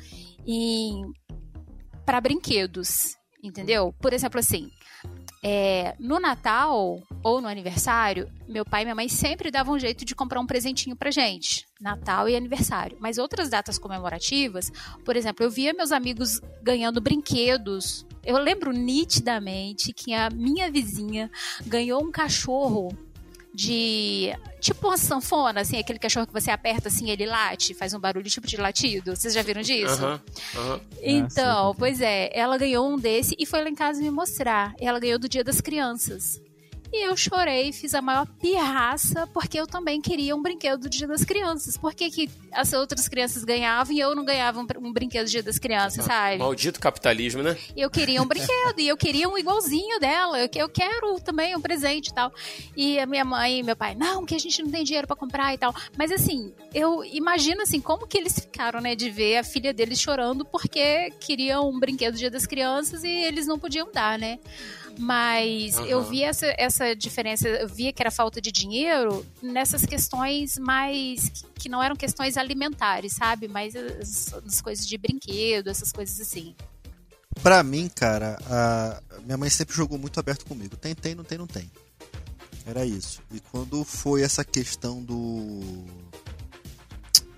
em 0.47 1.03
para 2.07 2.19
brinquedos, 2.19 3.15
entendeu? 3.43 3.95
Por 4.01 4.15
exemplo, 4.15 4.41
assim, 4.41 4.71
é, 5.45 5.95
no 6.01 6.19
Natal 6.19 6.99
ou 7.23 7.41
no 7.43 7.47
aniversário, 7.47 8.27
meu 8.49 8.65
pai 8.65 8.81
e 8.81 8.85
minha 8.87 8.95
mãe 8.95 9.07
sempre 9.07 9.51
davam 9.51 9.75
um 9.75 9.79
jeito 9.79 10.03
de 10.03 10.15
comprar 10.15 10.41
um 10.41 10.47
presentinho 10.47 10.97
pra 10.97 11.11
gente. 11.11 11.67
Natal 11.79 12.27
e 12.27 12.35
aniversário. 12.35 12.97
Mas 13.01 13.19
outras 13.19 13.51
datas 13.51 13.79
comemorativas, 13.79 14.73
por 15.05 15.15
exemplo, 15.15 15.45
eu 15.45 15.51
via 15.51 15.75
meus 15.75 15.93
amigos 15.93 16.41
ganhando 16.63 17.03
brinquedos. 17.03 18.07
Eu 18.25 18.39
lembro 18.39 18.73
nitidamente 18.73 19.93
que 19.93 20.15
a 20.15 20.31
minha 20.31 20.71
vizinha 20.71 21.31
ganhou 21.67 22.03
um 22.03 22.11
cachorro 22.11 22.89
de 23.53 24.33
tipo 24.61 24.89
uma 24.89 24.97
sanfona, 24.97 25.61
assim, 25.61 25.79
aquele 25.79 25.99
cachorro 25.99 26.27
que 26.27 26.33
você 26.33 26.51
aperta 26.51 26.89
assim, 26.89 27.11
ele 27.11 27.27
late, 27.27 27.75
faz 27.75 27.93
um 27.93 27.99
barulho 27.99 28.29
tipo 28.29 28.47
de 28.47 28.57
latido. 28.57 29.17
Vocês 29.17 29.35
já 29.35 29.43
viram 29.43 29.63
disso? 29.63 30.05
Uhum, 30.05 30.21
uhum. 30.57 30.81
Então, 31.03 31.75
pois 31.77 32.01
é, 32.01 32.31
ela 32.33 32.57
ganhou 32.59 32.89
um 32.89 32.99
desse 32.99 33.35
e 33.39 33.47
foi 33.47 33.63
lá 33.63 33.69
em 33.69 33.75
casa 33.75 34.01
me 34.01 34.11
mostrar. 34.11 34.75
Ela 34.79 35.01
ganhou 35.01 35.19
do 35.19 35.29
Dia 35.29 35.43
das 35.43 35.61
Crianças. 35.61 36.41
E 36.93 37.07
eu 37.07 37.17
chorei, 37.17 37.73
fiz 37.73 37.95
a 37.95 38.03
maior 38.03 38.27
pirraça, 38.41 39.27
porque 39.29 39.59
eu 39.59 39.67
também 39.67 40.01
queria 40.01 40.35
um 40.35 40.43
brinquedo 40.43 40.83
do 40.83 40.91
Dia 40.91 41.07
das 41.07 41.25
Crianças. 41.25 41.77
Por 41.77 41.95
que, 41.95 42.11
que 42.11 42.31
as 42.53 42.73
outras 42.73 43.09
crianças 43.09 43.45
ganhavam 43.45 43.95
e 43.95 44.01
eu 44.01 44.15
não 44.15 44.25
ganhava 44.25 44.61
um, 44.61 44.67
um 44.81 44.93
brinquedo 44.93 45.27
do 45.27 45.31
Dia 45.31 45.43
das 45.43 45.59
Crianças, 45.59 46.05
ah, 46.07 46.09
sabe? 46.09 46.39
Maldito 46.39 46.81
capitalismo, 46.81 47.43
né? 47.43 47.57
Eu 47.77 47.89
queria 47.89 48.21
um 48.21 48.27
brinquedo 48.27 48.81
e 48.81 48.89
eu 48.89 48.97
queria 48.97 49.29
um 49.29 49.39
igualzinho 49.39 50.01
dela. 50.01 50.41
Eu, 50.41 50.49
eu 50.53 50.69
quero 50.69 51.21
também 51.21 51.55
um 51.57 51.61
presente 51.61 52.09
e 52.09 52.15
tal. 52.15 52.33
E 52.77 52.99
a 52.99 53.07
minha 53.07 53.25
mãe 53.25 53.61
e 53.61 53.63
meu 53.63 53.77
pai, 53.77 53.95
não, 53.95 54.27
que 54.27 54.35
a 54.35 54.39
gente 54.39 54.61
não 54.63 54.71
tem 54.71 54.83
dinheiro 54.83 55.07
para 55.07 55.17
comprar 55.17 55.55
e 55.55 55.59
tal. 55.59 55.73
Mas 55.97 56.11
assim, 56.11 56.53
eu 56.75 57.05
imagino 57.05 57.63
assim, 57.63 57.81
como 57.81 58.07
que 58.07 58.19
eles 58.19 58.39
ficaram, 58.41 58.81
né, 58.81 58.97
de 58.97 59.11
ver 59.11 59.39
a 59.39 59.45
filha 59.45 59.73
deles 59.73 60.01
chorando 60.01 60.45
porque 60.45 61.13
queriam 61.21 61.71
um 61.71 61.79
brinquedo 61.79 62.15
do 62.15 62.19
Dia 62.19 62.31
das 62.31 62.47
Crianças 62.47 63.05
e 63.05 63.09
eles 63.09 63.47
não 63.47 63.59
podiam 63.59 63.89
dar, 63.93 64.19
né? 64.19 64.41
Mas 65.01 65.79
uhum. 65.79 65.87
eu 65.87 66.05
vi 66.05 66.23
essa, 66.23 66.55
essa 66.59 66.95
diferença, 66.95 67.49
eu 67.49 67.67
via 67.67 67.91
que 67.91 68.03
era 68.03 68.11
falta 68.11 68.39
de 68.39 68.53
dinheiro 68.53 69.25
nessas 69.43 69.87
questões 69.87 70.59
mais. 70.59 71.33
que 71.55 71.71
não 71.71 71.83
eram 71.83 71.97
questões 71.97 72.37
alimentares, 72.37 73.15
sabe? 73.15 73.49
Mas 73.49 73.75
as, 73.75 74.35
as 74.35 74.61
coisas 74.61 74.87
de 74.87 74.99
brinquedo, 74.99 75.69
essas 75.69 75.91
coisas 75.91 76.21
assim. 76.21 76.55
Pra 77.43 77.63
mim, 77.63 77.89
cara, 77.89 78.39
a 78.47 79.21
minha 79.23 79.39
mãe 79.39 79.49
sempre 79.49 79.75
jogou 79.75 79.97
muito 79.97 80.21
aberto 80.21 80.45
comigo. 80.45 80.77
Tem, 80.77 80.95
tem, 80.95 81.15
não 81.15 81.25
tem, 81.25 81.39
não 81.39 81.47
tem. 81.47 81.71
Era 82.67 82.85
isso. 82.85 83.23
E 83.33 83.41
quando 83.41 83.83
foi 83.85 84.21
essa 84.21 84.45
questão 84.45 85.03
do. 85.03 85.61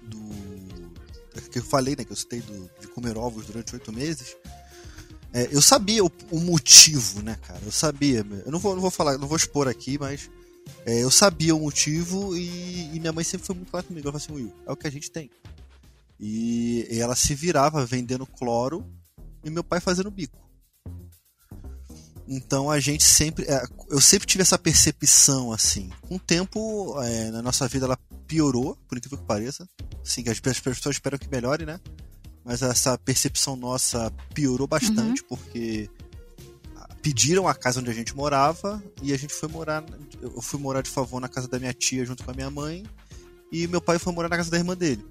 do. 0.02 1.48
que 1.48 1.60
eu 1.60 1.64
falei, 1.64 1.94
né? 1.94 2.04
Que 2.04 2.10
eu 2.10 2.16
citei 2.16 2.40
do, 2.40 2.68
de 2.80 2.88
comer 2.88 3.16
ovos 3.16 3.46
durante 3.46 3.72
oito 3.72 3.92
meses. 3.92 4.36
É, 5.32 5.48
eu 5.50 5.62
sabia 5.62 6.04
o, 6.04 6.12
o, 6.30 6.38
motivo, 6.38 7.22
né, 7.22 7.36
cara? 7.36 7.60
Eu 7.64 7.72
sabia. 7.72 8.24
Eu 8.44 8.52
não 8.52 8.58
vou, 8.58 8.74
não 8.74 8.82
vou 8.82 8.90
falar, 8.90 9.16
não 9.16 9.26
vou 9.26 9.36
expor 9.36 9.66
aqui, 9.66 9.98
mas 9.98 10.30
é, 10.84 11.02
eu 11.02 11.10
sabia 11.10 11.54
o 11.54 11.60
motivo 11.60 12.36
e, 12.36 12.94
e, 12.94 13.00
minha 13.00 13.12
mãe 13.12 13.24
sempre 13.24 13.46
foi 13.46 13.56
muito 13.56 13.70
clara 13.70 13.86
comigo. 13.86 14.06
Ela 14.06 14.18
falou 14.18 14.36
assim: 14.38 14.44
Will, 14.46 14.54
é 14.66 14.72
o 14.72 14.76
que 14.76 14.86
a 14.86 14.90
gente 14.90 15.10
tem. 15.10 15.30
E, 16.20 16.86
e 16.90 17.00
ela 17.00 17.16
se 17.16 17.34
virava 17.34 17.84
vendendo 17.84 18.26
cloro 18.26 18.86
e 19.42 19.50
meu 19.50 19.64
pai 19.64 19.80
fazendo 19.80 20.10
bico. 20.10 20.38
Então 22.28 22.70
a 22.70 22.78
gente 22.78 23.02
sempre. 23.04 23.44
é, 23.48 23.62
Eu 23.88 24.00
sempre 24.00 24.26
tive 24.26 24.42
essa 24.42 24.58
percepção, 24.58 25.50
assim. 25.52 25.90
Com 26.02 26.16
o 26.16 26.20
tempo, 26.20 27.00
é, 27.02 27.30
na 27.30 27.42
nossa 27.42 27.66
vida, 27.66 27.86
ela 27.86 27.98
piorou, 28.26 28.76
por 28.86 28.98
incrível 28.98 29.18
que 29.18 29.24
pareça. 29.24 29.68
Sim, 30.04 30.22
que 30.22 30.30
as 30.30 30.40
pe- 30.40 30.50
as 30.50 30.58
pessoas 30.58 30.96
esperam 30.96 31.18
que 31.18 31.28
melhore, 31.28 31.64
né? 31.66 31.80
Mas 32.44 32.62
essa 32.62 32.98
percepção 32.98 33.54
nossa 33.56 34.12
piorou 34.34 34.66
bastante, 34.66 35.22
porque 35.24 35.88
ah, 36.76 36.88
pediram 37.00 37.46
a 37.46 37.54
casa 37.54 37.80
onde 37.80 37.90
a 37.90 37.94
gente 37.94 38.16
morava 38.16 38.82
e 39.00 39.12
a 39.12 39.16
gente 39.16 39.32
foi 39.32 39.48
morar. 39.48 39.84
Eu 40.20 40.40
fui 40.40 40.58
morar 40.58 40.82
de 40.82 40.90
favor 40.90 41.20
na 41.20 41.28
casa 41.28 41.46
da 41.46 41.58
minha 41.58 41.72
tia 41.72 42.04
junto 42.04 42.24
com 42.24 42.30
a 42.30 42.34
minha 42.34 42.50
mãe. 42.50 42.84
E 43.50 43.66
meu 43.66 43.80
pai 43.80 43.98
foi 43.98 44.12
morar 44.12 44.28
na 44.28 44.36
casa 44.36 44.50
da 44.50 44.56
irmã 44.56 44.76
dele. 44.76 45.04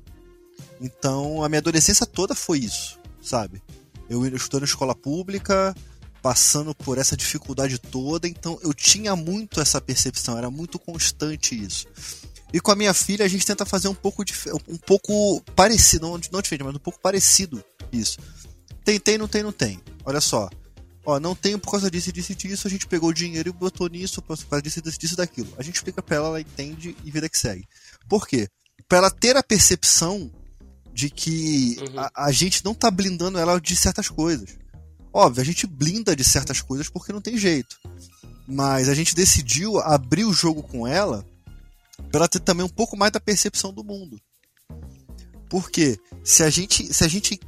Então 0.80 1.44
a 1.44 1.50
minha 1.50 1.60
adolescência 1.60 2.06
toda 2.06 2.36
foi 2.36 2.60
isso, 2.60 3.00
sabe? 3.22 3.62
Eu 4.10 4.26
estudando 4.36 4.66
escola 4.66 4.96
pública, 4.96 5.76
passando 6.22 6.76
por 6.76 6.98
essa 6.98 7.16
dificuldade 7.16 7.80
toda, 7.80 8.28
então 8.28 8.60
eu 8.62 8.74
tinha 8.74 9.16
muito 9.16 9.62
essa 9.62 9.80
percepção, 9.80 10.38
era 10.38 10.52
muito 10.52 10.78
constante 10.78 11.56
isso. 11.56 11.88
E 12.54 12.60
com 12.60 12.72
a 12.72 12.76
minha 12.76 12.94
filha 12.94 13.26
a 13.26 13.28
gente 13.28 13.46
tenta 13.46 13.66
fazer 13.66 13.88
um 13.88 13.94
pouco 13.96 14.24
dif- 14.26 14.52
um 14.68 14.78
pouco 14.78 15.42
parecido, 15.56 16.06
não, 16.08 16.20
não 16.32 16.42
diferente, 16.42 16.66
mas 16.66 16.76
um 16.76 16.80
pouco 16.80 17.00
parecido 17.00 17.64
isso. 17.92 18.18
Tem, 18.84 19.00
tem, 19.00 19.18
não 19.18 19.28
tem, 19.28 19.42
não 19.44 19.52
tem. 19.52 19.80
Olha 20.06 20.20
só. 20.20 20.50
Ó, 21.06 21.20
não 21.20 21.34
tenho 21.34 21.58
por 21.58 21.72
causa 21.72 21.90
disso, 21.90 22.12
disso 22.12 22.32
e 22.32 22.36
disso, 22.36 22.68
a 22.68 22.70
gente 22.70 22.86
pegou 22.88 23.10
o 23.10 23.14
dinheiro 23.14 23.50
e 23.50 23.52
botou 23.52 23.88
nisso 23.88 24.22
por 24.22 24.38
causa 24.38 24.62
disso, 24.62 24.82
disso, 24.82 25.00
disso 25.00 25.16
daquilo. 25.16 25.52
A 25.58 25.64
gente 25.64 25.76
explica 25.76 26.02
pra 26.02 26.18
ela, 26.18 26.28
ela 26.28 26.42
entende 26.42 26.96
e 27.04 27.10
vida 27.12 27.28
que 27.30 27.38
segue. 27.38 27.66
Por 28.08 28.28
quê? 28.28 28.48
Pra 28.88 28.98
ela 29.00 29.10
ter 29.10 29.36
a 29.38 29.42
percepção 29.44 30.30
de 30.94 31.10
que 31.10 31.78
Uhum. 31.80 32.00
a, 32.00 32.12
a 32.26 32.32
gente 32.32 32.64
não 32.66 32.74
tá 32.76 32.92
blindando 32.92 33.40
ela 33.40 33.60
de 33.60 33.76
certas 33.76 34.10
coisas. 34.10 34.50
Óbvio, 35.14 35.42
a 35.42 35.46
gente 35.46 35.66
blinda 35.66 36.16
de 36.16 36.24
certas 36.24 36.62
coisas 36.62 36.88
porque 36.90 37.12
não 37.14 37.22
tem 37.22 37.38
jeito. 37.38 37.78
Mas 38.48 38.90
a 38.90 38.94
gente 38.94 39.16
decidiu 39.16 39.80
abrir 39.80 40.26
o 40.26 40.34
jogo 40.34 40.62
com 40.62 40.86
ela 40.86 41.26
pra 42.10 42.20
ela 42.22 42.28
ter 42.28 42.40
também 42.40 42.66
um 42.66 42.70
pouco 42.70 42.96
mais 42.98 43.12
da 43.12 43.20
percepção 43.20 43.74
do 43.74 43.84
mundo. 43.84 44.20
Porque 45.50 46.00
se 46.24 46.44
a 46.44 46.50
gente, 46.50 46.94
se 46.94 47.04
a 47.04 47.08
gente 47.08 47.40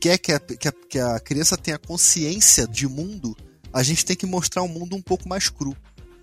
quer 0.00 0.18
que 0.18 0.32
a, 0.32 0.40
que, 0.40 0.68
a, 0.68 0.72
que 0.72 0.98
a 0.98 1.20
criança 1.20 1.56
tenha 1.56 1.78
consciência 1.78 2.66
de 2.66 2.86
mundo, 2.86 3.36
a 3.72 3.82
gente 3.82 4.04
tem 4.04 4.16
que 4.16 4.26
mostrar 4.26 4.62
um 4.62 4.68
mundo 4.68 4.96
um 4.96 5.02
pouco 5.02 5.28
mais 5.28 5.48
cru. 5.48 5.76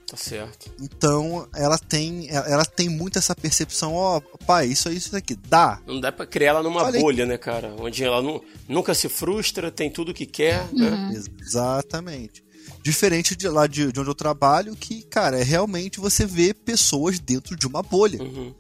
Tá 0.10 0.16
certo. 0.16 0.72
Então 0.82 1.48
ela 1.54 1.78
tem, 1.78 2.30
ela 2.30 2.64
tem 2.66 2.88
muito 2.88 3.20
essa 3.20 3.36
percepção, 3.36 3.94
ó, 3.94 4.22
pai, 4.46 4.68
isso 4.68 4.88
aí, 4.88 4.96
isso 4.96 5.14
aqui, 5.16 5.36
dá. 5.36 5.82
Não 5.86 6.00
dá 6.00 6.14
pra 6.14 6.26
criar 6.26 6.52
ela 6.52 6.64
numa 6.64 6.88
aí. 6.88 7.00
bolha, 7.02 7.26
né, 7.26 7.38
cara? 7.38 7.76
Onde 7.78 8.04
ela 8.06 8.22
nu- 8.22 8.42
nunca 8.70 8.94
se 8.96 9.10
frustra, 9.10 9.70
tem 9.70 9.92
tudo 9.92 10.14
que 10.14 10.26
quer, 10.26 10.66
né? 10.74 11.12
Exatamente. 11.14 12.42
Diferente 12.82 13.36
de 13.36 13.48
lá 13.48 13.68
de, 13.68 13.92
de 13.92 14.00
onde 14.00 14.10
eu 14.10 14.16
trabalho, 14.16 14.76
que, 14.76 15.04
cara, 15.04 15.40
é 15.40 15.44
realmente 15.44 16.00
você 16.00 16.26
vê 16.26 16.54
pessoas 16.54 17.20
dentro 17.20 17.56
de 17.56 17.68
uma 17.68 17.84
bolha. 17.84 18.22
Uhum. 18.22 18.54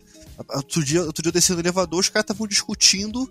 Outro 0.49 0.83
dia, 0.83 1.03
outro 1.03 1.21
dia 1.21 1.29
eu 1.29 1.33
desci 1.33 1.53
no 1.53 1.59
elevador, 1.59 1.99
os 1.99 2.09
caras 2.09 2.23
estavam 2.23 2.47
discutindo. 2.47 3.29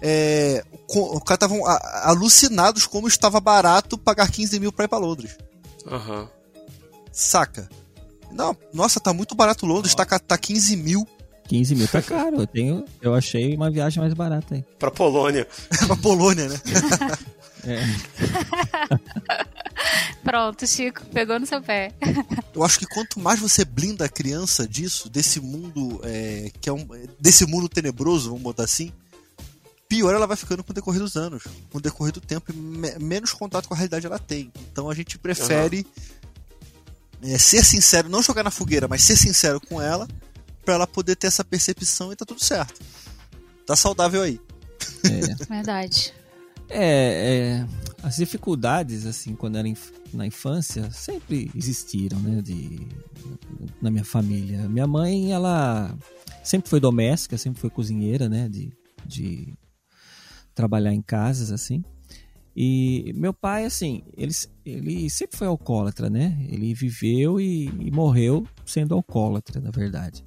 É, 0.00 0.62
os 0.88 1.22
caras 1.22 1.36
estavam 1.36 1.60
alucinados 2.04 2.86
como 2.86 3.08
estava 3.08 3.40
barato 3.40 3.96
pagar 3.96 4.30
15 4.30 4.60
mil 4.60 4.70
pra 4.70 4.84
ir 4.84 4.88
pra 4.88 4.98
Londres. 4.98 5.36
Aham. 5.86 6.28
Saca? 7.10 7.68
Não, 8.30 8.54
nossa, 8.74 9.00
tá 9.00 9.12
muito 9.14 9.34
barato 9.34 9.64
Londres, 9.64 9.94
tá, 9.94 10.04
tá 10.04 10.36
15 10.36 10.76
mil 10.76 11.08
15 11.46 11.74
mil 11.74 11.88
tá 11.88 12.02
caro. 12.02 12.40
Eu, 12.40 12.46
tenho, 12.46 12.84
eu 13.00 13.14
achei 13.14 13.54
uma 13.54 13.70
viagem 13.70 14.00
mais 14.00 14.12
barata 14.12 14.54
aí. 14.54 14.64
Pra 14.78 14.90
Polônia. 14.90 15.46
pra 15.86 15.96
Polônia, 15.96 16.48
né? 16.48 16.60
É. 17.66 18.96
Pronto, 20.22 20.66
Chico, 20.66 21.04
pegou 21.06 21.38
no 21.38 21.46
seu 21.46 21.60
pé. 21.62 21.92
Eu 22.54 22.64
acho 22.64 22.78
que 22.78 22.86
quanto 22.86 23.20
mais 23.20 23.38
você 23.38 23.64
blinda 23.64 24.04
a 24.04 24.08
criança 24.08 24.66
disso, 24.66 25.08
desse 25.08 25.40
mundo 25.40 26.00
é, 26.04 26.50
que 26.60 26.68
é 26.68 26.72
um, 26.72 26.86
desse 27.20 27.46
mundo 27.46 27.68
tenebroso, 27.68 28.28
vamos 28.30 28.42
botar 28.42 28.64
assim, 28.64 28.92
pior 29.88 30.14
ela 30.14 30.26
vai 30.26 30.36
ficando 30.36 30.64
com 30.64 30.72
o 30.72 30.74
decorrer 30.74 31.00
dos 31.00 31.16
anos, 31.16 31.44
com 31.70 31.78
o 31.78 31.80
decorrer 31.80 32.12
do 32.12 32.20
tempo, 32.20 32.50
e 32.52 32.56
me- 32.56 32.98
menos 32.98 33.32
contato 33.32 33.68
com 33.68 33.74
a 33.74 33.76
realidade 33.76 34.06
ela 34.06 34.18
tem. 34.18 34.50
Então 34.72 34.90
a 34.90 34.94
gente 34.94 35.16
prefere 35.18 35.86
é, 37.22 37.38
ser 37.38 37.64
sincero, 37.64 38.08
não 38.08 38.22
jogar 38.22 38.42
na 38.42 38.50
fogueira, 38.50 38.88
mas 38.88 39.02
ser 39.02 39.16
sincero 39.16 39.60
com 39.60 39.80
ela, 39.80 40.08
pra 40.64 40.74
ela 40.74 40.86
poder 40.86 41.14
ter 41.16 41.28
essa 41.28 41.44
percepção 41.44 42.12
e 42.12 42.16
tá 42.16 42.24
tudo 42.24 42.42
certo. 42.42 42.80
Tá 43.64 43.76
saudável 43.76 44.22
aí. 44.22 44.40
Verdade. 45.48 46.12
É, 46.68 47.62
é, 47.62 47.66
as 48.02 48.16
dificuldades, 48.16 49.06
assim, 49.06 49.34
quando 49.34 49.56
era 49.56 49.68
inf- 49.68 49.92
na 50.12 50.26
infância, 50.26 50.90
sempre 50.90 51.50
existiram, 51.54 52.18
né, 52.20 52.42
de, 52.42 52.86
na 53.80 53.90
minha 53.90 54.04
família. 54.04 54.68
Minha 54.68 54.86
mãe, 54.86 55.32
ela 55.32 55.96
sempre 56.42 56.68
foi 56.68 56.80
doméstica, 56.80 57.38
sempre 57.38 57.60
foi 57.60 57.70
cozinheira, 57.70 58.28
né, 58.28 58.48
de, 58.48 58.72
de 59.04 59.54
trabalhar 60.54 60.92
em 60.92 61.02
casas, 61.02 61.50
assim. 61.52 61.84
E 62.58 63.12
meu 63.14 63.34
pai, 63.34 63.66
assim, 63.66 64.02
ele, 64.16 64.32
ele 64.64 65.10
sempre 65.10 65.36
foi 65.36 65.46
alcoólatra, 65.46 66.08
né? 66.08 66.38
Ele 66.48 66.72
viveu 66.72 67.38
e, 67.38 67.66
e 67.66 67.90
morreu 67.90 68.46
sendo 68.64 68.94
alcoólatra, 68.94 69.60
na 69.60 69.70
verdade. 69.70 70.24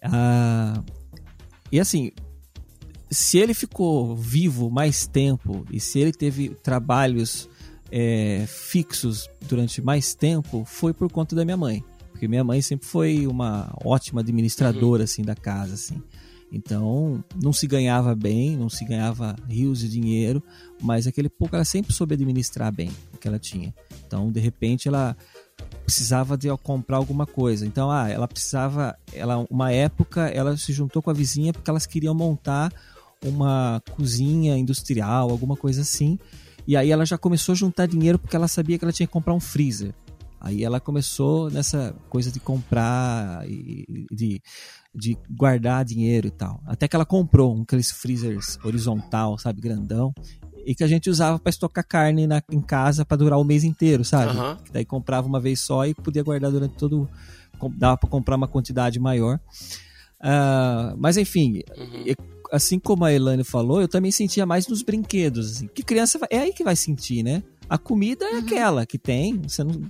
Ah, 0.00 0.80
e 1.72 1.80
assim, 1.80 2.12
se 3.10 3.38
ele 3.38 3.54
ficou 3.54 4.14
vivo 4.14 4.70
mais 4.70 5.06
tempo 5.06 5.66
e 5.70 5.80
se 5.80 5.98
ele 5.98 6.12
teve 6.12 6.50
trabalhos 6.50 7.48
é, 7.90 8.44
fixos 8.46 9.28
durante 9.48 9.82
mais 9.82 10.14
tempo, 10.14 10.64
foi 10.64 10.94
por 10.94 11.10
conta 11.10 11.34
da 11.34 11.44
minha 11.44 11.56
mãe. 11.56 11.84
Porque 12.12 12.28
minha 12.28 12.44
mãe 12.44 12.62
sempre 12.62 12.86
foi 12.86 13.26
uma 13.26 13.74
ótima 13.84 14.20
administradora 14.20 15.04
assim 15.04 15.22
da 15.22 15.34
casa, 15.34 15.74
assim. 15.74 16.00
Então, 16.52 17.24
não 17.40 17.52
se 17.52 17.66
ganhava 17.66 18.14
bem, 18.14 18.56
não 18.56 18.68
se 18.68 18.84
ganhava 18.84 19.36
rios 19.48 19.80
de 19.80 19.88
dinheiro, 19.88 20.42
mas 20.82 21.06
aquele 21.06 21.28
pouco 21.28 21.54
ela 21.54 21.64
sempre 21.64 21.92
soube 21.92 22.14
administrar 22.14 22.72
bem 22.72 22.90
o 23.14 23.18
que 23.18 23.28
ela 23.28 23.38
tinha. 23.38 23.72
Então, 24.04 24.30
de 24.30 24.40
repente, 24.40 24.88
ela 24.88 25.16
precisava 25.84 26.36
de 26.36 26.48
comprar 26.58 26.96
alguma 26.96 27.24
coisa. 27.26 27.66
Então, 27.66 27.90
ah, 27.90 28.08
ela 28.08 28.26
precisava, 28.26 28.96
ela 29.12 29.46
uma 29.48 29.72
época 29.72 30.28
ela 30.28 30.56
se 30.56 30.72
juntou 30.72 31.00
com 31.00 31.10
a 31.10 31.14
vizinha 31.14 31.52
porque 31.52 31.70
elas 31.70 31.86
queriam 31.86 32.14
montar 32.14 32.72
uma 33.24 33.82
cozinha 33.96 34.56
industrial, 34.56 35.30
alguma 35.30 35.56
coisa 35.56 35.82
assim. 35.82 36.18
E 36.66 36.76
aí 36.76 36.90
ela 36.90 37.04
já 37.04 37.18
começou 37.18 37.52
a 37.52 37.56
juntar 37.56 37.86
dinheiro 37.86 38.18
porque 38.18 38.36
ela 38.36 38.48
sabia 38.48 38.78
que 38.78 38.84
ela 38.84 38.92
tinha 38.92 39.06
que 39.06 39.12
comprar 39.12 39.34
um 39.34 39.40
freezer. 39.40 39.94
Aí 40.40 40.64
ela 40.64 40.80
começou 40.80 41.50
nessa 41.50 41.94
coisa 42.08 42.30
de 42.30 42.40
comprar 42.40 43.46
e 43.46 44.06
de, 44.10 44.40
de 44.94 45.18
guardar 45.28 45.84
dinheiro 45.84 46.28
e 46.28 46.30
tal. 46.30 46.62
Até 46.66 46.88
que 46.88 46.96
ela 46.96 47.04
comprou 47.04 47.54
um 47.54 47.62
aqueles 47.62 47.90
freezers 47.90 48.58
horizontal, 48.64 49.36
sabe, 49.36 49.60
grandão, 49.60 50.14
e 50.64 50.74
que 50.74 50.82
a 50.82 50.86
gente 50.86 51.10
usava 51.10 51.38
para 51.38 51.50
estocar 51.50 51.86
carne 51.86 52.26
na, 52.26 52.42
em 52.50 52.60
casa 52.60 53.04
para 53.04 53.18
durar 53.18 53.38
o 53.38 53.44
mês 53.44 53.64
inteiro, 53.64 54.02
sabe? 54.02 54.32
Que 54.64 54.72
daí 54.72 54.84
comprava 54.84 55.26
uma 55.26 55.40
vez 55.40 55.60
só 55.60 55.86
e 55.86 55.94
podia 55.94 56.22
guardar 56.22 56.50
durante 56.50 56.74
todo 56.74 57.08
dava 57.76 57.98
para 57.98 58.08
comprar 58.08 58.36
uma 58.36 58.48
quantidade 58.48 58.98
maior. 58.98 59.38
Ah, 60.18 60.94
mas 60.96 61.18
enfim, 61.18 61.60
Uhum. 61.76 62.14
Assim 62.50 62.78
como 62.78 63.04
a 63.04 63.12
Elane 63.12 63.44
falou, 63.44 63.80
eu 63.80 63.88
também 63.88 64.10
sentia 64.10 64.44
mais 64.46 64.66
nos 64.66 64.82
brinquedos. 64.82 65.50
Assim, 65.56 65.68
que 65.72 65.82
criança 65.82 66.18
é 66.30 66.38
aí 66.38 66.52
que 66.52 66.64
vai 66.64 66.76
sentir, 66.76 67.22
né? 67.22 67.42
A 67.68 67.78
comida 67.78 68.24
é 68.24 68.38
aquela 68.38 68.84
que 68.84 68.98
tem, 68.98 69.40
você 69.46 69.62
não, 69.62 69.80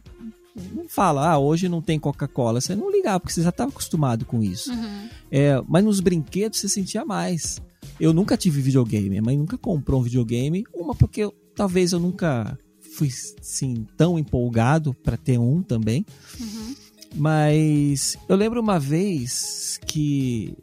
não 0.75 0.89
fala, 0.89 1.29
ah, 1.31 1.39
hoje 1.39 1.69
não 1.69 1.81
tem 1.81 1.99
Coca-Cola. 1.99 2.61
Você 2.61 2.75
não 2.77 2.91
ligava, 2.91 3.21
porque 3.21 3.33
você 3.33 3.43
já 3.43 3.49
estava 3.49 3.71
acostumado 3.71 4.25
com 4.27 4.43
isso. 4.43 4.71
Uhum. 4.71 5.09
É, 5.31 5.63
mas 5.67 5.85
nos 5.85 6.01
brinquedos 6.01 6.59
você 6.61 6.69
sentia 6.69 7.05
mais. 7.05 7.61
Eu 7.99 8.13
nunca 8.13 8.37
tive 8.37 8.61
videogame, 8.61 9.09
minha 9.09 9.23
mãe 9.23 9.37
nunca 9.37 9.57
comprou 9.57 10.01
um 10.01 10.05
videogame. 10.05 10.65
Uma 10.75 10.95
porque 10.95 11.23
eu- 11.23 11.35
talvez 11.55 11.93
eu 11.93 12.01
nunca 12.01 12.59
fui 12.97 13.09
assim, 13.41 13.87
tão 13.97 14.19
empolgado 14.19 14.93
para 14.95 15.17
ter 15.17 15.39
um 15.39 15.63
também. 15.63 16.05
Uhum. 16.39 16.75
Mas 17.17 18.17
eu 18.29 18.37
lembro 18.37 18.61
uma 18.61 18.79
vez 18.79 19.79
que 19.87 20.55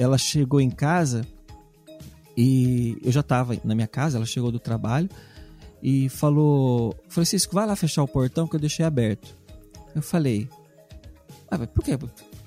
ela 0.00 0.16
chegou 0.16 0.62
em 0.62 0.70
casa 0.70 1.26
e 2.34 2.96
eu 3.04 3.12
já 3.12 3.22
tava 3.22 3.54
na 3.62 3.74
minha 3.74 3.86
casa, 3.86 4.16
ela 4.16 4.24
chegou 4.24 4.50
do 4.50 4.58
trabalho 4.58 5.10
e 5.82 6.08
falou: 6.08 6.96
Francisco, 7.06 7.54
vai 7.54 7.66
lá 7.66 7.76
fechar 7.76 8.02
o 8.02 8.08
portão 8.08 8.48
que 8.48 8.56
eu 8.56 8.60
deixei 8.60 8.84
aberto. 8.84 9.36
Eu 9.94 10.00
falei: 10.00 10.48
ah, 11.50 11.58
por 11.66 11.84
quê? 11.84 11.98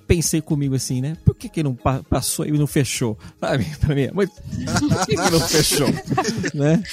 Pensei 0.08 0.41
comigo 0.41 0.76
assim, 0.76 1.01
né? 1.01 1.18
Por 1.26 1.36
que, 1.36 1.49
que 1.49 1.64
não 1.64 1.76
passou 1.76 2.45
e 2.45 2.51
não 2.51 2.68
fechou? 2.68 3.18
Sabe? 3.39 3.66
Pra 3.80 3.95
mim, 3.95 4.10
mas 4.14 4.30
por 4.30 5.06
que, 5.06 5.16
que 5.16 5.30
não 5.32 5.39
fechou? 5.39 5.88
né? 6.54 6.84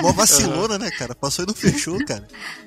Uma 0.00 0.12
vacilona, 0.12 0.78
né, 0.78 0.90
cara? 0.90 1.14
Passou 1.14 1.44
e 1.44 1.48
não 1.48 1.54
fechou, 1.54 1.98
cara. 2.04 2.26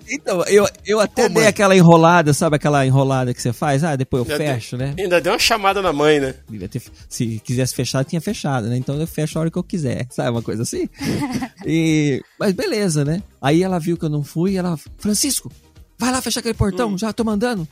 Então, 0.10 0.44
eu, 0.46 0.68
eu 0.86 1.00
até 1.00 1.24
Pô, 1.24 1.30
dei 1.30 1.44
mãe. 1.44 1.48
aquela 1.48 1.76
enrolada, 1.76 2.34
sabe 2.34 2.56
aquela 2.56 2.86
enrolada 2.86 3.34
que 3.34 3.42
você 3.42 3.52
faz? 3.52 3.84
Ah, 3.84 3.96
depois 3.96 4.26
eu 4.28 4.32
ainda 4.32 4.54
fecho, 4.54 4.78
deu, 4.78 4.88
né? 4.88 4.96
Ainda 4.98 5.22
deu 5.22 5.34
uma 5.34 5.40
chamada 5.40 5.82
na 5.82 5.92
mãe, 5.92 6.20
né? 6.20 6.36
Ter, 6.70 6.82
se 7.10 7.42
quisesse 7.44 7.76
fechar, 7.76 8.06
tinha 8.06 8.22
fechado, 8.22 8.68
né? 8.68 8.78
Então 8.78 9.00
eu 9.00 9.08
fecho 9.08 9.38
a 9.38 9.42
hora 9.42 9.52
que 9.52 9.58
eu 9.58 9.64
quiser, 9.64 10.08
sabe? 10.12 10.30
Uma 10.30 10.42
coisa 10.42 10.64
assim. 10.64 10.88
e, 11.66 12.22
mas 12.40 12.54
beleza, 12.54 13.04
né? 13.04 13.22
Aí 13.42 13.64
ela 13.64 13.80
viu 13.80 13.98
que 13.98 14.06
eu 14.06 14.10
não 14.10 14.24
fui 14.24 14.54
e 14.54 14.58
ela, 14.58 14.78
Francisco, 14.98 15.52
vai 15.98 16.12
lá 16.12 16.22
fechar 16.22 16.40
aquele 16.40 16.54
portão, 16.54 16.94
hum. 16.94 16.98
já 16.98 17.12
tô 17.12 17.24
mandando. 17.24 17.68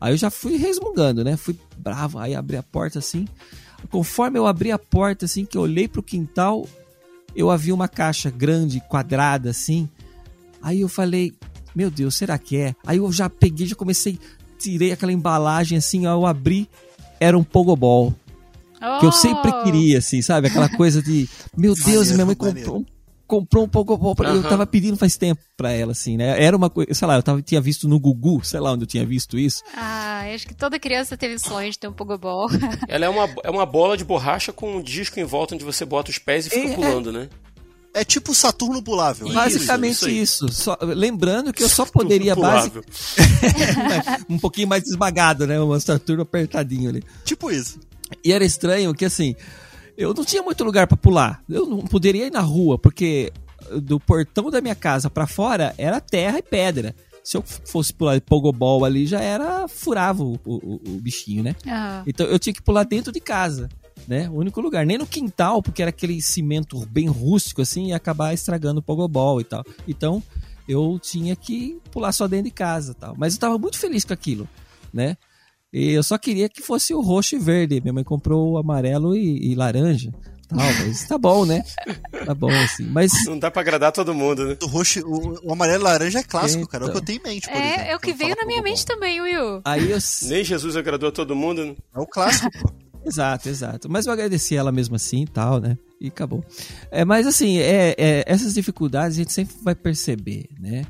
Aí 0.00 0.12
eu 0.12 0.16
já 0.16 0.30
fui 0.30 0.56
resmungando, 0.56 1.22
né? 1.22 1.36
Fui 1.36 1.56
bravo, 1.76 2.18
aí 2.18 2.34
abri 2.34 2.56
a 2.56 2.62
porta 2.62 2.98
assim. 2.98 3.26
Conforme 3.90 4.38
eu 4.38 4.46
abri 4.46 4.72
a 4.72 4.78
porta, 4.78 5.24
assim, 5.24 5.44
que 5.44 5.56
eu 5.56 5.62
olhei 5.62 5.88
pro 5.88 6.02
quintal, 6.02 6.66
eu 7.34 7.50
havia 7.50 7.74
uma 7.74 7.88
caixa 7.88 8.30
grande, 8.30 8.80
quadrada, 8.88 9.50
assim. 9.50 9.88
Aí 10.62 10.80
eu 10.80 10.88
falei, 10.88 11.32
meu 11.74 11.90
Deus, 11.90 12.14
será 12.14 12.38
que 12.38 12.56
é? 12.56 12.74
Aí 12.86 12.98
eu 12.98 13.10
já 13.12 13.28
peguei, 13.28 13.66
já 13.66 13.74
comecei, 13.74 14.18
tirei 14.58 14.92
aquela 14.92 15.12
embalagem 15.12 15.78
assim, 15.78 16.06
aí 16.06 16.12
eu 16.12 16.26
abri, 16.26 16.68
era 17.18 17.36
um 17.36 17.44
pogobol. 17.44 18.14
Oh. 18.82 18.98
Que 18.98 19.06
eu 19.06 19.12
sempre 19.12 19.50
oh! 19.50 19.62
queria, 19.64 19.98
assim, 19.98 20.22
sabe? 20.22 20.48
Aquela 20.48 20.68
coisa 20.68 21.02
de, 21.02 21.28
meu 21.56 21.74
Deus, 21.74 22.10
minha 22.10 22.26
mãe 22.26 22.34
comprou 22.34 22.78
um 22.78 22.84
comprou 23.30 23.62
um 23.62 23.68
Pogobol 23.68 24.12
pra... 24.16 24.30
Uhum. 24.30 24.38
Eu 24.38 24.42
tava 24.42 24.66
pedindo 24.66 24.96
faz 24.96 25.16
tempo 25.16 25.40
pra 25.56 25.70
ela, 25.70 25.92
assim, 25.92 26.16
né? 26.16 26.42
Era 26.42 26.56
uma 26.56 26.68
coisa, 26.68 26.92
sei 26.92 27.06
lá, 27.06 27.14
eu 27.14 27.22
tava, 27.22 27.40
tinha 27.40 27.60
visto 27.60 27.86
no 27.86 28.00
Gugu, 28.00 28.44
sei 28.44 28.58
lá 28.58 28.72
onde 28.72 28.82
eu 28.82 28.88
tinha 28.88 29.06
visto 29.06 29.38
isso. 29.38 29.62
Ah, 29.72 30.24
acho 30.34 30.48
que 30.48 30.54
toda 30.54 30.80
criança 30.80 31.16
teve 31.16 31.38
sonho 31.38 31.70
de 31.70 31.78
ter 31.78 31.86
um 31.86 31.92
Pogobol. 31.92 32.48
Ela 32.88 33.04
é 33.04 33.08
uma, 33.08 33.28
é 33.44 33.50
uma 33.50 33.64
bola 33.64 33.96
de 33.96 34.04
borracha 34.04 34.52
com 34.52 34.78
um 34.78 34.82
disco 34.82 35.20
em 35.20 35.24
volta 35.24 35.54
onde 35.54 35.64
você 35.64 35.84
bota 35.84 36.10
os 36.10 36.18
pés 36.18 36.46
e 36.46 36.50
fica 36.50 36.68
é, 36.68 36.72
é. 36.72 36.74
pulando, 36.74 37.12
né? 37.12 37.28
É 37.94 38.04
tipo 38.04 38.34
Saturno 38.34 38.82
pulável. 38.82 39.28
Isso, 39.28 39.36
Basicamente 39.36 39.96
isso. 39.96 40.46
isso. 40.46 40.48
Só, 40.48 40.76
lembrando 40.80 41.52
que 41.52 41.62
eu 41.62 41.68
só 41.68 41.86
poderia 41.86 42.34
base... 42.34 42.72
um 44.28 44.38
pouquinho 44.38 44.66
mais 44.66 44.84
esmagado, 44.86 45.46
né? 45.46 45.60
Um 45.60 45.78
Saturno 45.78 46.22
apertadinho 46.22 46.90
ali. 46.90 47.04
Tipo 47.24 47.50
isso. 47.50 47.78
E 48.24 48.32
era 48.32 48.44
estranho 48.44 48.92
que 48.92 49.04
assim, 49.04 49.36
eu 50.00 50.14
não 50.14 50.24
tinha 50.24 50.42
muito 50.42 50.64
lugar 50.64 50.86
para 50.86 50.96
pular. 50.96 51.42
Eu 51.46 51.66
não 51.66 51.80
poderia 51.80 52.26
ir 52.26 52.32
na 52.32 52.40
rua, 52.40 52.78
porque 52.78 53.30
do 53.82 54.00
portão 54.00 54.50
da 54.50 54.60
minha 54.60 54.74
casa 54.74 55.10
para 55.10 55.26
fora 55.26 55.74
era 55.76 56.00
terra 56.00 56.38
e 56.38 56.42
pedra. 56.42 56.96
Se 57.22 57.36
eu 57.36 57.42
fosse 57.42 57.92
pular 57.92 58.14
de 58.14 58.22
pogobol 58.22 58.82
ali, 58.82 59.06
já 59.06 59.20
era 59.20 59.68
furava 59.68 60.24
o, 60.24 60.40
o, 60.42 60.80
o 60.86 61.00
bichinho, 61.00 61.42
né? 61.42 61.54
Uhum. 61.66 62.04
Então 62.06 62.26
eu 62.26 62.38
tinha 62.38 62.54
que 62.54 62.62
pular 62.62 62.84
dentro 62.84 63.12
de 63.12 63.20
casa, 63.20 63.68
né? 64.08 64.28
O 64.30 64.36
único 64.36 64.58
lugar. 64.62 64.86
Nem 64.86 64.96
no 64.96 65.06
quintal, 65.06 65.62
porque 65.62 65.82
era 65.82 65.90
aquele 65.90 66.22
cimento 66.22 66.84
bem 66.86 67.06
rústico 67.06 67.60
assim, 67.60 67.88
e 67.88 67.92
acabar 67.92 68.32
estragando 68.32 68.80
o 68.80 68.82
pogobol 68.82 69.38
e 69.38 69.44
tal. 69.44 69.62
Então 69.86 70.22
eu 70.66 70.98
tinha 70.98 71.36
que 71.36 71.78
pular 71.90 72.12
só 72.12 72.26
dentro 72.26 72.46
de 72.46 72.52
casa 72.52 72.94
tal. 72.94 73.14
Mas 73.18 73.34
eu 73.34 73.40
tava 73.40 73.58
muito 73.58 73.78
feliz 73.78 74.02
com 74.02 74.14
aquilo, 74.14 74.48
né? 74.90 75.18
E 75.72 75.92
eu 75.92 76.02
só 76.02 76.18
queria 76.18 76.48
que 76.48 76.62
fosse 76.62 76.92
o 76.92 77.00
roxo 77.00 77.36
e 77.36 77.38
verde. 77.38 77.80
Minha 77.80 77.92
mãe 77.92 78.04
comprou 78.04 78.52
o 78.52 78.58
amarelo 78.58 79.16
e, 79.16 79.52
e 79.52 79.54
laranja. 79.54 80.10
Tal, 80.48 80.58
mas 80.58 81.06
tá 81.06 81.16
bom, 81.16 81.46
né? 81.46 81.62
Tá 82.26 82.34
bom, 82.34 82.50
assim. 82.50 82.82
Mas... 82.84 83.12
Não 83.24 83.38
dá 83.38 83.52
pra 83.52 83.62
agradar 83.62 83.92
todo 83.92 84.12
mundo, 84.12 84.46
né? 84.46 84.56
O 84.60 84.66
roxo, 84.66 85.00
o, 85.06 85.48
o 85.48 85.52
amarelo 85.52 85.82
e 85.82 85.84
laranja 85.84 86.18
é 86.18 86.22
clássico, 86.24 86.64
então... 86.64 86.70
cara. 86.72 86.86
É 86.86 86.88
o 86.88 86.90
que 86.90 86.98
eu 86.98 87.04
tenho 87.04 87.20
em 87.20 87.22
mente, 87.22 87.46
por 87.46 87.56
É, 87.56 87.66
exemplo, 87.74 87.90
é 87.90 87.96
o 87.96 88.00
que 88.00 88.12
veio 88.12 88.34
na 88.36 88.44
minha 88.44 88.60
mente 88.60 88.84
também, 88.84 89.20
Will. 89.20 89.60
Aí 89.64 89.90
eu... 89.92 89.98
Nem 90.22 90.42
Jesus 90.42 90.74
agradou 90.74 91.08
a 91.08 91.12
todo 91.12 91.36
mundo, 91.36 91.64
né? 91.64 91.76
É 91.94 92.00
o 92.00 92.06
clássico, 92.06 92.50
pô. 92.60 92.70
Exato, 93.02 93.48
exato. 93.48 93.90
Mas 93.90 94.04
eu 94.04 94.12
agradeci 94.12 94.54
ela 94.54 94.70
mesmo 94.70 94.94
assim 94.94 95.22
e 95.22 95.26
tal, 95.26 95.58
né? 95.58 95.78
E 95.98 96.08
acabou. 96.08 96.44
É, 96.90 97.02
mas 97.02 97.26
assim, 97.26 97.58
é, 97.58 97.94
é, 97.96 98.24
essas 98.26 98.52
dificuldades 98.52 99.16
a 99.16 99.20
gente 99.22 99.32
sempre 99.32 99.56
vai 99.62 99.74
perceber, 99.74 100.46
né? 100.60 100.84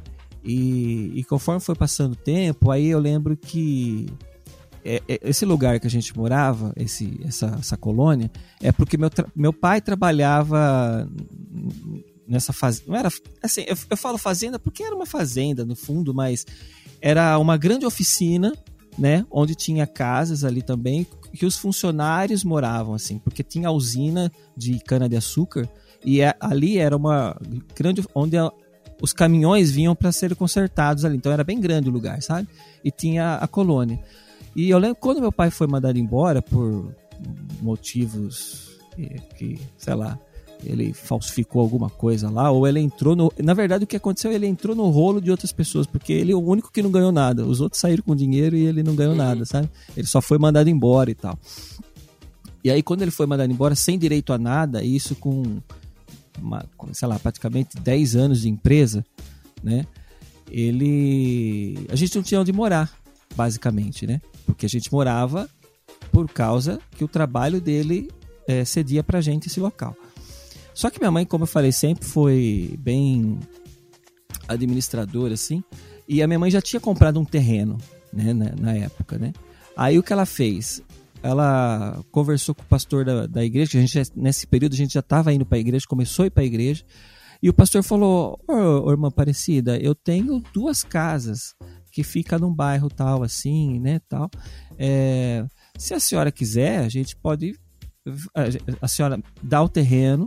E, 0.44 1.12
e 1.14 1.22
conforme 1.24 1.60
foi 1.60 1.76
passando 1.76 2.14
o 2.14 2.16
tempo, 2.16 2.70
aí 2.72 2.88
eu 2.88 2.98
lembro 2.98 3.36
que 3.36 4.06
é, 4.84 5.02
é, 5.08 5.20
esse 5.22 5.44
lugar 5.44 5.78
que 5.80 5.86
a 5.86 5.90
gente 5.90 6.16
morava, 6.16 6.72
esse, 6.76 7.20
essa, 7.24 7.56
essa 7.58 7.76
colônia, 7.76 8.30
é 8.62 8.72
porque 8.72 8.96
meu, 8.96 9.10
meu 9.34 9.52
pai 9.52 9.80
trabalhava 9.80 11.08
nessa 12.26 12.52
fazenda. 12.52 12.90
Não 12.90 12.96
era 12.96 13.08
assim, 13.42 13.64
eu, 13.66 13.76
eu 13.90 13.96
falo 13.96 14.16
fazenda 14.16 14.58
porque 14.58 14.82
era 14.82 14.94
uma 14.94 15.06
fazenda 15.06 15.64
no 15.64 15.74
fundo, 15.74 16.14
mas 16.14 16.46
era 17.00 17.38
uma 17.38 17.56
grande 17.56 17.84
oficina, 17.84 18.52
né, 18.98 19.24
onde 19.30 19.54
tinha 19.54 19.86
casas 19.86 20.44
ali 20.44 20.62
também 20.62 21.06
que 21.32 21.46
os 21.46 21.56
funcionários 21.56 22.42
moravam 22.42 22.94
assim, 22.94 23.18
porque 23.18 23.42
tinha 23.42 23.68
a 23.68 23.72
usina 23.72 24.30
de 24.56 24.78
cana 24.80 25.08
de 25.08 25.16
açúcar 25.16 25.68
e 26.04 26.20
é, 26.20 26.34
ali 26.40 26.78
era 26.78 26.96
uma 26.96 27.36
grande 27.74 28.04
onde 28.14 28.36
a, 28.36 28.50
os 29.00 29.12
caminhões 29.12 29.70
vinham 29.70 29.94
para 29.94 30.12
serem 30.12 30.36
consertados 30.36 31.04
ali, 31.04 31.16
então 31.16 31.32
era 31.32 31.44
bem 31.44 31.60
grande 31.60 31.88
o 31.88 31.92
lugar, 31.92 32.20
sabe? 32.22 32.48
E 32.84 32.90
tinha 32.90 33.36
a 33.36 33.48
colônia. 33.48 33.98
E 34.54 34.70
eu 34.70 34.78
lembro 34.78 34.96
quando 34.96 35.20
meu 35.20 35.32
pai 35.32 35.50
foi 35.50 35.66
mandado 35.66 35.98
embora 35.98 36.42
por 36.42 36.94
motivos 37.60 38.78
que, 38.94 39.08
que, 39.36 39.60
sei 39.76 39.94
lá, 39.94 40.18
ele 40.64 40.92
falsificou 40.92 41.62
alguma 41.62 41.88
coisa 41.88 42.30
lá, 42.30 42.50
ou 42.50 42.66
ele 42.66 42.80
entrou 42.80 43.16
no. 43.16 43.32
Na 43.38 43.54
verdade, 43.54 43.84
o 43.84 43.86
que 43.86 43.96
aconteceu? 43.96 44.32
Ele 44.32 44.46
entrou 44.46 44.76
no 44.76 44.88
rolo 44.90 45.20
de 45.20 45.30
outras 45.30 45.52
pessoas, 45.52 45.86
porque 45.86 46.12
ele 46.12 46.32
é 46.32 46.34
o 46.34 46.40
único 46.40 46.70
que 46.70 46.82
não 46.82 46.90
ganhou 46.90 47.12
nada. 47.12 47.44
Os 47.44 47.60
outros 47.60 47.80
saíram 47.80 48.02
com 48.02 48.14
dinheiro 48.14 48.56
e 48.56 48.66
ele 48.66 48.82
não 48.82 48.94
ganhou 48.94 49.12
uhum. 49.12 49.18
nada, 49.18 49.44
sabe? 49.44 49.70
Ele 49.96 50.06
só 50.06 50.20
foi 50.20 50.38
mandado 50.38 50.68
embora 50.68 51.10
e 51.10 51.14
tal. 51.14 51.38
E 52.62 52.70
aí, 52.70 52.82
quando 52.82 53.02
ele 53.02 53.10
foi 53.10 53.26
mandado 53.26 53.50
embora 53.50 53.74
sem 53.74 53.98
direito 53.98 54.32
a 54.32 54.38
nada, 54.38 54.82
isso 54.82 55.14
com, 55.14 55.60
uma, 56.38 56.64
sei 56.92 57.08
lá, 57.08 57.18
praticamente 57.18 57.78
10 57.78 58.16
anos 58.16 58.42
de 58.42 58.48
empresa, 58.48 59.04
né? 59.62 59.86
Ele. 60.50 61.86
A 61.90 61.96
gente 61.96 62.14
não 62.16 62.22
tinha 62.22 62.40
onde 62.40 62.52
morar, 62.52 62.92
basicamente, 63.34 64.06
né? 64.06 64.20
Porque 64.46 64.66
a 64.66 64.68
gente 64.68 64.92
morava 64.92 65.48
por 66.12 66.28
causa 66.28 66.80
que 66.96 67.04
o 67.04 67.08
trabalho 67.08 67.60
dele 67.60 68.10
é, 68.46 68.64
cedia 68.64 69.02
pra 69.02 69.20
gente 69.20 69.48
esse 69.48 69.60
local. 69.60 69.96
Só 70.74 70.90
que 70.90 70.98
minha 70.98 71.10
mãe, 71.10 71.24
como 71.24 71.44
eu 71.44 71.48
falei, 71.48 71.72
sempre 71.72 72.06
foi 72.06 72.74
bem 72.78 73.38
administradora, 74.48 75.34
assim. 75.34 75.62
E 76.08 76.22
a 76.22 76.26
minha 76.26 76.38
mãe 76.38 76.50
já 76.50 76.60
tinha 76.60 76.80
comprado 76.80 77.20
um 77.20 77.24
terreno, 77.24 77.78
né, 78.12 78.32
na, 78.32 78.52
na 78.56 78.74
época, 78.74 79.18
né? 79.18 79.32
Aí 79.76 79.98
o 79.98 80.02
que 80.02 80.12
ela 80.12 80.26
fez? 80.26 80.82
Ela 81.22 82.02
conversou 82.10 82.54
com 82.54 82.62
o 82.62 82.66
pastor 82.66 83.04
da, 83.04 83.26
da 83.26 83.44
igreja, 83.44 83.78
a 83.78 83.80
gente, 83.80 84.12
nesse 84.16 84.46
período 84.46 84.72
a 84.72 84.76
gente 84.76 84.94
já 84.94 85.00
estava 85.00 85.32
indo 85.32 85.44
para 85.44 85.58
a 85.58 85.60
igreja, 85.60 85.86
começou 85.88 86.24
a 86.24 86.26
ir 86.26 86.30
para 86.30 86.42
a 86.42 86.46
igreja. 86.46 86.82
E 87.42 87.48
o 87.48 87.54
pastor 87.54 87.82
falou: 87.82 88.38
Ô, 88.46 88.52
oh, 88.86 88.90
irmã 88.90 89.08
Aparecida, 89.08 89.78
eu 89.78 89.94
tenho 89.94 90.42
duas 90.52 90.82
casas 90.82 91.54
que 91.90 92.02
fica 92.02 92.38
num 92.38 92.52
bairro 92.52 92.88
tal, 92.88 93.22
assim, 93.22 93.78
né, 93.80 94.00
tal. 94.08 94.30
É, 94.78 95.44
se 95.76 95.94
a 95.94 96.00
senhora 96.00 96.30
quiser, 96.30 96.80
a 96.80 96.88
gente 96.88 97.16
pode, 97.16 97.58
a, 98.80 98.88
senhora 98.88 99.20
dá 99.42 99.62
o 99.62 99.68
terreno 99.68 100.26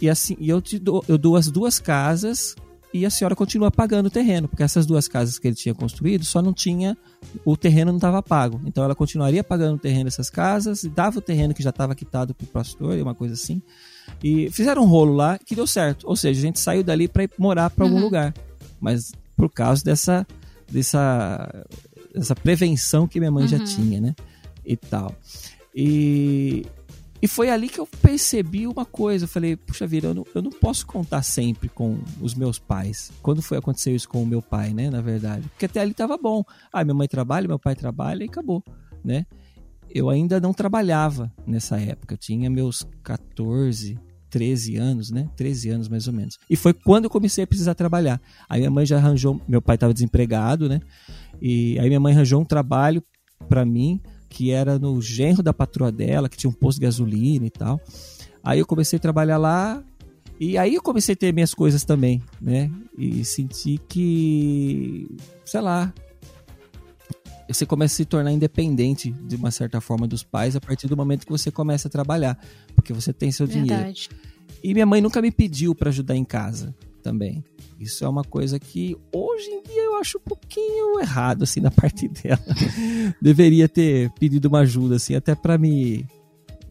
e 0.00 0.08
assim, 0.08 0.36
e 0.38 0.48
eu 0.48 0.60
te 0.60 0.78
dou, 0.78 1.04
eu 1.08 1.16
dou 1.16 1.36
as 1.36 1.48
duas 1.48 1.78
casas 1.78 2.54
e 2.92 3.04
a 3.04 3.10
senhora 3.10 3.36
continua 3.36 3.70
pagando 3.70 4.06
o 4.06 4.10
terreno, 4.10 4.48
porque 4.48 4.62
essas 4.62 4.86
duas 4.86 5.06
casas 5.06 5.38
que 5.38 5.46
ele 5.46 5.54
tinha 5.54 5.74
construído 5.74 6.24
só 6.24 6.40
não 6.40 6.52
tinha, 6.52 6.96
o 7.44 7.56
terreno 7.56 7.92
não 7.92 7.98
estava 7.98 8.22
pago. 8.22 8.60
Então 8.64 8.82
ela 8.82 8.94
continuaria 8.94 9.44
pagando 9.44 9.76
o 9.76 9.78
terreno 9.78 10.04
dessas 10.04 10.30
casas, 10.30 10.82
e 10.82 10.88
dava 10.88 11.18
o 11.18 11.22
terreno 11.22 11.52
que 11.52 11.62
já 11.62 11.70
estava 11.70 11.94
quitado 11.94 12.34
para 12.34 12.44
o 12.44 12.48
pastor, 12.48 12.98
uma 12.98 13.14
coisa 13.14 13.34
assim. 13.34 13.60
E 14.22 14.50
fizeram 14.50 14.82
um 14.82 14.86
rolo 14.86 15.14
lá 15.14 15.38
que 15.38 15.54
deu 15.54 15.66
certo. 15.66 16.08
Ou 16.08 16.16
seja, 16.16 16.40
a 16.40 16.42
gente 16.42 16.58
saiu 16.58 16.82
dali 16.82 17.06
para 17.06 17.24
ir 17.24 17.30
morar 17.38 17.68
para 17.68 17.84
algum 17.84 17.96
uhum. 17.96 18.02
lugar. 18.02 18.32
Mas 18.80 19.12
por 19.36 19.50
causa 19.50 19.84
dessa 19.84 20.26
dessa, 20.70 21.64
dessa 22.14 22.34
prevenção 22.34 23.06
que 23.06 23.18
minha 23.18 23.30
mãe 23.30 23.44
uhum. 23.44 23.48
já 23.48 23.64
tinha, 23.64 24.00
né? 24.00 24.14
E 24.64 24.76
tal. 24.76 25.14
E, 25.74 26.66
e 27.20 27.28
foi 27.28 27.50
ali 27.50 27.68
que 27.68 27.78
eu 27.78 27.86
percebi 27.86 28.66
uma 28.66 28.84
coisa. 28.84 29.24
Eu 29.24 29.28
falei, 29.28 29.56
puxa 29.56 29.86
vida, 29.86 30.08
eu 30.08 30.14
não, 30.14 30.26
eu 30.34 30.42
não 30.42 30.50
posso 30.50 30.86
contar 30.86 31.22
sempre 31.22 31.68
com 31.68 31.98
os 32.20 32.34
meus 32.34 32.58
pais. 32.58 33.12
Quando 33.22 33.42
foi 33.42 33.58
acontecer 33.58 33.94
isso 33.94 34.08
com 34.08 34.22
o 34.22 34.26
meu 34.26 34.42
pai, 34.42 34.72
né? 34.72 34.90
Na 34.90 35.00
verdade. 35.00 35.48
Porque 35.48 35.66
até 35.66 35.80
ali 35.80 35.94
tava 35.94 36.16
bom. 36.16 36.42
Ah, 36.72 36.84
minha 36.84 36.94
mãe 36.94 37.08
trabalha, 37.08 37.46
meu 37.46 37.58
pai 37.58 37.74
trabalha 37.74 38.24
e 38.24 38.26
acabou, 38.26 38.62
né? 39.04 39.26
Eu 39.88 40.10
ainda 40.10 40.40
não 40.40 40.52
trabalhava 40.52 41.32
nessa 41.46 41.80
época. 41.80 42.14
Eu 42.14 42.18
tinha 42.18 42.50
meus 42.50 42.86
14, 43.02 43.98
13 44.36 44.76
anos, 44.76 45.10
né? 45.10 45.30
13 45.34 45.70
anos 45.70 45.88
mais 45.88 46.06
ou 46.06 46.12
menos. 46.12 46.38
E 46.50 46.56
foi 46.56 46.74
quando 46.74 47.04
eu 47.04 47.10
comecei 47.10 47.42
a 47.42 47.46
precisar 47.46 47.74
trabalhar. 47.74 48.20
Aí 48.46 48.60
minha 48.60 48.70
mãe 48.70 48.84
já 48.84 48.98
arranjou, 48.98 49.40
meu 49.48 49.62
pai 49.62 49.76
estava 49.76 49.94
desempregado, 49.94 50.68
né? 50.68 50.78
E 51.40 51.78
aí 51.78 51.88
minha 51.88 51.98
mãe 51.98 52.12
arranjou 52.12 52.38
um 52.38 52.44
trabalho 52.44 53.02
para 53.48 53.64
mim 53.64 53.98
que 54.28 54.50
era 54.50 54.78
no 54.78 55.00
genro 55.00 55.42
da 55.42 55.54
patroa 55.54 55.90
dela, 55.90 56.28
que 56.28 56.36
tinha 56.36 56.50
um 56.50 56.52
posto 56.52 56.78
de 56.78 56.84
gasolina 56.84 57.46
e 57.46 57.50
tal. 57.50 57.80
Aí 58.44 58.58
eu 58.58 58.66
comecei 58.66 58.98
a 58.98 59.00
trabalhar 59.00 59.38
lá 59.38 59.82
e 60.38 60.58
aí 60.58 60.74
eu 60.74 60.82
comecei 60.82 61.14
a 61.14 61.16
ter 61.16 61.32
minhas 61.32 61.54
coisas 61.54 61.82
também, 61.82 62.22
né? 62.38 62.70
E 62.98 63.24
senti 63.24 63.80
que, 63.88 65.08
sei 65.46 65.62
lá, 65.62 65.94
você 67.48 67.66
começa 67.66 67.94
a 67.94 67.96
se 67.96 68.04
tornar 68.04 68.32
independente 68.32 69.10
de 69.10 69.36
uma 69.36 69.50
certa 69.50 69.80
forma 69.80 70.06
dos 70.06 70.22
pais 70.22 70.56
a 70.56 70.60
partir 70.60 70.86
do 70.86 70.96
momento 70.96 71.24
que 71.24 71.32
você 71.32 71.50
começa 71.50 71.88
a 71.88 71.90
trabalhar, 71.90 72.38
porque 72.74 72.92
você 72.92 73.12
tem 73.12 73.30
seu 73.30 73.46
Verdade. 73.46 74.08
dinheiro. 74.08 74.26
E 74.62 74.72
minha 74.72 74.86
mãe 74.86 75.00
nunca 75.00 75.22
me 75.22 75.30
pediu 75.30 75.74
para 75.74 75.90
ajudar 75.90 76.16
em 76.16 76.24
casa 76.24 76.74
também. 77.02 77.44
Isso 77.78 78.04
é 78.04 78.08
uma 78.08 78.24
coisa 78.24 78.58
que 78.58 78.96
hoje 79.12 79.48
em 79.48 79.62
dia 79.62 79.82
eu 79.82 79.96
acho 79.96 80.18
um 80.18 80.22
pouquinho 80.22 80.98
errado 80.98 81.44
assim 81.44 81.60
da 81.60 81.70
parte 81.72 82.08
dela. 82.08 82.42
Deveria 83.20 83.68
ter 83.68 84.10
pedido 84.18 84.46
uma 84.46 84.60
ajuda 84.60 84.96
assim, 84.96 85.14
até 85.14 85.34
para 85.34 85.56
me 85.56 86.06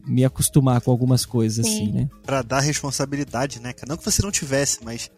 me 0.06 0.24
acostumar 0.24 0.80
com 0.80 0.92
algumas 0.92 1.26
coisas 1.26 1.66
Sim. 1.66 1.72
assim, 1.72 1.92
né? 1.92 2.08
Para 2.22 2.40
dar 2.40 2.60
responsabilidade, 2.60 3.60
né? 3.60 3.74
Não 3.88 3.96
que 3.96 4.04
você 4.04 4.22
não 4.22 4.30
tivesse, 4.30 4.78
mas 4.84 5.10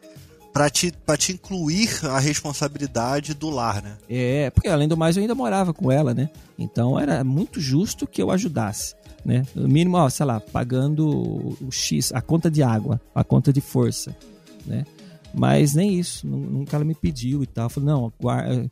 para 0.58 0.68
te, 0.68 0.92
te 1.16 1.32
incluir 1.32 1.88
a 2.02 2.18
responsabilidade 2.18 3.32
do 3.32 3.48
lar, 3.48 3.80
né? 3.80 3.96
É, 4.10 4.50
porque 4.50 4.66
além 4.66 4.88
do 4.88 4.96
mais 4.96 5.16
eu 5.16 5.20
ainda 5.20 5.34
morava 5.34 5.72
com 5.72 5.92
ela, 5.92 6.12
né? 6.12 6.28
Então 6.58 6.98
era 6.98 7.22
muito 7.22 7.60
justo 7.60 8.08
que 8.08 8.20
eu 8.20 8.28
ajudasse, 8.28 8.96
né? 9.24 9.46
No 9.54 9.68
mínimo, 9.68 9.96
ó, 9.96 10.08
sei 10.10 10.26
lá, 10.26 10.40
pagando 10.40 11.08
o 11.08 11.70
X, 11.70 12.12
a 12.12 12.20
conta 12.20 12.50
de 12.50 12.60
água, 12.60 13.00
a 13.14 13.22
conta 13.22 13.52
de 13.52 13.60
força, 13.60 14.16
né? 14.66 14.84
Mas 15.32 15.74
nem 15.74 15.96
isso, 15.96 16.26
nunca 16.26 16.76
ela 16.76 16.84
me 16.84 16.94
pediu 16.94 17.44
e 17.44 17.46
tal. 17.46 17.68
Falou, 17.68 17.88
não, 17.88 18.12
guarda, 18.20 18.68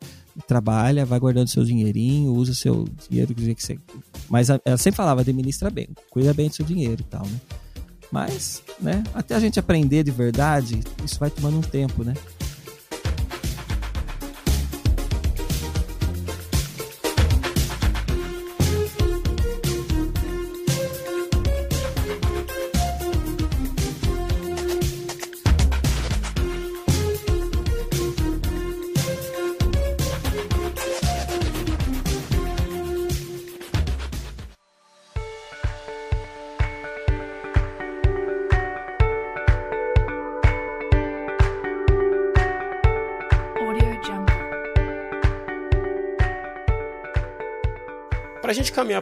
trabalha, 0.48 1.06
vai 1.06 1.20
guardando 1.20 1.46
seu 1.46 1.62
dinheirinho, 1.62 2.32
usa 2.32 2.52
seu 2.52 2.84
dinheiro 3.08 3.32
que 3.32 3.62
você. 3.62 3.78
Mas 4.28 4.48
ela 4.50 4.76
sempre 4.76 4.96
falava, 4.96 5.20
administra 5.20 5.70
bem, 5.70 5.88
cuida 6.10 6.34
bem 6.34 6.48
do 6.48 6.54
seu 6.56 6.66
dinheiro 6.66 7.02
e 7.02 7.04
tal, 7.04 7.24
né? 7.24 7.40
Mas, 8.10 8.62
né, 8.80 9.02
até 9.14 9.34
a 9.34 9.40
gente 9.40 9.58
aprender 9.58 10.02
de 10.04 10.10
verdade, 10.10 10.80
isso 11.04 11.18
vai 11.18 11.30
tomando 11.30 11.58
um 11.58 11.62
tempo, 11.62 12.04
né? 12.04 12.14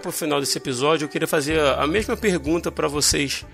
Para 0.05 0.11
o 0.11 0.13
final 0.13 0.39
desse 0.39 0.59
episódio, 0.59 1.07
eu 1.07 1.09
queria 1.09 1.27
fazer 1.27 1.59
a 1.59 1.87
mesma 1.87 2.15
pergunta 2.15 2.71
para 2.71 2.87
vocês. 2.87 3.45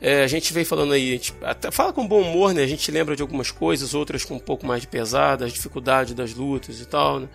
É, 0.00 0.22
a 0.22 0.28
gente 0.28 0.52
vem 0.52 0.64
falando 0.64 0.92
aí, 0.92 1.08
a 1.08 1.12
gente 1.14 1.34
até 1.42 1.72
fala 1.72 1.92
com 1.92 2.06
bom 2.06 2.20
humor, 2.20 2.54
né? 2.54 2.62
A 2.62 2.68
gente 2.68 2.88
lembra 2.92 3.16
de 3.16 3.22
algumas 3.22 3.50
coisas, 3.50 3.94
outras 3.94 4.24
com 4.24 4.36
um 4.36 4.38
pouco 4.38 4.64
mais 4.64 4.82
de 4.82 4.86
pesada, 4.86 5.44
as 5.44 5.52
dificuldades 5.52 6.14
das 6.14 6.32
lutas 6.32 6.80
e 6.80 6.86
tal, 6.86 7.18
né? 7.18 7.28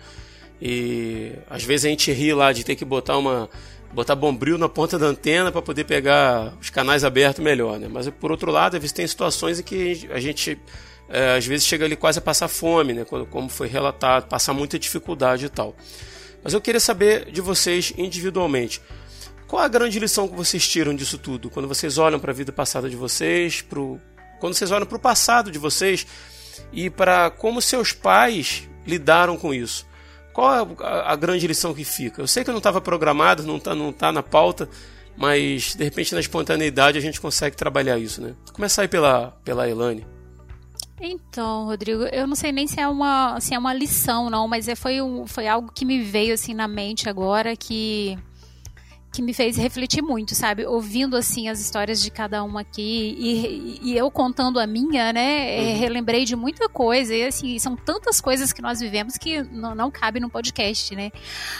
E 0.62 1.32
às 1.50 1.62
vezes 1.62 1.84
a 1.84 1.88
gente 1.90 2.10
ri 2.10 2.32
lá 2.32 2.52
de 2.52 2.64
ter 2.64 2.74
que 2.74 2.86
botar 2.86 3.18
uma 3.18 3.50
botar 3.92 4.16
bombril 4.16 4.56
na 4.56 4.68
ponta 4.68 4.98
da 4.98 5.06
antena 5.06 5.52
para 5.52 5.62
poder 5.62 5.84
pegar 5.84 6.54
os 6.60 6.70
canais 6.70 7.04
abertos 7.04 7.44
melhor, 7.44 7.78
né? 7.78 7.86
Mas 7.90 8.08
por 8.08 8.30
outro 8.30 8.50
lado, 8.50 8.76
às 8.76 8.80
vezes 8.80 8.92
tem 8.92 9.06
situações 9.06 9.60
em 9.60 9.62
que 9.62 10.08
a 10.10 10.18
gente 10.18 10.58
é, 11.10 11.36
às 11.36 11.44
vezes 11.46 11.66
chega 11.66 11.84
ali 11.84 11.96
quase 11.96 12.18
a 12.18 12.22
passar 12.22 12.48
fome, 12.48 12.94
né? 12.94 13.04
Como 13.04 13.50
foi 13.50 13.68
relatado, 13.68 14.26
passar 14.26 14.54
muita 14.54 14.78
dificuldade 14.78 15.44
e 15.44 15.48
tal. 15.50 15.76
Mas 16.44 16.52
eu 16.52 16.60
queria 16.60 16.78
saber 16.78 17.32
de 17.32 17.40
vocês 17.40 17.94
individualmente. 17.96 18.82
Qual 19.48 19.62
a 19.62 19.68
grande 19.68 19.98
lição 19.98 20.28
que 20.28 20.36
vocês 20.36 20.68
tiram 20.68 20.94
disso 20.94 21.16
tudo? 21.16 21.48
Quando 21.48 21.66
vocês 21.66 21.96
olham 21.96 22.20
para 22.20 22.30
a 22.30 22.34
vida 22.34 22.52
passada 22.52 22.88
de 22.90 22.96
vocês, 22.96 23.62
pro... 23.62 23.98
quando 24.40 24.54
vocês 24.54 24.70
olham 24.70 24.86
para 24.86 24.96
o 24.96 25.00
passado 25.00 25.50
de 25.50 25.58
vocês 25.58 26.06
e 26.70 26.90
para 26.90 27.30
como 27.30 27.62
seus 27.62 27.92
pais 27.92 28.68
lidaram 28.86 29.36
com 29.38 29.54
isso. 29.54 29.86
Qual 30.34 30.48
a, 30.48 30.84
a, 30.86 31.12
a, 31.12 31.16
grande 31.16 31.46
lição 31.46 31.72
que 31.72 31.84
fica? 31.84 32.20
Eu 32.20 32.26
sei 32.26 32.44
que 32.44 32.50
não 32.50 32.58
estava 32.58 32.80
programado, 32.80 33.42
não 33.42 33.56
está 33.56 33.74
não 33.74 33.92
tá 33.92 34.12
na 34.12 34.22
pauta, 34.22 34.68
mas 35.16 35.74
de 35.74 35.84
repente 35.84 36.12
na 36.12 36.20
espontaneidade 36.20 36.98
a 36.98 37.00
gente 37.00 37.20
consegue 37.20 37.56
trabalhar 37.56 37.98
isso, 37.98 38.20
né? 38.20 38.34
Vou 38.44 38.54
começar 38.54 38.82
aí 38.82 38.88
pela, 38.88 39.30
pela 39.44 39.68
Elane. 39.68 40.13
Então, 41.00 41.64
Rodrigo, 41.66 42.04
eu 42.04 42.26
não 42.26 42.36
sei 42.36 42.52
nem 42.52 42.66
se 42.66 42.80
é 42.80 42.88
uma, 42.88 43.38
se 43.40 43.54
é 43.54 43.58
uma 43.58 43.74
lição, 43.74 44.30
não, 44.30 44.46
mas 44.46 44.68
é, 44.68 44.74
foi, 44.74 45.02
um, 45.02 45.26
foi 45.26 45.48
algo 45.48 45.72
que 45.72 45.84
me 45.84 46.02
veio 46.02 46.34
assim 46.34 46.54
na 46.54 46.68
mente 46.68 47.08
agora 47.08 47.56
que 47.56 48.16
que 49.14 49.22
me 49.22 49.32
fez 49.32 49.56
refletir 49.56 50.02
muito, 50.02 50.34
sabe? 50.34 50.66
Ouvindo 50.66 51.16
assim 51.16 51.48
as 51.48 51.60
histórias 51.60 52.02
de 52.02 52.10
cada 52.10 52.42
uma 52.42 52.62
aqui 52.62 53.14
e, 53.16 53.78
e 53.80 53.96
eu 53.96 54.10
contando 54.10 54.58
a 54.58 54.66
minha, 54.66 55.12
né? 55.12 55.56
É, 55.56 55.60
uhum. 55.60 55.78
relembrei 55.78 56.24
de 56.24 56.34
muita 56.34 56.68
coisa 56.68 57.14
e 57.14 57.24
assim 57.24 57.56
são 57.60 57.76
tantas 57.76 58.20
coisas 58.20 58.52
que 58.52 58.60
nós 58.60 58.80
vivemos 58.80 59.16
que 59.16 59.40
não, 59.44 59.72
não 59.72 59.88
cabe 59.88 60.18
no 60.18 60.28
podcast, 60.28 60.96
né? 60.96 61.12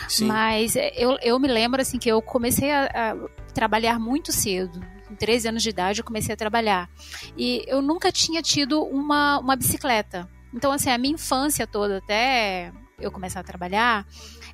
Sim. 0.09 0.27
Mas 0.27 0.75
é, 0.75 0.93
eu, 0.97 1.17
eu 1.23 1.39
me 1.39 1.47
lembro 1.47 1.81
assim 1.81 1.97
que 1.97 2.09
eu 2.09 2.21
comecei 2.21 2.73
a, 2.73 2.87
a 2.87 3.53
trabalhar 3.55 4.01
muito 4.01 4.33
cedo, 4.33 4.85
com 5.15 5.17
13 5.17 5.49
anos 5.49 5.63
de 5.63 5.71
idade, 5.71 6.01
eu 6.01 6.05
comecei 6.05 6.35
a 6.35 6.37
trabalhar. 6.37 6.91
E 7.39 7.65
eu 7.67 7.81
nunca 7.81 8.11
tinha 8.11 8.43
tido 8.43 8.83
uma, 8.83 9.39
uma 9.39 9.57
bicicleta. 9.57 10.29
Então, 10.53 10.73
assim, 10.73 10.91
a 10.91 10.99
minha 10.99 11.15
infância 11.15 11.67
toda, 11.67 11.99
até 11.99 12.73
eu 12.99 13.11
começar 13.11 13.41
a 13.41 13.45
trabalhar, 13.45 14.07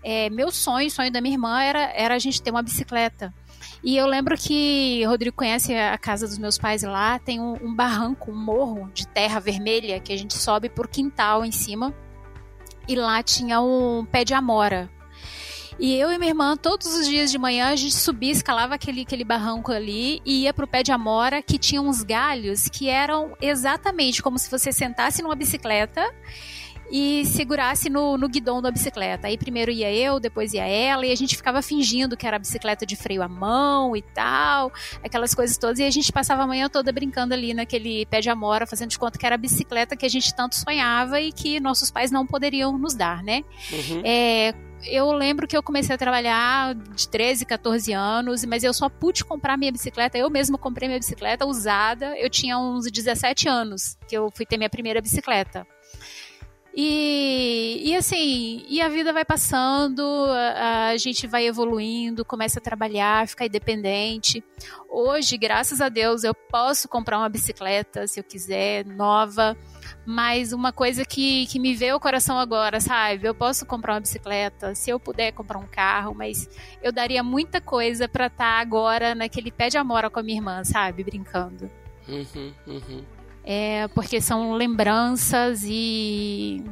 é, 0.02 0.30
meu 0.30 0.50
sonho, 0.50 0.90
sonho 0.90 1.10
da 1.10 1.20
minha 1.20 1.34
irmã 1.34 1.60
era, 1.62 1.90
era 1.94 2.14
a 2.14 2.18
gente 2.18 2.40
ter 2.40 2.50
uma 2.50 2.62
bicicleta. 2.62 3.34
E 3.82 3.96
eu 3.96 4.06
lembro 4.06 4.36
que 4.36 5.04
Rodrigo 5.04 5.36
conhece 5.36 5.74
a 5.74 5.96
casa 5.98 6.26
dos 6.26 6.38
meus 6.38 6.58
pais 6.58 6.82
lá, 6.82 7.18
tem 7.18 7.40
um, 7.40 7.54
um 7.62 7.74
barranco, 7.74 8.30
um 8.30 8.36
morro 8.36 8.90
de 8.94 9.06
terra 9.06 9.40
vermelha 9.40 10.00
que 10.00 10.12
a 10.12 10.16
gente 10.16 10.34
sobe 10.36 10.68
por 10.68 10.88
quintal 10.88 11.44
em 11.44 11.52
cima. 11.52 11.94
E 12.88 12.94
lá 12.94 13.22
tinha 13.22 13.60
um 13.60 14.04
pé 14.04 14.24
de 14.24 14.34
amora. 14.34 14.90
E 15.80 15.96
eu 15.96 16.12
e 16.12 16.18
minha 16.18 16.30
irmã, 16.30 16.58
todos 16.58 16.94
os 16.94 17.06
dias 17.06 17.30
de 17.30 17.38
manhã, 17.38 17.68
a 17.68 17.76
gente 17.76 17.94
subia, 17.94 18.30
escalava 18.30 18.74
aquele, 18.74 19.00
aquele 19.00 19.24
barranco 19.24 19.72
ali 19.72 20.20
e 20.26 20.42
ia 20.42 20.52
pro 20.52 20.66
pé 20.66 20.82
de 20.82 20.92
amora, 20.92 21.40
que 21.40 21.58
tinha 21.58 21.80
uns 21.80 22.02
galhos 22.02 22.68
que 22.68 22.86
eram 22.86 23.34
exatamente 23.40 24.22
como 24.22 24.38
se 24.38 24.50
você 24.50 24.72
sentasse 24.72 25.22
numa 25.22 25.34
bicicleta 25.34 26.06
e 26.92 27.24
segurasse 27.24 27.88
no, 27.88 28.18
no 28.18 28.28
guidão 28.28 28.60
da 28.60 28.70
bicicleta. 28.70 29.28
Aí 29.28 29.38
primeiro 29.38 29.70
ia 29.70 29.90
eu, 29.90 30.20
depois 30.20 30.52
ia 30.52 30.66
ela, 30.66 31.06
e 31.06 31.12
a 31.12 31.14
gente 31.14 31.34
ficava 31.34 31.62
fingindo 31.62 32.14
que 32.14 32.26
era 32.26 32.38
bicicleta 32.38 32.84
de 32.84 32.94
freio 32.94 33.22
à 33.22 33.28
mão 33.28 33.96
e 33.96 34.02
tal, 34.02 34.70
aquelas 35.02 35.34
coisas 35.34 35.56
todas, 35.56 35.78
e 35.78 35.84
a 35.84 35.90
gente 35.90 36.12
passava 36.12 36.42
a 36.42 36.46
manhã 36.46 36.68
toda 36.68 36.92
brincando 36.92 37.32
ali 37.32 37.54
naquele 37.54 38.04
pé 38.04 38.20
de 38.20 38.28
amora, 38.28 38.66
fazendo 38.66 38.90
de 38.90 38.98
conta 38.98 39.18
que 39.18 39.24
era 39.24 39.36
a 39.36 39.38
bicicleta 39.38 39.96
que 39.96 40.04
a 40.04 40.10
gente 40.10 40.34
tanto 40.34 40.56
sonhava 40.56 41.18
e 41.22 41.32
que 41.32 41.58
nossos 41.58 41.90
pais 41.90 42.10
não 42.10 42.26
poderiam 42.26 42.76
nos 42.76 42.94
dar, 42.94 43.22
né? 43.22 43.44
Uhum. 43.72 44.02
É, 44.04 44.52
eu 44.84 45.12
lembro 45.12 45.46
que 45.46 45.56
eu 45.56 45.62
comecei 45.62 45.94
a 45.94 45.98
trabalhar 45.98 46.74
de 46.74 47.08
13, 47.08 47.44
14 47.44 47.92
anos, 47.92 48.44
mas 48.44 48.64
eu 48.64 48.72
só 48.72 48.88
pude 48.88 49.24
comprar 49.24 49.56
minha 49.56 49.72
bicicleta. 49.72 50.16
Eu 50.16 50.30
mesma 50.30 50.56
comprei 50.56 50.88
minha 50.88 50.98
bicicleta 50.98 51.46
usada. 51.46 52.16
Eu 52.18 52.30
tinha 52.30 52.58
uns 52.58 52.90
17 52.90 53.48
anos 53.48 53.96
que 54.08 54.16
eu 54.16 54.30
fui 54.30 54.46
ter 54.46 54.56
minha 54.56 54.70
primeira 54.70 55.00
bicicleta. 55.00 55.66
E, 56.74 57.82
e 57.84 57.96
assim, 57.96 58.64
e 58.68 58.80
a 58.80 58.88
vida 58.88 59.12
vai 59.12 59.24
passando, 59.24 60.02
a, 60.30 60.90
a, 60.90 60.96
gente 60.96 61.26
vai 61.26 61.44
evoluindo, 61.44 62.24
começa 62.24 62.60
a 62.60 62.62
trabalhar, 62.62 63.26
ficar 63.26 63.46
independente. 63.46 64.42
Hoje, 64.88 65.36
graças 65.36 65.80
a 65.80 65.88
Deus, 65.88 66.22
eu 66.22 66.32
posso 66.32 66.88
comprar 66.88 67.18
uma 67.18 67.28
bicicleta 67.28 68.06
se 68.06 68.20
eu 68.20 68.24
quiser, 68.24 68.86
nova. 68.86 69.56
Mas 70.10 70.52
uma 70.52 70.72
coisa 70.72 71.04
que, 71.04 71.46
que 71.46 71.60
me 71.60 71.72
veio 71.72 71.94
ao 71.94 72.00
coração 72.00 72.36
agora, 72.36 72.80
sabe? 72.80 73.28
Eu 73.28 73.34
posso 73.34 73.64
comprar 73.64 73.94
uma 73.94 74.00
bicicleta, 74.00 74.74
se 74.74 74.90
eu 74.90 74.98
puder 74.98 75.30
comprar 75.30 75.56
um 75.56 75.66
carro, 75.66 76.12
mas 76.16 76.50
eu 76.82 76.90
daria 76.90 77.22
muita 77.22 77.60
coisa 77.60 78.08
para 78.08 78.26
estar 78.26 78.56
tá 78.56 78.60
agora 78.60 79.14
naquele 79.14 79.52
pé 79.52 79.68
de 79.68 79.78
amora 79.78 80.10
com 80.10 80.18
a 80.18 80.22
minha 80.22 80.38
irmã, 80.38 80.64
sabe? 80.64 81.04
Brincando. 81.04 81.70
Uhum, 82.08 82.52
uhum. 82.66 83.04
É, 83.44 83.86
porque 83.94 84.20
são 84.20 84.52
lembranças 84.54 85.62
e, 85.64 86.64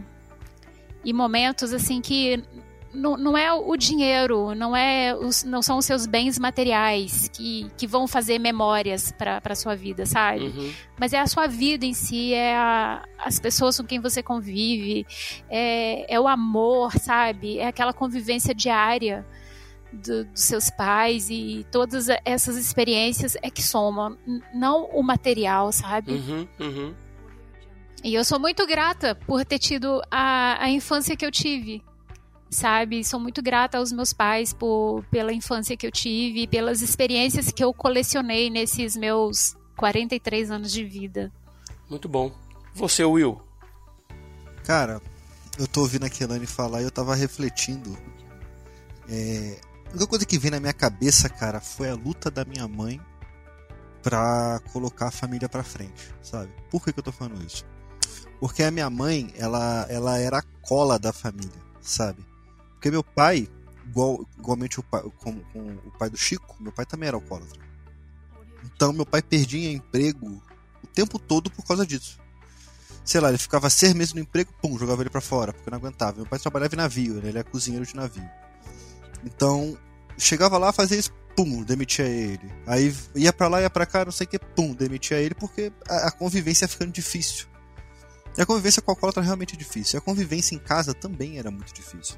e 1.05 1.13
momentos 1.13 1.73
assim 1.73 2.01
que 2.01 2.43
não, 2.93 3.17
não 3.17 3.37
é 3.37 3.53
o 3.53 3.77
dinheiro, 3.77 4.55
não, 4.55 4.75
é 4.75 5.15
os, 5.15 5.45
não 5.45 5.61
são 5.61 5.79
os 5.79 5.85
seus 5.85 6.07
bens 6.07 6.39
materiais 6.39 7.29
que, 7.29 7.71
que 7.77 7.87
vão 7.87 8.07
fazer 8.07 8.39
memórias 8.39 9.13
para 9.13 9.41
a 9.45 9.55
sua 9.55 9.75
vida, 9.75 10.07
sabe? 10.07 10.45
Uhum. 10.45 10.73
Mas 10.99 11.13
é 11.13 11.19
a 11.19 11.27
sua 11.27 11.47
vida 11.47 11.85
em 11.85 11.93
si, 11.93 12.33
é 12.33 12.57
a, 12.57 13.05
as 13.19 13.39
pessoas 13.39 13.79
com 13.79 13.87
quem 13.87 14.01
você 14.01 14.23
convive, 14.23 15.07
é, 15.49 16.13
é 16.13 16.19
o 16.19 16.27
amor, 16.27 16.93
sabe? 16.99 17.59
É 17.59 17.67
aquela 17.67 17.93
convivência 17.93 18.55
diária 18.55 19.27
do, 19.93 20.25
dos 20.25 20.43
seus 20.43 20.71
pais 20.71 21.29
e 21.31 21.67
todas 21.71 22.09
essas 22.25 22.57
experiências 22.57 23.37
é 23.43 23.51
que 23.51 23.63
somam, 23.63 24.17
não 24.55 24.87
o 24.87 25.03
material, 25.03 25.73
sabe? 25.73 26.13
Uhum, 26.13 26.49
uhum. 26.59 26.95
E 28.03 28.15
eu 28.15 28.25
sou 28.25 28.39
muito 28.39 28.65
grata 28.67 29.15
por 29.15 29.45
ter 29.45 29.59
tido 29.59 30.01
a, 30.11 30.63
a 30.63 30.71
infância 30.71 31.17
que 31.17 31.27
eu 31.27 31.31
tive 31.33 31.83
sabe? 32.51 33.05
Sou 33.05 33.21
muito 33.21 33.43
grata 33.43 33.79
aos 33.79 33.93
meus 33.93 34.13
pais 34.13 34.53
por, 34.53 35.05
pela 35.11 35.33
infância 35.33 35.77
que 35.77 35.87
eu 35.87 35.93
tive, 35.93 36.47
pelas 36.47 36.83
experiências 36.83 37.51
que 37.53 37.63
eu 37.63 37.73
colecionei 37.73 38.51
nesses 38.51 38.97
meus 38.97 39.57
43 39.77 40.51
anos 40.51 40.73
de 40.73 40.85
vida. 40.85 41.33
Muito 41.89 42.09
bom. 42.09 42.33
Você, 42.75 43.05
Will? 43.05 43.41
Cara, 44.65 45.01
eu 45.59 45.67
tô 45.67 45.81
ouvindo 45.81 46.05
a 46.05 46.11
Kelane 46.11 46.47
falar 46.47 46.83
e 46.83 46.85
eu 46.85 46.91
tava 46.91 47.15
refletindo. 47.15 47.97
É, 49.09 49.59
a 49.87 49.91
única 49.91 50.07
coisa 50.07 50.27
que 50.27 50.39
vem 50.39 50.51
na 50.51 50.61
minha 50.61 50.73
cabeça, 50.73 51.29
cara, 51.29 51.61
foi 51.61 51.89
a 51.89 51.95
luta 51.95 52.31
da 52.31 52.45
minha 52.45 52.69
mãe 52.69 53.01
pra 54.03 54.61
colocar 54.73 55.09
a 55.09 55.11
família 55.11 55.49
pra 55.49 55.63
frente, 55.63 56.15
sabe? 56.23 56.53
Por 56.71 56.85
que, 56.85 56.93
que 56.93 56.99
eu 56.99 57.03
tô 57.03 57.13
falando 57.13 57.45
isso? 57.45 57.65
Porque 58.39 58.63
a 58.63 58.71
minha 58.71 58.89
mãe, 58.89 59.33
ela, 59.37 59.87
ela 59.89 60.19
era 60.19 60.39
a 60.39 60.43
cola 60.63 60.99
da 60.99 61.13
família, 61.13 61.51
sabe? 61.81 62.25
Porque 62.79 62.93
meu 62.93 63.03
pai, 63.03 63.49
igual, 63.89 64.25
igualmente 64.39 64.79
o 64.79 64.85
pai, 64.85 65.03
com, 65.19 65.41
com 65.41 65.61
o 65.85 65.91
pai 65.99 66.09
do 66.09 66.17
Chico, 66.17 66.57
meu 66.61 66.71
pai 66.71 66.87
também 66.87 67.09
era 67.09 67.17
alcoólatra. 67.17 67.61
Então 68.65 68.93
meu 68.93 69.05
pai 69.05 69.21
perdia 69.21 69.73
emprego 69.73 70.41
o 70.83 70.87
tempo 70.87 71.19
todo 71.19 71.51
por 71.51 71.67
causa 71.67 71.85
disso. 71.85 72.21
Sei 73.05 73.21
lá, 73.21 73.31
ele 73.31 73.39
ficava 73.39 73.69
seis 73.69 73.93
meses 73.95 74.15
no 74.15 74.21
emprego, 74.21 74.53
pum, 74.63 74.79
jogava 74.79 75.03
ele 75.03 75.11
para 75.11 75.21
fora, 75.21 75.53
porque 75.53 75.69
não 75.69 75.79
aguentava. 75.79 76.19
Meu 76.19 76.27
pai 76.27 76.39
trabalhava 76.39 76.73
em 76.73 76.79
navio, 76.79 77.15
né? 77.15 77.31
ele 77.31 77.39
é 77.39 77.43
cozinheiro 77.43 77.85
de 77.85 77.97
navio. 77.97 78.31
Então, 79.25 79.77
chegava 80.17 80.57
lá, 80.57 80.73
fazia 80.73 80.99
isso, 80.99 81.13
pum, 81.35 81.65
demitia 81.65 82.05
ele. 82.05 82.49
Aí 82.65 82.95
ia 83.17 83.33
para 83.33 83.49
lá, 83.49 83.61
ia 83.61 83.71
para 83.71 83.87
cá, 83.87 84.05
não 84.05 84.13
sei 84.13 84.25
o 84.25 84.31
que, 84.31 84.39
pum, 84.39 84.73
demitia 84.73 85.17
ele, 85.17 85.35
porque 85.35 85.73
a, 85.89 86.09
a 86.09 86.11
convivência 86.13 86.65
ia 86.65 86.69
ficando 86.69 86.93
difícil. 86.93 87.49
E 88.37 88.41
a 88.41 88.47
convivência 88.47 88.81
com 88.81 88.93
a 88.93 88.95
alcoólatra 88.95 89.21
realmente 89.21 89.57
é 89.57 89.59
difícil. 89.59 89.97
E 89.97 89.99
a 89.99 90.01
convivência 90.01 90.55
em 90.55 90.61
casa 90.61 90.95
também 90.95 91.39
era 91.39 91.51
muito 91.51 91.75
difícil. 91.75 92.17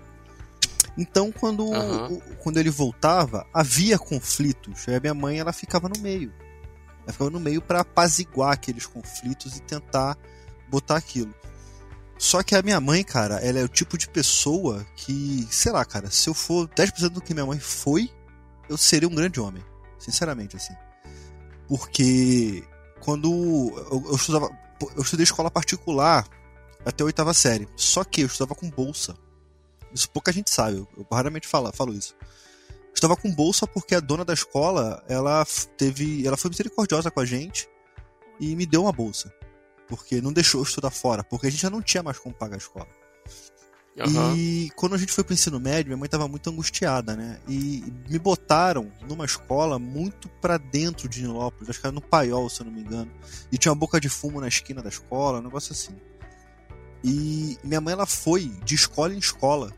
Então, 1.01 1.32
quando, 1.32 1.64
uhum. 1.64 2.16
o, 2.16 2.20
quando 2.36 2.59
ele 2.59 2.68
voltava, 2.68 3.47
havia 3.55 3.98
conflitos. 3.98 4.86
E 4.86 4.94
a 4.94 5.01
minha 5.01 5.14
mãe 5.14 5.39
ela 5.39 5.51
ficava 5.51 5.89
no 5.89 5.98
meio. 5.98 6.31
Ela 7.05 7.12
ficava 7.12 7.31
no 7.31 7.40
meio 7.40 7.62
para 7.62 7.81
apaziguar 7.81 8.52
aqueles 8.52 8.85
conflitos 8.85 9.56
e 9.56 9.62
tentar 9.62 10.18
botar 10.68 10.97
aquilo. 10.97 11.35
Só 12.18 12.43
que 12.43 12.55
a 12.55 12.60
minha 12.60 12.78
mãe, 12.82 13.02
cara, 13.02 13.36
ela 13.36 13.59
é 13.59 13.64
o 13.64 13.68
tipo 13.68 13.97
de 13.97 14.10
pessoa 14.10 14.86
que, 14.94 15.48
sei 15.51 15.72
lá, 15.72 15.82
cara, 15.86 16.10
se 16.10 16.28
eu 16.28 16.35
for 16.35 16.68
10% 16.68 17.09
do 17.09 17.22
que 17.22 17.32
minha 17.32 17.47
mãe 17.47 17.59
foi, 17.59 18.10
eu 18.68 18.77
seria 18.77 19.09
um 19.09 19.14
grande 19.14 19.40
homem. 19.40 19.64
Sinceramente, 19.98 20.55
assim. 20.55 20.74
Porque 21.66 22.62
quando 23.01 23.31
eu, 23.90 24.05
eu 24.06 24.16
estudava. 24.16 24.51
Eu 24.97 25.02
estudei 25.02 25.24
escola 25.24 25.51
particular 25.51 26.28
até 26.85 27.02
a 27.02 27.06
oitava 27.06 27.32
série. 27.32 27.66
Só 27.74 28.05
que 28.05 28.20
eu 28.20 28.27
estudava 28.27 28.55
com 28.55 28.68
bolsa. 28.68 29.16
Isso 29.92 30.08
pouca 30.10 30.32
gente 30.32 30.50
sabe, 30.50 30.76
eu, 30.76 30.88
eu 30.96 31.06
raramente 31.10 31.46
falo, 31.46 31.72
falo 31.72 31.92
isso. 31.92 32.14
Estava 32.94 33.16
com 33.16 33.32
bolsa 33.32 33.66
porque 33.66 33.94
a 33.94 34.00
dona 34.00 34.24
da 34.24 34.34
escola, 34.34 35.02
ela 35.08 35.46
teve, 35.76 36.26
ela 36.26 36.36
foi 36.36 36.50
misericordiosa 36.50 37.10
com 37.10 37.20
a 37.20 37.24
gente 37.24 37.68
e 38.38 38.54
me 38.56 38.66
deu 38.66 38.82
uma 38.82 38.92
bolsa. 38.92 39.32
Porque 39.88 40.20
não 40.20 40.32
deixou 40.32 40.60
eu 40.60 40.64
estudar 40.64 40.90
fora, 40.90 41.24
porque 41.24 41.46
a 41.46 41.50
gente 41.50 41.62
já 41.62 41.70
não 41.70 41.82
tinha 41.82 42.02
mais 42.02 42.18
como 42.18 42.34
pagar 42.34 42.56
a 42.56 42.58
escola. 42.58 42.88
Uhum. 43.96 44.36
E 44.36 44.70
quando 44.76 44.94
a 44.94 44.98
gente 44.98 45.12
foi 45.12 45.24
pro 45.24 45.34
ensino 45.34 45.58
médio, 45.58 45.88
minha 45.88 45.96
mãe 45.96 46.06
estava 46.06 46.28
muito 46.28 46.48
angustiada, 46.48 47.16
né? 47.16 47.40
E 47.48 47.84
me 48.08 48.18
botaram 48.18 48.90
numa 49.08 49.24
escola 49.24 49.78
muito 49.78 50.28
para 50.40 50.58
dentro 50.58 51.08
de 51.08 51.22
Nilópolis, 51.22 51.68
acho 51.68 51.80
que 51.80 51.86
era 51.86 51.94
no 51.94 52.00
Paiol, 52.00 52.48
se 52.48 52.62
eu 52.62 52.66
não 52.66 52.72
me 52.72 52.80
engano. 52.80 53.10
E 53.50 53.58
tinha 53.58 53.72
uma 53.72 53.78
boca 53.78 54.00
de 54.00 54.08
fumo 54.08 54.40
na 54.40 54.48
esquina 54.48 54.82
da 54.82 54.88
escola, 54.88 55.40
um 55.40 55.42
negócio 55.42 55.72
assim. 55.72 55.94
E 57.02 57.58
minha 57.64 57.80
mãe 57.80 57.92
ela 57.92 58.06
foi 58.06 58.46
de 58.64 58.74
escola 58.74 59.12
em 59.14 59.18
escola 59.18 59.72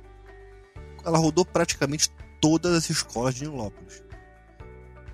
ela 1.05 1.19
rodou 1.19 1.45
praticamente 1.45 2.11
todas 2.41 2.75
as 2.75 2.91
escolas 2.91 3.35
de 3.35 3.47
Nilópolis 3.47 4.03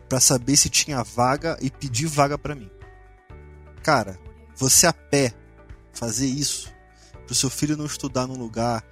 para 0.08 0.20
saber 0.20 0.56
se 0.56 0.70
tinha 0.70 1.02
vaga 1.02 1.58
e 1.60 1.70
pedir 1.70 2.06
vaga 2.06 2.38
para 2.38 2.54
mim. 2.54 2.70
Cara, 3.82 4.18
você 4.56 4.86
a 4.86 4.92
pé 4.92 5.34
fazer 5.92 6.26
isso 6.26 6.72
pro 7.26 7.34
seu 7.34 7.50
filho 7.50 7.76
não 7.76 7.84
estudar 7.84 8.26
num 8.26 8.38
lugar 8.38 8.82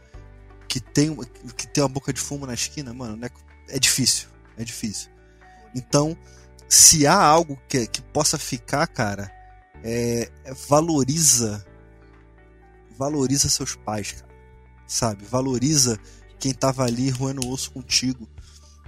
que 0.69 0.81
tem 0.81 1.17
que 1.57 1.67
tem 1.67 1.83
uma 1.83 1.89
boca 1.89 2.13
de 2.13 2.21
fumo 2.21 2.47
na 2.47 2.55
esquina, 2.55 2.93
mano, 2.93 3.17
né? 3.17 3.31
é 3.69 3.79
difícil, 3.79 4.29
é 4.59 4.65
difícil. 4.65 5.11
Então, 5.75 6.17
se 6.69 7.07
há 7.07 7.19
algo 7.19 7.59
que, 7.69 7.87
que 7.87 8.03
possa 8.03 8.39
ficar, 8.39 8.87
cara, 8.87 9.33
é, 9.83 10.31
é 10.45 10.55
valoriza 10.69 11.65
valoriza 12.99 13.49
seus 13.49 13.75
pais, 13.75 14.13
cara. 14.13 14.27
Sabe? 14.87 15.25
Valoriza 15.25 15.99
quem 16.39 16.53
tava 16.53 16.85
ali 16.85 17.11
roendo 17.11 17.49
osso 17.49 17.71
contigo. 17.71 18.29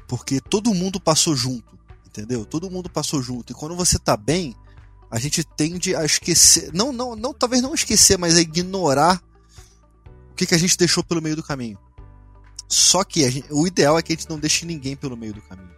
Porque 0.07 0.41
todo 0.41 0.75
mundo 0.75 1.01
passou 1.01 1.37
junto, 1.37 1.79
entendeu? 2.07 2.45
Todo 2.45 2.71
mundo 2.71 2.89
passou 2.89 3.23
junto. 3.23 3.53
E 3.53 3.55
quando 3.55 3.77
você 3.77 3.99
tá 3.99 4.17
bem, 4.17 4.55
a 5.11 5.19
gente 5.19 5.45
tende 5.45 5.95
a 5.95 6.05
esquecer. 6.05 6.71
Não, 6.73 6.93
não, 6.93 7.15
não 7.15 7.35
talvez 7.35 7.63
não 7.63 7.75
esquecer, 7.75 8.19
mas 8.19 8.37
a 8.37 8.41
ignorar 8.41 9.23
o 10.31 10.35
que, 10.35 10.47
que 10.47 10.55
a 10.55 10.59
gente 10.59 10.77
deixou 10.79 11.05
pelo 11.05 11.23
meio 11.23 11.37
do 11.37 11.43
caminho. 11.43 11.79
Só 12.69 13.03
que 13.03 13.29
gente, 13.31 13.49
o 13.51 13.67
ideal 13.67 13.99
é 13.99 14.03
que 14.03 14.13
a 14.13 14.17
gente 14.17 14.29
não 14.29 14.39
deixe 14.39 14.67
ninguém 14.67 14.95
pelo 14.95 15.17
meio 15.17 15.35
do 15.35 15.43
caminho. 15.43 15.77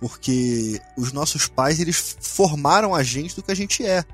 Porque 0.00 0.80
os 0.96 1.12
nossos 1.12 1.46
pais, 1.46 1.80
eles 1.80 2.16
formaram 2.20 2.94
a 2.94 3.02
gente 3.02 3.34
do 3.34 3.42
que 3.42 3.52
a 3.52 3.56
gente 3.56 3.84
é. 3.84 4.04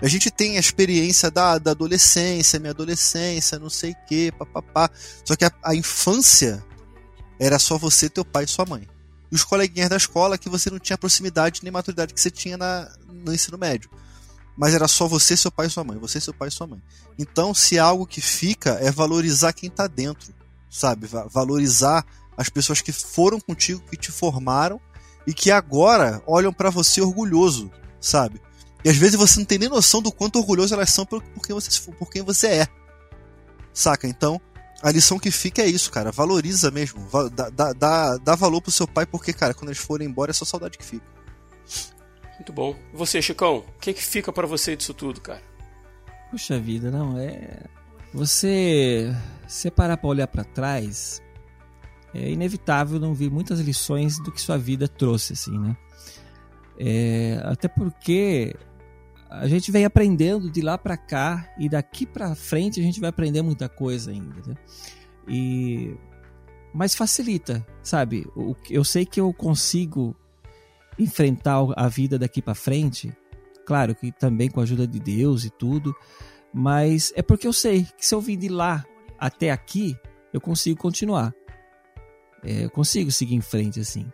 A 0.00 0.06
gente 0.06 0.30
tem 0.30 0.56
a 0.56 0.60
experiência 0.60 1.30
da, 1.30 1.58
da 1.58 1.72
adolescência, 1.72 2.60
minha 2.60 2.70
adolescência, 2.70 3.58
não 3.58 3.68
sei 3.68 3.92
o 3.92 4.06
que, 4.06 4.30
papapá. 4.32 4.88
Só 5.24 5.34
que 5.34 5.44
a, 5.44 5.52
a, 5.62 5.74
infância 5.74 6.64
era 7.38 7.58
só 7.58 7.76
você, 7.76 8.08
teu 8.08 8.24
pai 8.24 8.44
e 8.44 8.48
sua 8.48 8.64
mãe. 8.64 8.88
E 9.30 9.34
os 9.34 9.42
coleguinhas 9.42 9.90
da 9.90 9.96
escola 9.96 10.38
que 10.38 10.48
você 10.48 10.70
não 10.70 10.78
tinha 10.78 10.96
proximidade 10.96 11.60
nem 11.62 11.72
maturidade 11.72 12.14
que 12.14 12.20
você 12.20 12.30
tinha 12.30 12.56
na, 12.56 12.88
no 13.08 13.34
ensino 13.34 13.58
médio. 13.58 13.90
Mas 14.56 14.72
era 14.72 14.86
só 14.86 15.08
você, 15.08 15.36
seu 15.36 15.50
pai 15.50 15.66
e 15.66 15.70
sua 15.70 15.84
mãe. 15.84 15.98
Você, 15.98 16.20
seu 16.20 16.32
pai 16.32 16.48
e 16.48 16.52
sua 16.52 16.66
mãe. 16.66 16.82
Então, 17.18 17.52
se 17.52 17.76
algo 17.78 18.06
que 18.06 18.20
fica 18.20 18.78
é 18.80 18.92
valorizar 18.92 19.52
quem 19.52 19.68
tá 19.68 19.88
dentro, 19.88 20.32
sabe? 20.70 21.08
Valorizar 21.30 22.04
as 22.36 22.48
pessoas 22.48 22.80
que 22.80 22.92
foram 22.92 23.40
contigo, 23.40 23.82
que 23.90 23.96
te 23.96 24.12
formaram 24.12 24.80
e 25.26 25.34
que 25.34 25.50
agora 25.50 26.22
olham 26.24 26.52
para 26.52 26.70
você 26.70 27.00
orgulhoso, 27.00 27.70
sabe? 28.00 28.40
E 28.84 28.88
às 28.88 28.96
vezes 28.96 29.16
você 29.16 29.40
não 29.40 29.46
tem 29.46 29.58
nem 29.58 29.68
noção 29.68 30.00
do 30.00 30.12
quanto 30.12 30.38
orgulhoso 30.38 30.74
elas 30.74 30.90
são 30.90 31.04
por, 31.04 31.22
por, 31.22 31.44
quem, 31.44 31.54
você, 31.54 31.92
por 31.92 32.10
quem 32.10 32.22
você 32.22 32.46
é. 32.48 32.68
Saca? 33.72 34.06
Então, 34.06 34.40
a 34.82 34.90
lição 34.90 35.18
que 35.18 35.30
fica 35.30 35.62
é 35.62 35.66
isso, 35.66 35.90
cara. 35.90 36.12
Valoriza 36.12 36.70
mesmo. 36.70 37.06
Dá, 37.30 37.50
dá, 37.50 37.72
dá, 37.72 38.16
dá 38.18 38.34
valor 38.34 38.60
pro 38.60 38.70
seu 38.70 38.86
pai, 38.86 39.06
porque, 39.06 39.32
cara, 39.32 39.54
quando 39.54 39.70
eles 39.70 39.78
forem 39.78 40.08
embora 40.08 40.30
é 40.30 40.34
só 40.34 40.44
saudade 40.44 40.78
que 40.78 40.84
fica. 40.84 41.06
Muito 42.36 42.52
bom. 42.52 42.76
E 42.92 42.96
você, 42.96 43.20
Chicão? 43.20 43.64
O 43.76 43.80
que, 43.80 43.92
que 43.92 44.02
fica 44.02 44.32
para 44.32 44.46
você 44.46 44.76
disso 44.76 44.94
tudo, 44.94 45.20
cara? 45.20 45.42
Puxa 46.30 46.58
vida, 46.58 46.90
não, 46.90 47.18
é. 47.18 47.64
Você 48.14 49.14
separar 49.46 49.96
para 49.96 50.08
olhar 50.08 50.26
para 50.28 50.44
trás, 50.44 51.20
é 52.14 52.30
inevitável 52.30 53.00
não 53.00 53.12
ver 53.14 53.30
muitas 53.30 53.60
lições 53.60 54.18
do 54.18 54.30
que 54.30 54.40
sua 54.40 54.56
vida 54.56 54.86
trouxe, 54.86 55.32
assim, 55.32 55.58
né? 55.58 55.76
É, 56.78 57.40
até 57.42 57.66
porque 57.66 58.54
a 59.28 59.48
gente 59.48 59.70
vem 59.72 59.84
aprendendo 59.84 60.50
de 60.50 60.62
lá 60.62 60.78
para 60.78 60.96
cá 60.96 61.52
e 61.58 61.68
daqui 61.68 62.06
para 62.06 62.34
frente 62.36 62.80
a 62.80 62.82
gente 62.82 63.00
vai 63.00 63.10
aprender 63.10 63.42
muita 63.42 63.68
coisa 63.68 64.10
ainda. 64.10 64.40
Né? 64.46 64.54
E 65.26 65.96
mas 66.72 66.94
facilita, 66.94 67.66
sabe? 67.82 68.26
Eu 68.70 68.84
sei 68.84 69.04
que 69.04 69.20
eu 69.20 69.32
consigo 69.32 70.14
enfrentar 70.98 71.56
a 71.74 71.88
vida 71.88 72.18
daqui 72.18 72.42
para 72.42 72.54
frente, 72.54 73.12
claro 73.66 73.94
que 73.94 74.12
também 74.12 74.50
com 74.50 74.60
a 74.60 74.64
ajuda 74.64 74.86
de 74.86 75.00
Deus 75.00 75.44
e 75.44 75.50
tudo, 75.50 75.94
mas 76.52 77.12
é 77.16 77.22
porque 77.22 77.46
eu 77.46 77.52
sei 77.52 77.86
que 77.96 78.04
se 78.04 78.14
eu 78.14 78.20
vim 78.20 78.38
de 78.38 78.48
lá 78.48 78.84
até 79.18 79.50
aqui, 79.50 79.96
eu 80.32 80.40
consigo 80.40 80.78
continuar. 80.78 81.34
É, 82.44 82.66
eu 82.66 82.70
consigo 82.70 83.10
seguir 83.10 83.34
em 83.34 83.40
frente 83.40 83.80
assim 83.80 84.08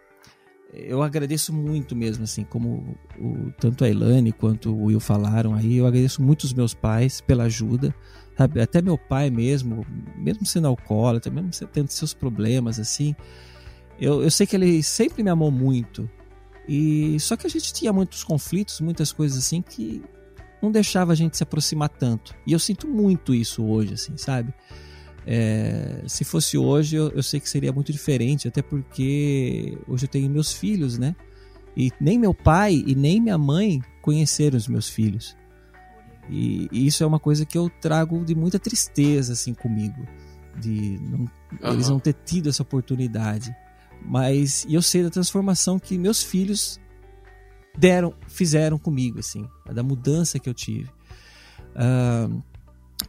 eu 0.75 1.03
agradeço 1.03 1.53
muito 1.53 1.95
mesmo, 1.95 2.25
assim, 2.25 2.45
como 2.45 2.97
o, 3.19 3.53
tanto 3.59 3.85
a 3.85 3.89
Elane 3.89 4.33
quanto 4.33 4.73
o 4.73 4.85
Will 4.87 5.01
falaram 5.01 5.55
aí, 5.55 5.77
eu 5.77 5.87
agradeço 5.87 6.23
muito 6.23 6.45
os 6.45 6.53
meus 6.53 6.75
pais 6.75 7.21
pela 7.21 7.45
ajuda, 7.45 7.95
sabe? 8.37 8.61
Até 8.61 8.83
meu 8.83 8.99
pai 8.99 9.31
mesmo, 9.31 9.87
mesmo 10.17 10.45
sendo 10.45 10.67
alcoólatra, 10.67 11.33
mesmo 11.33 11.51
tendo 11.69 11.89
seus 11.89 12.13
problemas, 12.13 12.81
assim, 12.81 13.15
eu, 13.99 14.23
eu 14.23 14.31
sei 14.31 14.47
que 14.47 14.57
ele 14.57 14.83
sempre 14.83 15.23
me 15.23 15.31
amou 15.31 15.51
muito. 15.51 16.11
E 16.69 17.19
só 17.21 17.37
que 17.37 17.47
a 17.47 17.51
gente 17.51 17.73
tinha 17.73 17.93
muitos 17.93 18.25
conflitos, 18.25 18.81
muitas 18.81 19.13
coisas 19.13 19.39
assim 19.39 19.63
que 19.63 20.03
não 20.63 20.73
deixava 20.73 21.13
a 21.13 21.15
gente 21.15 21.37
se 21.37 21.43
aproximar 21.43 21.91
tanto. 21.91 22.35
E 22.47 22.53
eu 22.53 22.59
sinto 22.59 22.89
muito 22.89 23.35
isso 23.35 23.65
hoje, 23.65 23.95
assim, 23.95 24.17
sabe? 24.17 24.53
É, 25.27 26.03
se 26.07 26.25
fosse 26.25 26.59
hoje, 26.59 26.97
eu, 26.97 27.11
eu, 27.11 27.23
sei 27.23 27.41
que 27.41 27.49
seria 27.49 27.73
muito 27.73 27.91
diferente, 27.91 28.47
até 28.47 28.61
porque 28.61 29.79
hoje 29.89 30.05
eu 30.05 30.09
tenho 30.09 30.29
meus 30.29 30.53
filhos, 30.53 30.99
né? 30.99 31.17
E 31.77 31.91
nem 32.01 32.19
meu 32.19 32.35
pai 32.35 32.85
e 32.87 32.95
nem 32.95 33.21
minha 33.21 33.39
mãe 33.39 33.83
conheceram 34.03 34.57
os 34.57 34.69
meus 34.69 34.89
filhos. 34.89 35.37
E, 36.29 36.69
e 36.71 36.87
isso 36.87 37.03
é 37.03 37.07
uma 37.07 37.19
coisa 37.19 37.45
que 37.45 37.57
eu 37.57 37.71
trago 37.81 38.25
de 38.25 38.35
muita 38.35 38.59
tristeza, 38.59 39.33
assim, 39.33 39.55
comigo. 39.55 40.07
de 40.61 40.99
não, 41.01 41.21
uhum. 41.21 41.29
eles 41.73 41.89
não 41.89 41.99
ter 41.99 42.15
tido 42.25 42.49
essa 42.49 42.63
oportunidade. 42.63 43.55
Mas 44.03 44.67
eu 44.69 44.83
sei 44.83 45.03
da 45.03 45.11
transformação 45.11 45.79
que 45.79 45.97
meus 45.97 46.23
filhos 46.23 46.79
deram, 47.77 48.15
fizeram 48.29 48.79
comigo, 48.79 49.19
assim, 49.19 49.49
da 49.73 49.83
mudança 49.83 50.39
que 50.39 50.49
eu 50.49 50.55
tive. 50.55 50.91
Uh, 51.75 52.43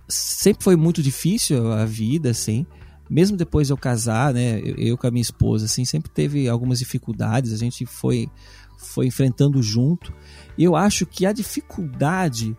sempre 0.07 0.63
foi 0.63 0.75
muito 0.75 1.01
difícil 1.01 1.71
a 1.71 1.85
vida, 1.85 2.29
assim. 2.29 2.65
Mesmo 3.09 3.37
depois 3.37 3.67
de 3.67 3.73
eu 3.73 3.77
casar, 3.77 4.33
né, 4.33 4.59
eu, 4.59 4.75
eu, 4.77 4.97
com 4.97 5.05
a 5.07 5.11
minha 5.11 5.21
esposa, 5.21 5.65
assim, 5.65 5.85
sempre 5.85 6.09
teve 6.09 6.49
algumas 6.49 6.79
dificuldades. 6.79 7.53
A 7.53 7.57
gente 7.57 7.85
foi 7.85 8.29
foi 8.77 9.07
enfrentando 9.07 9.61
junto. 9.61 10.13
E 10.57 10.63
eu 10.63 10.75
acho 10.75 11.05
que 11.05 11.25
a 11.25 11.31
dificuldade 11.31 12.55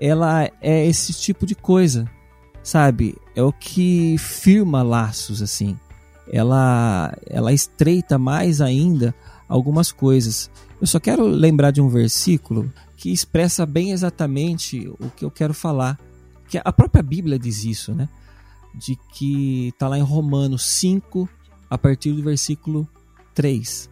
ela 0.00 0.50
é 0.60 0.86
esse 0.86 1.12
tipo 1.12 1.46
de 1.46 1.54
coisa, 1.54 2.10
sabe? 2.62 3.16
É 3.36 3.42
o 3.42 3.52
que 3.52 4.16
firma 4.18 4.82
laços 4.82 5.42
assim. 5.42 5.78
Ela 6.30 7.16
ela 7.28 7.52
estreita 7.52 8.18
mais 8.18 8.60
ainda 8.60 9.14
algumas 9.48 9.92
coisas. 9.92 10.50
Eu 10.80 10.86
só 10.86 10.98
quero 10.98 11.26
lembrar 11.26 11.70
de 11.70 11.80
um 11.80 11.88
versículo 11.88 12.72
que 12.96 13.12
expressa 13.12 13.64
bem 13.66 13.92
exatamente 13.92 14.88
o 14.98 15.10
que 15.10 15.24
eu 15.24 15.30
quero 15.30 15.54
falar. 15.54 15.98
Que 16.52 16.60
a 16.62 16.70
própria 16.70 17.02
Bíblia 17.02 17.38
diz 17.38 17.64
isso, 17.64 17.94
né? 17.94 18.10
De 18.74 18.94
que 19.14 19.68
está 19.68 19.88
lá 19.88 19.98
em 19.98 20.02
Romanos 20.02 20.62
5, 20.66 21.26
a 21.70 21.78
partir 21.78 22.12
do 22.12 22.22
versículo 22.22 22.86
3. 23.32 23.88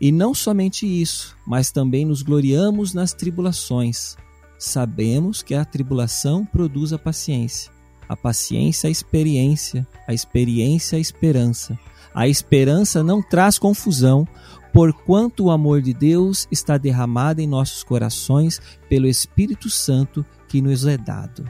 E 0.00 0.10
não 0.10 0.32
somente 0.32 0.86
isso, 0.86 1.36
mas 1.46 1.70
também 1.70 2.06
nos 2.06 2.22
gloriamos 2.22 2.94
nas 2.94 3.12
tribulações. 3.12 4.16
Sabemos 4.58 5.42
que 5.42 5.54
a 5.54 5.66
tribulação 5.66 6.46
produz 6.46 6.94
a 6.94 6.98
paciência, 6.98 7.70
a 8.08 8.16
paciência 8.16 8.88
a 8.88 8.90
experiência, 8.90 9.86
a 10.08 10.14
experiência 10.14 10.96
a 10.96 10.98
esperança. 10.98 11.78
A 12.14 12.26
esperança 12.26 13.02
não 13.02 13.20
traz 13.20 13.58
confusão, 13.58 14.26
porquanto 14.72 15.44
o 15.44 15.50
amor 15.50 15.82
de 15.82 15.92
Deus 15.92 16.48
está 16.50 16.78
derramado 16.78 17.42
em 17.42 17.46
nossos 17.46 17.84
corações 17.84 18.62
pelo 18.88 19.06
Espírito 19.06 19.68
Santo 19.68 20.24
que 20.48 20.62
nos 20.62 20.86
é 20.86 20.96
dado. 20.96 21.44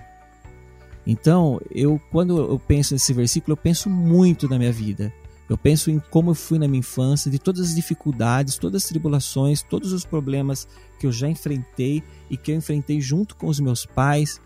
Então, 1.06 1.60
eu 1.70 2.00
quando 2.10 2.36
eu 2.38 2.58
penso 2.58 2.94
nesse 2.94 3.12
versículo, 3.12 3.52
eu 3.52 3.56
penso 3.56 3.88
muito 3.88 4.48
na 4.48 4.58
minha 4.58 4.72
vida. 4.72 5.12
Eu 5.48 5.56
penso 5.56 5.90
em 5.90 6.00
como 6.10 6.30
eu 6.30 6.34
fui 6.34 6.58
na 6.58 6.66
minha 6.66 6.80
infância, 6.80 7.30
de 7.30 7.38
todas 7.38 7.68
as 7.68 7.74
dificuldades, 7.74 8.56
todas 8.56 8.82
as 8.82 8.88
tribulações, 8.88 9.62
todos 9.62 9.92
os 9.92 10.04
problemas 10.04 10.66
que 10.98 11.06
eu 11.06 11.12
já 11.12 11.28
enfrentei 11.28 12.02
e 12.28 12.36
que 12.36 12.50
eu 12.50 12.56
enfrentei 12.56 13.00
junto 13.00 13.36
com 13.36 13.46
os 13.46 13.60
meus 13.60 13.86
pais. 13.86 14.40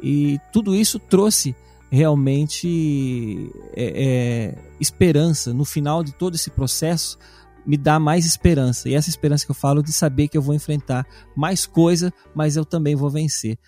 E 0.00 0.38
tudo 0.52 0.76
isso 0.76 1.00
trouxe 1.00 1.56
realmente 1.90 3.50
é, 3.74 4.04
é, 4.04 4.58
esperança. 4.78 5.52
No 5.52 5.64
final 5.64 6.04
de 6.04 6.12
todo 6.12 6.36
esse 6.36 6.50
processo, 6.50 7.18
me 7.66 7.76
dá 7.76 7.98
mais 7.98 8.24
esperança. 8.24 8.88
E 8.88 8.94
essa 8.94 9.10
esperança 9.10 9.44
que 9.44 9.50
eu 9.50 9.56
falo 9.56 9.82
de 9.82 9.92
saber 9.92 10.28
que 10.28 10.38
eu 10.38 10.42
vou 10.42 10.54
enfrentar 10.54 11.04
mais 11.34 11.66
coisa, 11.66 12.12
mas 12.32 12.56
eu 12.56 12.64
também 12.64 12.94
vou 12.94 13.10
vencer 13.10 13.58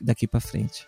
daqui 0.00 0.28
para 0.28 0.38
frente. 0.38 0.86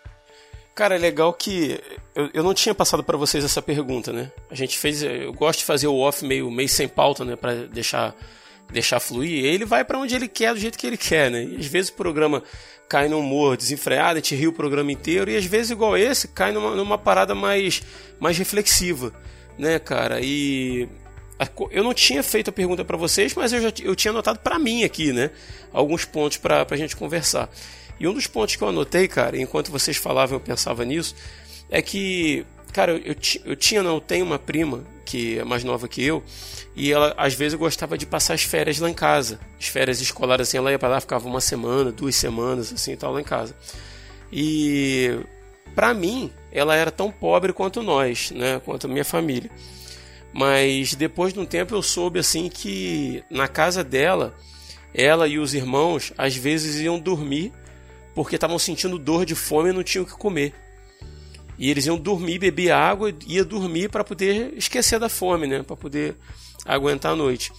Cara, 0.75 0.95
é 0.95 0.97
legal 0.97 1.31
que 1.31 1.79
eu, 2.13 2.29
eu 2.33 2.43
não 2.43 2.53
tinha 2.53 2.75
passado 2.75 3.01
para 3.01 3.15
vocês 3.15 3.45
essa 3.45 3.61
pergunta, 3.61 4.11
né? 4.11 4.29
A 4.51 4.55
gente 4.55 4.77
fez, 4.77 5.01
eu 5.01 5.31
gosto 5.31 5.59
de 5.59 5.65
fazer 5.65 5.87
o 5.87 5.95
off 5.95 6.25
meio, 6.25 6.51
meio 6.51 6.67
sem 6.67 6.85
pauta, 6.85 7.23
né, 7.23 7.37
para 7.37 7.53
deixar 7.67 8.13
deixar 8.69 8.99
fluir. 8.99 9.45
Ele 9.45 9.63
vai 9.63 9.85
para 9.85 9.97
onde 9.97 10.13
ele 10.15 10.27
quer, 10.27 10.53
do 10.53 10.59
jeito 10.59 10.77
que 10.77 10.85
ele 10.85 10.97
quer, 10.97 11.31
né? 11.31 11.43
E 11.45 11.55
às 11.57 11.67
vezes 11.67 11.89
o 11.89 11.93
programa 11.93 12.43
cai 12.89 13.07
num 13.07 13.19
humor 13.19 13.55
desenfreado, 13.55 14.13
a 14.13 14.15
gente 14.15 14.35
ri 14.35 14.47
o 14.47 14.53
programa 14.53 14.91
inteiro, 14.91 15.31
e 15.31 15.37
às 15.37 15.45
vezes 15.45 15.71
igual 15.71 15.95
esse 15.95 16.27
cai 16.27 16.51
numa, 16.51 16.75
numa 16.75 16.97
parada 16.97 17.33
mais 17.33 17.81
mais 18.19 18.37
reflexiva, 18.37 19.13
né, 19.57 19.79
cara? 19.79 20.19
E 20.21 20.89
eu 21.71 21.83
não 21.83 21.93
tinha 21.93 22.21
feito 22.21 22.49
a 22.49 22.53
pergunta 22.53 22.83
para 22.83 22.97
vocês, 22.97 23.33
mas 23.33 23.53
eu 23.53 23.61
já 23.61 23.71
eu 23.81 23.95
tinha 23.95 24.11
anotado 24.11 24.39
para 24.39 24.59
mim 24.59 24.83
aqui, 24.83 25.13
né? 25.13 25.31
Alguns 25.71 26.03
pontos 26.03 26.37
para 26.37 26.65
a 26.69 26.75
gente 26.75 26.97
conversar. 26.97 27.49
E 27.99 28.07
um 28.07 28.13
dos 28.13 28.27
pontos 28.27 28.55
que 28.55 28.63
eu 28.63 28.67
anotei, 28.67 29.07
cara, 29.07 29.37
enquanto 29.37 29.71
vocês 29.71 29.97
falavam 29.97 30.37
eu 30.37 30.39
pensava 30.39 30.83
nisso, 30.83 31.15
é 31.69 31.81
que, 31.81 32.45
cara, 32.73 32.91
eu, 32.91 32.97
eu, 32.97 33.15
eu 33.45 33.55
tinha, 33.55 33.81
não, 33.81 33.95
eu 33.95 34.01
tenho 34.01 34.25
uma 34.25 34.39
prima 34.39 34.83
que 35.05 35.39
é 35.39 35.43
mais 35.43 35.63
nova 35.63 35.87
que 35.87 36.03
eu, 36.03 36.23
e 36.75 36.91
ela 36.91 37.13
às 37.15 37.33
vezes 37.33 37.57
gostava 37.57 37.97
de 37.97 38.05
passar 38.05 38.33
as 38.33 38.43
férias 38.43 38.79
lá 38.79 38.89
em 38.89 38.93
casa. 38.93 39.39
As 39.59 39.67
férias 39.67 40.01
escolares, 40.01 40.47
assim, 40.47 40.57
ela 40.57 40.71
ia 40.71 40.79
para 40.79 40.89
lá, 40.89 40.99
ficava 40.99 41.27
uma 41.27 41.39
semana, 41.39 41.91
duas 41.91 42.15
semanas, 42.15 42.73
assim, 42.73 42.93
e 42.93 42.97
tal, 42.97 43.13
lá 43.13 43.21
em 43.21 43.23
casa. 43.23 43.55
E 44.31 45.19
para 45.75 45.93
mim, 45.93 46.31
ela 46.51 46.75
era 46.75 46.89
tão 46.91 47.11
pobre 47.11 47.53
quanto 47.53 47.83
nós, 47.83 48.31
né, 48.31 48.59
quanto 48.63 48.87
a 48.87 48.89
minha 48.89 49.05
família. 49.05 49.49
Mas 50.33 50.95
depois 50.95 51.33
de 51.33 51.39
um 51.39 51.45
tempo 51.45 51.75
eu 51.75 51.81
soube 51.81 52.19
assim 52.19 52.49
que 52.49 53.23
na 53.29 53.47
casa 53.47 53.83
dela, 53.83 54.35
ela 54.93 55.27
e 55.27 55.39
os 55.39 55.53
irmãos 55.53 56.11
às 56.17 56.35
vezes 56.35 56.81
iam 56.81 56.99
dormir 56.99 57.53
porque 58.15 58.35
estavam 58.35 58.57
sentindo 58.57 58.97
dor 58.97 59.25
de 59.25 59.35
fome 59.35 59.69
e 59.69 59.73
não 59.73 59.83
tinham 59.83 60.05
o 60.05 60.07
que 60.07 60.13
comer. 60.13 60.53
E 61.57 61.69
eles 61.69 61.85
iam 61.85 61.97
dormir, 61.97 62.39
beber 62.39 62.71
água, 62.71 63.13
ia 63.27 63.43
dormir 63.43 63.89
para 63.89 64.03
poder 64.03 64.53
esquecer 64.57 64.99
da 64.99 65.09
fome, 65.09 65.45
né? 65.45 65.61
Para 65.61 65.75
poder 65.75 66.15
aguentar 66.65 67.11
a 67.11 67.15
noite. 67.15 67.51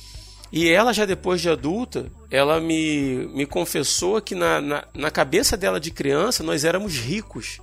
E 0.51 0.69
ela, 0.69 0.93
já 0.93 1.05
depois 1.05 1.41
de 1.41 1.51
adulta, 1.51 2.11
ela 2.31 2.61
me, 2.61 3.27
me 3.35 3.47
confessou 3.47 4.21
que 4.21 4.35
na, 4.35 4.61
na, 4.61 4.85
na 4.95 5.11
cabeça 5.11 5.57
dela 5.57 5.79
de 5.79 5.91
criança 5.91 6.43
nós 6.43 6.65
éramos 6.65 6.97
ricos. 6.97 7.61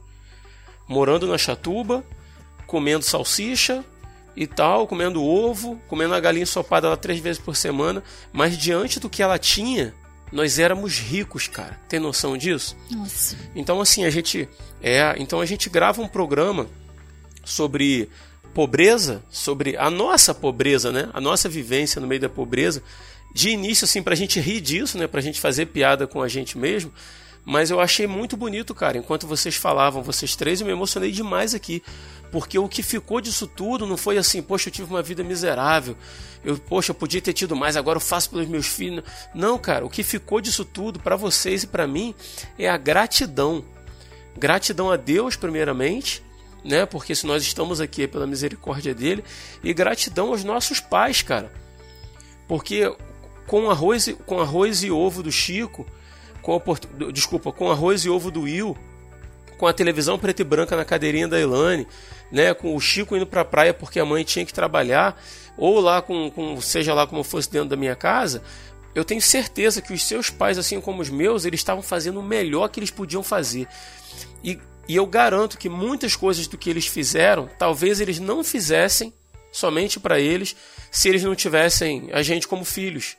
Morando 0.88 1.28
na 1.28 1.38
chatuba, 1.38 2.04
comendo 2.68 3.06
salsicha 3.06 3.84
e 4.36 4.46
tal, 4.46 4.86
comendo 4.86 5.24
ovo, 5.24 5.80
comendo 5.88 6.14
a 6.14 6.20
galinha 6.20 6.44
ensopada 6.44 6.90
lá 6.90 6.98
três 6.98 7.20
vezes 7.20 7.42
por 7.42 7.56
semana. 7.56 8.04
Mas 8.32 8.58
diante 8.58 9.00
do 9.00 9.10
que 9.10 9.24
ela 9.24 9.40
tinha, 9.40 9.94
nós 10.34 10.58
éramos 10.58 10.98
ricos, 10.98 11.48
cara. 11.48 11.80
Tem 11.88 12.00
noção 12.00 12.36
disso? 12.36 12.76
Nossa. 12.92 13.38
Então 13.56 13.80
assim, 13.80 14.04
a 14.04 14.10
gente 14.10 14.50
é, 14.82 15.16
então 15.18 15.40
a 15.40 15.46
gente 15.46 15.70
grava 15.70 16.02
um 16.02 16.08
programa 16.08 16.68
sobre 17.46 18.10
pobreza, 18.54 19.24
sobre 19.30 19.78
a 19.78 19.90
nossa 19.90 20.34
pobreza, 20.34 20.92
né? 20.92 21.10
A 21.14 21.22
nossa 21.22 21.48
vivência 21.48 22.02
no 22.02 22.08
meio 22.08 22.22
da 22.22 22.30
pobreza. 22.30 22.84
De 23.34 23.50
início 23.50 23.86
assim 23.86 24.02
pra 24.02 24.16
gente 24.16 24.40
rir 24.40 24.62
disso, 24.62 24.98
né, 24.98 25.08
pra 25.08 25.22
gente 25.22 25.40
fazer 25.40 25.66
piada 25.68 26.06
com 26.06 26.22
a 26.22 26.28
gente 26.28 26.56
mesmo, 26.56 26.94
mas 27.44 27.72
eu 27.72 27.80
achei 27.80 28.06
muito 28.06 28.38
bonito, 28.38 28.76
cara. 28.76 28.98
Enquanto 28.98 29.28
vocês 29.28 29.56
falavam, 29.56 30.04
vocês 30.04 30.36
três, 30.36 30.62
eu 30.62 30.68
me 30.68 30.74
emocionei 30.74 31.12
demais 31.12 31.54
aqui. 31.54 31.82
Porque 32.34 32.58
o 32.58 32.68
que 32.68 32.82
ficou 32.82 33.22
disso 33.22 33.46
tudo 33.46 33.86
não 33.86 33.96
foi 33.96 34.18
assim, 34.18 34.42
poxa, 34.42 34.68
eu 34.68 34.74
tive 34.74 34.92
uma 34.92 35.04
vida 35.04 35.24
miserável. 35.24 35.96
Eu, 36.44 36.58
poxa, 36.58 36.90
eu 36.90 36.96
podia 36.96 37.22
ter 37.22 37.32
tido 37.32 37.56
mais, 37.56 37.78
agora 37.78 37.98
eu 37.98 38.02
faço 38.02 38.32
pelos 38.32 38.48
meus 38.48 38.66
filhos. 38.66 39.06
Não, 39.36 39.56
cara, 39.60 39.86
o 39.86 39.90
que 39.90 40.02
ficou 40.02 40.42
disso 40.42 40.66
tudo 40.66 41.00
para 41.00 41.16
vocês 41.16 41.62
e 41.62 41.68
para 41.68 41.86
mim 41.86 42.16
é 42.58 42.68
a 42.68 42.76
gratidão. 42.76 43.64
Gratidão 44.36 44.90
a 44.90 44.98
Deus, 44.98 45.36
primeiramente, 45.36 46.24
né? 46.66 46.88
Porque 46.88 47.14
se 47.14 47.28
nós 47.28 47.44
estamos 47.44 47.80
aqui 47.80 48.02
é 48.02 48.08
pela 48.08 48.26
misericórdia 48.26 48.96
dele, 48.96 49.24
e 49.64 49.72
gratidão 49.72 50.30
aos 50.30 50.44
nossos 50.44 50.80
pais, 50.80 51.22
cara. 51.22 51.54
Porque 52.48 52.92
com 53.46 53.70
arroz, 53.70 54.12
com 54.26 54.40
arroz 54.40 54.82
e 54.82 54.90
ovo 54.90 55.22
do 55.22 55.32
Chico, 55.32 55.86
com 56.42 56.56
a, 56.56 57.12
desculpa, 57.12 57.52
com 57.52 57.70
arroz 57.70 58.06
e 58.06 58.10
ovo 58.10 58.32
do 58.32 58.42
Will, 58.42 58.76
com 59.60 59.68
a 59.68 59.74
televisão 59.74 60.18
preta 60.18 60.42
e 60.42 60.46
branca 60.46 60.76
na 60.76 60.84
cadeirinha 60.84 61.28
da 61.28 61.40
Elane, 61.40 61.88
né, 62.34 62.52
com 62.52 62.76
o 62.76 62.82
Chico 62.82 63.16
indo 63.16 63.28
para 63.28 63.42
a 63.42 63.46
praia 63.46 63.76
porque 63.76 64.00
a 64.00 64.06
mãe 64.06 64.24
tinha 64.24 64.44
que 64.44 64.52
trabalhar, 64.52 65.22
ou 65.56 65.80
lá 65.80 66.02
com, 66.02 66.32
com, 66.32 66.60
seja 66.60 66.92
lá 66.92 67.06
como 67.06 67.24
fosse 67.24 67.50
dentro 67.50 67.70
da 67.70 67.76
minha 67.76 67.96
casa, 67.96 68.42
eu 68.96 69.06
tenho 69.06 69.22
certeza 69.22 69.84
que 69.84 69.94
os 69.94 70.04
seus 70.04 70.32
pais, 70.32 70.58
assim 70.58 70.82
como 70.82 71.02
os 71.02 71.10
meus, 71.10 71.46
eles 71.46 71.60
estavam 71.60 71.84
fazendo 71.84 72.20
o 72.20 72.24
melhor 72.24 72.68
que 72.70 72.80
eles 72.80 72.90
podiam 72.90 73.22
fazer. 73.22 73.68
E, 74.44 74.60
e 74.88 74.96
eu 74.96 75.06
garanto 75.06 75.60
que 75.60 75.70
muitas 75.70 76.16
coisas 76.16 76.48
do 76.48 76.58
que 76.58 76.72
eles 76.72 76.88
fizeram, 76.88 77.48
talvez 77.58 78.02
eles 78.02 78.20
não 78.20 78.44
fizessem 78.44 79.14
somente 79.52 80.00
para 80.00 80.20
eles, 80.20 80.56
se 80.92 81.08
eles 81.10 81.24
não 81.24 81.36
tivessem 81.36 82.10
a 82.12 82.24
gente 82.24 82.48
como 82.48 82.66
filhos. 82.66 83.16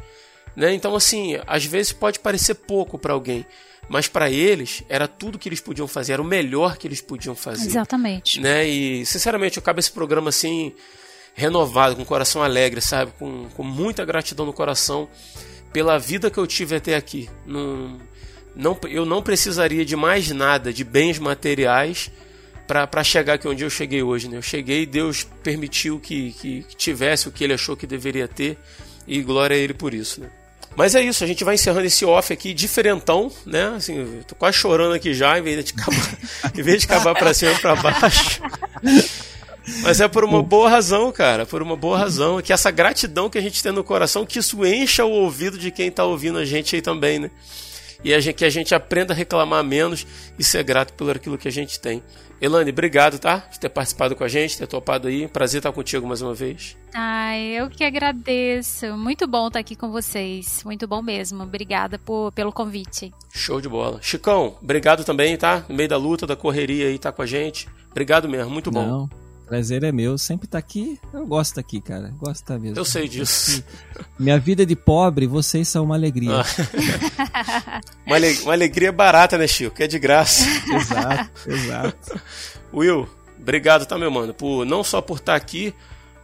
Né? 0.56 0.72
Então, 0.74 0.94
assim, 0.94 1.38
às 1.46 1.64
vezes 1.64 1.92
pode 1.92 2.18
parecer 2.20 2.54
pouco 2.54 2.98
para 2.98 3.12
alguém, 3.12 3.44
mas 3.88 4.08
para 4.08 4.30
eles 4.30 4.82
era 4.88 5.08
tudo 5.08 5.38
que 5.38 5.48
eles 5.48 5.60
podiam 5.60 5.88
fazer, 5.88 6.14
era 6.14 6.22
o 6.22 6.24
melhor 6.24 6.76
que 6.76 6.86
eles 6.86 7.00
podiam 7.00 7.34
fazer. 7.34 7.66
Exatamente. 7.66 8.40
Né? 8.40 8.66
E, 8.66 9.06
sinceramente, 9.06 9.56
eu 9.56 9.60
acabo 9.60 9.80
esse 9.80 9.90
programa 9.90 10.28
assim, 10.28 10.72
renovado, 11.34 11.96
com 11.96 12.02
o 12.02 12.06
coração 12.06 12.42
alegre, 12.42 12.80
sabe? 12.80 13.12
Com, 13.18 13.48
com 13.50 13.62
muita 13.62 14.04
gratidão 14.04 14.46
no 14.46 14.52
coração 14.52 15.08
pela 15.72 15.98
vida 15.98 16.30
que 16.30 16.38
eu 16.38 16.46
tive 16.46 16.76
até 16.76 16.94
aqui. 16.94 17.28
Não, 17.44 17.98
não, 18.54 18.78
eu 18.88 19.04
não 19.04 19.22
precisaria 19.22 19.84
de 19.84 19.96
mais 19.96 20.30
nada, 20.30 20.72
de 20.72 20.84
bens 20.84 21.18
materiais, 21.18 22.10
para 22.66 23.04
chegar 23.04 23.34
aqui 23.34 23.48
onde 23.48 23.64
eu 23.64 23.70
cheguei 23.70 24.02
hoje. 24.02 24.28
Né? 24.28 24.36
Eu 24.36 24.42
cheguei, 24.42 24.86
Deus 24.86 25.24
permitiu 25.42 25.98
que, 25.98 26.32
que, 26.32 26.62
que 26.62 26.76
tivesse 26.76 27.28
o 27.28 27.32
que 27.32 27.42
ele 27.42 27.52
achou 27.52 27.76
que 27.76 27.86
deveria 27.86 28.28
ter, 28.28 28.56
e 29.06 29.20
glória 29.20 29.56
a 29.56 29.58
ele 29.58 29.74
por 29.74 29.92
isso. 29.92 30.20
Né? 30.20 30.30
Mas 30.76 30.94
é 30.94 31.02
isso, 31.02 31.22
a 31.22 31.26
gente 31.26 31.44
vai 31.44 31.54
encerrando 31.54 31.86
esse 31.86 32.04
off 32.04 32.32
aqui 32.32 32.52
diferentão, 32.52 33.30
né? 33.46 33.74
Assim, 33.76 34.22
tô 34.26 34.34
quase 34.34 34.56
chorando 34.56 34.94
aqui 34.94 35.14
já, 35.14 35.38
em 35.38 35.42
vez 35.42 35.64
de 35.64 35.72
acabar, 35.72 36.18
em 36.56 36.62
vez 36.62 36.80
de 36.80 36.86
acabar 36.86 37.14
para 37.14 37.32
cima 37.32 37.52
e 37.52 37.58
para 37.58 37.76
baixo. 37.76 38.42
Mas 39.82 40.00
é 40.00 40.08
por 40.08 40.24
uma 40.24 40.42
boa 40.42 40.68
razão, 40.68 41.10
cara. 41.10 41.46
Por 41.46 41.62
uma 41.62 41.76
boa 41.76 41.96
razão. 41.96 42.40
Que 42.42 42.52
essa 42.52 42.70
gratidão 42.70 43.30
que 43.30 43.38
a 43.38 43.40
gente 43.40 43.62
tem 43.62 43.72
no 43.72 43.82
coração, 43.82 44.26
que 44.26 44.38
isso 44.38 44.64
encha 44.64 45.04
o 45.04 45.10
ouvido 45.10 45.56
de 45.56 45.70
quem 45.70 45.90
tá 45.90 46.04
ouvindo 46.04 46.38
a 46.38 46.44
gente 46.44 46.76
aí 46.76 46.82
também, 46.82 47.18
né? 47.18 47.30
E 48.02 48.12
a 48.12 48.20
gente, 48.20 48.36
que 48.36 48.44
a 48.44 48.50
gente 48.50 48.74
aprenda 48.74 49.14
a 49.14 49.16
reclamar 49.16 49.64
menos 49.64 50.06
e 50.38 50.44
ser 50.44 50.62
grato 50.62 50.92
pelo 50.92 51.10
aquilo 51.10 51.38
que 51.38 51.48
a 51.48 51.52
gente 51.52 51.80
tem. 51.80 52.02
Elane, 52.40 52.70
obrigado, 52.70 53.18
tá? 53.18 53.38
Por 53.40 53.58
ter 53.58 53.68
participado 53.68 54.14
com 54.14 54.24
a 54.24 54.28
gente, 54.28 54.58
ter 54.58 54.66
topado 54.66 55.08
aí. 55.08 55.28
Prazer 55.28 55.58
estar 55.58 55.72
contigo 55.72 56.06
mais 56.06 56.20
uma 56.20 56.34
vez. 56.34 56.76
Ai, 56.92 57.40
eu 57.58 57.70
que 57.70 57.84
agradeço. 57.84 58.96
Muito 58.96 59.26
bom 59.26 59.48
estar 59.48 59.60
aqui 59.60 59.74
com 59.74 59.90
vocês. 59.90 60.62
Muito 60.64 60.86
bom 60.86 61.00
mesmo. 61.00 61.42
Obrigada 61.42 61.98
por, 61.98 62.32
pelo 62.32 62.52
convite. 62.52 63.12
Show 63.32 63.60
de 63.60 63.68
bola. 63.68 63.98
Chicão, 64.02 64.56
obrigado 64.62 65.04
também, 65.04 65.36
tá? 65.36 65.64
No 65.68 65.74
meio 65.74 65.88
da 65.88 65.96
luta, 65.96 66.26
da 66.26 66.36
correria 66.36 66.88
aí, 66.88 66.98
tá 66.98 67.10
com 67.10 67.22
a 67.22 67.26
gente. 67.26 67.68
Obrigado 67.90 68.28
mesmo, 68.28 68.50
muito 68.50 68.70
bom. 68.70 68.86
Não, 68.86 69.10
prazer 69.44 69.84
é 69.84 69.92
meu. 69.92 70.18
Sempre 70.18 70.46
tá 70.46 70.58
aqui. 70.58 70.98
Eu 71.12 71.26
gosto 71.26 71.54
tá 71.54 71.60
aqui, 71.60 71.80
cara. 71.80 72.12
Gosto 72.18 72.44
tá 72.44 72.58
mesmo. 72.58 72.78
Eu 72.78 72.84
sei 72.84 73.08
disso. 73.08 73.62
Minha 74.18 74.38
vida 74.38 74.64
de 74.66 74.74
pobre, 74.74 75.26
vocês 75.26 75.68
são 75.68 75.84
uma 75.84 75.94
alegria. 75.94 76.40
Ah. 76.40 77.80
uma, 78.06 78.16
ale... 78.16 78.32
uma 78.42 78.52
alegria 78.52 78.90
barata, 78.90 79.38
né, 79.38 79.46
Chico? 79.46 79.76
Que 79.76 79.84
é 79.84 79.86
de 79.86 79.98
graça. 79.98 80.44
exato, 80.74 81.50
exato. 81.50 82.20
Will, 82.72 83.08
obrigado, 83.38 83.86
tá, 83.86 83.96
meu 83.98 84.10
mano? 84.10 84.34
Por, 84.34 84.64
não 84.64 84.82
só 84.82 85.00
por 85.00 85.18
estar 85.18 85.32
tá 85.32 85.36
aqui, 85.36 85.74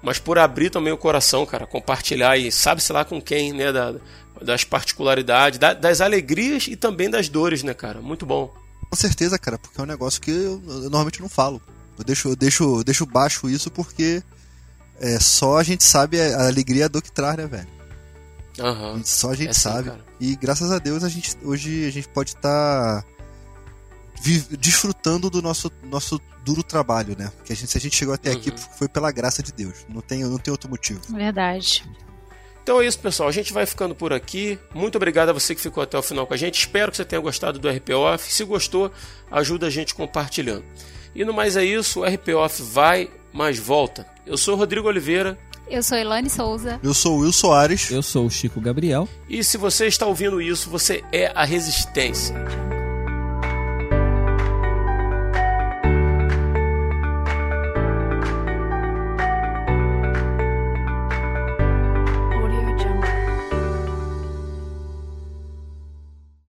mas 0.02 0.18
por 0.18 0.38
abrir 0.38 0.70
também 0.70 0.92
o 0.92 0.98
coração, 0.98 1.46
cara. 1.46 1.66
Compartilhar 1.66 2.36
e 2.36 2.50
sabe-se 2.50 2.92
lá 2.92 3.04
com 3.04 3.20
quem, 3.20 3.52
né? 3.52 3.72
Da, 3.72 3.94
das 4.42 4.64
particularidades, 4.64 5.58
da, 5.58 5.74
das 5.74 6.00
alegrias 6.00 6.66
e 6.66 6.76
também 6.76 7.10
das 7.10 7.28
dores, 7.28 7.62
né, 7.62 7.74
cara? 7.74 8.00
Muito 8.00 8.24
bom. 8.24 8.52
Com 8.88 8.96
certeza, 8.96 9.38
cara, 9.38 9.58
porque 9.58 9.80
é 9.80 9.84
um 9.84 9.86
negócio 9.86 10.20
que 10.20 10.30
eu, 10.30 10.62
eu 10.66 10.80
normalmente 10.82 11.20
não 11.20 11.28
falo. 11.28 11.62
Eu 12.00 12.04
deixo, 12.04 12.28
eu 12.28 12.36
deixo, 12.36 12.78
eu 12.78 12.84
deixo 12.84 13.06
baixo 13.06 13.48
isso 13.48 13.70
porque 13.70 14.22
é, 14.98 15.20
só 15.20 15.58
a 15.58 15.62
gente 15.62 15.84
sabe 15.84 16.20
a, 16.20 16.46
alegria 16.46 16.88
do 16.88 17.02
que 17.02 17.12
traz, 17.12 17.36
né, 17.36 17.46
velho? 17.46 17.68
Uhum. 18.58 19.02
Só 19.04 19.30
a 19.30 19.34
gente 19.34 19.48
é 19.48 19.50
assim, 19.50 19.60
sabe. 19.60 19.92
e 20.18 20.34
graças 20.36 20.70
a 20.70 20.78
Deus 20.78 21.04
a 21.04 21.08
gente, 21.08 21.36
hoje 21.42 21.86
a 21.86 21.90
gente 21.90 22.08
pode 22.08 22.30
estar 22.30 23.02
tá 23.02 23.04
desfrutando 24.58 25.30
do 25.30 25.40
nosso, 25.40 25.70
nosso 25.84 26.20
duro 26.44 26.62
trabalho, 26.62 27.16
né? 27.18 27.30
Que 27.44 27.52
a 27.52 27.56
gente, 27.56 27.70
se 27.70 27.78
a 27.78 27.80
gente 27.80 27.96
chegou 27.96 28.14
até 28.14 28.30
uhum. 28.30 28.36
aqui 28.36 28.52
foi 28.76 28.88
pela 28.88 29.10
graça 29.10 29.42
de 29.42 29.52
Deus. 29.52 29.86
Não 29.88 30.00
tem, 30.00 30.24
não 30.24 30.38
tem 30.38 30.52
outro 30.52 30.68
motivo. 30.68 31.00
Verdade. 31.10 31.84
Então 32.62 32.80
é 32.80 32.86
isso, 32.86 32.98
pessoal. 32.98 33.28
A 33.28 33.32
gente 33.32 33.52
vai 33.52 33.64
ficando 33.66 33.94
por 33.94 34.12
aqui. 34.12 34.58
Muito 34.74 34.96
obrigado 34.96 35.30
a 35.30 35.32
você 35.32 35.54
que 35.54 35.60
ficou 35.60 35.82
até 35.82 35.98
o 35.98 36.02
final 36.02 36.26
com 36.26 36.34
a 36.34 36.36
gente. 36.36 36.58
Espero 36.58 36.90
que 36.90 36.96
você 36.98 37.04
tenha 37.04 37.20
gostado 37.20 37.58
do 37.58 37.68
RP 37.68 37.90
Off. 37.90 38.32
Se 38.32 38.44
gostou, 38.44 38.92
ajuda 39.30 39.66
a 39.66 39.70
gente 39.70 39.94
compartilhando. 39.94 40.64
E 41.14 41.24
no 41.24 41.32
mais 41.32 41.56
é 41.56 41.64
isso, 41.64 42.00
o 42.00 42.04
RP 42.04 42.30
Off 42.36 42.62
vai, 42.62 43.08
mas 43.32 43.58
volta. 43.58 44.06
Eu 44.26 44.36
sou 44.36 44.56
Rodrigo 44.56 44.88
Oliveira. 44.88 45.38
Eu 45.68 45.82
sou 45.82 45.96
Elane 45.96 46.28
Souza. 46.28 46.80
Eu 46.82 46.92
sou 46.92 47.16
o 47.16 47.20
Will 47.20 47.32
Soares. 47.32 47.90
Eu 47.90 48.02
sou 48.02 48.26
o 48.26 48.30
Chico 48.30 48.60
Gabriel. 48.60 49.08
E 49.28 49.42
se 49.44 49.56
você 49.56 49.86
está 49.86 50.06
ouvindo 50.06 50.40
isso, 50.40 50.68
você 50.68 51.04
é 51.12 51.30
a 51.34 51.44
Resistência. 51.44 52.34